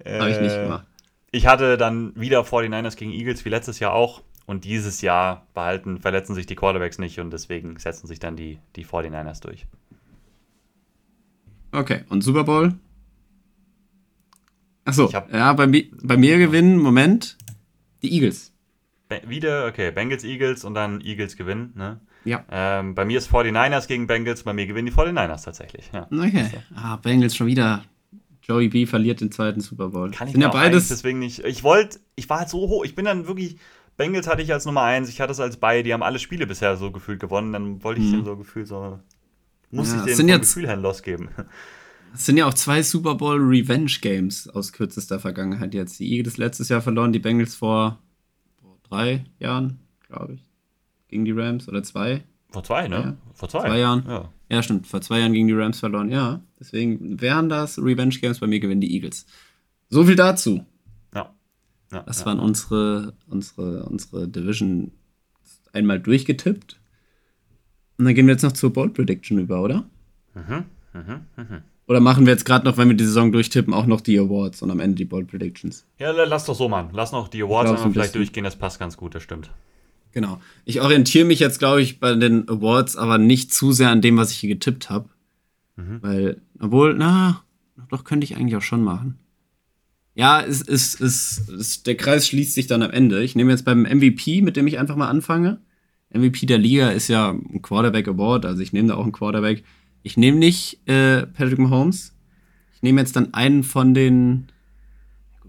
Habe 0.20 0.32
ich 0.32 0.40
nicht 0.40 0.54
Äh, 0.56 0.64
gemacht. 0.64 0.86
Ich 1.32 1.46
hatte 1.46 1.78
dann 1.78 2.14
wieder 2.16 2.42
49ers 2.42 2.96
gegen 2.96 3.12
Eagles, 3.12 3.44
wie 3.46 3.50
letztes 3.50 3.80
Jahr 3.80 3.94
auch. 3.94 4.24
Und 4.46 4.64
dieses 4.64 5.02
Jahr 5.02 5.46
behalten, 5.54 6.00
verletzen 6.00 6.34
sich 6.34 6.46
die 6.46 6.56
Quarterbacks 6.56 7.00
nicht 7.00 7.20
und 7.20 7.32
deswegen 7.32 7.78
setzen 7.78 8.08
sich 8.08 8.20
dann 8.20 8.38
die, 8.38 8.60
die 8.78 8.86
49ers 8.86 9.42
durch. 9.42 9.66
Okay, 11.74 12.04
und 12.10 12.22
Super 12.24 12.46
Bowl? 12.46 12.74
Achso, 14.86 15.10
ja, 15.12 15.52
bei, 15.54 15.68
bei 16.02 16.16
mir 16.16 16.38
gewinnen, 16.38 16.78
Moment, 16.78 17.38
die 18.02 18.14
Eagles. 18.14 18.54
Wieder, 19.28 19.68
okay, 19.68 19.92
Bengals, 19.92 20.24
Eagles 20.24 20.64
und 20.66 20.74
dann 20.74 21.02
Eagles 21.02 21.38
gewinnen. 21.38 21.74
Ne? 21.76 22.00
Ja. 22.26 22.44
Ähm, 22.52 22.94
bei 22.94 23.06
mir 23.06 23.18
ist 23.18 23.30
49ers 23.32 23.88
gegen 23.88 24.06
Bengals, 24.08 24.44
bei 24.44 24.54
mir 24.54 24.68
gewinnen 24.68 24.88
die 24.88 24.92
49ers 24.94 25.46
tatsächlich. 25.46 25.90
Ja. 25.94 26.08
Okay. 26.12 26.50
Ah, 26.76 26.98
Bengals 26.98 27.36
schon 27.36 27.48
wieder. 27.48 27.84
Joey 28.44 28.70
B 28.70 28.86
verliert 28.86 29.22
den 29.22 29.32
zweiten 29.32 29.62
Super 29.62 29.90
Bowl. 29.90 30.12
Kann 30.12 30.28
ich 30.28 30.34
Sind 30.34 30.42
ja 30.42 30.50
beides. 30.50 30.88
deswegen 30.90 31.20
nicht. 31.20 31.40
Ich 31.46 31.64
wollte, 31.64 32.00
ich 32.16 32.30
war 32.30 32.40
halt 32.40 32.50
so 32.50 32.60
hoch, 32.60 32.84
ich 32.86 32.96
bin 32.96 33.06
dann 33.06 33.28
wirklich. 33.28 33.58
Bengals 33.98 34.28
hatte 34.28 34.42
ich 34.44 34.54
als 34.54 34.66
Nummer 34.66 34.84
1, 34.84 35.10
ich 35.10 35.20
hatte 35.22 35.32
es 35.32 35.40
als 35.40 35.58
bei, 35.58 35.82
die 35.82 35.92
haben 35.92 36.04
alle 36.04 36.20
Spiele 36.20 36.46
bisher 36.46 36.78
so 36.78 36.92
gefühlt 36.92 37.20
gewonnen, 37.20 37.52
dann 37.54 37.84
wollte 37.84 38.00
ich 38.00 38.08
Mhm. 38.08 38.12
den 38.18 38.26
so 38.26 38.38
gefühlt 38.38 38.68
so. 38.68 39.00
Muss 39.72 39.92
Ja, 39.92 40.06
ich 40.06 40.16
den 40.18 40.28
jetzt- 40.30 40.54
Gefühl 40.54 40.68
her 40.68 40.76
losgeben. 40.78 41.30
Es 42.14 42.26
sind 42.26 42.38
ja 42.38 42.46
auch 42.46 42.54
zwei 42.54 42.84
Super 42.84 43.16
Bowl 43.16 43.38
Revenge 43.40 43.92
Games 44.02 44.48
aus 44.48 44.72
kürzester 44.72 45.20
Vergangenheit 45.20 45.74
jetzt. 45.74 46.00
Die 46.00 46.10
Eagles 46.16 46.38
letztes 46.38 46.70
Jahr 46.70 46.82
verloren, 46.82 47.12
die 47.12 47.20
Bengals 47.20 47.56
vor 47.56 48.00
drei 48.90 49.26
Jahren, 49.40 49.80
glaube 50.08 50.34
ich. 50.34 50.44
Gegen 51.08 51.26
die 51.26 51.32
Rams 51.32 51.68
oder 51.68 51.84
zwei. 51.84 52.24
Vor 52.50 52.64
zwei, 52.64 52.88
ne? 52.88 52.96
Ja. 52.96 53.18
Vor 53.34 53.50
zwei. 53.50 53.62
Zwei 53.62 53.80
Jahren. 53.80 54.04
Ja. 54.08 54.30
Ja, 54.50 54.64
stimmt. 54.64 54.88
Vor 54.88 55.02
zwei 55.02 55.20
Jahren 55.20 55.34
gegen 55.34 55.48
die 55.48 55.54
Rams 55.54 55.80
verloren. 55.80 56.10
Ja, 56.10 56.42
deswegen 56.60 57.20
wären 57.20 57.50
das 57.50 57.78
Revenge 57.78 58.16
Games. 58.22 58.40
Bei 58.40 58.48
mir 58.48 58.60
gewinnen 58.60 58.82
die 58.82 58.94
Eagles. 58.94 59.26
So 59.90 60.04
viel 60.06 60.16
dazu. 60.16 60.66
Ja. 61.14 61.34
ja. 61.92 62.04
Das 62.04 62.26
waren 62.26 62.40
unsere, 62.40 63.14
unsere, 63.28 63.86
unsere 63.86 64.28
Division 64.28 64.92
einmal 65.74 66.00
durchgetippt. 66.00 66.80
Und 67.98 68.06
dann 68.06 68.16
gehen 68.16 68.28
wir 68.28 68.34
jetzt 68.34 68.44
noch 68.44 68.54
zur 68.54 68.72
Bold 68.72 68.94
Prediction 68.94 69.40
über, 69.40 69.62
oder? 69.62 69.86
Mhm, 70.34 70.66
mhm, 70.94 71.22
mhm. 71.36 71.62
Oder 71.88 72.02
machen 72.02 72.26
wir 72.26 72.34
jetzt 72.34 72.46
gerade 72.46 72.66
noch, 72.66 72.78
wenn 72.78 72.90
wir 72.90 72.96
die 72.98 73.06
Saison 73.06 73.32
durchtippen, 73.32 73.74
auch 73.74 73.86
noch 73.86 74.02
die 74.02 74.20
Awards 74.20 74.62
und 74.62 74.70
am 74.72 74.80
Ende 74.82 74.96
die 74.96 75.06
Bold 75.06 75.28
Predictions? 75.28 75.86
Ja, 76.00 76.12
la- 76.12 76.26
lass 76.26 76.46
doch 76.46 76.56
so 76.56 76.68
machen. 76.68 76.90
Lass 76.94 77.14
noch 77.14 77.30
die 77.30 77.42
Awards 77.42 77.72
glaub, 77.72 77.84
so 77.84 77.92
vielleicht 77.92 78.16
durchgehen, 78.16 78.44
das 78.44 78.58
passt 78.58 78.78
ganz 78.80 78.98
gut, 78.98 79.16
das 79.16 79.24
stimmt. 79.24 79.50
Genau. 80.12 80.42
Ich 80.66 80.82
orientiere 80.82 81.26
mich 81.26 81.40
jetzt, 81.40 81.60
glaube 81.60 81.82
ich, 81.82 82.00
bei 82.00 82.14
den 82.16 82.48
Awards 82.50 82.98
aber 82.98 83.18
nicht 83.18 83.54
zu 83.54 83.72
sehr 83.72 83.90
an 83.90 84.02
dem, 84.02 84.18
was 84.18 84.32
ich 84.32 84.38
hier 84.38 84.50
getippt 84.50 84.90
habe. 84.90 85.08
Mhm. 85.78 86.00
Weil, 86.02 86.42
obwohl, 86.60 86.94
na, 86.94 87.44
doch 87.90 88.04
könnte 88.04 88.26
ich 88.26 88.36
eigentlich 88.36 88.56
auch 88.58 88.62
schon 88.62 88.84
machen. 88.84 89.18
Ja, 90.16 90.42
es, 90.42 90.62
es, 90.68 91.00
es, 91.00 91.48
es, 91.48 91.84
der 91.84 91.96
Kreis 91.96 92.28
schließt 92.28 92.54
sich 92.56 92.68
dann 92.68 92.82
am 92.82 92.90
Ende. 92.92 93.22
Ich 93.24 93.36
nehme 93.36 93.52
jetzt 93.52 93.64
beim 93.66 93.84
MVP, 93.84 94.42
mit 94.42 94.58
dem 94.58 94.66
ich 94.68 94.80
einfach 94.80 94.96
mal 94.96 95.08
anfange. 95.10 95.60
MVP 96.12 96.48
der 96.48 96.58
Liga 96.58 96.90
ist 96.90 97.08
ja 97.08 97.30
ein 97.32 97.62
Quarterback 97.62 98.08
Award, 98.08 98.46
also 98.46 98.62
ich 98.62 98.74
nehme 98.74 98.88
da 98.88 98.96
auch 98.96 99.04
einen 99.04 99.12
Quarterback. 99.12 99.64
Ich 100.04 100.18
nehme 100.18 100.38
nicht 100.38 100.88
äh, 100.88 101.26
Patrick 101.28 101.60
Mahomes. 101.60 102.16
Ich 102.76 102.82
nehme 102.82 103.02
jetzt 103.02 103.16
dann 103.16 103.34
einen 103.34 103.64
von 103.64 103.94
den. 103.94 104.48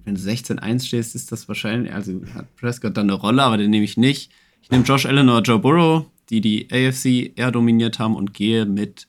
Wenn 0.04 0.14
du 0.14 0.20
16-1 0.20 0.86
stehst, 0.86 1.14
ist 1.14 1.30
das 1.32 1.48
wahrscheinlich. 1.48 1.92
Also 1.92 2.20
hat 2.34 2.54
Prescott 2.56 2.96
dann 2.96 3.10
eine 3.10 3.18
Rolle, 3.20 3.42
aber 3.42 3.58
den 3.58 3.70
nehme 3.70 3.84
ich 3.84 3.96
nicht. 3.96 4.30
Ich 4.62 4.70
nehme 4.70 4.84
Josh 4.84 5.06
Allen 5.06 5.28
oder 5.28 5.42
Joe 5.42 5.58
Burrow, 5.58 6.06
die 6.30 6.40
die 6.40 6.68
AFC 6.72 7.32
eher 7.38 7.50
dominiert 7.50 7.98
haben 7.98 8.16
und 8.16 8.32
gehe 8.32 8.64
mit. 8.64 9.06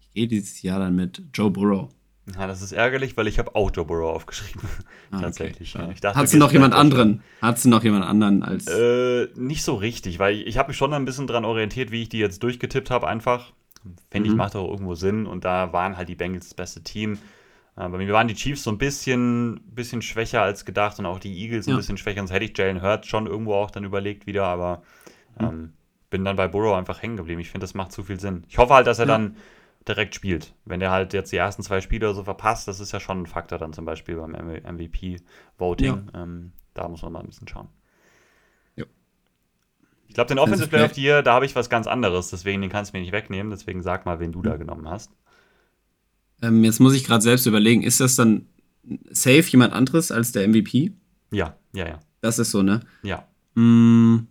Ich 0.00 0.10
gehe 0.12 0.26
dieses 0.28 0.62
Jahr 0.62 0.80
dann 0.80 0.96
mit 0.96 1.22
Joe 1.32 1.50
Burrow. 1.50 1.88
Ja, 2.34 2.46
das 2.46 2.60
ist 2.60 2.72
ärgerlich, 2.72 3.16
weil 3.16 3.26
ich 3.26 3.38
habe 3.38 3.54
auch 3.54 3.70
Joe 3.74 3.84
Burrow 3.86 4.14
aufgeschrieben. 4.14 4.62
Ah, 5.10 5.16
okay, 5.16 5.24
Tatsächlich. 5.24 5.72
ja. 5.72 5.88
Ich 5.90 6.02
dachte, 6.02 6.18
Hast 6.18 6.34
du 6.34 6.36
du 6.36 6.44
noch 6.44 6.52
jemand 6.52 6.74
anderen? 6.74 7.22
Hast 7.40 7.64
du 7.64 7.70
noch 7.70 7.82
jemand 7.82 8.04
anderen 8.04 8.42
als. 8.42 8.66
Äh, 8.66 9.28
nicht 9.36 9.62
so 9.62 9.74
richtig, 9.76 10.18
weil 10.18 10.34
ich, 10.34 10.46
ich 10.46 10.58
habe 10.58 10.68
mich 10.68 10.76
schon 10.76 10.92
ein 10.92 11.06
bisschen 11.06 11.26
dran 11.26 11.46
orientiert, 11.46 11.90
wie 11.92 12.02
ich 12.02 12.10
die 12.10 12.18
jetzt 12.18 12.42
durchgetippt 12.42 12.90
habe, 12.90 13.08
einfach. 13.08 13.54
Finde 14.10 14.28
ich, 14.28 14.32
Mhm. 14.34 14.38
macht 14.38 14.56
auch 14.56 14.68
irgendwo 14.70 14.94
Sinn. 14.94 15.26
Und 15.26 15.44
da 15.44 15.72
waren 15.72 15.96
halt 15.96 16.08
die 16.08 16.14
Bengals 16.14 16.46
das 16.48 16.54
beste 16.54 16.82
Team. 16.82 17.14
Äh, 17.76 17.88
bei 17.88 17.98
mir 17.98 18.12
waren 18.12 18.28
die 18.28 18.34
Chiefs 18.34 18.64
so 18.64 18.70
ein 18.70 18.78
bisschen, 18.78 19.60
bisschen 19.66 20.02
schwächer 20.02 20.42
als 20.42 20.64
gedacht 20.64 20.98
und 20.98 21.06
auch 21.06 21.18
die 21.20 21.36
Eagles 21.42 21.66
ein 21.66 21.70
Ja. 21.70 21.76
bisschen 21.76 21.96
schwächer. 21.96 22.18
Sonst 22.20 22.32
hätte 22.32 22.44
ich 22.44 22.56
Jalen 22.56 22.82
Hurts 22.82 23.06
schon 23.08 23.26
irgendwo 23.26 23.54
auch 23.54 23.70
dann 23.70 23.84
überlegt 23.84 24.26
wieder, 24.26 24.44
aber 24.46 24.82
Mhm. 25.38 25.46
ähm, 25.46 25.72
bin 26.10 26.24
dann 26.24 26.36
bei 26.36 26.48
Burrow 26.48 26.74
einfach 26.76 27.02
hängen 27.02 27.16
geblieben. 27.18 27.40
Ich 27.40 27.50
finde, 27.50 27.64
das 27.64 27.74
macht 27.74 27.92
zu 27.92 28.02
viel 28.02 28.18
Sinn. 28.18 28.44
Ich 28.48 28.58
hoffe 28.58 28.74
halt, 28.74 28.86
dass 28.86 28.98
er 28.98 29.06
Ja. 29.06 29.12
dann 29.18 29.36
direkt 29.86 30.14
spielt. 30.14 30.54
Wenn 30.64 30.80
der 30.80 30.90
halt 30.90 31.12
jetzt 31.14 31.32
die 31.32 31.36
ersten 31.36 31.62
zwei 31.62 31.80
Spiele 31.80 32.06
oder 32.06 32.14
so 32.14 32.24
verpasst, 32.24 32.66
das 32.68 32.80
ist 32.80 32.92
ja 32.92 33.00
schon 33.00 33.22
ein 33.22 33.26
Faktor 33.26 33.58
dann 33.58 33.72
zum 33.72 33.84
Beispiel 33.84 34.16
beim 34.16 34.34
MVP-Voting. 34.34 36.10
Ähm, 36.14 36.52
da 36.74 36.88
muss 36.88 37.02
man 37.02 37.12
mal 37.12 37.20
ein 37.20 37.26
bisschen 37.26 37.48
schauen. 37.48 37.68
Ich 40.08 40.14
glaube, 40.14 40.28
den 40.28 40.38
Offensive 40.38 40.68
Player 40.68 40.86
of 40.86 40.94
the 40.94 41.02
Year, 41.02 41.22
da 41.22 41.34
habe 41.34 41.46
ich 41.46 41.54
was 41.54 41.70
ganz 41.70 41.86
anderes, 41.86 42.30
deswegen 42.30 42.60
den 42.62 42.70
kannst 42.70 42.92
du 42.92 42.96
mir 42.96 43.02
nicht 43.02 43.12
wegnehmen. 43.12 43.50
Deswegen 43.50 43.82
sag 43.82 44.04
mal, 44.06 44.18
wen 44.20 44.32
du 44.32 44.42
da 44.42 44.56
genommen 44.56 44.88
hast. 44.88 45.12
Ähm, 46.42 46.64
jetzt 46.64 46.80
muss 46.80 46.94
ich 46.94 47.04
gerade 47.04 47.22
selbst 47.22 47.46
überlegen, 47.46 47.82
ist 47.82 48.00
das 48.00 48.16
dann 48.16 48.46
safe 49.10 49.42
jemand 49.50 49.72
anderes 49.74 50.10
als 50.10 50.32
der 50.32 50.48
MVP? 50.48 50.92
Ja, 51.30 51.56
ja, 51.74 51.86
ja. 51.86 52.00
Das 52.20 52.38
ist 52.38 52.50
so, 52.50 52.62
ne? 52.62 52.80
Ja. 53.02 53.26
Mm, 53.54 54.26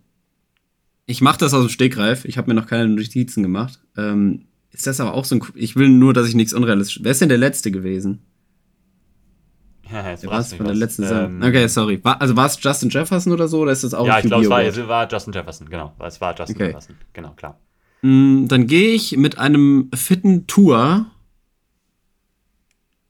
Ich 1.05 1.21
mache 1.21 1.37
das 1.37 1.53
aus 1.53 1.65
dem 1.65 1.69
Stegreif. 1.69 2.25
Ich 2.25 2.37
habe 2.37 2.49
mir 2.49 2.59
noch 2.59 2.67
keine 2.67 2.87
Notizen 2.87 3.43
gemacht. 3.43 3.79
Ähm, 3.95 4.45
ist 4.71 4.87
das 4.87 4.99
aber 4.99 5.13
auch 5.13 5.25
so 5.25 5.35
ein. 5.35 5.41
Ich 5.55 5.75
will 5.75 5.89
nur, 5.89 6.13
dass 6.13 6.27
ich 6.27 6.35
nichts 6.35 6.53
unrealistisch. 6.53 6.99
Wer 7.03 7.11
ist 7.11 7.21
denn 7.21 7.29
der 7.29 7.37
letzte 7.37 7.71
gewesen? 7.71 8.21
Ja 9.91 10.09
jetzt 10.09 10.23
du 10.23 10.29
von 10.57 10.65
der 10.65 10.75
letzten? 10.75 11.03
Ähm, 11.03 11.41
Okay, 11.43 11.67
sorry. 11.67 12.03
War, 12.03 12.19
also 12.21 12.35
war 12.35 12.45
es 12.45 12.57
Justin 12.61 12.89
Jefferson 12.89 13.31
oder 13.33 13.47
so? 13.47 13.59
Oder 13.61 13.71
ist 13.71 13.83
das 13.83 13.93
auch 13.93 14.05
Ja, 14.05 14.19
ich 14.19 14.25
glaube, 14.25 14.43
es 14.43 14.49
war, 14.49 14.61
es 14.63 14.87
war 14.87 15.07
Justin 15.11 15.33
Jefferson, 15.33 15.69
genau. 15.69 15.93
Es 15.99 16.19
war 16.21 16.35
Justin 16.37 16.55
Okay. 16.55 16.65
Jefferson, 16.67 16.95
genau, 17.13 17.31
klar. 17.31 17.59
Mm, 18.01 18.45
Dann 18.47 18.67
gehe 18.67 18.89
ich 18.93 19.17
mit 19.17 19.37
einem 19.37 19.89
fitten 19.93 20.47
Tour 20.47 21.07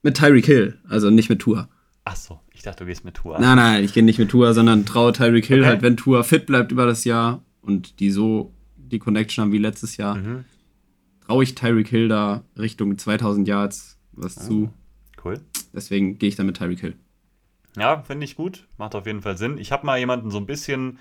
mit 0.04 0.18
Tyreek 0.18 0.46
Hill, 0.46 0.80
also 0.88 1.10
nicht 1.10 1.30
mit 1.30 1.40
Tour. 1.40 1.68
Ach 2.06 2.16
so, 2.16 2.40
ich 2.54 2.62
dachte, 2.62 2.84
du 2.84 2.88
gehst 2.88 3.04
mit 3.04 3.16
Tour. 3.16 3.38
Nein, 3.40 3.58
nein, 3.58 3.84
ich 3.84 3.94
gehe 3.94 4.04
nicht 4.04 4.20
mit 4.20 4.30
Tour, 4.30 4.54
sondern 4.54 4.86
traue 4.86 5.12
Tyreek 5.12 5.46
Hill 5.46 5.60
Okay. 5.62 5.68
halt, 5.70 5.82
wenn 5.82 5.98
Tour 5.98 6.24
fit 6.24 6.46
bleibt 6.46 6.72
über 6.72 6.86
das 6.86 7.04
Jahr 7.04 7.44
und 7.62 8.00
die 8.00 8.12
so 8.12 8.54
die 8.78 9.00
Connection 9.00 9.42
haben 9.44 9.52
wie 9.52 9.58
letztes 9.58 9.98
Jahr, 9.98 10.16
Mhm. 10.16 10.46
traue 11.26 11.44
ich 11.44 11.56
Tyreek 11.56 11.90
Hill 11.90 12.08
da 12.08 12.44
Richtung 12.58 12.98
2000 12.98 13.48
Yards 13.48 13.98
was 14.14 14.36
zu. 14.36 14.70
Cool. 15.28 15.42
Deswegen 15.74 16.18
gehe 16.18 16.30
ich 16.30 16.36
dann 16.36 16.46
mit 16.46 16.58
Tyreek 16.58 16.80
Hill. 16.80 16.96
Ja, 17.78 18.02
finde 18.02 18.26
ich 18.26 18.36
gut. 18.36 18.68
Macht 18.78 18.96
auf 18.96 19.06
jeden 19.06 19.22
Fall 19.22 19.38
Sinn. 19.38 19.58
Ich 19.58 19.72
habe 19.72 19.86
mal 19.86 20.00
jemanden 20.00 20.32
so 20.32 20.38
ein 20.38 20.46
bisschen 20.46 21.00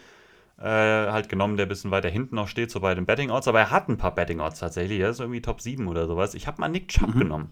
äh, 0.59 0.63
halt 0.63 1.29
genommen, 1.29 1.57
der 1.57 1.67
ein 1.67 1.69
bisschen 1.69 1.91
weiter 1.91 2.09
hinten 2.09 2.35
noch 2.35 2.49
steht, 2.49 2.71
so 2.71 2.81
bei 2.81 2.95
den 2.95 3.07
Betting 3.07 3.31
Odds, 3.31 3.49
aber 3.49 3.61
er 3.61 3.71
hat 3.71 3.89
ein 3.89 3.99
paar 3.99 4.15
Betting 4.15 4.41
Odds 4.41 4.61
tatsächlich. 4.61 5.01
Er 5.01 5.11
ist 5.11 5.21
irgendwie 5.21 5.43
Top 5.43 5.61
7 5.61 5.87
oder 5.87 6.07
sowas. 6.07 6.35
Ich 6.35 6.47
habe 6.47 6.61
mal 6.61 6.69
Nick 6.69 6.89
Chubb 6.89 7.13
genommen. 7.19 7.51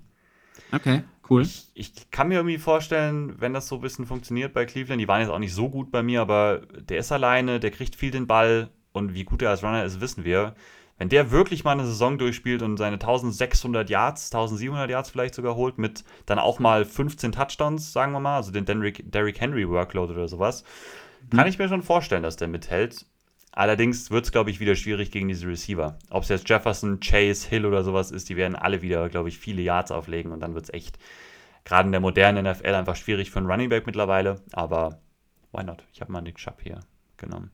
Okay, 0.72 1.03
cool. 1.29 1.43
Ich, 1.43 1.70
ich 1.75 2.11
kann 2.11 2.29
mir 2.29 2.37
irgendwie 2.37 2.59
vorstellen, 2.59 3.35
wenn 3.39 3.53
das 3.53 3.68
so 3.68 3.77
ein 3.77 3.81
bisschen 3.81 4.07
funktioniert 4.07 4.55
bei 4.55 4.64
Cleveland, 4.64 5.01
die 5.01 5.09
waren 5.09 5.20
jetzt 5.20 5.31
auch 5.31 5.39
nicht 5.39 5.55
so 5.55 5.68
gut 5.68 5.91
bei 5.91 6.03
mir, 6.03 6.20
aber 6.20 6.62
der 6.81 6.99
ist 6.99 7.12
alleine, 7.12 7.61
der 7.61 7.70
kriegt 7.70 7.95
viel 7.95 8.11
den 8.11 8.27
Ball 8.27 8.70
und 8.93 9.14
wie 9.14 9.25
gut 9.25 9.43
er 9.43 9.51
als 9.51 9.62
Runner 9.62 9.85
ist, 9.85 10.01
wissen 10.01 10.25
wir. 10.25 10.55
Wenn 10.97 11.09
der 11.09 11.33
wirklich 11.33 11.65
mal 11.65 11.73
eine 11.73 11.87
Saison 11.87 12.19
durchspielt 12.19 12.63
und 12.63 12.77
seine 12.77 12.95
1600 12.95 13.91
Yards, 13.91 14.33
1700 14.33 14.89
Yards 14.91 15.11
vielleicht 15.11 15.35
sogar 15.35 15.57
holt, 15.57 15.77
mit 15.77 16.05
dann 16.27 16.39
auch 16.39 16.61
mal 16.61 16.85
15 16.85 17.33
Touchdowns, 17.33 17.93
sagen 17.93 18.13
wir 18.13 18.21
mal, 18.21 18.37
also 18.37 18.53
den 18.53 18.65
Derrick, 18.65 19.11
Derrick 19.11 19.41
Henry 19.41 19.69
Workload 19.69 20.13
oder 20.13 20.29
sowas, 20.29 20.63
kann 21.31 21.49
ich 21.49 21.59
mir 21.59 21.69
schon 21.69 21.83
vorstellen, 21.83 22.23
dass 22.23 22.37
der 22.37 22.49
mithält. 22.49 23.07
Allerdings 23.51 24.11
wird 24.11 24.25
es, 24.25 24.33
glaube 24.33 24.51
ich, 24.51 24.61
wieder 24.61 24.75
schwierig 24.75 25.11
gegen 25.11 25.29
diese 25.29 25.47
Receiver. 25.47 25.99
Ob 26.11 26.25
es 26.25 26.29
jetzt 26.29 26.49
Jefferson, 26.49 27.01
Chase, 27.01 27.49
Hill 27.49 27.67
oder 27.67 27.85
sowas 27.85 28.11
ist, 28.11 28.29
die 28.29 28.37
werden 28.37 28.57
alle 28.57 28.83
wieder, 28.83 29.09
glaube 29.09 29.29
ich, 29.29 29.39
viele 29.39 29.63
Yards 29.63 29.91
auflegen 29.91 30.33
und 30.33 30.41
dann 30.41 30.55
wird 30.55 30.65
es 30.65 30.75
echt, 30.75 30.99
gerade 31.65 31.87
in 31.87 31.93
der 31.93 32.01
modernen 32.01 32.47
NFL, 32.51 32.75
einfach 32.75 32.97
schwierig 32.97 33.31
für 33.31 33.39
einen 33.39 33.51
Running 33.51 33.69
Back 33.69 33.87
mittlerweile. 33.87 34.43
Aber 34.53 35.01
why 35.53 35.65
not? 35.65 35.85
Ich 35.93 36.01
habe 36.01 36.13
mal 36.13 36.21
Nick 36.21 36.37
Chubb 36.37 36.61
hier 36.63 36.81
genommen. 37.17 37.53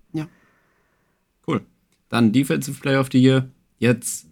Cool. 1.47 1.67
Dann 2.11 2.33
Defensive 2.33 2.79
Player 2.81 3.01
of 3.01 3.09
the 3.11 3.19
Year. 3.19 3.49
Jetzt, 3.79 4.27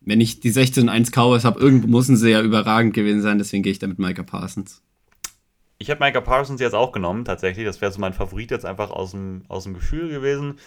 wenn 0.00 0.20
ich 0.20 0.40
die 0.40 0.50
16-1 0.50 1.12
Cowboys 1.12 1.44
habe, 1.44 1.60
irgendwo 1.60 1.86
müssen 1.86 2.16
sie 2.16 2.30
ja 2.30 2.42
überragend 2.42 2.94
gewesen 2.94 3.22
sein, 3.22 3.38
deswegen 3.38 3.62
gehe 3.62 3.70
ich 3.70 3.78
da 3.78 3.86
mit 3.86 4.00
Micah 4.00 4.24
Parsons. 4.24 4.82
Ich 5.78 5.90
habe 5.90 6.02
Micah 6.04 6.20
Parsons 6.20 6.60
jetzt 6.60 6.74
auch 6.74 6.92
genommen, 6.92 7.24
tatsächlich. 7.24 7.64
Das 7.64 7.80
wäre 7.80 7.92
so 7.92 8.00
mein 8.00 8.12
Favorit 8.14 8.50
jetzt 8.50 8.64
einfach 8.64 8.90
aus 8.90 9.12
dem, 9.12 9.42
aus 9.48 9.64
dem 9.64 9.74
Gefühl 9.74 10.08
gewesen. 10.08 10.58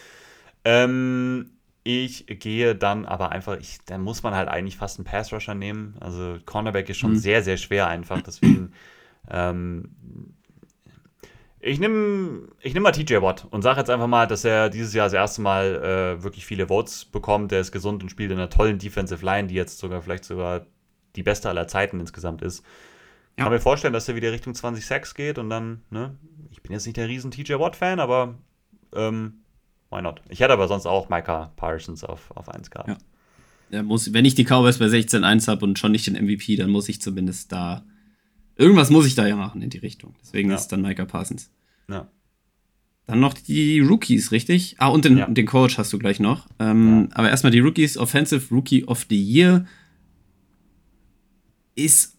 Ähm, 0.64 1.52
ich 1.84 2.26
gehe 2.28 2.76
dann 2.76 3.06
aber 3.06 3.32
einfach, 3.32 3.58
ich, 3.60 3.80
dann 3.86 4.02
muss 4.02 4.22
man 4.22 4.36
halt 4.36 4.50
eigentlich 4.50 4.78
fast 4.78 5.00
einen 5.00 5.06
Pass-Rusher 5.06 5.56
nehmen. 5.56 5.96
Also 6.00 6.38
Cornerback 6.46 6.90
ist 6.90 6.98
schon 6.98 7.14
Mhm. 7.14 7.18
sehr, 7.18 7.42
sehr 7.42 7.58
schwer 7.58 7.88
einfach. 7.88 8.22
Deswegen, 8.22 8.74
ähm, 9.32 9.92
ich 11.68 11.80
nehme 11.80 12.48
ich 12.62 12.74
nehm 12.74 12.84
mal 12.84 12.92
TJ 12.92 13.22
Watt 13.22 13.48
und 13.52 13.62
sage 13.62 13.80
jetzt 13.80 13.90
einfach 13.90 14.08
mal, 14.08 14.28
dass 14.28 14.44
er 14.44 14.70
dieses 14.70 14.94
Jahr 14.94 15.06
das 15.08 15.14
erste 15.14 15.42
Mal 15.42 16.18
äh, 16.20 16.24
wirklich 16.24 16.46
viele 16.46 16.68
Votes 16.68 17.06
bekommt. 17.06 17.52
Der 17.52 17.60
ist 17.60 17.72
gesund 17.72 18.04
und 18.04 18.10
spielt 18.10 18.32
in 18.32 18.38
einer 18.38 18.50
tollen 18.50 18.78
Defensive 18.80 19.24
Line, 19.26 19.48
die 19.48 19.56
jetzt 19.56 19.80
sogar 19.80 20.02
vielleicht 20.02 20.26
sogar 20.26 20.66
die 21.16 21.24
beste 21.24 21.50
aller 21.50 21.68
Zeiten 21.68 22.00
insgesamt 22.00 22.42
ist. 22.42 22.64
Ja. 23.38 23.44
Kann 23.46 23.54
mir 23.54 23.60
vorstellen, 23.60 23.94
dass 23.94 24.08
er 24.10 24.16
wieder 24.16 24.32
Richtung 24.32 24.56
20 24.56 24.86
Sacks 24.86 25.14
geht 25.14 25.38
und 25.38 25.50
dann, 25.50 25.82
ne, 25.90 26.16
ich 26.52 26.62
bin 26.64 26.72
jetzt 26.74 26.86
nicht 26.86 26.98
der 26.98 27.08
riesen 27.08 27.32
TJ 27.32 27.54
Watt-Fan, 27.54 28.00
aber 28.00 28.36
ähm, 28.96 29.42
why 29.92 30.02
not? 30.02 30.22
Ich 30.30 30.40
hätte 30.40 30.54
aber 30.54 30.68
sonst 30.68 30.86
auch 30.86 31.10
Micah 31.10 31.52
Parsons 31.56 32.04
auf, 32.04 32.32
auf 32.36 32.50
1 32.50 32.72
gehabt. 32.72 32.90
Ja. 32.90 32.98
Ja, 33.70 33.84
muss, 33.84 34.14
wenn 34.14 34.24
ich 34.24 34.34
die 34.34 34.46
Cowboys 34.46 34.78
bei 34.80 34.86
16-1 34.86 35.50
habe 35.50 35.66
und 35.66 35.78
schon 35.78 35.92
nicht 35.92 36.08
den 36.08 36.14
MVP, 36.16 36.56
dann 36.56 36.70
muss 36.70 36.88
ich 36.88 37.02
zumindest 37.02 37.52
da. 37.52 37.84
Irgendwas 38.56 38.90
muss 38.90 39.06
ich 39.06 39.14
da 39.14 39.28
ja 39.28 39.36
machen 39.36 39.62
in 39.62 39.70
die 39.70 39.78
Richtung. 39.78 40.16
Deswegen 40.22 40.50
Ja. 40.50 40.56
ist 40.56 40.70
dann 40.70 40.82
Micah 40.82 41.04
Parsons. 41.06 41.52
Ja. 41.90 42.10
Dann 43.06 43.20
noch 43.22 43.34
die 43.34 43.80
Rookies, 43.80 44.32
richtig? 44.32 44.76
Ah, 44.80 44.88
und 44.90 45.06
den, 45.06 45.18
Ja. 45.18 45.28
den 45.30 45.46
Coach 45.46 45.78
hast 45.78 45.94
du 45.94 45.98
gleich 46.00 46.20
noch. 46.20 46.48
Ähm, 46.60 47.08
Aber 47.14 47.30
erstmal 47.30 47.52
die 47.52 47.60
Rookies. 47.60 47.98
Offensive 47.98 48.54
Rookie 48.54 48.84
of 48.86 49.06
the 49.10 49.22
Year 49.22 49.66
ist 51.76 52.18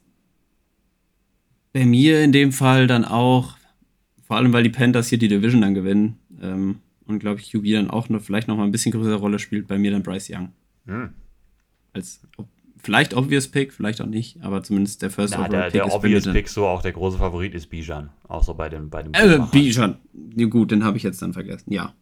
bei 1.72 1.84
mir 1.84 2.22
in 2.22 2.32
dem 2.32 2.52
Fall 2.52 2.86
dann 2.86 3.04
auch, 3.04 3.56
vor 4.26 4.36
allem 4.36 4.52
weil 4.52 4.62
die 4.62 4.70
Panthers 4.70 5.08
hier 5.08 5.18
die 5.18 5.28
Division 5.28 5.60
dann 5.60 5.74
gewinnen 5.74 6.16
ähm, 6.40 6.78
und 7.06 7.18
glaube 7.18 7.40
ich 7.40 7.50
QB 7.52 7.64
dann 7.72 7.90
auch 7.90 8.08
noch, 8.08 8.22
vielleicht 8.22 8.48
noch 8.48 8.56
mal 8.56 8.64
ein 8.64 8.72
bisschen 8.72 8.92
größere 8.92 9.16
Rolle 9.16 9.38
spielt, 9.38 9.66
bei 9.68 9.78
mir 9.78 9.90
dann 9.90 10.02
Bryce 10.02 10.30
Young. 10.30 10.52
Hm. 10.86 11.10
Als 11.92 12.20
ob, 12.36 12.48
vielleicht 12.82 13.14
obvious 13.14 13.48
Pick, 13.48 13.72
vielleicht 13.72 14.00
auch 14.00 14.06
nicht, 14.06 14.42
aber 14.42 14.62
zumindest 14.62 15.02
der 15.02 15.10
First 15.10 15.34
Na, 15.34 15.40
Overall 15.46 15.50
der, 15.62 15.70
der 15.70 15.84
ist 15.86 15.90
bei 15.90 15.96
obvious 15.96 16.24
dann- 16.24 16.32
Pick, 16.34 16.48
so 16.48 16.66
auch 16.66 16.82
der 16.82 16.92
große 16.92 17.18
Favorit 17.18 17.54
ist 17.54 17.68
Bijan. 17.70 18.10
Auch 18.26 18.42
so 18.44 18.54
bei 18.54 18.68
dem, 18.68 18.90
bei 18.90 19.02
dem 19.02 19.12
Äh. 19.14 19.38
Bijan. 19.50 19.98
Ja, 20.36 20.46
gut, 20.46 20.70
den 20.70 20.84
habe 20.84 20.96
ich 20.96 21.02
jetzt 21.02 21.20
dann 21.22 21.32
vergessen. 21.32 21.72
Ja. 21.72 21.94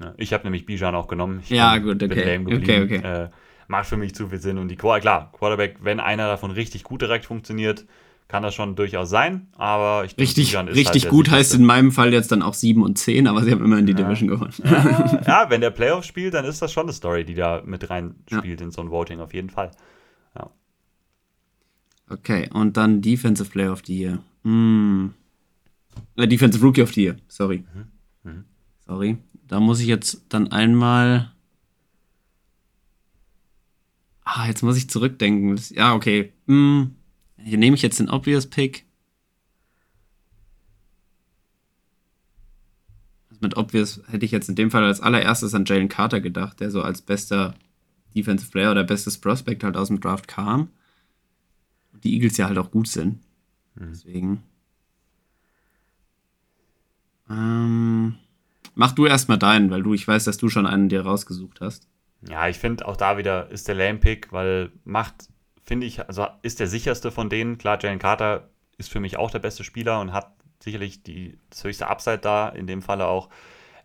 Ja, 0.00 0.14
ich 0.16 0.32
habe 0.32 0.44
nämlich 0.44 0.64
Bijan 0.66 0.94
auch 0.94 1.08
genommen. 1.08 1.40
Ich 1.42 1.50
Ja, 1.50 1.76
gut, 1.78 2.02
okay. 2.02 2.38
Okay, 2.46 2.82
okay. 2.82 2.96
Äh, 3.24 3.28
macht 3.66 3.86
für 3.86 3.96
mich 3.96 4.14
zu 4.14 4.28
viel 4.28 4.40
Sinn. 4.40 4.58
Und 4.58 4.68
die 4.68 4.76
Quar 4.76 5.00
klar, 5.00 5.32
Quarterback, 5.36 5.78
wenn 5.82 6.00
einer 6.00 6.26
davon 6.28 6.50
richtig 6.50 6.84
gut 6.84 7.02
direkt 7.02 7.26
funktioniert, 7.26 7.84
kann 8.28 8.42
das 8.42 8.54
schon 8.54 8.76
durchaus 8.76 9.08
sein. 9.10 9.48
Aber 9.56 10.04
ich 10.04 10.14
denke, 10.14 10.22
Richtig, 10.28 10.52
ist 10.52 10.58
richtig 10.68 10.86
halt 10.86 11.04
der 11.04 11.10
gut 11.10 11.30
heißt 11.30 11.54
in 11.54 11.64
meinem 11.64 11.90
Fall 11.90 12.12
jetzt 12.12 12.30
dann 12.30 12.42
auch 12.42 12.54
7 12.54 12.82
und 12.82 12.98
10, 12.98 13.26
aber 13.26 13.42
sie 13.42 13.50
haben 13.50 13.64
immerhin 13.64 13.86
die 13.86 13.94
Division 13.94 14.28
gewonnen. 14.28 14.52
Ja, 15.26 15.46
wenn 15.48 15.60
der 15.62 15.70
Playoff 15.70 16.04
spielt, 16.04 16.34
dann 16.34 16.44
ist 16.44 16.60
das 16.62 16.72
schon 16.72 16.84
eine 16.84 16.92
Story, 16.92 17.24
die 17.24 17.34
da 17.34 17.62
mit 17.64 17.88
rein 17.90 18.14
spielt 18.30 18.60
in 18.60 18.70
so 18.70 18.82
ein 18.82 18.90
Voting 18.90 19.20
auf 19.20 19.32
jeden 19.34 19.50
Fall. 19.50 19.70
Okay, 22.10 22.48
und 22.52 22.76
dann 22.76 23.02
Defensive 23.02 23.50
Player 23.50 23.72
of 23.72 23.82
the 23.86 23.96
Year. 23.96 24.22
Hm. 24.42 25.14
Äh, 26.16 26.26
Defensive 26.26 26.64
Rookie 26.64 26.82
of 26.82 26.92
the 26.94 27.02
Year, 27.04 27.16
sorry. 27.28 27.64
Mhm. 28.24 28.44
Sorry. 28.86 29.18
Da 29.46 29.60
muss 29.60 29.80
ich 29.80 29.86
jetzt 29.86 30.22
dann 30.30 30.50
einmal. 30.50 31.32
Ah, 34.24 34.46
jetzt 34.46 34.62
muss 34.62 34.76
ich 34.76 34.88
zurückdenken. 34.88 35.60
Ja, 35.70 35.94
okay. 35.94 36.32
Hm. 36.46 36.94
Hier 37.36 37.58
nehme 37.58 37.76
ich 37.76 37.82
jetzt 37.82 37.98
den 37.98 38.10
Obvious 38.10 38.46
Pick. 38.46 38.86
Also 43.28 43.40
Mit 43.42 43.56
Obvious 43.56 44.02
hätte 44.08 44.24
ich 44.24 44.32
jetzt 44.32 44.48
in 44.48 44.56
dem 44.56 44.70
Fall 44.70 44.84
als 44.84 45.00
allererstes 45.00 45.54
an 45.54 45.64
Jalen 45.66 45.88
Carter 45.88 46.20
gedacht, 46.20 46.60
der 46.60 46.70
so 46.70 46.82
als 46.82 47.02
bester 47.02 47.54
Defensive 48.18 48.50
Player 48.50 48.70
oder 48.70 48.84
bestes 48.84 49.18
Prospect 49.18 49.64
halt 49.64 49.76
aus 49.76 49.88
dem 49.88 50.00
Draft 50.00 50.28
kam. 50.28 50.68
Die 52.04 52.14
Eagles 52.14 52.36
ja 52.36 52.46
halt 52.46 52.58
auch 52.58 52.70
gut 52.70 52.88
sind. 52.88 53.20
Deswegen. 53.74 54.42
Ähm, 57.30 58.16
mach 58.74 58.92
du 58.92 59.06
erstmal 59.06 59.38
deinen, 59.38 59.70
weil 59.70 59.82
du, 59.82 59.94
ich 59.94 60.06
weiß, 60.06 60.24
dass 60.24 60.38
du 60.38 60.48
schon 60.48 60.66
einen 60.66 60.88
dir 60.88 61.02
rausgesucht 61.02 61.60
hast. 61.60 61.88
Ja, 62.28 62.48
ich 62.48 62.58
finde 62.58 62.86
auch 62.88 62.96
da 62.96 63.16
wieder 63.16 63.50
ist 63.50 63.68
der 63.68 63.76
Lame-Pick, 63.76 64.32
weil 64.32 64.72
macht, 64.84 65.28
finde 65.64 65.86
ich, 65.86 66.06
also 66.06 66.26
ist 66.42 66.58
der 66.58 66.66
sicherste 66.66 67.12
von 67.12 67.30
denen. 67.30 67.58
Klar, 67.58 67.78
Jalen 67.80 68.00
Carter 68.00 68.48
ist 68.76 68.90
für 68.90 69.00
mich 69.00 69.16
auch 69.16 69.30
der 69.30 69.38
beste 69.38 69.62
Spieler 69.62 70.00
und 70.00 70.12
hat 70.12 70.32
sicherlich 70.60 71.02
die, 71.02 71.38
das 71.50 71.62
höchste 71.62 71.88
Upside 71.88 72.18
da, 72.18 72.48
in 72.48 72.66
dem 72.66 72.82
Falle 72.82 73.06
auch. 73.06 73.28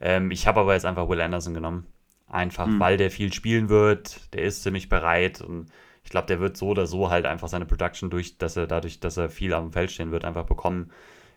Ähm, 0.01 0.31
ich 0.31 0.47
habe 0.47 0.61
aber 0.61 0.73
jetzt 0.73 0.85
einfach 0.85 1.07
Will 1.07 1.21
Anderson 1.21 1.53
genommen. 1.53 1.85
Einfach, 2.33 2.67
weil 2.79 2.97
der 2.97 3.11
viel 3.11 3.31
spielen 3.31 3.69
wird, 3.69 4.33
der 4.33 4.41
ist 4.41 4.63
ziemlich 4.63 4.89
bereit 4.89 5.39
und 5.39 5.67
ich 6.03 6.09
glaube, 6.09 6.25
der 6.25 6.39
wird 6.39 6.57
so 6.57 6.69
oder 6.69 6.87
so 6.87 7.11
halt 7.11 7.27
einfach 7.27 7.47
seine 7.47 7.67
Production 7.67 8.09
durch, 8.09 8.39
dass 8.39 8.57
er 8.57 8.65
dadurch, 8.65 8.99
dass 8.99 9.17
er 9.17 9.29
viel 9.29 9.53
am 9.53 9.71
Feld 9.71 9.91
stehen 9.91 10.09
wird, 10.09 10.25
einfach 10.25 10.47
bekommen. 10.47 10.89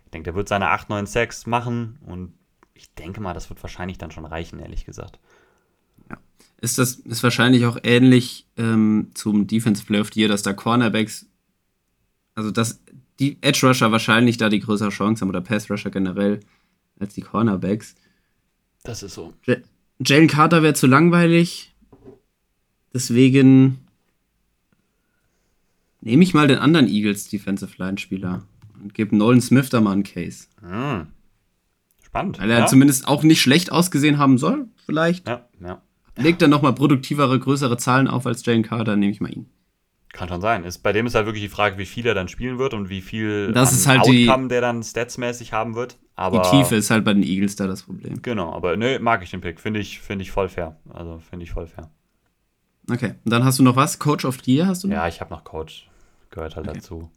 Ich 0.05 0.11
denke, 0.11 0.23
der 0.23 0.35
wird 0.35 0.49
seine 0.49 0.69
8, 0.69 0.89
9 0.89 1.05
Sacks 1.05 1.45
machen 1.45 1.99
und 2.07 2.33
ich 2.73 2.91
denke 2.95 3.21
mal, 3.21 3.35
das 3.35 3.47
wird 3.51 3.61
wahrscheinlich 3.61 3.99
dann 3.99 4.09
schon 4.09 4.25
reichen, 4.25 4.57
ehrlich 4.57 4.85
gesagt. 4.85 5.19
Ist 6.59 6.79
das 6.79 6.95
ist 6.95 7.21
wahrscheinlich 7.21 7.67
auch 7.67 7.77
ähnlich 7.83 8.47
ähm, 8.57 9.11
zum 9.13 9.45
Defense 9.45 9.85
Play 9.85 9.99
of 9.99 10.09
the 10.11 10.21
Year, 10.21 10.29
dass 10.29 10.41
da 10.41 10.53
Cornerbacks, 10.53 11.27
also 12.33 12.49
dass 12.49 12.81
die 13.19 13.37
Edge 13.41 13.67
Rusher 13.67 13.91
wahrscheinlich 13.91 14.37
da 14.37 14.49
die 14.49 14.61
größere 14.61 14.89
Chance 14.89 15.21
haben 15.21 15.29
oder 15.29 15.41
Pass 15.41 15.69
Rusher 15.69 15.91
generell 15.91 16.39
als 16.99 17.13
die 17.13 17.21
Cornerbacks. 17.21 17.93
Das 18.81 19.03
ist 19.03 19.13
so. 19.13 19.35
Jalen 20.05 20.27
Carter 20.27 20.63
wäre 20.63 20.73
zu 20.73 20.87
langweilig. 20.87 21.73
Deswegen 22.93 23.79
nehme 26.01 26.23
ich 26.23 26.33
mal 26.33 26.47
den 26.47 26.59
anderen 26.59 26.87
Eagles 26.87 27.27
Defensive 27.29 27.71
Line 27.77 27.97
Spieler 27.97 28.43
und 28.81 28.93
gebe 28.93 29.15
Nolan 29.15 29.41
Smith 29.41 29.69
da 29.69 29.81
mal 29.81 29.93
einen 29.93 30.03
Case. 30.03 30.47
Hm. 30.61 31.07
Spannend. 32.03 32.39
Weil 32.39 32.51
er 32.51 32.59
ja? 32.59 32.65
zumindest 32.67 33.07
auch 33.07 33.23
nicht 33.23 33.41
schlecht 33.41 33.71
ausgesehen 33.71 34.17
haben 34.17 34.37
soll, 34.37 34.67
vielleicht. 34.85 35.27
Ja, 35.27 35.47
ja. 35.59 35.81
Legt 36.15 36.41
er 36.41 36.47
nochmal 36.47 36.73
produktivere, 36.73 37.39
größere 37.39 37.77
Zahlen 37.77 38.07
auf 38.07 38.25
als 38.25 38.45
Jalen 38.45 38.63
Carter, 38.63 38.95
nehme 38.95 39.11
ich 39.11 39.21
mal 39.21 39.31
ihn. 39.31 39.47
Kann 40.13 40.29
schon 40.29 40.41
sein. 40.41 40.63
Ist, 40.63 40.79
bei 40.79 40.93
dem 40.93 41.05
ist 41.05 41.15
halt 41.15 41.25
wirklich 41.25 41.43
die 41.43 41.49
Frage, 41.49 41.77
wie 41.77 41.85
viel 41.85 42.05
er 42.07 42.13
dann 42.15 42.27
spielen 42.27 42.57
wird 42.57 42.73
und 42.73 42.89
wie 42.89 43.01
viel 43.01 43.51
Das 43.51 43.71
ist 43.73 43.85
halt 43.87 44.05
die- 44.07 44.27
Outcome 44.29 44.47
der 44.47 44.61
dann 44.61 44.81
statsmäßig 44.83 45.53
haben 45.53 45.75
wird. 45.75 45.97
Aber, 46.15 46.41
Die 46.41 46.49
Tiefe 46.49 46.75
ist 46.75 46.89
halt 46.89 47.03
bei 47.05 47.13
den 47.13 47.21
Eagles 47.23 47.55
da 47.55 47.67
das 47.67 47.83
Problem. 47.83 48.21
Genau, 48.23 48.51
aber 48.53 48.75
nö, 48.77 48.97
mag 48.99 49.21
ich 49.21 49.29
den 49.29 49.41
Pick. 49.41 49.59
Finde 49.59 49.79
ich, 49.79 49.99
find 49.99 50.21
ich 50.21 50.31
voll 50.31 50.49
fair. 50.49 50.77
Also 50.91 51.19
finde 51.29 51.43
ich 51.43 51.51
voll 51.51 51.67
fair. 51.67 51.91
Okay, 52.89 53.15
und 53.25 53.31
dann 53.31 53.43
hast 53.45 53.59
du 53.59 53.63
noch 53.63 53.75
was? 53.75 53.99
Coach 53.99 54.25
of 54.25 54.39
the 54.43 54.55
Year 54.55 54.65
hast 54.67 54.83
du 54.83 54.87
noch? 54.87 54.95
Ja, 54.95 55.07
ich 55.07 55.19
habe 55.21 55.31
noch 55.31 55.43
Coach. 55.43 55.87
Gehört 56.31 56.55
halt 56.55 56.67
Okay. 56.67 56.77
dazu. 56.79 57.11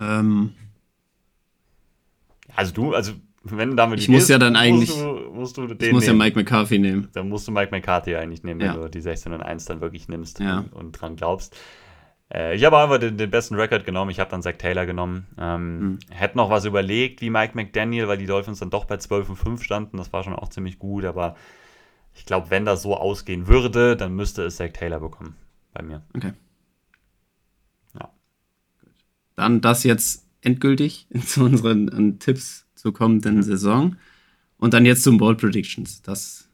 Ähm, 0.00 0.52
Also 2.54 2.72
du, 2.74 2.92
also 2.92 3.12
wenn 3.44 3.70
du 3.70 3.76
damit 3.76 3.98
Ich 4.00 4.08
muss 4.08 4.28
ja 4.28 4.38
dann 4.38 4.52
musst 4.52 4.62
eigentlich- 4.62 4.90
du, 4.92 5.30
musst 5.32 5.56
du 5.56 5.66
den 5.66 5.88
ich 5.88 5.92
muss 5.92 6.04
ja 6.06 6.12
nehmen. 6.12 6.18
Mike 6.24 6.38
McCarthy 6.38 6.78
nehmen. 6.78 7.08
Dann 7.12 7.28
musst 7.28 7.48
du 7.48 7.52
Mike 7.52 7.70
McCarthy 7.70 8.14
eigentlich 8.16 8.42
nehmen, 8.44 8.60
wenn 8.60 8.66
Ja. 8.66 8.74
du 8.74 8.88
die 8.88 9.00
16 9.00 9.32
und 9.32 9.40
1 9.42 9.64
dann 9.64 9.80
wirklich 9.80 10.08
nimmst 10.08 10.38
Ja. 10.40 10.58
und, 10.58 10.72
und 10.72 10.92
dran 10.92 11.16
glaubst. 11.16 11.56
Äh, 12.32 12.56
ich 12.56 12.64
habe 12.64 12.78
einfach 12.78 12.98
den, 12.98 13.16
den 13.16 13.30
besten 13.30 13.54
Record 13.54 13.84
genommen. 13.84 14.10
Ich 14.10 14.20
habe 14.20 14.30
dann 14.30 14.42
Zach 14.42 14.56
Taylor 14.58 14.86
genommen. 14.86 15.26
Ähm, 15.38 15.80
Hm. 15.80 15.98
Hätte 16.10 16.36
noch 16.36 16.50
was 16.50 16.64
überlegt, 16.64 17.20
wie 17.20 17.30
Mike 17.30 17.52
McDaniel, 17.54 18.08
weil 18.08 18.18
die 18.18 18.26
Dolphins 18.26 18.60
dann 18.60 18.70
doch 18.70 18.84
bei 18.84 18.96
12 18.96 19.30
und 19.30 19.36
5 19.36 19.62
standen. 19.62 19.96
Das 19.96 20.12
war 20.12 20.22
schon 20.22 20.34
auch 20.34 20.48
ziemlich 20.48 20.78
gut, 20.78 21.04
aber 21.04 21.36
ich 22.14 22.26
glaube, 22.26 22.50
wenn 22.50 22.64
das 22.64 22.82
so 22.82 22.96
ausgehen 22.96 23.46
würde, 23.46 23.96
dann 23.96 24.14
müsste 24.14 24.44
es 24.44 24.56
Zach 24.56 24.70
Taylor 24.72 25.00
bekommen. 25.00 25.36
Bei 25.72 25.82
mir. 25.82 26.02
Okay. 26.14 26.32
Ja. 27.98 28.10
Dann 29.36 29.60
das 29.60 29.84
jetzt 29.84 30.26
endgültig 30.42 31.06
zu 31.26 31.44
unseren 31.44 32.18
Tipps 32.18 32.66
zur 32.74 32.92
kommenden 32.92 33.42
Saison. 33.42 33.96
Und 34.58 34.74
dann 34.74 34.86
jetzt 34.86 35.02
zum 35.02 35.18
Bold 35.18 35.38
Predictions. 35.38 36.02
Das 36.02 36.48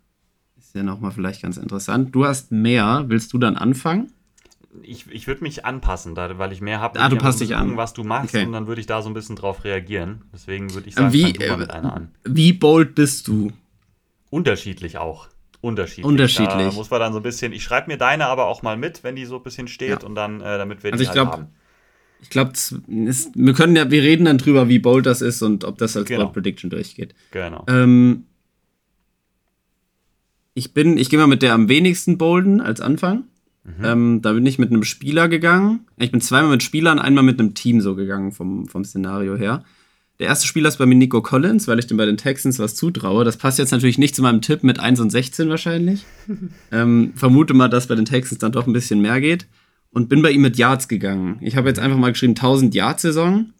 ist 0.57 0.74
ja 0.74 0.83
nochmal 0.83 1.11
vielleicht 1.11 1.43
ganz 1.43 1.57
interessant. 1.57 2.14
Du 2.14 2.24
hast 2.24 2.53
mehr. 2.53 3.05
Willst 3.09 3.33
du 3.33 3.39
dann 3.39 3.57
anfangen? 3.57 4.12
Ich, 4.83 5.07
ich 5.11 5.26
würde 5.26 5.43
mich 5.43 5.64
anpassen, 5.64 6.14
da, 6.14 6.39
weil 6.39 6.53
ich 6.53 6.61
mehr 6.61 6.81
habe. 6.81 6.99
Ah, 7.01 7.09
du 7.09 7.16
passt 7.16 7.41
dich 7.41 7.55
an. 7.57 7.76
was 7.76 7.93
du 7.95 8.05
machst 8.05 8.35
Okay. 8.35 8.45
und 8.47 8.53
dann 8.53 8.66
würde 8.66 8.81
ich 8.81 8.87
da 8.87 9.03
so 9.03 9.09
ein 9.11 9.14
bisschen 9.14 9.37
drauf 9.37 9.64
reagieren. 9.64 10.22
Deswegen 10.33 10.72
würde 10.74 10.89
ich 10.89 10.95
sagen, 10.95 11.09
Ähm, 11.09 11.12
Wie, 11.12 11.22
fang 11.22 11.33
du 11.35 11.47
mal 11.49 11.55
äh, 11.55 11.57
mit 11.59 11.70
einer 11.70 11.93
an. 11.95 12.11
Wie 12.24 12.53
bold 12.53 12.95
bist 12.95 13.29
du? 13.29 13.53
Unterschiedlich 14.31 14.99
auch. 14.99 15.29
Unterschiedlich. 15.61 16.05
Unterschiedlich. 16.07 16.68
Da 16.68 16.72
muss 16.72 16.91
man 16.91 17.01
dann 17.01 17.12
so 17.12 17.18
ein 17.18 17.22
bisschen. 17.22 17.53
Ich 17.53 17.64
schreibe 17.64 17.91
mir 17.91 17.97
deine 17.99 18.26
aber 18.26 18.47
auch 18.47 18.62
mal 18.62 18.76
mit, 18.76 19.03
wenn 19.05 19.16
die 19.16 19.24
so 19.24 19.37
ein 19.37 19.43
bisschen 19.43 19.66
steht 19.68 20.03
Ja. 20.03 20.07
und 20.07 20.14
dann, 20.14 20.41
äh, 20.41 20.59
damit 20.59 20.83
wir 20.85 20.93
Also 20.93 21.03
die 21.03 21.03
ich 21.05 21.09
halt 21.09 21.16
glaub, 21.16 21.33
haben. 21.33 21.47
Ich 22.20 22.31
glaube, 22.31 22.53
wir 22.89 23.55
können 23.55 23.76
ja, 23.76 23.91
wir 23.91 24.03
reden 24.03 24.24
dann 24.24 24.39
drüber, 24.39 24.68
wie 24.68 24.79
bold 24.81 25.07
das 25.07 25.20
ist 25.22 25.41
und 25.43 25.64
ob 25.64 25.79
das 25.79 25.97
als 25.97 26.07
Genau. 26.09 26.24
Bold 26.24 26.35
Prediction 26.35 26.68
durchgeht. 26.68 27.14
Genau. 27.31 27.64
Ähm, 27.68 28.24
ich 30.55 30.74
bin, 30.74 30.99
ich 30.99 31.11
gehe 31.11 31.18
mal 31.18 31.26
mit 31.29 31.43
der 31.43 31.55
am 31.55 31.68
wenigsten 31.68 32.18
bolden 32.18 32.61
als 32.61 32.81
Anfang. 32.81 33.24
Ähm, 33.83 34.23
da 34.23 34.33
bin 34.33 34.47
ich 34.47 34.59
mit 34.59 34.71
einem 34.71 34.85
Spieler 34.85 35.29
gegangen. 35.29 35.81
Ich 35.99 36.11
bin 36.11 36.21
zweimal 36.21 36.53
mit 36.53 36.63
Spielern, 36.63 36.99
einmal 36.99 37.25
mit 37.25 37.39
einem 37.39 37.55
Team 37.55 37.81
so 37.81 37.95
gegangen 37.95 38.33
vom, 38.33 38.67
vom 38.67 38.85
Szenario 38.85 39.37
her. 39.37 39.65
Der 40.19 40.27
erste 40.27 40.49
Spieler 40.49 40.69
ist 40.69 40.79
bei 40.79 40.87
mir 40.87 40.97
Nico 40.97 41.23
Collins, 41.23 41.69
weil 41.69 41.79
ich 41.79 41.87
dem 41.87 41.97
bei 41.97 42.07
den 42.07 42.17
Texans 42.17 42.59
was 42.59 42.75
zutraue. 42.75 43.25
Das 43.25 43.37
passt 43.37 43.59
jetzt 43.59 43.71
natürlich 43.71 43.99
nicht 43.99 44.17
zu 44.17 44.23
meinem 44.23 44.43
Tipp 44.43 44.65
mit 44.65 44.81
1 44.81 44.99
und 44.99 45.11
16 45.11 45.49
wahrscheinlich. 45.49 46.05
ähm, 46.73 47.13
vermute 47.15 47.55
mal, 47.55 47.69
dass 47.69 47.87
bei 47.87 47.95
den 47.95 48.05
Texans 48.05 48.41
dann 48.41 48.53
doch 48.53 48.67
ein 48.67 48.73
bisschen 48.73 49.01
mehr 49.01 49.21
geht. 49.21 49.47
Und 49.91 50.09
bin 50.09 50.21
bei 50.21 50.33
ihm 50.33 50.43
mit 50.43 50.59
Yards 50.59 50.89
gegangen. 50.89 51.39
Ich 51.41 51.57
habe 51.57 51.69
jetzt 51.69 51.79
einfach 51.79 51.97
mal 51.97 52.13
geschrieben 52.13 52.33
1000 52.33 52.75
Yards 52.75 53.03
Saison. 53.03 53.53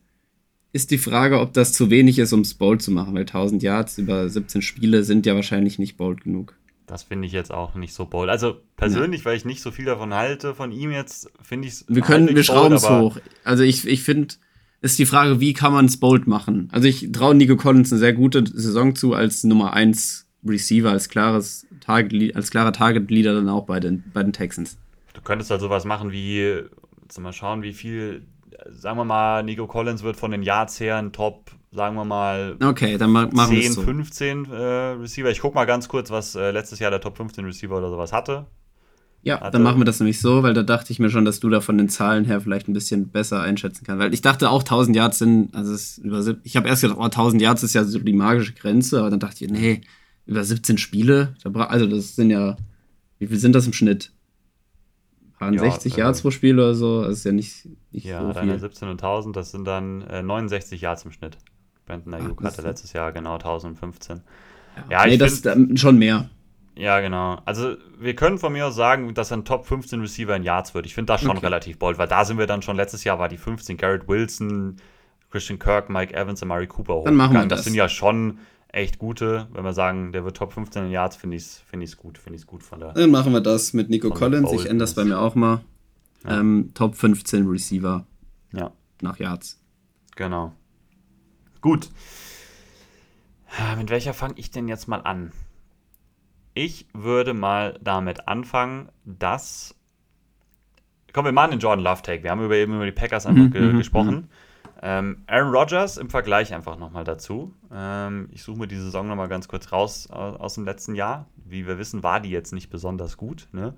Ist 0.73 0.91
die 0.91 0.99
Frage, 0.99 1.41
ob 1.41 1.55
das 1.55 1.73
zu 1.73 1.91
wenig 1.91 2.19
ist, 2.19 2.33
um 2.33 2.41
es 2.41 2.55
bold 2.55 2.83
zu 2.83 2.91
machen, 2.91 3.15
weil 3.15 3.23
1000 3.23 3.63
Yards 3.63 3.97
über 3.97 4.29
17 4.29 4.61
Spiele 4.61 5.05
sind 5.05 5.27
ja 5.27 5.35
wahrscheinlich 5.35 5.79
nicht 5.79 5.97
bold 5.97 6.25
genug. 6.25 6.58
Das 6.89 7.03
finde 7.03 7.27
ich 7.27 7.33
jetzt 7.33 7.53
auch 7.53 7.75
nicht 7.75 7.93
so 7.93 8.07
bold. 8.07 8.31
Also 8.31 8.57
persönlich, 8.77 9.25
weil 9.27 9.37
ich 9.37 9.45
nicht 9.45 9.61
so 9.61 9.71
viel 9.71 9.85
davon 9.85 10.15
halte, 10.15 10.55
von 10.55 10.73
ihm 10.73 10.91
jetzt, 10.91 11.31
finde 11.43 11.69
ich 11.69 11.75
es. 11.75 11.85
Wir 11.87 12.03
können, 12.03 12.35
wir 12.35 12.43
schrauben 12.43 12.75
es 12.75 12.89
hoch. 12.89 13.19
Also 13.45 13.63
ich, 13.63 13.87
ich 13.87 14.03
finde, 14.03 14.35
ist 14.81 14.99
die 14.99 15.07
Frage, 15.07 15.39
wie 15.39 15.53
kann 15.53 15.73
man 15.73 15.85
es 15.85 16.01
bold 16.01 16.27
machen? 16.27 16.71
Also 16.73 16.89
ich 16.89 17.13
traue 17.13 17.35
Nico 17.35 17.57
Collins 17.57 17.93
eine 17.93 17.99
sehr 17.99 18.15
gute 18.15 18.45
Saison 18.47 18.95
zu 18.95 19.13
als 19.13 19.45
Nummer 19.45 19.75
1 19.75 20.27
Receiver, 20.47 20.91
als 20.91 21.11
klares 21.11 21.67
Target, 21.81 22.35
als 22.35 22.51
klarer 22.51 22.73
Target-Leader 22.73 23.35
dann 23.35 23.51
auch 23.51 23.67
bei 23.67 23.81
den, 23.81 24.05
bei 24.15 24.23
den 24.23 24.33
Texans. 24.33 24.79
Du 25.13 25.21
könntest 25.21 25.51
halt 25.51 25.61
sowas 25.61 25.85
machen 25.85 26.11
wie, 26.11 26.63
jetzt 27.03 27.21
mal 27.21 27.33
schauen, 27.35 27.63
wie 27.63 27.75
viel, 27.75 28.23
sagen 28.71 28.97
wir 28.97 29.05
mal, 29.05 29.43
Nico 29.43 29.67
Collins 29.67 30.03
wird 30.03 30.17
von 30.17 30.31
den 30.31 30.43
Yards 30.43 30.81
her 30.81 30.97
ein 30.97 31.13
Top, 31.13 31.51
sagen 31.71 31.97
wir 31.97 32.05
mal, 32.05 32.57
Okay, 32.63 32.97
dann 32.99 33.11
ma 33.11 33.27
machen 33.33 33.53
wir 33.57 33.61
10, 33.61 33.71
es 33.71 33.75
so. 33.75 33.83
15 33.83 34.45
äh, 34.47 34.55
Receiver. 34.55 35.31
Ich 35.31 35.41
gucke 35.41 35.55
mal 35.55 35.65
ganz 35.67 35.89
kurz, 35.89 36.11
was 36.11 36.35
äh, 36.35 36.51
letztes 36.51 36.79
Jahr 36.79 36.91
der 36.91 37.01
Top 37.01 37.17
15 37.17 37.45
Receiver 37.45 37.77
oder 37.77 37.91
sowas 37.91 38.13
hatte. 38.13 38.47
Ja, 39.23 39.41
Hatte- 39.41 39.51
dann 39.53 39.63
machen 39.65 39.79
wir 39.81 39.85
das 39.85 39.99
nämlich 40.01 40.21
so, 40.21 40.43
weil 40.45 40.55
da 40.55 40.63
dachte 40.63 40.93
ich 40.93 40.99
mir 41.01 41.11
schon, 41.11 41.25
dass 41.25 41.41
du 41.41 41.49
da 41.51 41.61
von 41.61 41.77
den 41.77 41.89
Zahlen 41.89 42.25
her 42.25 42.41
vielleicht 42.41 42.69
ein 42.69 42.73
bisschen 42.73 43.09
besser 43.09 43.41
einschätzen 43.43 43.85
kannst. 43.85 44.01
Weil 44.03 44.15
ich 44.15 44.23
dachte 44.23 44.49
auch 44.49 44.63
1000 44.63 44.97
Yards 44.97 45.19
sind, 45.19 45.55
also 45.55 45.73
ist 45.75 45.99
über, 45.99 46.23
ich 46.45 46.57
habe 46.57 46.69
erst 46.69 46.83
gedacht, 46.83 46.99
oh, 46.99 47.05
1000 47.05 47.43
Yards 47.43 47.63
ist 47.65 47.75
ja 47.75 47.85
so 47.85 47.99
die 47.99 48.13
magische 48.13 48.55
Grenze, 48.55 49.01
aber 49.01 49.11
dann 49.11 49.21
dachte 49.21 49.45
ich, 49.45 49.51
nee, 49.51 49.81
über 50.25 50.45
17 50.45 50.79
Spiele, 50.79 51.35
also 51.43 51.87
das 51.87 52.15
sind 52.15 52.31
ja, 52.31 52.57
wie 53.19 53.27
viel 53.27 53.39
sind 53.39 53.55
das 53.55 53.67
im 53.67 53.73
Schnitt? 53.73 54.13
Paar 55.39 55.53
Ja, 55.53 55.61
60 55.61 55.97
äh, 55.97 56.01
Yards 56.01 56.23
pro 56.23 56.31
Spiel 56.31 56.55
oder 56.55 56.75
so, 56.75 57.03
das 57.05 57.19
ist 57.19 57.25
ja 57.25 57.33
nicht, 57.33 57.69
nicht 57.91 58.05
Ja, 58.07 58.21
so 58.33 58.41
viel. 58.41 58.59
17 58.59 58.89
und 58.89 59.03
1000, 59.03 59.35
das 59.37 59.51
sind 59.51 59.65
dann 59.65 60.03
äh, 60.03 60.23
69 60.23 60.81
Yards 60.81 61.05
im 61.05 61.13
Schnitt. 61.13 61.39
Brandon 61.89 62.15
Ayuk 62.15 62.41
das 62.43 62.53
hatte 62.53 62.63
ist- 62.63 62.67
letztes 62.69 62.93
Jahr 62.93 63.11
genau 63.13 63.35
1015. 63.35 64.21
Ja, 64.77 65.01
Ja, 65.01 65.07
nee, 65.07 65.15
ich 65.15 65.19
das 65.19 65.41
find- 65.41 65.71
ähm, 65.71 65.77
schon 65.77 65.99
mehr. 65.99 66.31
Ja, 66.77 67.01
genau. 67.01 67.41
Also 67.45 67.75
wir 67.99 68.15
können 68.15 68.39
von 68.39 68.53
mir 68.53 68.67
aus 68.69 68.77
sagen, 68.77 69.13
dass 69.15 69.33
ein 69.33 69.45
Top 69.45 69.67
15 69.67 70.01
Receiver 70.01 70.37
in 70.37 70.45
Yards 70.45 70.75
wird. 70.75 70.87
Ich 70.87 70.95
finde 70.95 71.13
das 71.13 71.23
schon 71.23 71.31
Okay. 71.33 71.41
relativ 71.47 71.79
bold, 71.79 71.99
weil 71.99 72.07
da 72.07 72.25
sind 72.25 72.39
wir 72.39 72.47
dann 72.47 72.63
schon, 72.63 72.77
letztes 72.77 73.03
Jahr 73.03 73.19
war 73.19 73.29
die 73.29 73.37
15 73.39 73.77
Garrett 73.77 74.07
Wilson, 74.07 74.77
Christian 75.33 75.59
Kirk, 75.59 75.91
Mike 75.91 76.15
Evans 76.15 76.41
und 76.43 76.49
Mari 76.49 76.69
Cooper 76.69 77.03
Dann 77.05 77.17
machen 77.17 77.33
wir. 77.35 77.41
Das 77.47 77.59
das. 77.59 77.65
sind 77.65 77.75
ja 77.75 77.89
schon 77.89 78.39
echt 78.71 78.99
gute, 78.99 79.49
wenn 79.53 79.65
wir 79.65 79.73
sagen, 79.73 80.13
der 80.13 80.25
wird 80.25 80.37
Top 80.37 80.53
15 80.53 80.85
in 80.85 80.91
Yards, 80.93 81.17
finde 81.17 81.37
ich 81.37 81.43
es 81.43 81.59
find 81.59 81.83
ich's 81.83 81.97
gut, 81.97 82.17
finde 82.19 82.39
ich 82.39 82.47
gut 82.47 82.63
von 82.63 82.79
der. 82.79 82.93
Dann 82.93 83.11
machen 83.11 83.33
wir 83.33 83.41
das 83.41 83.73
mit 83.73 83.91
Nico 83.91 84.11
Collins, 84.11 84.53
ich 84.53 84.67
ändere 84.67 84.87
das 84.87 84.95
bei 84.95 85.05
mir 85.05 85.19
auch 85.19 85.35
mal. 85.35 85.61
Ja. 86.25 86.39
Ähm, 86.39 86.71
Top 86.75 86.95
15 86.95 87.49
Receiver 87.49 88.07
Ja, 88.53 88.71
nach 89.03 89.19
Yards. 89.19 89.61
genau. 90.17 90.53
Gut. 91.61 91.91
Ah, 93.59 93.77
Mit 93.77 93.91
welcher 93.91 94.15
fange 94.15 94.35
ich 94.37 94.51
denn 94.51 94.69
jetzt 94.69 94.89
mal 94.89 95.01
an? 95.01 95.33
Ich 96.55 96.87
würde 96.93 97.35
mal 97.35 97.79
damit 97.83 98.27
anfangen, 98.29 98.89
dass. 99.05 99.75
Komm, 101.13 101.25
wir 101.25 101.33
machen 101.33 101.53
den 101.53 101.61
Jordan 101.61 101.85
Love 101.85 102.03
Take. 102.03 102.23
Wir 102.23 102.31
haben 102.31 102.45
über, 102.45 102.57
eben 102.57 102.75
über 102.75 102.85
die 102.85 102.93
Packers 102.93 103.27
einfach 103.27 103.45
Mhm, 103.45 103.51
ge 103.51 103.73
mhm, 103.73 103.79
gesprochen. 103.79 104.31
Ähm, 104.81 105.25
Aaron 105.27 105.53
Rodgers 105.53 105.97
im 105.97 106.09
Vergleich 106.11 106.55
einfach 106.55 106.77
nochmal 106.79 107.05
dazu. 107.05 107.55
Ähm, 107.73 108.29
ich 108.33 108.43
suche 108.43 108.59
mir 108.61 108.69
die 108.69 108.77
Saison 108.77 109.09
nochmal 109.09 109.29
ganz 109.29 109.49
kurz 109.49 109.73
raus 109.73 110.09
aus, 110.11 110.39
aus 110.39 110.55
dem 110.55 110.65
letzten 110.65 110.95
Jahr. 110.95 111.27
Wie 111.37 111.67
wir 111.67 111.79
wissen, 111.79 112.03
war 112.03 112.21
die 112.21 112.31
jetzt 112.31 112.53
nicht 112.53 112.71
besonders 112.71 113.17
gut. 113.17 113.49
Ne? 113.53 113.75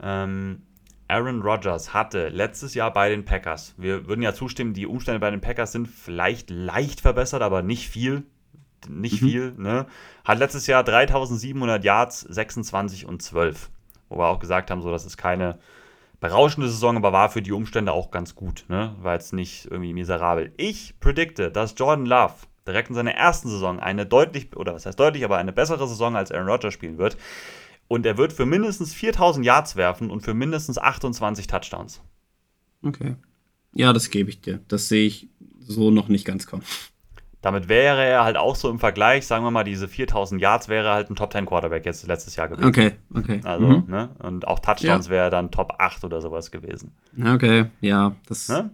Ähm, 0.00 0.62
Aaron 1.10 1.42
Rodgers 1.42 1.92
hatte 1.92 2.28
letztes 2.28 2.74
Jahr 2.74 2.92
bei 2.92 3.08
den 3.10 3.24
Packers, 3.24 3.74
wir 3.76 4.06
würden 4.06 4.22
ja 4.22 4.32
zustimmen, 4.32 4.72
die 4.74 4.86
Umstände 4.86 5.20
bei 5.20 5.30
den 5.30 5.40
Packers 5.40 5.72
sind 5.72 5.88
vielleicht 5.88 6.50
leicht 6.50 7.00
verbessert, 7.00 7.42
aber 7.42 7.62
nicht 7.62 7.88
viel. 7.88 8.22
Nicht 8.88 9.20
Mhm. 9.20 9.26
viel, 9.28 9.52
ne? 9.58 9.86
Hat 10.24 10.38
letztes 10.38 10.66
Jahr 10.66 10.82
3700 10.84 11.84
Yards, 11.84 12.20
26 12.20 13.04
und 13.06 13.20
12. 13.20 13.70
Wo 14.08 14.16
wir 14.18 14.26
auch 14.28 14.38
gesagt 14.38 14.70
haben, 14.70 14.80
so, 14.80 14.90
das 14.90 15.04
ist 15.04 15.18
keine 15.18 15.58
berauschende 16.18 16.68
Saison, 16.68 16.96
aber 16.96 17.12
war 17.12 17.28
für 17.28 17.42
die 17.42 17.52
Umstände 17.52 17.92
auch 17.92 18.10
ganz 18.10 18.34
gut, 18.34 18.64
ne? 18.68 18.94
War 19.00 19.14
jetzt 19.14 19.32
nicht 19.34 19.66
irgendwie 19.66 19.92
miserabel. 19.92 20.52
Ich 20.56 20.98
predikte, 21.00 21.50
dass 21.50 21.74
Jordan 21.76 22.06
Love 22.06 22.34
direkt 22.66 22.88
in 22.88 22.94
seiner 22.94 23.14
ersten 23.14 23.48
Saison 23.48 23.80
eine 23.80 24.06
deutlich, 24.06 24.56
oder 24.56 24.74
was 24.74 24.86
heißt 24.86 24.98
deutlich, 25.00 25.24
aber 25.24 25.36
eine 25.38 25.52
bessere 25.52 25.86
Saison 25.88 26.16
als 26.16 26.30
Aaron 26.32 26.48
Rodgers 26.48 26.72
spielen 26.74 26.98
wird. 26.98 27.16
Und 27.90 28.06
er 28.06 28.16
wird 28.16 28.32
für 28.32 28.46
mindestens 28.46 28.94
4000 28.94 29.44
Yards 29.44 29.74
werfen 29.74 30.12
und 30.12 30.20
für 30.20 30.32
mindestens 30.32 30.78
28 30.78 31.48
Touchdowns. 31.48 32.00
Okay. 32.84 33.16
Ja, 33.74 33.92
das 33.92 34.10
gebe 34.10 34.30
ich 34.30 34.40
dir. 34.40 34.60
Das 34.68 34.86
sehe 34.88 35.08
ich 35.08 35.28
so 35.58 35.90
noch 35.90 36.06
nicht 36.06 36.24
ganz 36.24 36.46
kommen. 36.46 36.62
Damit 37.40 37.68
wäre 37.68 38.04
er 38.04 38.22
halt 38.22 38.36
auch 38.36 38.54
so 38.54 38.70
im 38.70 38.78
Vergleich, 38.78 39.26
sagen 39.26 39.44
wir 39.44 39.50
mal, 39.50 39.64
diese 39.64 39.88
4000 39.88 40.40
Yards 40.40 40.68
wäre 40.68 40.88
halt 40.92 41.10
ein 41.10 41.16
Top 41.16 41.32
10 41.32 41.46
Quarterback 41.46 41.84
jetzt 41.84 42.06
letztes 42.06 42.36
Jahr 42.36 42.46
gewesen. 42.48 42.68
Okay, 42.68 42.92
okay. 43.12 43.40
Also, 43.42 43.66
Mhm. 43.66 43.84
ne? 43.88 44.10
Und 44.20 44.46
auch 44.46 44.60
Touchdowns 44.60 45.08
wäre 45.08 45.24
er 45.24 45.30
dann 45.30 45.50
Top 45.50 45.72
8 45.80 46.04
oder 46.04 46.20
sowas 46.20 46.52
gewesen. 46.52 46.92
Okay, 47.20 47.66
ja, 47.80 48.14
das, 48.28 48.48
Ne? 48.48 48.70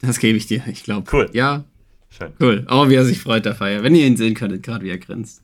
das 0.00 0.18
gebe 0.18 0.38
ich 0.38 0.46
dir. 0.46 0.62
Ich 0.66 0.82
glaube. 0.82 1.06
Cool. 1.14 1.28
Ja, 1.34 1.64
Schön. 2.08 2.32
cool. 2.40 2.66
Oh, 2.70 2.88
wie 2.88 2.94
er 2.94 3.04
sich 3.04 3.20
freut, 3.20 3.44
der 3.44 3.54
Feier. 3.54 3.82
Wenn 3.82 3.94
ihr 3.94 4.06
ihn 4.06 4.16
sehen 4.16 4.32
könntet, 4.32 4.62
gerade 4.62 4.82
wie 4.82 4.90
er 4.90 4.98
grinst. 4.98 5.42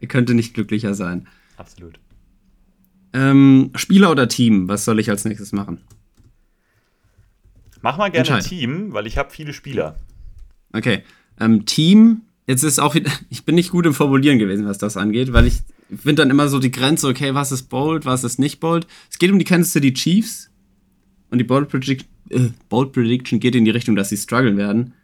Er 0.00 0.08
könnte 0.08 0.34
nicht 0.34 0.52
glücklicher 0.54 0.94
sein. 0.94 1.28
Absolut. 1.56 1.98
Ähm, 3.12 3.70
Spieler 3.76 4.10
oder 4.10 4.28
Team? 4.28 4.68
Was 4.68 4.84
soll 4.84 4.98
ich 4.98 5.08
als 5.08 5.24
nächstes 5.24 5.52
machen? 5.52 5.78
Mach 7.80 7.96
mal 7.96 8.10
gerne. 8.10 8.40
Team, 8.40 8.92
weil 8.92 9.06
ich 9.06 9.18
habe 9.18 9.30
viele 9.30 9.52
Spieler. 9.52 9.98
Okay. 10.72 11.02
Ähm, 11.38 11.66
Team, 11.66 12.22
jetzt 12.46 12.62
ist 12.62 12.80
auch 12.80 12.94
wieder, 12.94 13.10
ich 13.30 13.44
bin 13.44 13.54
nicht 13.54 13.70
gut 13.70 13.86
im 13.86 13.94
Formulieren 13.94 14.38
gewesen, 14.38 14.66
was 14.66 14.78
das 14.78 14.96
angeht, 14.96 15.32
weil 15.32 15.46
ich 15.46 15.60
finde 15.90 16.22
dann 16.22 16.30
immer 16.30 16.48
so 16.48 16.58
die 16.58 16.70
Grenze, 16.70 17.08
okay, 17.08 17.34
was 17.34 17.52
ist 17.52 17.64
bold, 17.64 18.04
was 18.04 18.24
ist 18.24 18.38
nicht 18.38 18.58
bold. 18.58 18.86
Es 19.10 19.18
geht 19.18 19.30
um 19.30 19.38
die 19.38 19.44
Kansas 19.44 19.72
City 19.72 19.92
Chiefs 19.92 20.50
und 21.30 21.38
die 21.38 21.44
Bold, 21.44 21.68
Predict 21.68 22.06
äh, 22.30 22.48
bold 22.68 22.92
Prediction 22.92 23.38
geht 23.38 23.54
in 23.54 23.64
die 23.64 23.70
Richtung, 23.70 23.96
dass 23.96 24.08
sie 24.08 24.16
strugglen 24.16 24.56
werden. 24.56 24.94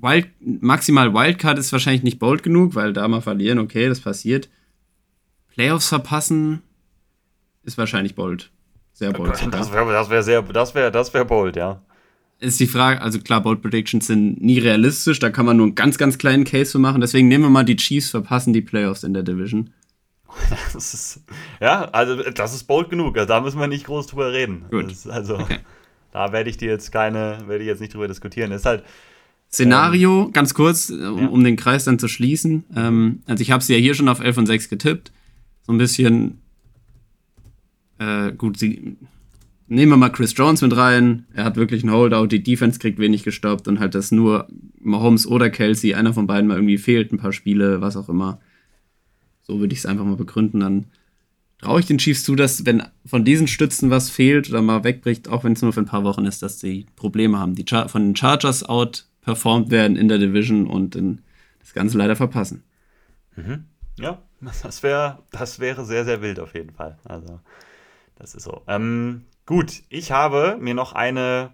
Wild, 0.00 0.28
maximal 0.40 1.12
Wildcard 1.12 1.58
ist 1.58 1.72
wahrscheinlich 1.72 2.02
nicht 2.02 2.18
bold 2.18 2.42
genug, 2.42 2.74
weil 2.74 2.92
da 2.92 3.06
mal 3.08 3.20
verlieren, 3.20 3.58
okay, 3.58 3.88
das 3.88 4.00
passiert. 4.00 4.48
Playoffs 5.48 5.88
verpassen 5.88 6.62
ist 7.64 7.78
wahrscheinlich 7.78 8.14
bold. 8.14 8.50
Sehr 8.92 9.12
bold. 9.12 9.32
Das 9.52 9.72
wäre 9.72 9.92
das 9.92 10.10
wär 10.10 10.22
sehr, 10.22 10.42
das 10.42 10.74
wäre 10.74 10.90
das 10.92 11.12
wär 11.14 11.24
bold, 11.24 11.56
ja. 11.56 11.82
ist 12.40 12.60
die 12.60 12.66
Frage, 12.66 13.00
also 13.02 13.18
klar, 13.20 13.42
Bold 13.42 13.62
Predictions 13.62 14.06
sind 14.06 14.40
nie 14.40 14.58
realistisch, 14.58 15.18
da 15.18 15.30
kann 15.30 15.46
man 15.46 15.56
nur 15.56 15.66
einen 15.66 15.74
ganz, 15.74 15.98
ganz 15.98 16.18
kleinen 16.18 16.44
Case 16.44 16.72
für 16.72 16.78
machen. 16.78 17.00
Deswegen 17.00 17.28
nehmen 17.28 17.44
wir 17.44 17.50
mal 17.50 17.64
die 17.64 17.76
Chiefs 17.76 18.10
verpassen 18.10 18.52
die 18.52 18.60
Playoffs 18.62 19.02
in 19.02 19.14
der 19.14 19.22
Division. 19.22 19.70
Das 20.72 20.94
ist, 20.94 21.22
ja, 21.60 21.86
also 21.86 22.22
das 22.30 22.54
ist 22.54 22.64
bold 22.64 22.90
genug. 22.90 23.16
Also 23.16 23.26
da 23.28 23.40
müssen 23.40 23.58
wir 23.58 23.66
nicht 23.66 23.86
groß 23.86 24.06
drüber 24.06 24.32
reden. 24.32 24.66
Gut. 24.70 24.92
Ist, 24.92 25.08
also 25.08 25.36
Okay. 25.38 25.58
da 26.12 26.32
werde 26.32 26.50
ich 26.50 26.56
dir 26.56 26.68
jetzt 26.68 26.92
keine, 26.92 27.38
werde 27.46 27.64
ich 27.64 27.68
jetzt 27.68 27.80
nicht 27.80 27.94
drüber 27.94 28.06
diskutieren. 28.06 28.50
Das 28.50 28.60
ist 28.60 28.66
halt, 28.66 28.84
Szenario, 29.50 30.30
ganz 30.32 30.54
kurz, 30.54 30.90
äh, 30.90 30.94
um, 30.94 31.18
ja. 31.18 31.26
um 31.28 31.44
den 31.44 31.56
Kreis 31.56 31.84
dann 31.84 31.98
zu 31.98 32.08
schließen. 32.08 32.64
Ähm, 32.76 33.20
also 33.26 33.42
ich 33.42 33.50
habe 33.50 33.62
sie 33.62 33.74
ja 33.74 33.78
hier 33.78 33.94
schon 33.94 34.08
auf 34.08 34.20
11 34.20 34.38
und 34.38 34.46
6 34.46 34.68
getippt. 34.68 35.12
So 35.62 35.72
ein 35.72 35.78
bisschen, 35.78 36.40
äh, 37.98 38.32
gut, 38.32 38.58
sie, 38.58 38.96
nehmen 39.68 39.92
wir 39.92 39.96
mal 39.96 40.10
Chris 40.10 40.34
Jones 40.36 40.62
mit 40.62 40.76
rein. 40.76 41.26
Er 41.32 41.44
hat 41.44 41.56
wirklich 41.56 41.82
einen 41.82 41.92
Holdout, 41.92 42.26
die 42.26 42.42
Defense 42.42 42.78
kriegt 42.78 42.98
wenig 42.98 43.22
gestoppt 43.22 43.68
und 43.68 43.80
halt, 43.80 43.94
dass 43.94 44.10
nur 44.10 44.48
Mahomes 44.80 45.26
oder 45.26 45.50
Kelsey, 45.50 45.94
einer 45.94 46.12
von 46.12 46.26
beiden 46.26 46.48
mal 46.48 46.56
irgendwie 46.56 46.78
fehlt, 46.78 47.12
ein 47.12 47.18
paar 47.18 47.32
Spiele, 47.32 47.80
was 47.80 47.96
auch 47.96 48.08
immer. 48.08 48.40
So 49.42 49.60
würde 49.60 49.72
ich 49.72 49.80
es 49.80 49.86
einfach 49.86 50.04
mal 50.04 50.16
begründen. 50.16 50.60
Dann 50.60 50.86
traue 51.60 51.80
ich 51.80 51.86
den 51.86 51.98
Chiefs 51.98 52.24
zu, 52.24 52.34
dass 52.34 52.66
wenn 52.66 52.82
von 53.04 53.24
diesen 53.24 53.48
Stützen 53.48 53.90
was 53.90 54.10
fehlt 54.10 54.48
oder 54.50 54.62
mal 54.62 54.84
wegbricht, 54.84 55.28
auch 55.28 55.44
wenn 55.44 55.52
es 55.52 55.62
nur 55.62 55.72
für 55.72 55.80
ein 55.80 55.86
paar 55.86 56.04
Wochen 56.04 56.24
ist, 56.24 56.42
dass 56.42 56.60
sie 56.60 56.86
Probleme 56.96 57.38
haben, 57.38 57.54
die 57.54 57.64
Char 57.68 57.88
von 57.88 58.04
den 58.04 58.16
Chargers 58.16 58.64
out 58.68 59.07
performt 59.28 59.70
werden 59.70 59.94
in 59.98 60.08
der 60.08 60.16
Division 60.16 60.66
und 60.66 60.96
in 60.96 61.20
das 61.60 61.74
Ganze 61.74 61.98
leider 61.98 62.16
verpassen. 62.16 62.64
ja, 63.98 64.22
das 64.62 64.82
wäre, 64.82 65.18
das 65.30 65.60
wäre 65.60 65.84
sehr, 65.84 66.06
sehr 66.06 66.22
wild 66.22 66.40
auf 66.40 66.54
jeden 66.54 66.70
Fall. 66.70 66.98
Also, 67.04 67.38
das 68.16 68.34
ist 68.34 68.44
so. 68.44 68.62
Ähm, 68.66 69.26
gut, 69.44 69.82
ich 69.90 70.12
habe 70.12 70.56
mir 70.58 70.72
noch 70.72 70.94
eine 70.94 71.50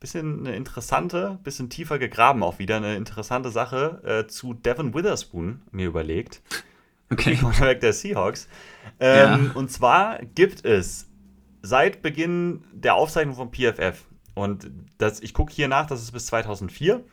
bisschen 0.00 0.40
eine 0.40 0.56
interessante, 0.56 1.38
bisschen 1.44 1.70
tiefer 1.70 2.00
gegraben 2.00 2.42
auch 2.42 2.58
wieder, 2.58 2.78
eine 2.78 2.96
interessante 2.96 3.50
Sache 3.50 4.00
äh, 4.04 4.26
zu 4.26 4.52
Devin 4.54 4.92
Witherspoon 4.92 5.62
mir 5.70 5.86
überlegt. 5.86 6.42
Okay. 7.12 7.34
Cornerback 7.34 7.80
der 7.80 7.92
Seahawks. 7.92 8.46
Ähm, 9.00 9.46
Ja. 9.46 9.50
Und 9.54 9.68
zwar 9.68 10.20
gibt 10.36 10.64
es 10.64 11.08
seit 11.60 12.02
Beginn 12.02 12.62
der 12.72 12.94
Aufzeichnung 12.94 13.34
von 13.34 13.50
PFF, 13.50 14.04
und 14.40 14.70
das, 14.98 15.20
ich 15.20 15.34
gucke 15.34 15.52
hier 15.52 15.68
nach, 15.68 15.86
das 15.86 16.02
ist 16.02 16.12
bis 16.12 16.26
2004, 16.26 17.04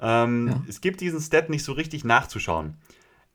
ähm, 0.00 0.48
Ja. 0.48 0.62
es 0.68 0.80
gibt 0.80 1.00
diesen 1.00 1.20
Stat 1.20 1.48
nicht 1.50 1.64
so 1.64 1.72
richtig 1.72 2.04
nachzuschauen. 2.04 2.76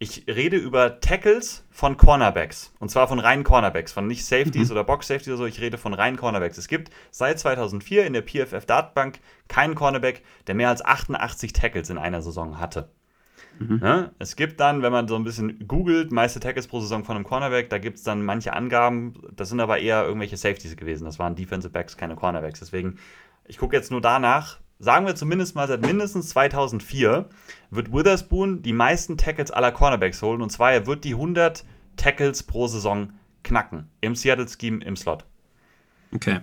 Ich 0.02 0.24
rede 0.28 0.56
über 0.56 1.02
Tackles 1.02 1.66
von 1.72 1.98
Cornerbacks. 1.98 2.74
Und 2.80 2.90
zwar 2.90 3.10
von 3.10 3.20
reinen 3.20 3.44
Cornerbacks, 3.44 3.92
von 3.92 4.08
nicht 4.08 4.24
Safeties 4.26 4.72
oder 4.72 4.86
Box-Safeties 4.86 5.28
oder 5.28 5.38
so. 5.38 5.46
Ich 5.46 5.60
rede 5.60 5.78
von 5.78 5.94
reinen 5.94 6.16
Cornerbacks. 6.16 6.58
Es 6.58 6.70
gibt 6.70 6.90
seit 7.12 7.38
2004 7.38 8.06
in 8.06 8.14
der 8.14 8.22
PFF-Datenbank 8.22 9.20
keinen 9.50 9.76
Cornerback, 9.76 10.24
der 10.48 10.56
mehr 10.56 10.70
als 10.70 10.86
88 10.86 11.52
Tackles 11.52 11.90
in 11.90 11.98
einer 11.98 12.22
Saison 12.22 12.60
hatte. 12.62 12.90
Ne? 13.60 14.14
Es 14.20 14.38
gibt 14.38 14.62
dann, 14.62 14.82
wenn 14.84 14.94
man 14.94 15.10
so 15.10 15.18
ein 15.18 15.26
bisschen 15.26 15.68
googelt, 15.68 16.14
meiste 16.14 16.40
Tackles 16.40 16.68
pro 16.68 16.80
Saison 16.80 17.04
von 17.04 17.18
einem 17.18 17.26
Cornerback, 17.26 17.70
da 17.70 17.78
gibt 17.78 17.98
es 17.98 18.04
dann 18.04 18.24
manche 18.24 18.54
Angaben, 18.54 19.16
das 19.36 19.50
sind 19.50 19.60
aber 19.60 19.80
eher 19.80 20.06
irgendwelche 20.06 20.38
Safeties 20.38 20.78
gewesen. 20.78 21.04
Das 21.04 21.20
waren 21.20 21.36
Defensive 21.36 21.74
Backs, 21.74 21.98
keine 21.98 22.16
Cornerbacks. 22.16 22.60
Deswegen, 22.62 23.00
ich 23.50 23.58
gucke 23.58 23.76
jetzt 23.76 23.92
nur 23.92 24.00
danach, 24.00 24.60
sagen 24.80 25.06
wir 25.06 25.16
zumindest 25.16 25.56
mal 25.56 25.68
seit 25.68 25.82
mindestens 25.82 26.30
2004, 26.30 27.28
wird 27.72 27.92
Witherspoon 27.92 28.62
die 28.62 28.72
meisten 28.74 29.18
Tackles 29.18 29.52
aller 29.52 29.72
Cornerbacks 29.74 30.22
holen. 30.22 30.42
Und 30.42 30.52
zwar, 30.52 30.72
er 30.72 30.88
wird 30.88 31.04
die 31.04 31.14
100 31.16 31.66
Tackles 31.98 32.44
pro 32.44 32.68
Saison 32.68 33.12
knacken. 33.44 33.90
Im 34.00 34.16
Seattle-Scheme, 34.16 34.84
im 34.86 34.96
Slot. 34.96 35.26
Okay. 36.14 36.40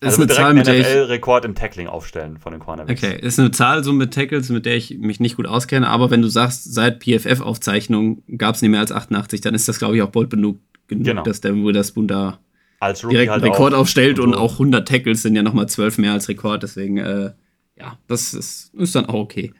Das 0.00 0.18
Also 0.18 0.22
ist 0.22 0.22
eine 0.22 0.26
direkt 0.26 0.44
Zahl, 0.46 0.54
mit 0.54 0.66
der 0.66 0.74
ich. 0.78 0.86
NFL-Rekord 0.86 1.44
im 1.44 1.54
Tackling 1.54 1.86
aufstellen 1.86 2.38
von 2.38 2.52
den 2.52 2.60
Cornerbacks. 2.60 3.02
Okay, 3.02 3.18
ist 3.20 3.38
eine 3.38 3.50
Zahl 3.50 3.84
so 3.84 3.92
mit 3.92 4.14
Tackles, 4.14 4.48
mit 4.48 4.64
der 4.66 4.76
ich 4.76 4.98
mich 4.98 5.20
nicht 5.20 5.36
gut 5.36 5.46
auskenne, 5.46 5.88
aber 5.88 6.10
wenn 6.10 6.22
du 6.22 6.28
sagst, 6.28 6.72
seit 6.72 7.02
PFF-Aufzeichnung 7.04 8.22
gab 8.38 8.54
es 8.54 8.62
nicht 8.62 8.70
mehr 8.70 8.80
als 8.80 8.92
88, 8.92 9.40
dann 9.42 9.54
ist 9.54 9.68
das, 9.68 9.78
glaube 9.78 9.96
ich, 9.96 10.02
auch 10.02 10.08
bold 10.10 10.30
genug, 10.30 10.58
genug 10.88 11.04
Genau. 11.04 11.22
dass 11.22 11.40
der 11.40 11.54
Witherspoon 11.54 12.08
da 12.08 12.38
Als 12.80 13.04
Rookie 13.04 13.14
direkt 13.14 13.30
halt 13.30 13.44
Rekord 13.44 13.74
auch. 13.74 13.80
aufstellt 13.80 14.18
und 14.18 14.32
so. 14.32 14.38
auch 14.38 14.52
100 14.54 14.88
Tackles 14.88 15.22
sind 15.22 15.36
ja 15.36 15.42
nochmal 15.42 15.68
12 15.68 15.98
mehr 15.98 16.12
als 16.12 16.28
Rekord, 16.28 16.62
deswegen, 16.62 16.98
äh, 16.98 17.32
ja, 17.78 17.98
das 18.08 18.34
ist, 18.34 18.74
ist 18.74 18.94
dann 18.94 19.06
auch 19.06 19.14
okay. 19.14 19.52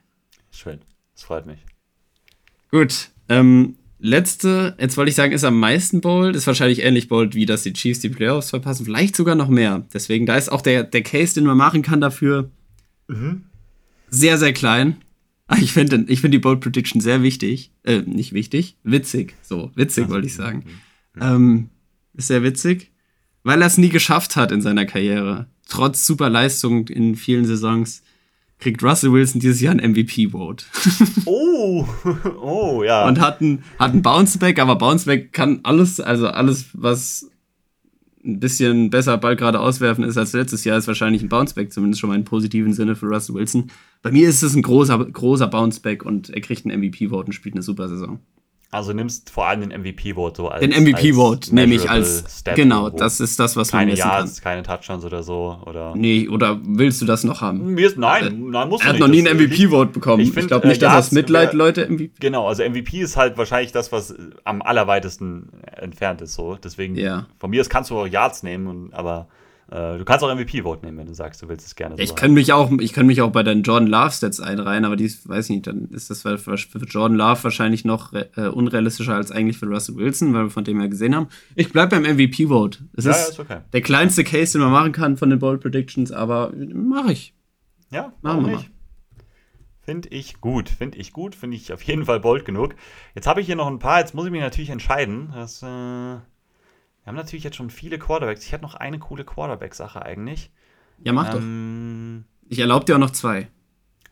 Schön, 0.51 0.80
das 1.14 1.24
freut 1.24 1.47
mich. 1.47 1.59
Gut, 2.70 3.10
ähm, 3.28 3.76
letzte, 3.98 4.76
jetzt 4.80 4.97
wollte 4.97 5.10
ich 5.10 5.16
sagen, 5.16 5.32
ist 5.32 5.44
am 5.44 5.60
meisten 5.60 6.01
bold, 6.01 6.34
ist 6.34 6.47
wahrscheinlich 6.47 6.82
ähnlich 6.82 7.09
bold, 7.09 7.34
wie 7.34 7.47
dass 7.47 7.62
die 7.62 7.72
Chiefs 7.72 8.01
die 8.01 8.09
Playoffs 8.09 8.51
verpassen, 8.51 8.84
vielleicht 8.86 9.14
sogar 9.16 9.34
noch 9.34 9.48
mehr. 9.48 9.86
Deswegen, 9.92 10.26
da 10.26 10.36
ist 10.36 10.51
auch 10.51 10.62
der, 10.62 10.82
der 10.84 11.02
Case, 11.02 11.34
den 11.34 11.44
man 11.44 11.56
machen 11.56 11.82
kann 11.82 12.01
dafür, 12.01 12.51
sehr, 14.09 14.38
sehr 14.38 14.52
klein. 14.52 14.97
Aber 15.47 15.60
Ich 15.60 15.72
finde 15.72 16.05
ich 16.09 16.20
find 16.20 16.32
die 16.32 16.38
Bold 16.38 16.60
Prediction 16.60 17.01
sehr 17.01 17.22
wichtig. 17.22 17.72
Äh, 17.82 18.02
nicht 18.02 18.32
wichtig, 18.32 18.76
witzig. 18.84 19.34
So, 19.42 19.72
witzig 19.74 20.09
wollte 20.09 20.28
ich 20.28 20.34
sagen. 20.34 20.64
Ähm, 21.20 21.70
ist 22.14 22.28
sehr 22.28 22.44
witzig, 22.44 22.92
weil 23.42 23.60
er 23.60 23.66
es 23.66 23.78
nie 23.78 23.88
geschafft 23.88 24.36
hat 24.36 24.52
in 24.52 24.62
seiner 24.62 24.86
Karriere. 24.86 25.46
Trotz 25.68 26.06
super 26.06 26.28
Leistung 26.28 26.88
in 26.88 27.14
vielen 27.14 27.44
Saisons 27.44 28.02
kriegt 28.58 28.82
Russell 28.82 29.12
Wilson 29.12 29.40
dieses 29.40 29.60
Jahr 29.60 29.74
ein 29.74 29.92
MVP-Vote. 29.92 30.64
Oh, 31.26 31.86
oh, 32.40 32.82
ja. 32.82 33.06
und 33.06 33.20
hat 33.20 33.40
ein, 33.40 33.62
hat 33.78 33.94
ein 33.94 34.02
Bounceback, 34.02 34.58
aber 34.58 34.76
Bounceback 34.76 35.32
kann 35.32 35.60
alles, 35.62 36.00
also 36.00 36.28
alles, 36.28 36.66
was 36.72 37.30
ein 38.24 38.40
bisschen 38.40 38.90
besser 38.90 39.16
Ball 39.18 39.36
gerade 39.36 39.60
auswerfen 39.60 40.04
ist 40.04 40.18
als 40.18 40.32
letztes 40.32 40.64
Jahr, 40.64 40.76
ist 40.76 40.88
wahrscheinlich 40.88 41.22
ein 41.22 41.28
Bounceback, 41.28 41.72
zumindest 41.72 42.00
schon 42.00 42.10
mal 42.10 42.16
im 42.16 42.24
positiven 42.24 42.72
Sinne 42.72 42.96
für 42.96 43.06
Russell 43.06 43.34
Wilson. 43.34 43.70
Bei 44.02 44.10
mir 44.10 44.28
ist 44.28 44.42
es 44.42 44.54
ein 44.54 44.62
großer, 44.62 44.98
großer 45.04 45.46
Bounceback 45.46 46.04
und 46.04 46.30
er 46.30 46.40
kriegt 46.40 46.66
einen 46.66 46.80
MVP-Vote 46.80 47.26
und 47.26 47.32
spielt 47.32 47.54
eine 47.54 47.62
super 47.62 47.88
Saison. 47.88 48.20
Also 48.72 48.92
nimmst 48.92 49.30
vor 49.30 49.47
allem 49.48 49.62
den 49.68 49.80
MVP-Vote 49.80 50.36
so 50.36 50.48
als 50.48 50.60
Den 50.60 50.70
MVP-Vote 50.70 51.52
nehme 51.52 51.74
ich 51.74 51.90
als, 51.90 52.24
Stat 52.38 52.55
genau, 52.55 52.88
das 52.88 53.18
ist 53.18 53.40
das, 53.40 53.56
was 53.56 53.72
man 53.72 53.80
keine 53.80 53.90
messen 53.90 54.02
kann. 54.09 54.18
Yards, 54.18 54.40
keine 54.42 54.62
Touchdowns 54.62 55.05
oder 55.05 55.24
so 55.24 55.59
oder 55.66 55.97
Nee, 55.97 56.28
oder 56.28 56.56
willst 56.62 57.02
du 57.02 57.05
das 57.06 57.24
noch 57.24 57.40
haben? 57.40 57.74
Mir 57.74 57.88
ist, 57.88 57.98
nein, 57.98 58.44
nein, 58.51 58.68
muss 58.68 58.80
Er 58.82 58.90
hat 58.90 59.01
noch 59.01 59.09
nie 59.09 59.26
einen 59.28 59.36
MVP-Vote 59.40 59.90
bekommen. 59.90 60.22
Ich 60.22 60.36
Ich, 60.36 60.47
glaube 60.47 60.68
nicht, 60.68 60.76
äh, 60.82 60.86
dass 60.86 60.94
das 60.94 61.10
Mitleid 61.12 61.48
wär- 61.48 61.59
Leute 61.59 61.86
MVP. 61.90 62.12
Genau, 62.20 62.47
also 62.47 62.62
MVP 62.62 63.01
ist 63.01 63.16
halt 63.16 63.36
wahrscheinlich 63.36 63.72
das, 63.72 63.90
was 63.90 64.12
äh, 64.12 64.16
am 64.44 64.62
allerweitesten 64.62 65.48
entfernt 65.76 66.20
ist 66.20 66.34
so. 66.34 66.56
Deswegen 66.62 66.94
Ja. 66.94 67.26
von 67.40 67.51
mir 67.51 67.60
aus 67.62 67.68
kannst 67.70 67.90
du 67.90 67.98
auch 67.98 68.06
Yards 68.06 68.44
nehmen, 68.44 68.90
aber 68.92 69.26
äh, 69.30 69.34
du 69.70 70.05
kannst 70.05 70.24
auch 70.24 70.34
MVP-Vote 70.34 70.84
nehmen, 70.84 70.98
wenn 70.98 71.06
du 71.06 71.14
sagst, 71.14 71.40
du 71.42 71.48
willst 71.48 71.66
es 71.66 71.76
gerne 71.76 71.97
so 71.97 72.02
Ich 72.02 72.16
kann 72.16 72.32
mich 72.32 72.52
auch, 72.52 72.70
ich 72.80 72.92
kann 72.92 73.06
mich 73.06 73.22
auch 73.22 73.30
bei 73.30 73.42
den 73.42 73.62
Jordan 73.62 73.88
Love 73.88 74.10
Stats 74.10 74.40
einreihen, 74.40 74.84
aber 74.84 74.97
dies 74.97 75.28
weiß 75.28 75.47
ich 75.47 75.56
nicht, 75.56 75.66
dann 75.68 75.88
ist 75.90 76.10
das 76.10 76.22
für 76.22 76.56
Jordan 76.88 77.16
Love 77.16 77.44
wahrscheinlich 77.44 77.84
noch 77.84 78.12
äh, 78.12 78.48
unrealistischer 78.48 79.14
als 79.14 79.30
eigentlich 79.30 79.59
für 79.59 79.66
Russell 79.66 79.97
Wilson, 79.97 80.34
weil 80.34 80.44
wir 80.44 80.51
von 80.51 80.64
dem 80.64 80.80
ja 80.80 80.88
gesehen 80.88 81.14
haben. 81.14 81.28
Ich 81.55 81.72
bleib 81.72 81.90
beim 81.90 82.02
MVP 82.02 82.48
Vote. 82.48 82.80
Es 82.97 83.05
Ja, 83.05 83.12
ist, 83.12 83.18
ja, 83.18 83.28
ist 83.28 83.40
okay. 83.40 83.60
der 83.72 83.80
kleinste 83.80 84.24
Case, 84.24 84.52
den 84.52 84.62
man 84.62 84.72
machen 84.72 84.92
kann 84.92 85.16
von 85.16 85.30
den 85.30 85.38
Bold 85.38 85.60
Predictions, 85.60 86.10
aber 86.10 86.52
mache 86.56 87.12
ich. 87.12 87.34
Ja, 87.92 88.12
Machen 88.22 88.47
wir 88.47 88.56
nicht? 88.56 88.70
Finde 89.82 90.09
ich 90.10 90.40
gut, 90.40 90.68
finde 90.68 90.98
ich 90.98 91.12
gut, 91.12 91.34
finde 91.34 91.56
ich 91.56 91.72
auf 91.72 91.82
jeden 91.82 92.05
Fall 92.05 92.20
bold 92.20 92.44
genug. 92.44 92.74
Jetzt 93.14 93.26
habe 93.26 93.40
ich 93.40 93.47
hier 93.47 93.56
noch 93.56 93.66
ein 93.66 93.78
paar, 93.78 93.98
jetzt 93.98 94.14
muss 94.14 94.26
ich 94.26 94.30
mich 94.30 94.40
natürlich 94.40 94.70
entscheiden. 94.70 95.32
Das, 95.34 95.62
äh, 95.62 96.16
haben 97.10 97.16
natürlich 97.16 97.44
jetzt 97.44 97.56
schon 97.56 97.70
viele 97.70 97.98
Quarterbacks. 97.98 98.44
Ich 98.44 98.52
hätte 98.52 98.62
noch 98.62 98.74
eine 98.74 98.98
coole 99.00 99.24
Quarterback-Sache 99.24 100.00
eigentlich. 100.02 100.50
Ja, 101.02 101.12
mach 101.12 101.30
doch. 101.30 101.40
Ähm, 101.40 102.24
Ich 102.48 102.60
erlaube 102.60 102.84
dir 102.84 102.94
auch 102.94 103.00
noch 103.00 103.10
zwei. 103.10 103.48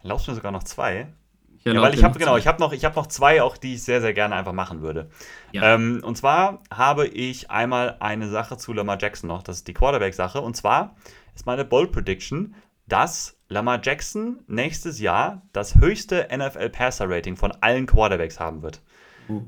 erlaubst 0.02 0.26
du 0.26 0.32
mir 0.32 0.36
sogar 0.36 0.50
noch 0.52 0.64
zwei? 0.64 1.12
Ich 1.58 1.64
Ja, 1.64 1.80
weil 1.80 1.94
ich 1.94 2.02
habe 2.02 2.14
noch 2.14 2.18
genau, 2.18 2.32
zwei. 2.32 2.38
ich 2.38 2.46
habe 2.48 2.60
noch, 2.60 2.72
ich 2.72 2.84
habe 2.84 2.96
noch 2.96 3.06
zwei, 3.06 3.40
auch 3.42 3.56
die 3.56 3.74
ich 3.74 3.82
sehr, 3.84 4.00
sehr 4.00 4.14
gerne 4.14 4.34
einfach 4.34 4.52
machen 4.52 4.82
würde. 4.82 5.10
Ja. 5.52 5.74
Ähm, 5.74 6.00
und 6.04 6.16
zwar 6.16 6.60
habe 6.72 7.06
ich 7.06 7.50
einmal 7.50 7.96
eine 8.00 8.28
Sache 8.28 8.56
zu 8.56 8.72
Lamar 8.72 8.98
Jackson 9.00 9.28
noch, 9.28 9.42
das 9.42 9.58
ist 9.58 9.68
die 9.68 9.74
Quarterback-Sache. 9.74 10.40
Und 10.40 10.56
zwar 10.56 10.96
ist 11.36 11.46
meine 11.46 11.64
Bold 11.64 11.92
Prediction, 11.92 12.54
dass 12.86 13.38
Lamar 13.48 13.80
Jackson 13.82 14.40
nächstes 14.48 14.98
Jahr 14.98 15.42
das 15.52 15.76
höchste 15.76 16.28
NFL-Passer-Rating 16.36 17.36
von 17.36 17.52
allen 17.60 17.86
Quarterbacks 17.86 18.40
haben 18.40 18.62
wird. 18.62 18.82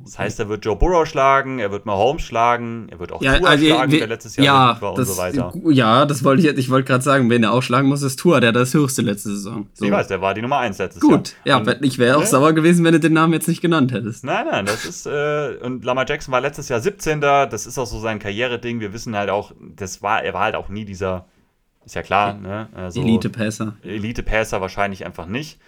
Das 0.05 0.19
heißt, 0.19 0.41
er 0.41 0.49
wird 0.49 0.65
Joe 0.65 0.77
Burrow 0.77 1.07
schlagen, 1.07 1.59
er 1.59 1.71
wird 1.71 1.87
Mahomes 1.87 2.23
schlagen, 2.23 2.89
er 2.91 2.99
wird 2.99 3.13
auch 3.13 3.23
ja, 3.23 3.39
Tua 3.39 3.49
also, 3.49 3.65
schlagen, 3.67 3.93
wir- 3.93 3.99
der 4.01 4.09
letztes 4.09 4.37
Jahr 4.37 4.45
ja, 4.45 4.73
gut 4.75 4.83
war 4.83 4.91
und 4.93 4.99
das, 4.99 5.09
so 5.17 5.23
weiter. 5.23 5.53
ja, 5.71 6.07
das 6.07 6.23
wollte 6.23 6.47
ich 6.49 6.59
ich 6.59 6.71
wollte 6.71 6.87
gerade 6.89 7.03
sagen, 7.03 7.31
wen 7.31 7.43
er 7.43 7.53
auch 7.53 7.63
schlagen 7.63 7.89
muss, 7.89 8.03
ist 8.03 8.19
Tua, 8.19 8.41
der 8.41 8.49
hat 8.49 8.57
das 8.57 8.75
höchste 8.75 9.03
letzte 9.03 9.31
Saison. 9.31 9.69
So. 9.73 9.85
Ich 9.85 9.91
weiß, 9.91 10.09
der 10.09 10.21
war 10.21 10.35
die 10.35 10.43
Nummer 10.43 10.59
1 10.59 10.79
letztes 10.79 11.01
Gut, 11.01 11.35
ja, 11.45 11.59
Jahr. 11.59 11.67
Und- 11.67 11.85
ich 11.85 11.99
wäre 11.99 12.17
auch 12.17 12.21
ne? 12.21 12.27
sauer 12.27 12.53
gewesen, 12.53 12.85
wenn 12.85 12.93
du 12.93 13.01
den 13.01 13.13
Namen 13.15 13.33
jetzt 13.33 13.49
nicht 13.49 13.61
genannt 13.63 13.93
hättest. 13.93 14.25
Nein, 14.25 14.47
nein, 14.51 14.67
das 14.67 14.85
ist, 14.85 15.07
äh, 15.07 15.57
und 15.63 15.85
Lamar 15.85 16.05
Jackson 16.09 16.33
war 16.33 16.41
letztes 16.41 16.69
Jahr 16.69 16.81
17. 16.81 17.21
Das 17.21 17.67
ist 17.67 17.79
auch 17.79 17.87
so 17.87 18.01
sein 18.01 18.19
Karriereding. 18.19 18.81
Wir 18.81 18.93
wissen 18.93 19.17
halt 19.17 19.31
auch, 19.31 19.53
das 19.77 20.03
war, 20.03 20.23
er 20.23 20.35
war 20.35 20.43
halt 20.43 20.55
auch 20.57 20.69
nie 20.69 20.85
dieser, 20.85 21.27
ist 21.87 21.95
ja 21.95 22.03
klar, 22.03 22.35
ne? 22.35 22.69
Also, 22.75 23.01
Elite-Passer. 23.01 23.77
Elite-Passer 23.83 24.61
wahrscheinlich 24.61 25.07
einfach 25.07 25.27
nicht. 25.27 25.59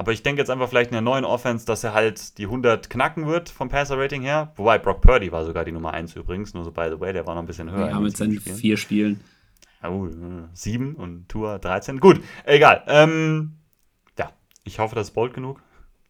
Aber 0.00 0.12
ich 0.12 0.22
denke 0.22 0.40
jetzt 0.40 0.48
einfach 0.48 0.70
vielleicht 0.70 0.88
in 0.90 0.94
der 0.94 1.02
neuen 1.02 1.26
Offense, 1.26 1.66
dass 1.66 1.84
er 1.84 1.92
halt 1.92 2.38
die 2.38 2.44
100 2.44 2.88
knacken 2.88 3.26
wird 3.26 3.50
vom 3.50 3.68
Passer-Rating 3.68 4.22
her. 4.22 4.50
Wobei 4.56 4.78
Brock 4.78 5.02
Purdy 5.02 5.30
war 5.30 5.44
sogar 5.44 5.62
die 5.66 5.72
Nummer 5.72 5.92
1 5.92 6.16
übrigens. 6.16 6.54
Nur 6.54 6.64
so 6.64 6.70
by 6.70 6.88
the 6.90 6.98
way, 6.98 7.12
der 7.12 7.26
war 7.26 7.34
noch 7.34 7.42
ein 7.42 7.46
bisschen 7.46 7.70
höher. 7.70 7.90
Ja, 7.90 8.00
mit 8.00 8.16
seinen 8.16 8.40
Spielen. 8.40 8.56
vier 8.56 8.76
Spielen. 8.78 9.20
Oh, 9.82 10.08
7 10.54 10.94
und 10.94 11.28
Tour 11.28 11.58
13. 11.58 12.00
Gut, 12.00 12.18
egal. 12.46 12.82
Ähm, 12.86 13.56
ja, 14.18 14.32
ich 14.64 14.78
hoffe, 14.78 14.94
das 14.94 15.08
ist 15.08 15.14
bold 15.14 15.34
genug. 15.34 15.60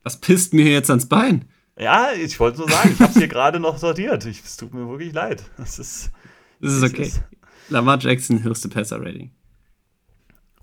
Was 0.05 0.19
pisst 0.21 0.55
mir 0.55 0.67
jetzt 0.71 0.89
ans 0.91 1.07
Bein? 1.09 1.47
Ja, 1.77 2.13
ich 2.13 2.39
wollte 2.39 2.59
nur 2.59 2.71
sagen, 2.71 2.91
ich 2.93 3.01
habe 3.01 3.11
es 3.11 3.19
hier 3.19 3.27
gerade 3.29 3.59
noch 3.59 3.77
sortiert. 3.79 4.25
Ich, 4.25 4.39
es 4.45 4.57
tut 4.57 4.73
mir 4.73 4.89
wirklich 4.89 5.13
leid. 5.13 5.43
Es 5.59 5.81
ist, 5.81 6.13
Das 6.61 6.75
ist 6.75 6.85
okay. 6.85 7.03
ist- 7.03 7.23
Lamar 7.71 7.99
Jackson, 7.99 8.45
höchste 8.45 8.69
Passer-Rating. 8.69 9.33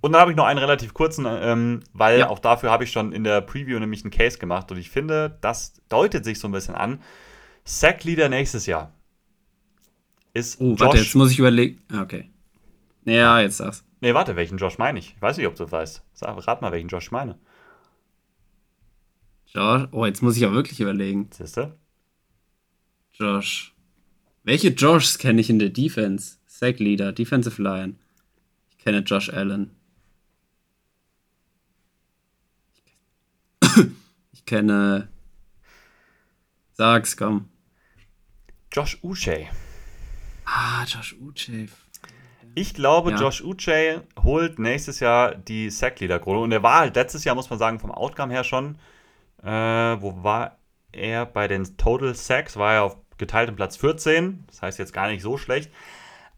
Und 0.01 0.11
dann 0.11 0.21
habe 0.21 0.31
ich 0.31 0.37
noch 0.37 0.45
einen 0.45 0.59
relativ 0.59 0.93
kurzen, 0.93 1.25
ähm, 1.27 1.79
weil 1.93 2.19
Ja. 2.19 2.29
auch 2.29 2.39
dafür 2.39 2.69
habe 2.71 2.83
ich 2.83 2.91
schon 2.91 3.11
in 3.11 3.23
der 3.23 3.41
Preview 3.41 3.79
nämlich 3.79 4.03
einen 4.03 4.11
Case 4.11 4.37
gemacht 4.37 4.71
und 4.71 4.77
ich 4.77 4.89
finde, 4.91 5.37
das 5.41 5.73
deutet 5.89 6.23
sich 6.23 6.39
so 6.39 6.47
ein 6.47 6.51
bisschen 6.51 6.75
an. 6.75 7.01
Sack 7.65 8.03
Leader 8.03 8.29
nächstes 8.29 8.65
Jahr 8.67 8.93
ist 10.33 10.61
Oh, 10.61 10.71
Josh. 10.71 10.79
warte, 10.81 10.97
jetzt 10.99 11.15
muss 11.15 11.31
ich 11.31 11.39
überlegen. 11.39 11.81
Ah, 11.91 12.01
Okay. 12.01 12.29
Ja, 13.05 13.39
jetzt 13.39 13.57
sag's. 13.57 13.83
nee, 14.01 14.13
warte, 14.13 14.35
welchen 14.35 14.57
Josh 14.57 14.77
meine 14.77 14.99
ich? 14.99 15.13
Ich 15.15 15.21
weiß 15.21 15.37
nicht, 15.37 15.47
ob 15.47 15.55
du 15.55 15.63
das 15.63 15.71
weißt. 15.71 16.03
Sag, 16.13 16.47
rat 16.47 16.61
mal, 16.61 16.71
welchen 16.71 16.89
Josh 16.89 17.05
ich 17.05 17.11
meine. 17.11 17.37
Josh. 19.47 19.87
Oh, 19.91 20.05
jetzt 20.05 20.21
muss 20.21 20.37
ich 20.37 20.45
auch 20.45 20.51
wirklich 20.51 20.79
überlegen. 20.81 21.29
Siehst 21.31 21.57
du? 21.57 21.73
Josh. 23.13 23.73
Welche 24.43 24.69
Joshs 24.69 25.17
kenne 25.17 25.41
ich 25.41 25.49
in 25.49 25.57
der 25.57 25.69
Defense? 25.69 26.37
Sack 26.45 26.79
Leader, 26.79 27.11
Defensive 27.13 27.61
Line. 27.61 27.95
Ich 28.71 28.77
kenne 28.77 28.99
Josh 28.99 29.29
Allen. 29.29 29.71
Ich 34.33 34.36
kenne. 34.47 35.09
Sag's, 36.73 37.15
komm. 37.17 37.49
Josh 38.71 38.97
Uche. 39.03 39.47
Ah, 40.45 40.83
Josh 40.85 41.15
Uche. 41.19 41.67
Ich 42.55 42.73
glaube, 42.73 43.11
Ja. 43.11 43.17
Josh 43.17 43.41
Uche 43.43 44.03
holt 44.23 44.57
nächstes 44.57 44.99
Jahr 44.99 45.35
die 45.35 45.69
Sack-Leader-Krone. 45.69 46.39
Und 46.39 46.51
er 46.51 46.63
war 46.63 46.79
halt 46.79 46.95
letztes 46.95 47.23
Jahr, 47.23 47.35
muss 47.35 47.49
man 47.49 47.59
sagen, 47.59 47.79
vom 47.79 47.91
Outcome 47.91 48.33
her 48.33 48.43
schon. 48.43 48.79
Äh, 49.43 49.47
wo 50.01 50.23
war 50.23 50.57
er 50.91 51.25
bei 51.27 51.47
den 51.47 51.77
Total 51.77 52.15
Sacks? 52.15 52.57
War 52.57 52.73
er 52.73 52.83
auf 52.83 52.97
geteiltem 53.17 53.55
Platz 53.55 53.77
14. 53.77 54.45
Das 54.47 54.61
heißt 54.61 54.79
jetzt 54.79 54.93
gar 54.93 55.07
nicht 55.07 55.21
so 55.21 55.37
schlecht. 55.37 55.71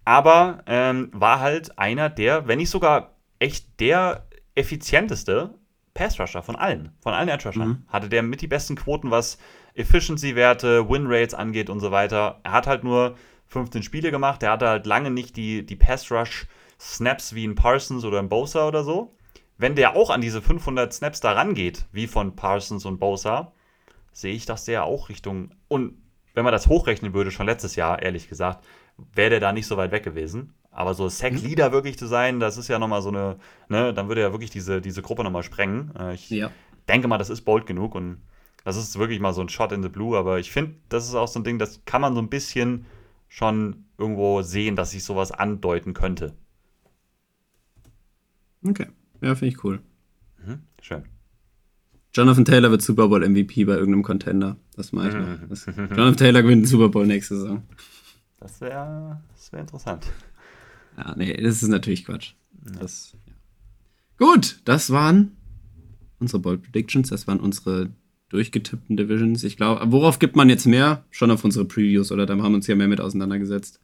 Aber 0.03 0.64
ähm, 0.65 1.10
war 1.14 1.40
halt 1.40 1.77
einer 1.77 2.10
der, 2.10 2.48
wenn 2.48 2.57
nicht 2.57 2.69
sogar 2.69 3.15
echt 3.40 3.80
der 3.80 4.27
effizienteste 4.56 5.53
Pass-Rusher 5.99 6.41
von 6.41 6.55
allen. 6.55 6.93
Von 7.01 7.13
allen 7.13 7.27
Edge-Rushern. 7.27 7.67
Mhm. 7.67 7.84
Hatte 7.89 8.07
der 8.07 8.23
mit 8.23 8.39
die 8.39 8.47
besten 8.47 8.77
Quoten, 8.77 9.11
was 9.11 9.38
Efficiency-Werte, 9.73 10.89
Win-Rates 10.89 11.34
angeht 11.34 11.69
und 11.69 11.81
so 11.81 11.91
weiter. 11.91 12.39
Er 12.43 12.53
hat 12.53 12.67
halt 12.67 12.85
nur 12.85 13.17
15 13.47 13.84
Spiele 13.84 14.09
gemacht. 14.09 14.41
Er 14.41 14.51
hatte 14.51 14.69
halt 14.69 14.85
lange 14.85 15.11
nicht 15.11 15.35
die, 15.35 15.65
die 15.65 15.76
Pass-Rush-Snaps 15.76 17.35
wie 17.35 17.45
ein 17.45 17.55
Parsons 17.55 18.05
oder 18.05 18.19
ein 18.19 18.30
Bosa 18.30 18.65
oder 18.65 18.85
so. 18.85 19.13
Wenn 19.57 19.76
der 19.76 19.97
auch 19.97 20.09
an 20.09 20.21
diese 20.21 20.41
500 20.41 20.93
Snaps 20.93 21.19
da 21.19 21.34
rangeht, 21.34 21.85
wie 21.91 22.07
von 22.07 22.34
Parsons 22.34 22.85
und 22.85 22.97
Bosa, 22.99 23.51
sehe 24.13 24.34
ich, 24.34 24.45
dass 24.45 24.63
der 24.63 24.85
auch 24.85 25.09
Richtung. 25.09 25.51
Und 25.67 26.01
wenn 26.34 26.45
man 26.45 26.53
das 26.53 26.67
hochrechnen 26.67 27.13
würde, 27.13 27.31
schon 27.31 27.45
letztes 27.45 27.76
Jahr, 27.76 28.01
ehrlich 28.01 28.30
gesagt, 28.30 28.63
wäre 29.13 29.31
der 29.31 29.39
da 29.41 29.51
nicht 29.51 29.67
so 29.67 29.76
weit 29.76 29.91
weg 29.91 30.03
gewesen. 30.03 30.53
Aber 30.71 30.93
so 30.93 31.09
Sack-Leader 31.09 31.71
wirklich 31.71 31.97
zu 31.97 32.05
sein, 32.07 32.39
das 32.39 32.57
ist 32.57 32.67
ja 32.67 32.79
nochmal 32.79 33.01
so 33.01 33.09
eine, 33.09 33.37
ne, 33.69 33.93
dann 33.93 34.07
würde 34.07 34.21
er 34.21 34.31
wirklich 34.31 34.51
diese, 34.51 34.81
diese 34.81 35.01
Gruppe 35.01 35.23
nochmal 35.23 35.43
sprengen. 35.43 35.91
Äh, 35.95 36.13
Ich 36.13 36.29
Ja. 36.29 36.51
denke 36.87 37.07
mal, 37.07 37.17
das 37.17 37.29
ist 37.29 37.41
bold 37.41 37.65
genug 37.65 37.95
und 37.95 38.21
das 38.65 38.75
ist 38.77 38.97
wirklich 38.99 39.19
mal 39.19 39.33
so 39.33 39.41
ein 39.41 39.49
Shot 39.49 39.71
in 39.71 39.81
the 39.83 39.89
Blue, 39.89 40.17
aber 40.17 40.39
ich 40.39 40.51
finde, 40.51 40.75
das 40.89 41.07
ist 41.07 41.15
auch 41.15 41.27
so 41.27 41.39
ein 41.39 41.43
Ding, 41.43 41.57
das 41.59 41.81
kann 41.85 42.01
man 42.01 42.13
so 42.13 42.21
ein 42.21 42.29
bisschen 42.29 42.85
schon 43.27 43.85
irgendwo 43.97 44.41
sehen, 44.41 44.75
dass 44.75 44.91
sich 44.91 45.03
sowas 45.03 45.31
andeuten 45.31 45.93
könnte. 45.93 46.33
Okay. 48.65 48.87
Ja, 49.21 49.35
finde 49.35 49.53
ich 49.55 49.63
cool. 49.63 49.81
Mhm. 50.45 50.59
Schön. 50.81 51.03
Jonathan 52.13 52.45
Taylor 52.45 52.71
wird 52.71 52.81
Super 52.81 53.07
Bowl 53.07 53.23
MVP 53.23 53.65
bei 53.65 53.73
irgendeinem 53.73 54.03
Contender. 54.03 54.57
Das 54.75 54.91
mache 54.91 55.09
ich 55.09 55.13
Mhm. 55.13 55.19
noch. 55.21 55.27
Das, 55.49 55.65
Jonathan 55.65 56.17
Taylor 56.17 56.41
gewinnt 56.41 56.63
den 56.63 56.67
Super 56.67 56.89
Bowl 56.89 57.05
nächste 57.05 57.35
Saison. 57.37 57.63
Das 58.39 58.61
wäre 58.61 59.21
das 59.33 59.51
wär 59.51 59.59
interessant. 59.61 60.07
Ja, 60.98 61.16
nee, 61.16 61.34
das 61.34 61.61
ist 61.64 61.70
natürlich 61.70 62.06
Quatsch. 62.06 62.34
Das, 62.80 63.16
ja. 63.26 63.34
Gut, 64.18 64.61
das 64.66 64.90
waren 64.91 65.38
unsere 66.20 66.40
Bold 66.40 66.61
Predictions, 66.64 67.10
das 67.10 67.28
waren 67.28 67.40
unsere 67.40 67.90
durchgetippten 68.30 68.98
Divisions. 68.98 69.44
Ich 69.44 69.57
glaube, 69.57 69.82
worauf 69.91 70.20
gibt 70.20 70.36
man 70.36 70.49
jetzt 70.49 70.66
mehr? 70.66 71.06
Schon 71.10 71.32
auf 71.32 71.44
unsere 71.44 71.66
Previews, 71.66 72.11
oder? 72.11 72.26
Da 72.26 72.34
haben 72.34 72.41
wir 72.52 72.56
uns 72.56 72.68
ja 72.68 72.76
mehr 72.76 72.88
mit 72.88 73.02
auseinandergesetzt. 73.02 73.80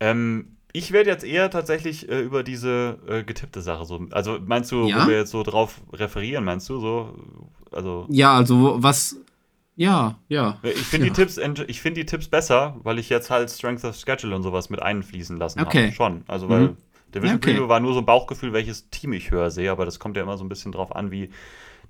Ähm, 0.00 0.56
ich 0.72 0.90
werde 0.92 1.10
jetzt 1.10 1.24
eher 1.24 1.50
tatsächlich 1.50 2.08
äh, 2.08 2.22
über 2.22 2.42
diese 2.42 2.98
äh, 3.06 3.22
getippte 3.24 3.60
Sache 3.60 3.84
so. 3.84 4.06
Also 4.10 4.38
meinst 4.44 4.72
du, 4.72 4.86
Ja? 4.88 5.04
wo 5.04 5.10
wir 5.10 5.18
jetzt 5.18 5.30
so 5.30 5.42
drauf 5.42 5.82
referieren, 5.92 6.44
meinst 6.44 6.68
du 6.68 6.80
so? 6.80 7.14
Also 7.70 8.06
Ja, 8.10 8.34
also 8.36 8.82
was. 8.82 9.16
Ja, 9.76 10.18
ja. 10.28 10.58
ich 10.62 10.76
finde 10.86 11.08
ja. 11.08 11.12
die 11.14 11.18
Tipps, 11.20 11.38
ich 11.66 11.80
finde 11.80 12.00
die 12.00 12.06
Tipps 12.06 12.28
besser, 12.28 12.76
weil 12.82 12.98
ich 12.98 13.08
jetzt 13.08 13.30
halt 13.30 13.50
Strength 13.50 13.84
of 13.84 13.96
Schedule 13.96 14.36
und 14.36 14.42
sowas 14.42 14.70
mit 14.70 14.82
einfließen 14.82 15.36
lassen 15.36 15.60
Okay. 15.62 15.84
habe. 15.86 15.94
Schon. 15.94 16.24
Also 16.28 16.48
weil 16.48 16.68
Mhm. 16.68 16.76
Division 17.14 17.38
okay. 17.38 17.52
Preview 17.54 17.68
war 17.68 17.80
nur 17.80 17.92
so 17.94 18.00
ein 18.00 18.06
Bauchgefühl, 18.06 18.52
welches 18.52 18.88
Team 18.90 19.12
ich 19.12 19.30
höher 19.30 19.50
sehe, 19.50 19.70
aber 19.70 19.84
das 19.84 19.98
kommt 19.98 20.16
ja 20.16 20.22
immer 20.22 20.38
so 20.38 20.44
ein 20.44 20.48
bisschen 20.48 20.72
drauf 20.72 20.94
an, 20.94 21.10
wie 21.10 21.30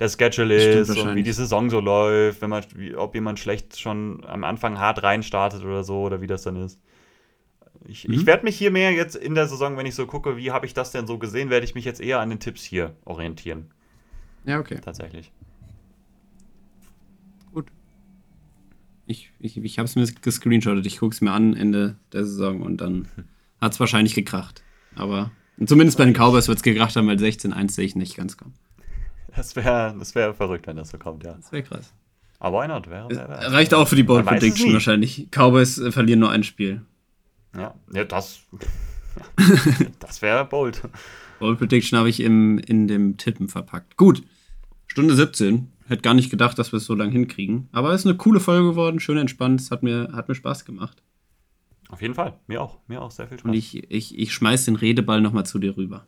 der 0.00 0.08
Schedule 0.08 0.80
ist 0.80 0.90
und 0.96 1.14
wie 1.16 1.22
die 1.22 1.32
Saison 1.32 1.70
so 1.70 1.80
läuft, 1.80 2.42
wenn 2.42 2.50
man, 2.50 2.64
wie, 2.76 2.94
ob 2.96 3.14
jemand 3.14 3.38
schlecht 3.40 3.78
schon 3.80 4.24
am 4.26 4.44
Anfang 4.44 4.78
hart 4.78 5.02
reinstartet 5.02 5.64
oder 5.64 5.84
so 5.84 6.02
oder 6.02 6.20
wie 6.20 6.26
das 6.28 6.42
dann 6.42 6.56
ist. 6.56 6.80
Ich, 7.86 8.04
ich 8.08 8.22
Mhm. 8.22 8.26
werde 8.26 8.44
mich 8.44 8.56
hier 8.56 8.70
mehr 8.70 8.92
jetzt 8.92 9.16
in 9.16 9.34
der 9.34 9.48
Saison, 9.48 9.76
wenn 9.76 9.86
ich 9.86 9.94
so 9.94 10.06
gucke, 10.06 10.36
wie 10.36 10.52
habe 10.52 10.66
ich 10.66 10.74
das 10.74 10.92
denn 10.92 11.06
so 11.06 11.18
gesehen, 11.18 11.50
werde 11.50 11.64
ich 11.64 11.74
mich 11.74 11.84
jetzt 11.84 12.00
eher 12.00 12.20
an 12.20 12.30
den 12.30 12.38
Tipps 12.40 12.62
hier 12.62 12.96
orientieren, 13.04 13.70
Ja, 14.44 14.58
okay. 14.60 14.80
tatsächlich. 14.80 15.32
Gut. 17.52 17.66
Ich, 19.12 19.30
ich, 19.38 19.56
ich 19.58 19.78
habe 19.78 19.86
es 19.86 19.94
mir 19.94 20.06
gescreenshottet. 20.06 20.86
Ich 20.86 20.98
gucke 20.98 21.14
es 21.14 21.20
mir 21.20 21.32
an 21.32 21.54
Ende 21.54 21.96
der 22.12 22.24
Saison 22.24 22.62
und 22.62 22.80
dann 22.80 23.08
hat 23.60 23.72
es 23.72 23.80
wahrscheinlich 23.80 24.14
gekracht. 24.14 24.62
Aber 24.94 25.30
zumindest 25.64 25.98
bei 25.98 26.04
den 26.06 26.14
Cowboys 26.14 26.48
wird 26.48 26.56
es 26.56 26.62
gekracht 26.62 26.96
haben, 26.96 27.06
weil 27.06 27.16
16-1 27.16 27.70
sehe 27.70 27.84
ich 27.84 27.94
nicht 27.94 28.16
ganz 28.16 28.36
kommen. 28.36 28.54
Das 29.36 29.54
wäre 29.54 29.94
das 29.98 30.14
wär 30.14 30.34
verrückt, 30.34 30.66
wenn 30.66 30.76
das 30.76 30.90
so 30.90 30.98
kommt, 30.98 31.24
ja. 31.24 31.34
Das 31.34 31.52
wäre 31.52 31.62
krass. 31.62 31.92
Aber 32.38 32.62
why 32.62 32.68
not? 32.68 32.88
Wäre, 32.88 33.08
wäre, 33.10 33.28
wäre. 33.28 33.52
Reicht 33.52 33.74
auch 33.74 33.86
für 33.86 33.96
die 33.96 34.02
Bold 34.02 34.26
Prediction 34.26 34.72
wahrscheinlich. 34.72 35.28
Cowboys 35.30 35.78
äh, 35.78 35.92
verlieren 35.92 36.20
nur 36.20 36.30
ein 36.30 36.42
Spiel. 36.42 36.82
Ja, 37.54 37.74
ja 37.92 38.04
das, 38.04 38.40
das 40.00 40.22
wäre 40.22 40.44
bold. 40.44 40.82
Bold 41.38 41.58
Prediction 41.58 41.98
habe 41.98 42.08
ich 42.08 42.20
im, 42.20 42.58
in 42.58 42.88
dem 42.88 43.16
Tippen 43.16 43.48
verpackt. 43.48 43.96
Gut. 43.96 44.22
Stunde 44.86 45.14
17. 45.14 45.71
Hätte 45.92 46.00
gar 46.00 46.14
nicht 46.14 46.30
gedacht, 46.30 46.58
dass 46.58 46.72
wir 46.72 46.78
es 46.78 46.86
so 46.86 46.94
lange 46.94 47.12
hinkriegen. 47.12 47.68
Aber 47.70 47.92
es 47.92 48.00
ist 48.00 48.06
eine 48.06 48.16
coole 48.16 48.40
Folge 48.40 48.70
geworden, 48.70 48.98
schön 48.98 49.18
entspannt. 49.18 49.60
Es 49.60 49.70
hat 49.70 49.82
mir, 49.82 50.08
hat 50.14 50.26
mir 50.26 50.34
Spaß 50.34 50.64
gemacht. 50.64 51.02
Auf 51.90 52.00
jeden 52.00 52.14
Fall. 52.14 52.40
Mir 52.46 52.62
auch. 52.62 52.78
Mir 52.88 53.02
auch 53.02 53.10
sehr 53.10 53.28
viel 53.28 53.38
Spaß. 53.38 53.50
Und 53.50 53.52
ich, 53.52 53.92
ich, 53.92 54.18
ich 54.18 54.32
schmeiß 54.32 54.64
den 54.64 54.76
Redeball 54.76 55.20
nochmal 55.20 55.44
zu 55.44 55.58
dir 55.58 55.76
rüber. 55.76 56.06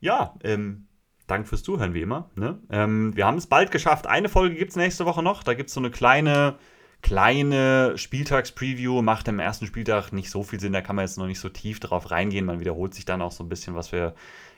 Ja, 0.00 0.34
ähm, 0.44 0.88
Dank 1.26 1.48
fürs 1.48 1.62
Zuhören, 1.62 1.94
wie 1.94 2.02
immer. 2.02 2.28
Ne? 2.34 2.58
Ähm, 2.68 3.16
wir 3.16 3.24
haben 3.24 3.38
es 3.38 3.46
bald 3.46 3.70
geschafft. 3.70 4.06
Eine 4.06 4.28
Folge 4.28 4.56
gibt 4.56 4.72
es 4.72 4.76
nächste 4.76 5.06
Woche 5.06 5.22
noch. 5.22 5.42
Da 5.42 5.54
gibt 5.54 5.70
es 5.70 5.74
so 5.74 5.80
eine 5.80 5.90
kleine, 5.90 6.56
kleine 7.00 7.94
Spieltags-Preview. 7.96 9.00
Macht 9.00 9.26
im 9.26 9.38
ersten 9.38 9.64
Spieltag 9.64 10.12
nicht 10.12 10.28
so 10.28 10.42
viel 10.42 10.60
Sinn. 10.60 10.74
Da 10.74 10.82
kann 10.82 10.96
man 10.96 11.06
jetzt 11.06 11.16
noch 11.16 11.28
nicht 11.28 11.40
so 11.40 11.48
tief 11.48 11.80
drauf 11.80 12.10
reingehen. 12.10 12.44
Man 12.44 12.60
wiederholt 12.60 12.92
sich 12.92 13.06
dann 13.06 13.22
auch 13.22 13.32
so 13.32 13.42
ein 13.42 13.48
bisschen, 13.48 13.74
was 13.74 13.90
wir 13.90 14.14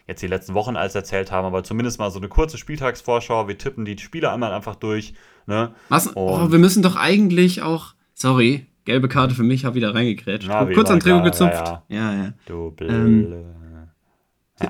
jetzt 0.07 0.23
die 0.23 0.27
letzten 0.27 0.55
Wochen 0.55 0.77
als 0.77 0.95
erzählt 0.95 1.33
haben. 1.33 1.45
Aber 1.47 1.65
zumindest 1.65 1.99
mal 1.99 2.11
so 2.11 2.19
eine 2.19 2.29
kurze 2.29 2.59
Spieltagsvorschau. 2.59 3.49
Wir 3.49 3.59
tippen 3.59 3.85
die 3.85 3.99
Spiele 3.99 4.31
einmal 4.31 4.53
einfach 4.53 4.77
durch. 4.77 5.15
Ne? 5.47 5.73
Was? 5.89 6.17
Oh, 6.17 6.51
wir 6.51 6.59
müssen 6.59 6.83
doch 6.83 6.97
eigentlich 6.97 7.63
auch. 7.63 7.95
Sorry, 8.15 8.67
gelbe 8.85 9.09
Karte 9.09 9.35
für 9.35 9.43
mich, 9.43 9.65
hab 9.65 9.75
wieder 9.75 9.95
reingekrätscht. 9.95 10.49
Na, 10.49 10.65
Kurz 10.67 10.91
an 10.91 11.01
Trikot 11.01 11.23
gezupft. 11.23 11.67
ja, 11.67 11.83
Ja, 11.89 12.13
ja. 12.15 12.33
Du 12.47 12.75
Ähm, 12.81 13.27
Blöde. 13.27 13.45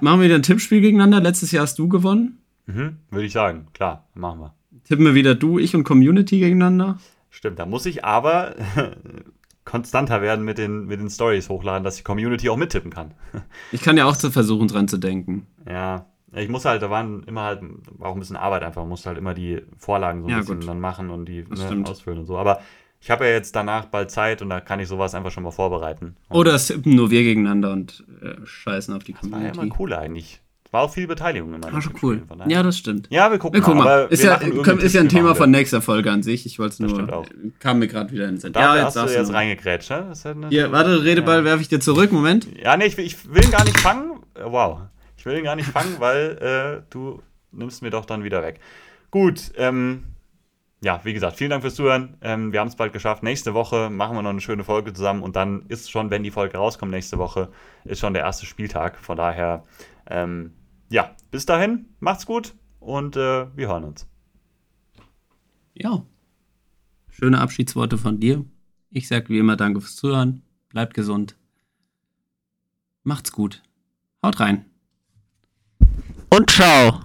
Machen 0.01 0.21
wir 0.21 0.25
wieder 0.27 0.35
ein 0.37 0.43
Tippspiel 0.43 0.81
gegeneinander. 0.81 1.21
Letztes 1.21 1.53
Jahr 1.53 1.63
hast 1.65 1.79
du 1.79 1.89
gewonnen. 1.89 2.39
Mhm, 2.67 2.97
Würde 3.11 3.27
ich 3.27 3.33
sagen. 3.33 3.67
Klar, 3.75 4.09
machen 4.15 4.41
wir. 4.41 4.55
Tippen 4.85 5.05
wir 5.05 5.15
wieder 5.15 5.35
du, 5.35 5.59
ich 5.59 5.75
und 5.77 5.85
Community 5.85 6.39
gegeneinander. 6.39 6.99
Stimmt, 7.31 7.59
da 7.59 7.67
muss 7.67 7.85
ich 7.85 8.05
aber 8.05 8.55
konstanter 9.65 10.23
werden 10.23 10.45
mit 10.45 10.59
den, 10.59 10.87
mit 10.87 11.01
den 11.01 11.11
Stories 11.11 11.49
hochladen, 11.49 11.85
dass 11.85 11.97
die 11.97 12.03
Community 12.03 12.49
auch 12.51 12.57
mittippen 12.57 12.91
kann. 12.91 13.15
Ich 13.71 13.83
kann 13.83 13.97
ja 13.97 14.07
auch 14.07 14.17
zu 14.17 14.31
versuchen, 14.31 14.69
dran 14.69 14.89
zu 14.89 14.99
denken. 14.99 15.47
Ja, 15.69 16.07
ich 16.33 16.49
muss 16.49 16.65
halt, 16.65 16.83
da 16.83 16.91
waren 16.91 17.23
immer 17.25 17.43
halt, 17.43 17.63
auch 18.01 18.15
ein 18.15 18.19
bisschen 18.21 18.37
Arbeit 18.37 18.63
einfach, 18.63 18.85
musste 18.85 19.09
halt 19.09 19.19
immer 19.19 19.35
die 19.35 19.63
Vorlagen 19.79 20.23
so 20.23 20.29
ein 20.29 20.31
Ja, 20.31 20.39
bisschen 20.39 20.61
gut. 20.61 20.69
dann 20.69 20.81
machen 20.81 21.11
und 21.11 21.27
die 21.27 21.43
ne, 21.43 21.83
ausfüllen 21.85 22.21
und 22.21 22.27
so. 22.27 22.37
Aber 22.39 22.61
ich 23.01 23.11
habe 23.11 23.25
ja 23.27 23.33
jetzt 23.33 23.55
danach 23.57 23.87
bald 23.87 24.11
Zeit 24.11 24.43
und 24.43 24.51
da 24.51 24.61
kann 24.61 24.81
ich 24.81 24.89
sowas 24.89 25.15
einfach 25.15 25.31
schon 25.31 25.43
mal 25.43 25.51
vorbereiten. 25.53 26.17
Und 26.29 26.37
Oder 26.37 26.55
es 26.55 26.67
tippen 26.69 26.95
nur 26.97 27.11
wir 27.11 27.23
gegeneinander 27.23 27.73
und 27.73 28.05
äh, 28.23 28.35
scheißen 28.45 28.95
auf 28.95 29.05
die 29.05 29.13
das 29.13 29.31
war 29.33 29.43
ja 29.43 29.53
Community. 29.53 29.67
immer 29.67 29.81
cool 29.81 29.93
eigentlich. 29.95 30.41
War 30.75 30.83
auch 30.83 30.93
viel 30.93 31.07
Beteiligung 31.07 31.55
in 31.55 31.61
meinem 31.61 31.73
War 31.73 31.81
schon 31.81 31.95
cool. 32.03 32.23
Ja, 32.49 32.65
das 32.65 32.77
stimmt. 32.77 33.07
Ja, 33.09 33.31
wir 33.31 33.39
gucken 33.39 33.55
Wir 33.59 33.63
gucken 33.65 33.79
mal. 33.79 34.05
mal. 34.07 34.13
Ist 34.13 34.25
ja, 34.25 34.35
ist 34.35 34.93
ja 34.93 35.01
ein 35.03 35.09
Thema 35.09 35.37
von 35.37 35.49
nächster 35.51 35.81
Folge 35.81 36.11
an 36.11 36.25
sich. 36.25 36.47
Ich 36.47 36.59
wollte 36.59 36.73
es 36.73 36.81
nur. 36.81 37.25
Kam 37.61 37.79
mir 37.79 37.87
gerade 37.87 38.11
wieder 38.11 38.25
in 38.25 38.35
den 38.35 38.41
Sinn. 38.41 38.53
Da 38.53 38.83
hast 38.85 38.97
du 38.97 39.01
jetzt 39.07 39.29
noch. 39.29 39.35
reingegrätscht, 39.35 39.91
ne? 39.91 40.07
Das 40.09 40.25
ja 40.25 40.35
Hier, 40.49 40.73
warte, 40.73 41.05
Redeball 41.05 41.45
werfe 41.45 41.63
ich 41.63 41.69
dir 41.69 41.79
zurück. 41.79 42.11
Moment. 42.11 42.49
Ja, 42.61 42.77
nee, 42.77 42.87
ich, 42.87 42.97
will- 42.97 43.07
ich 43.07 43.33
will 43.33 43.45
ihn 43.45 43.53
gar 43.53 43.63
nicht 43.65 43.79
fangen. 43.79 44.21
Äh, 44.35 44.41
Wow. 44.47 44.81
Ich 45.17 45.25
will 45.25 45.39
ihn 45.39 45.45
gar 45.45 45.55
nicht 45.55 45.69
fangen, 45.71 45.95
weil 46.01 46.83
äh, 46.83 46.83
du 46.91 47.23
nimmst 47.53 47.81
mir 47.81 47.91
doch 47.91 48.05
dann 48.05 48.25
wieder 48.25 48.43
weg. 48.43 48.59
Gut, 49.13 49.53
ähm, 49.57 50.03
ja, 50.83 51.01
wie 51.05 51.15
gesagt, 51.15 51.37
vielen 51.37 51.51
Dank 51.51 51.63
fürs 51.63 51.77
Zuhören. 51.77 52.17
Ähm, 52.21 52.53
wir 52.53 52.59
haben 52.59 52.67
es 52.69 52.75
bald 52.77 52.93
geschafft. 52.93 53.23
Nächste 53.23 53.55
Woche 53.55 53.91
machen 53.91 54.17
wir 54.17 54.23
noch 54.23 54.31
eine 54.31 54.41
schöne 54.41 54.65
Folge 54.65 54.93
zusammen 54.93 55.23
und 55.23 55.37
dann 55.37 55.67
ist 55.69 55.89
schon, 55.91 56.11
wenn 56.11 56.25
die 56.25 56.33
Folge 56.33 56.59
rauskommt 56.59 56.91
nächste 56.91 57.17
Woche, 57.19 57.49
ist 57.85 58.01
schon 58.01 58.13
der 58.13 58.25
erste 58.25 58.45
Spieltag. 58.45 58.99
Von 58.99 59.17
daher, 59.17 59.63
ähm, 60.11 60.53
ja, 60.95 61.17
bis 61.33 61.45
dahin, 61.45 61.87
macht's 61.99 62.25
gut 62.25 62.55
und 62.79 63.17
äh, 63.17 63.49
wir 63.57 63.67
hören 63.67 63.83
uns. 63.83 64.07
Ja. 65.75 66.07
Schöne 67.11 67.41
Abschiedsworte 67.41 67.99
von 67.99 68.21
dir. 68.21 68.45
Ich 68.91 69.09
sag 69.09 69.29
wie 69.29 69.39
immer 69.39 69.57
Danke 69.57 69.81
fürs 69.81 69.97
Zuhören. 69.97 70.43
Bleibt 70.69 70.95
gesund. 70.95 71.37
Macht's 73.03 73.33
gut. 73.33 73.61
Haut 74.23 74.39
rein. 74.39 74.67
Und 76.31 76.49
ciao. 76.49 77.01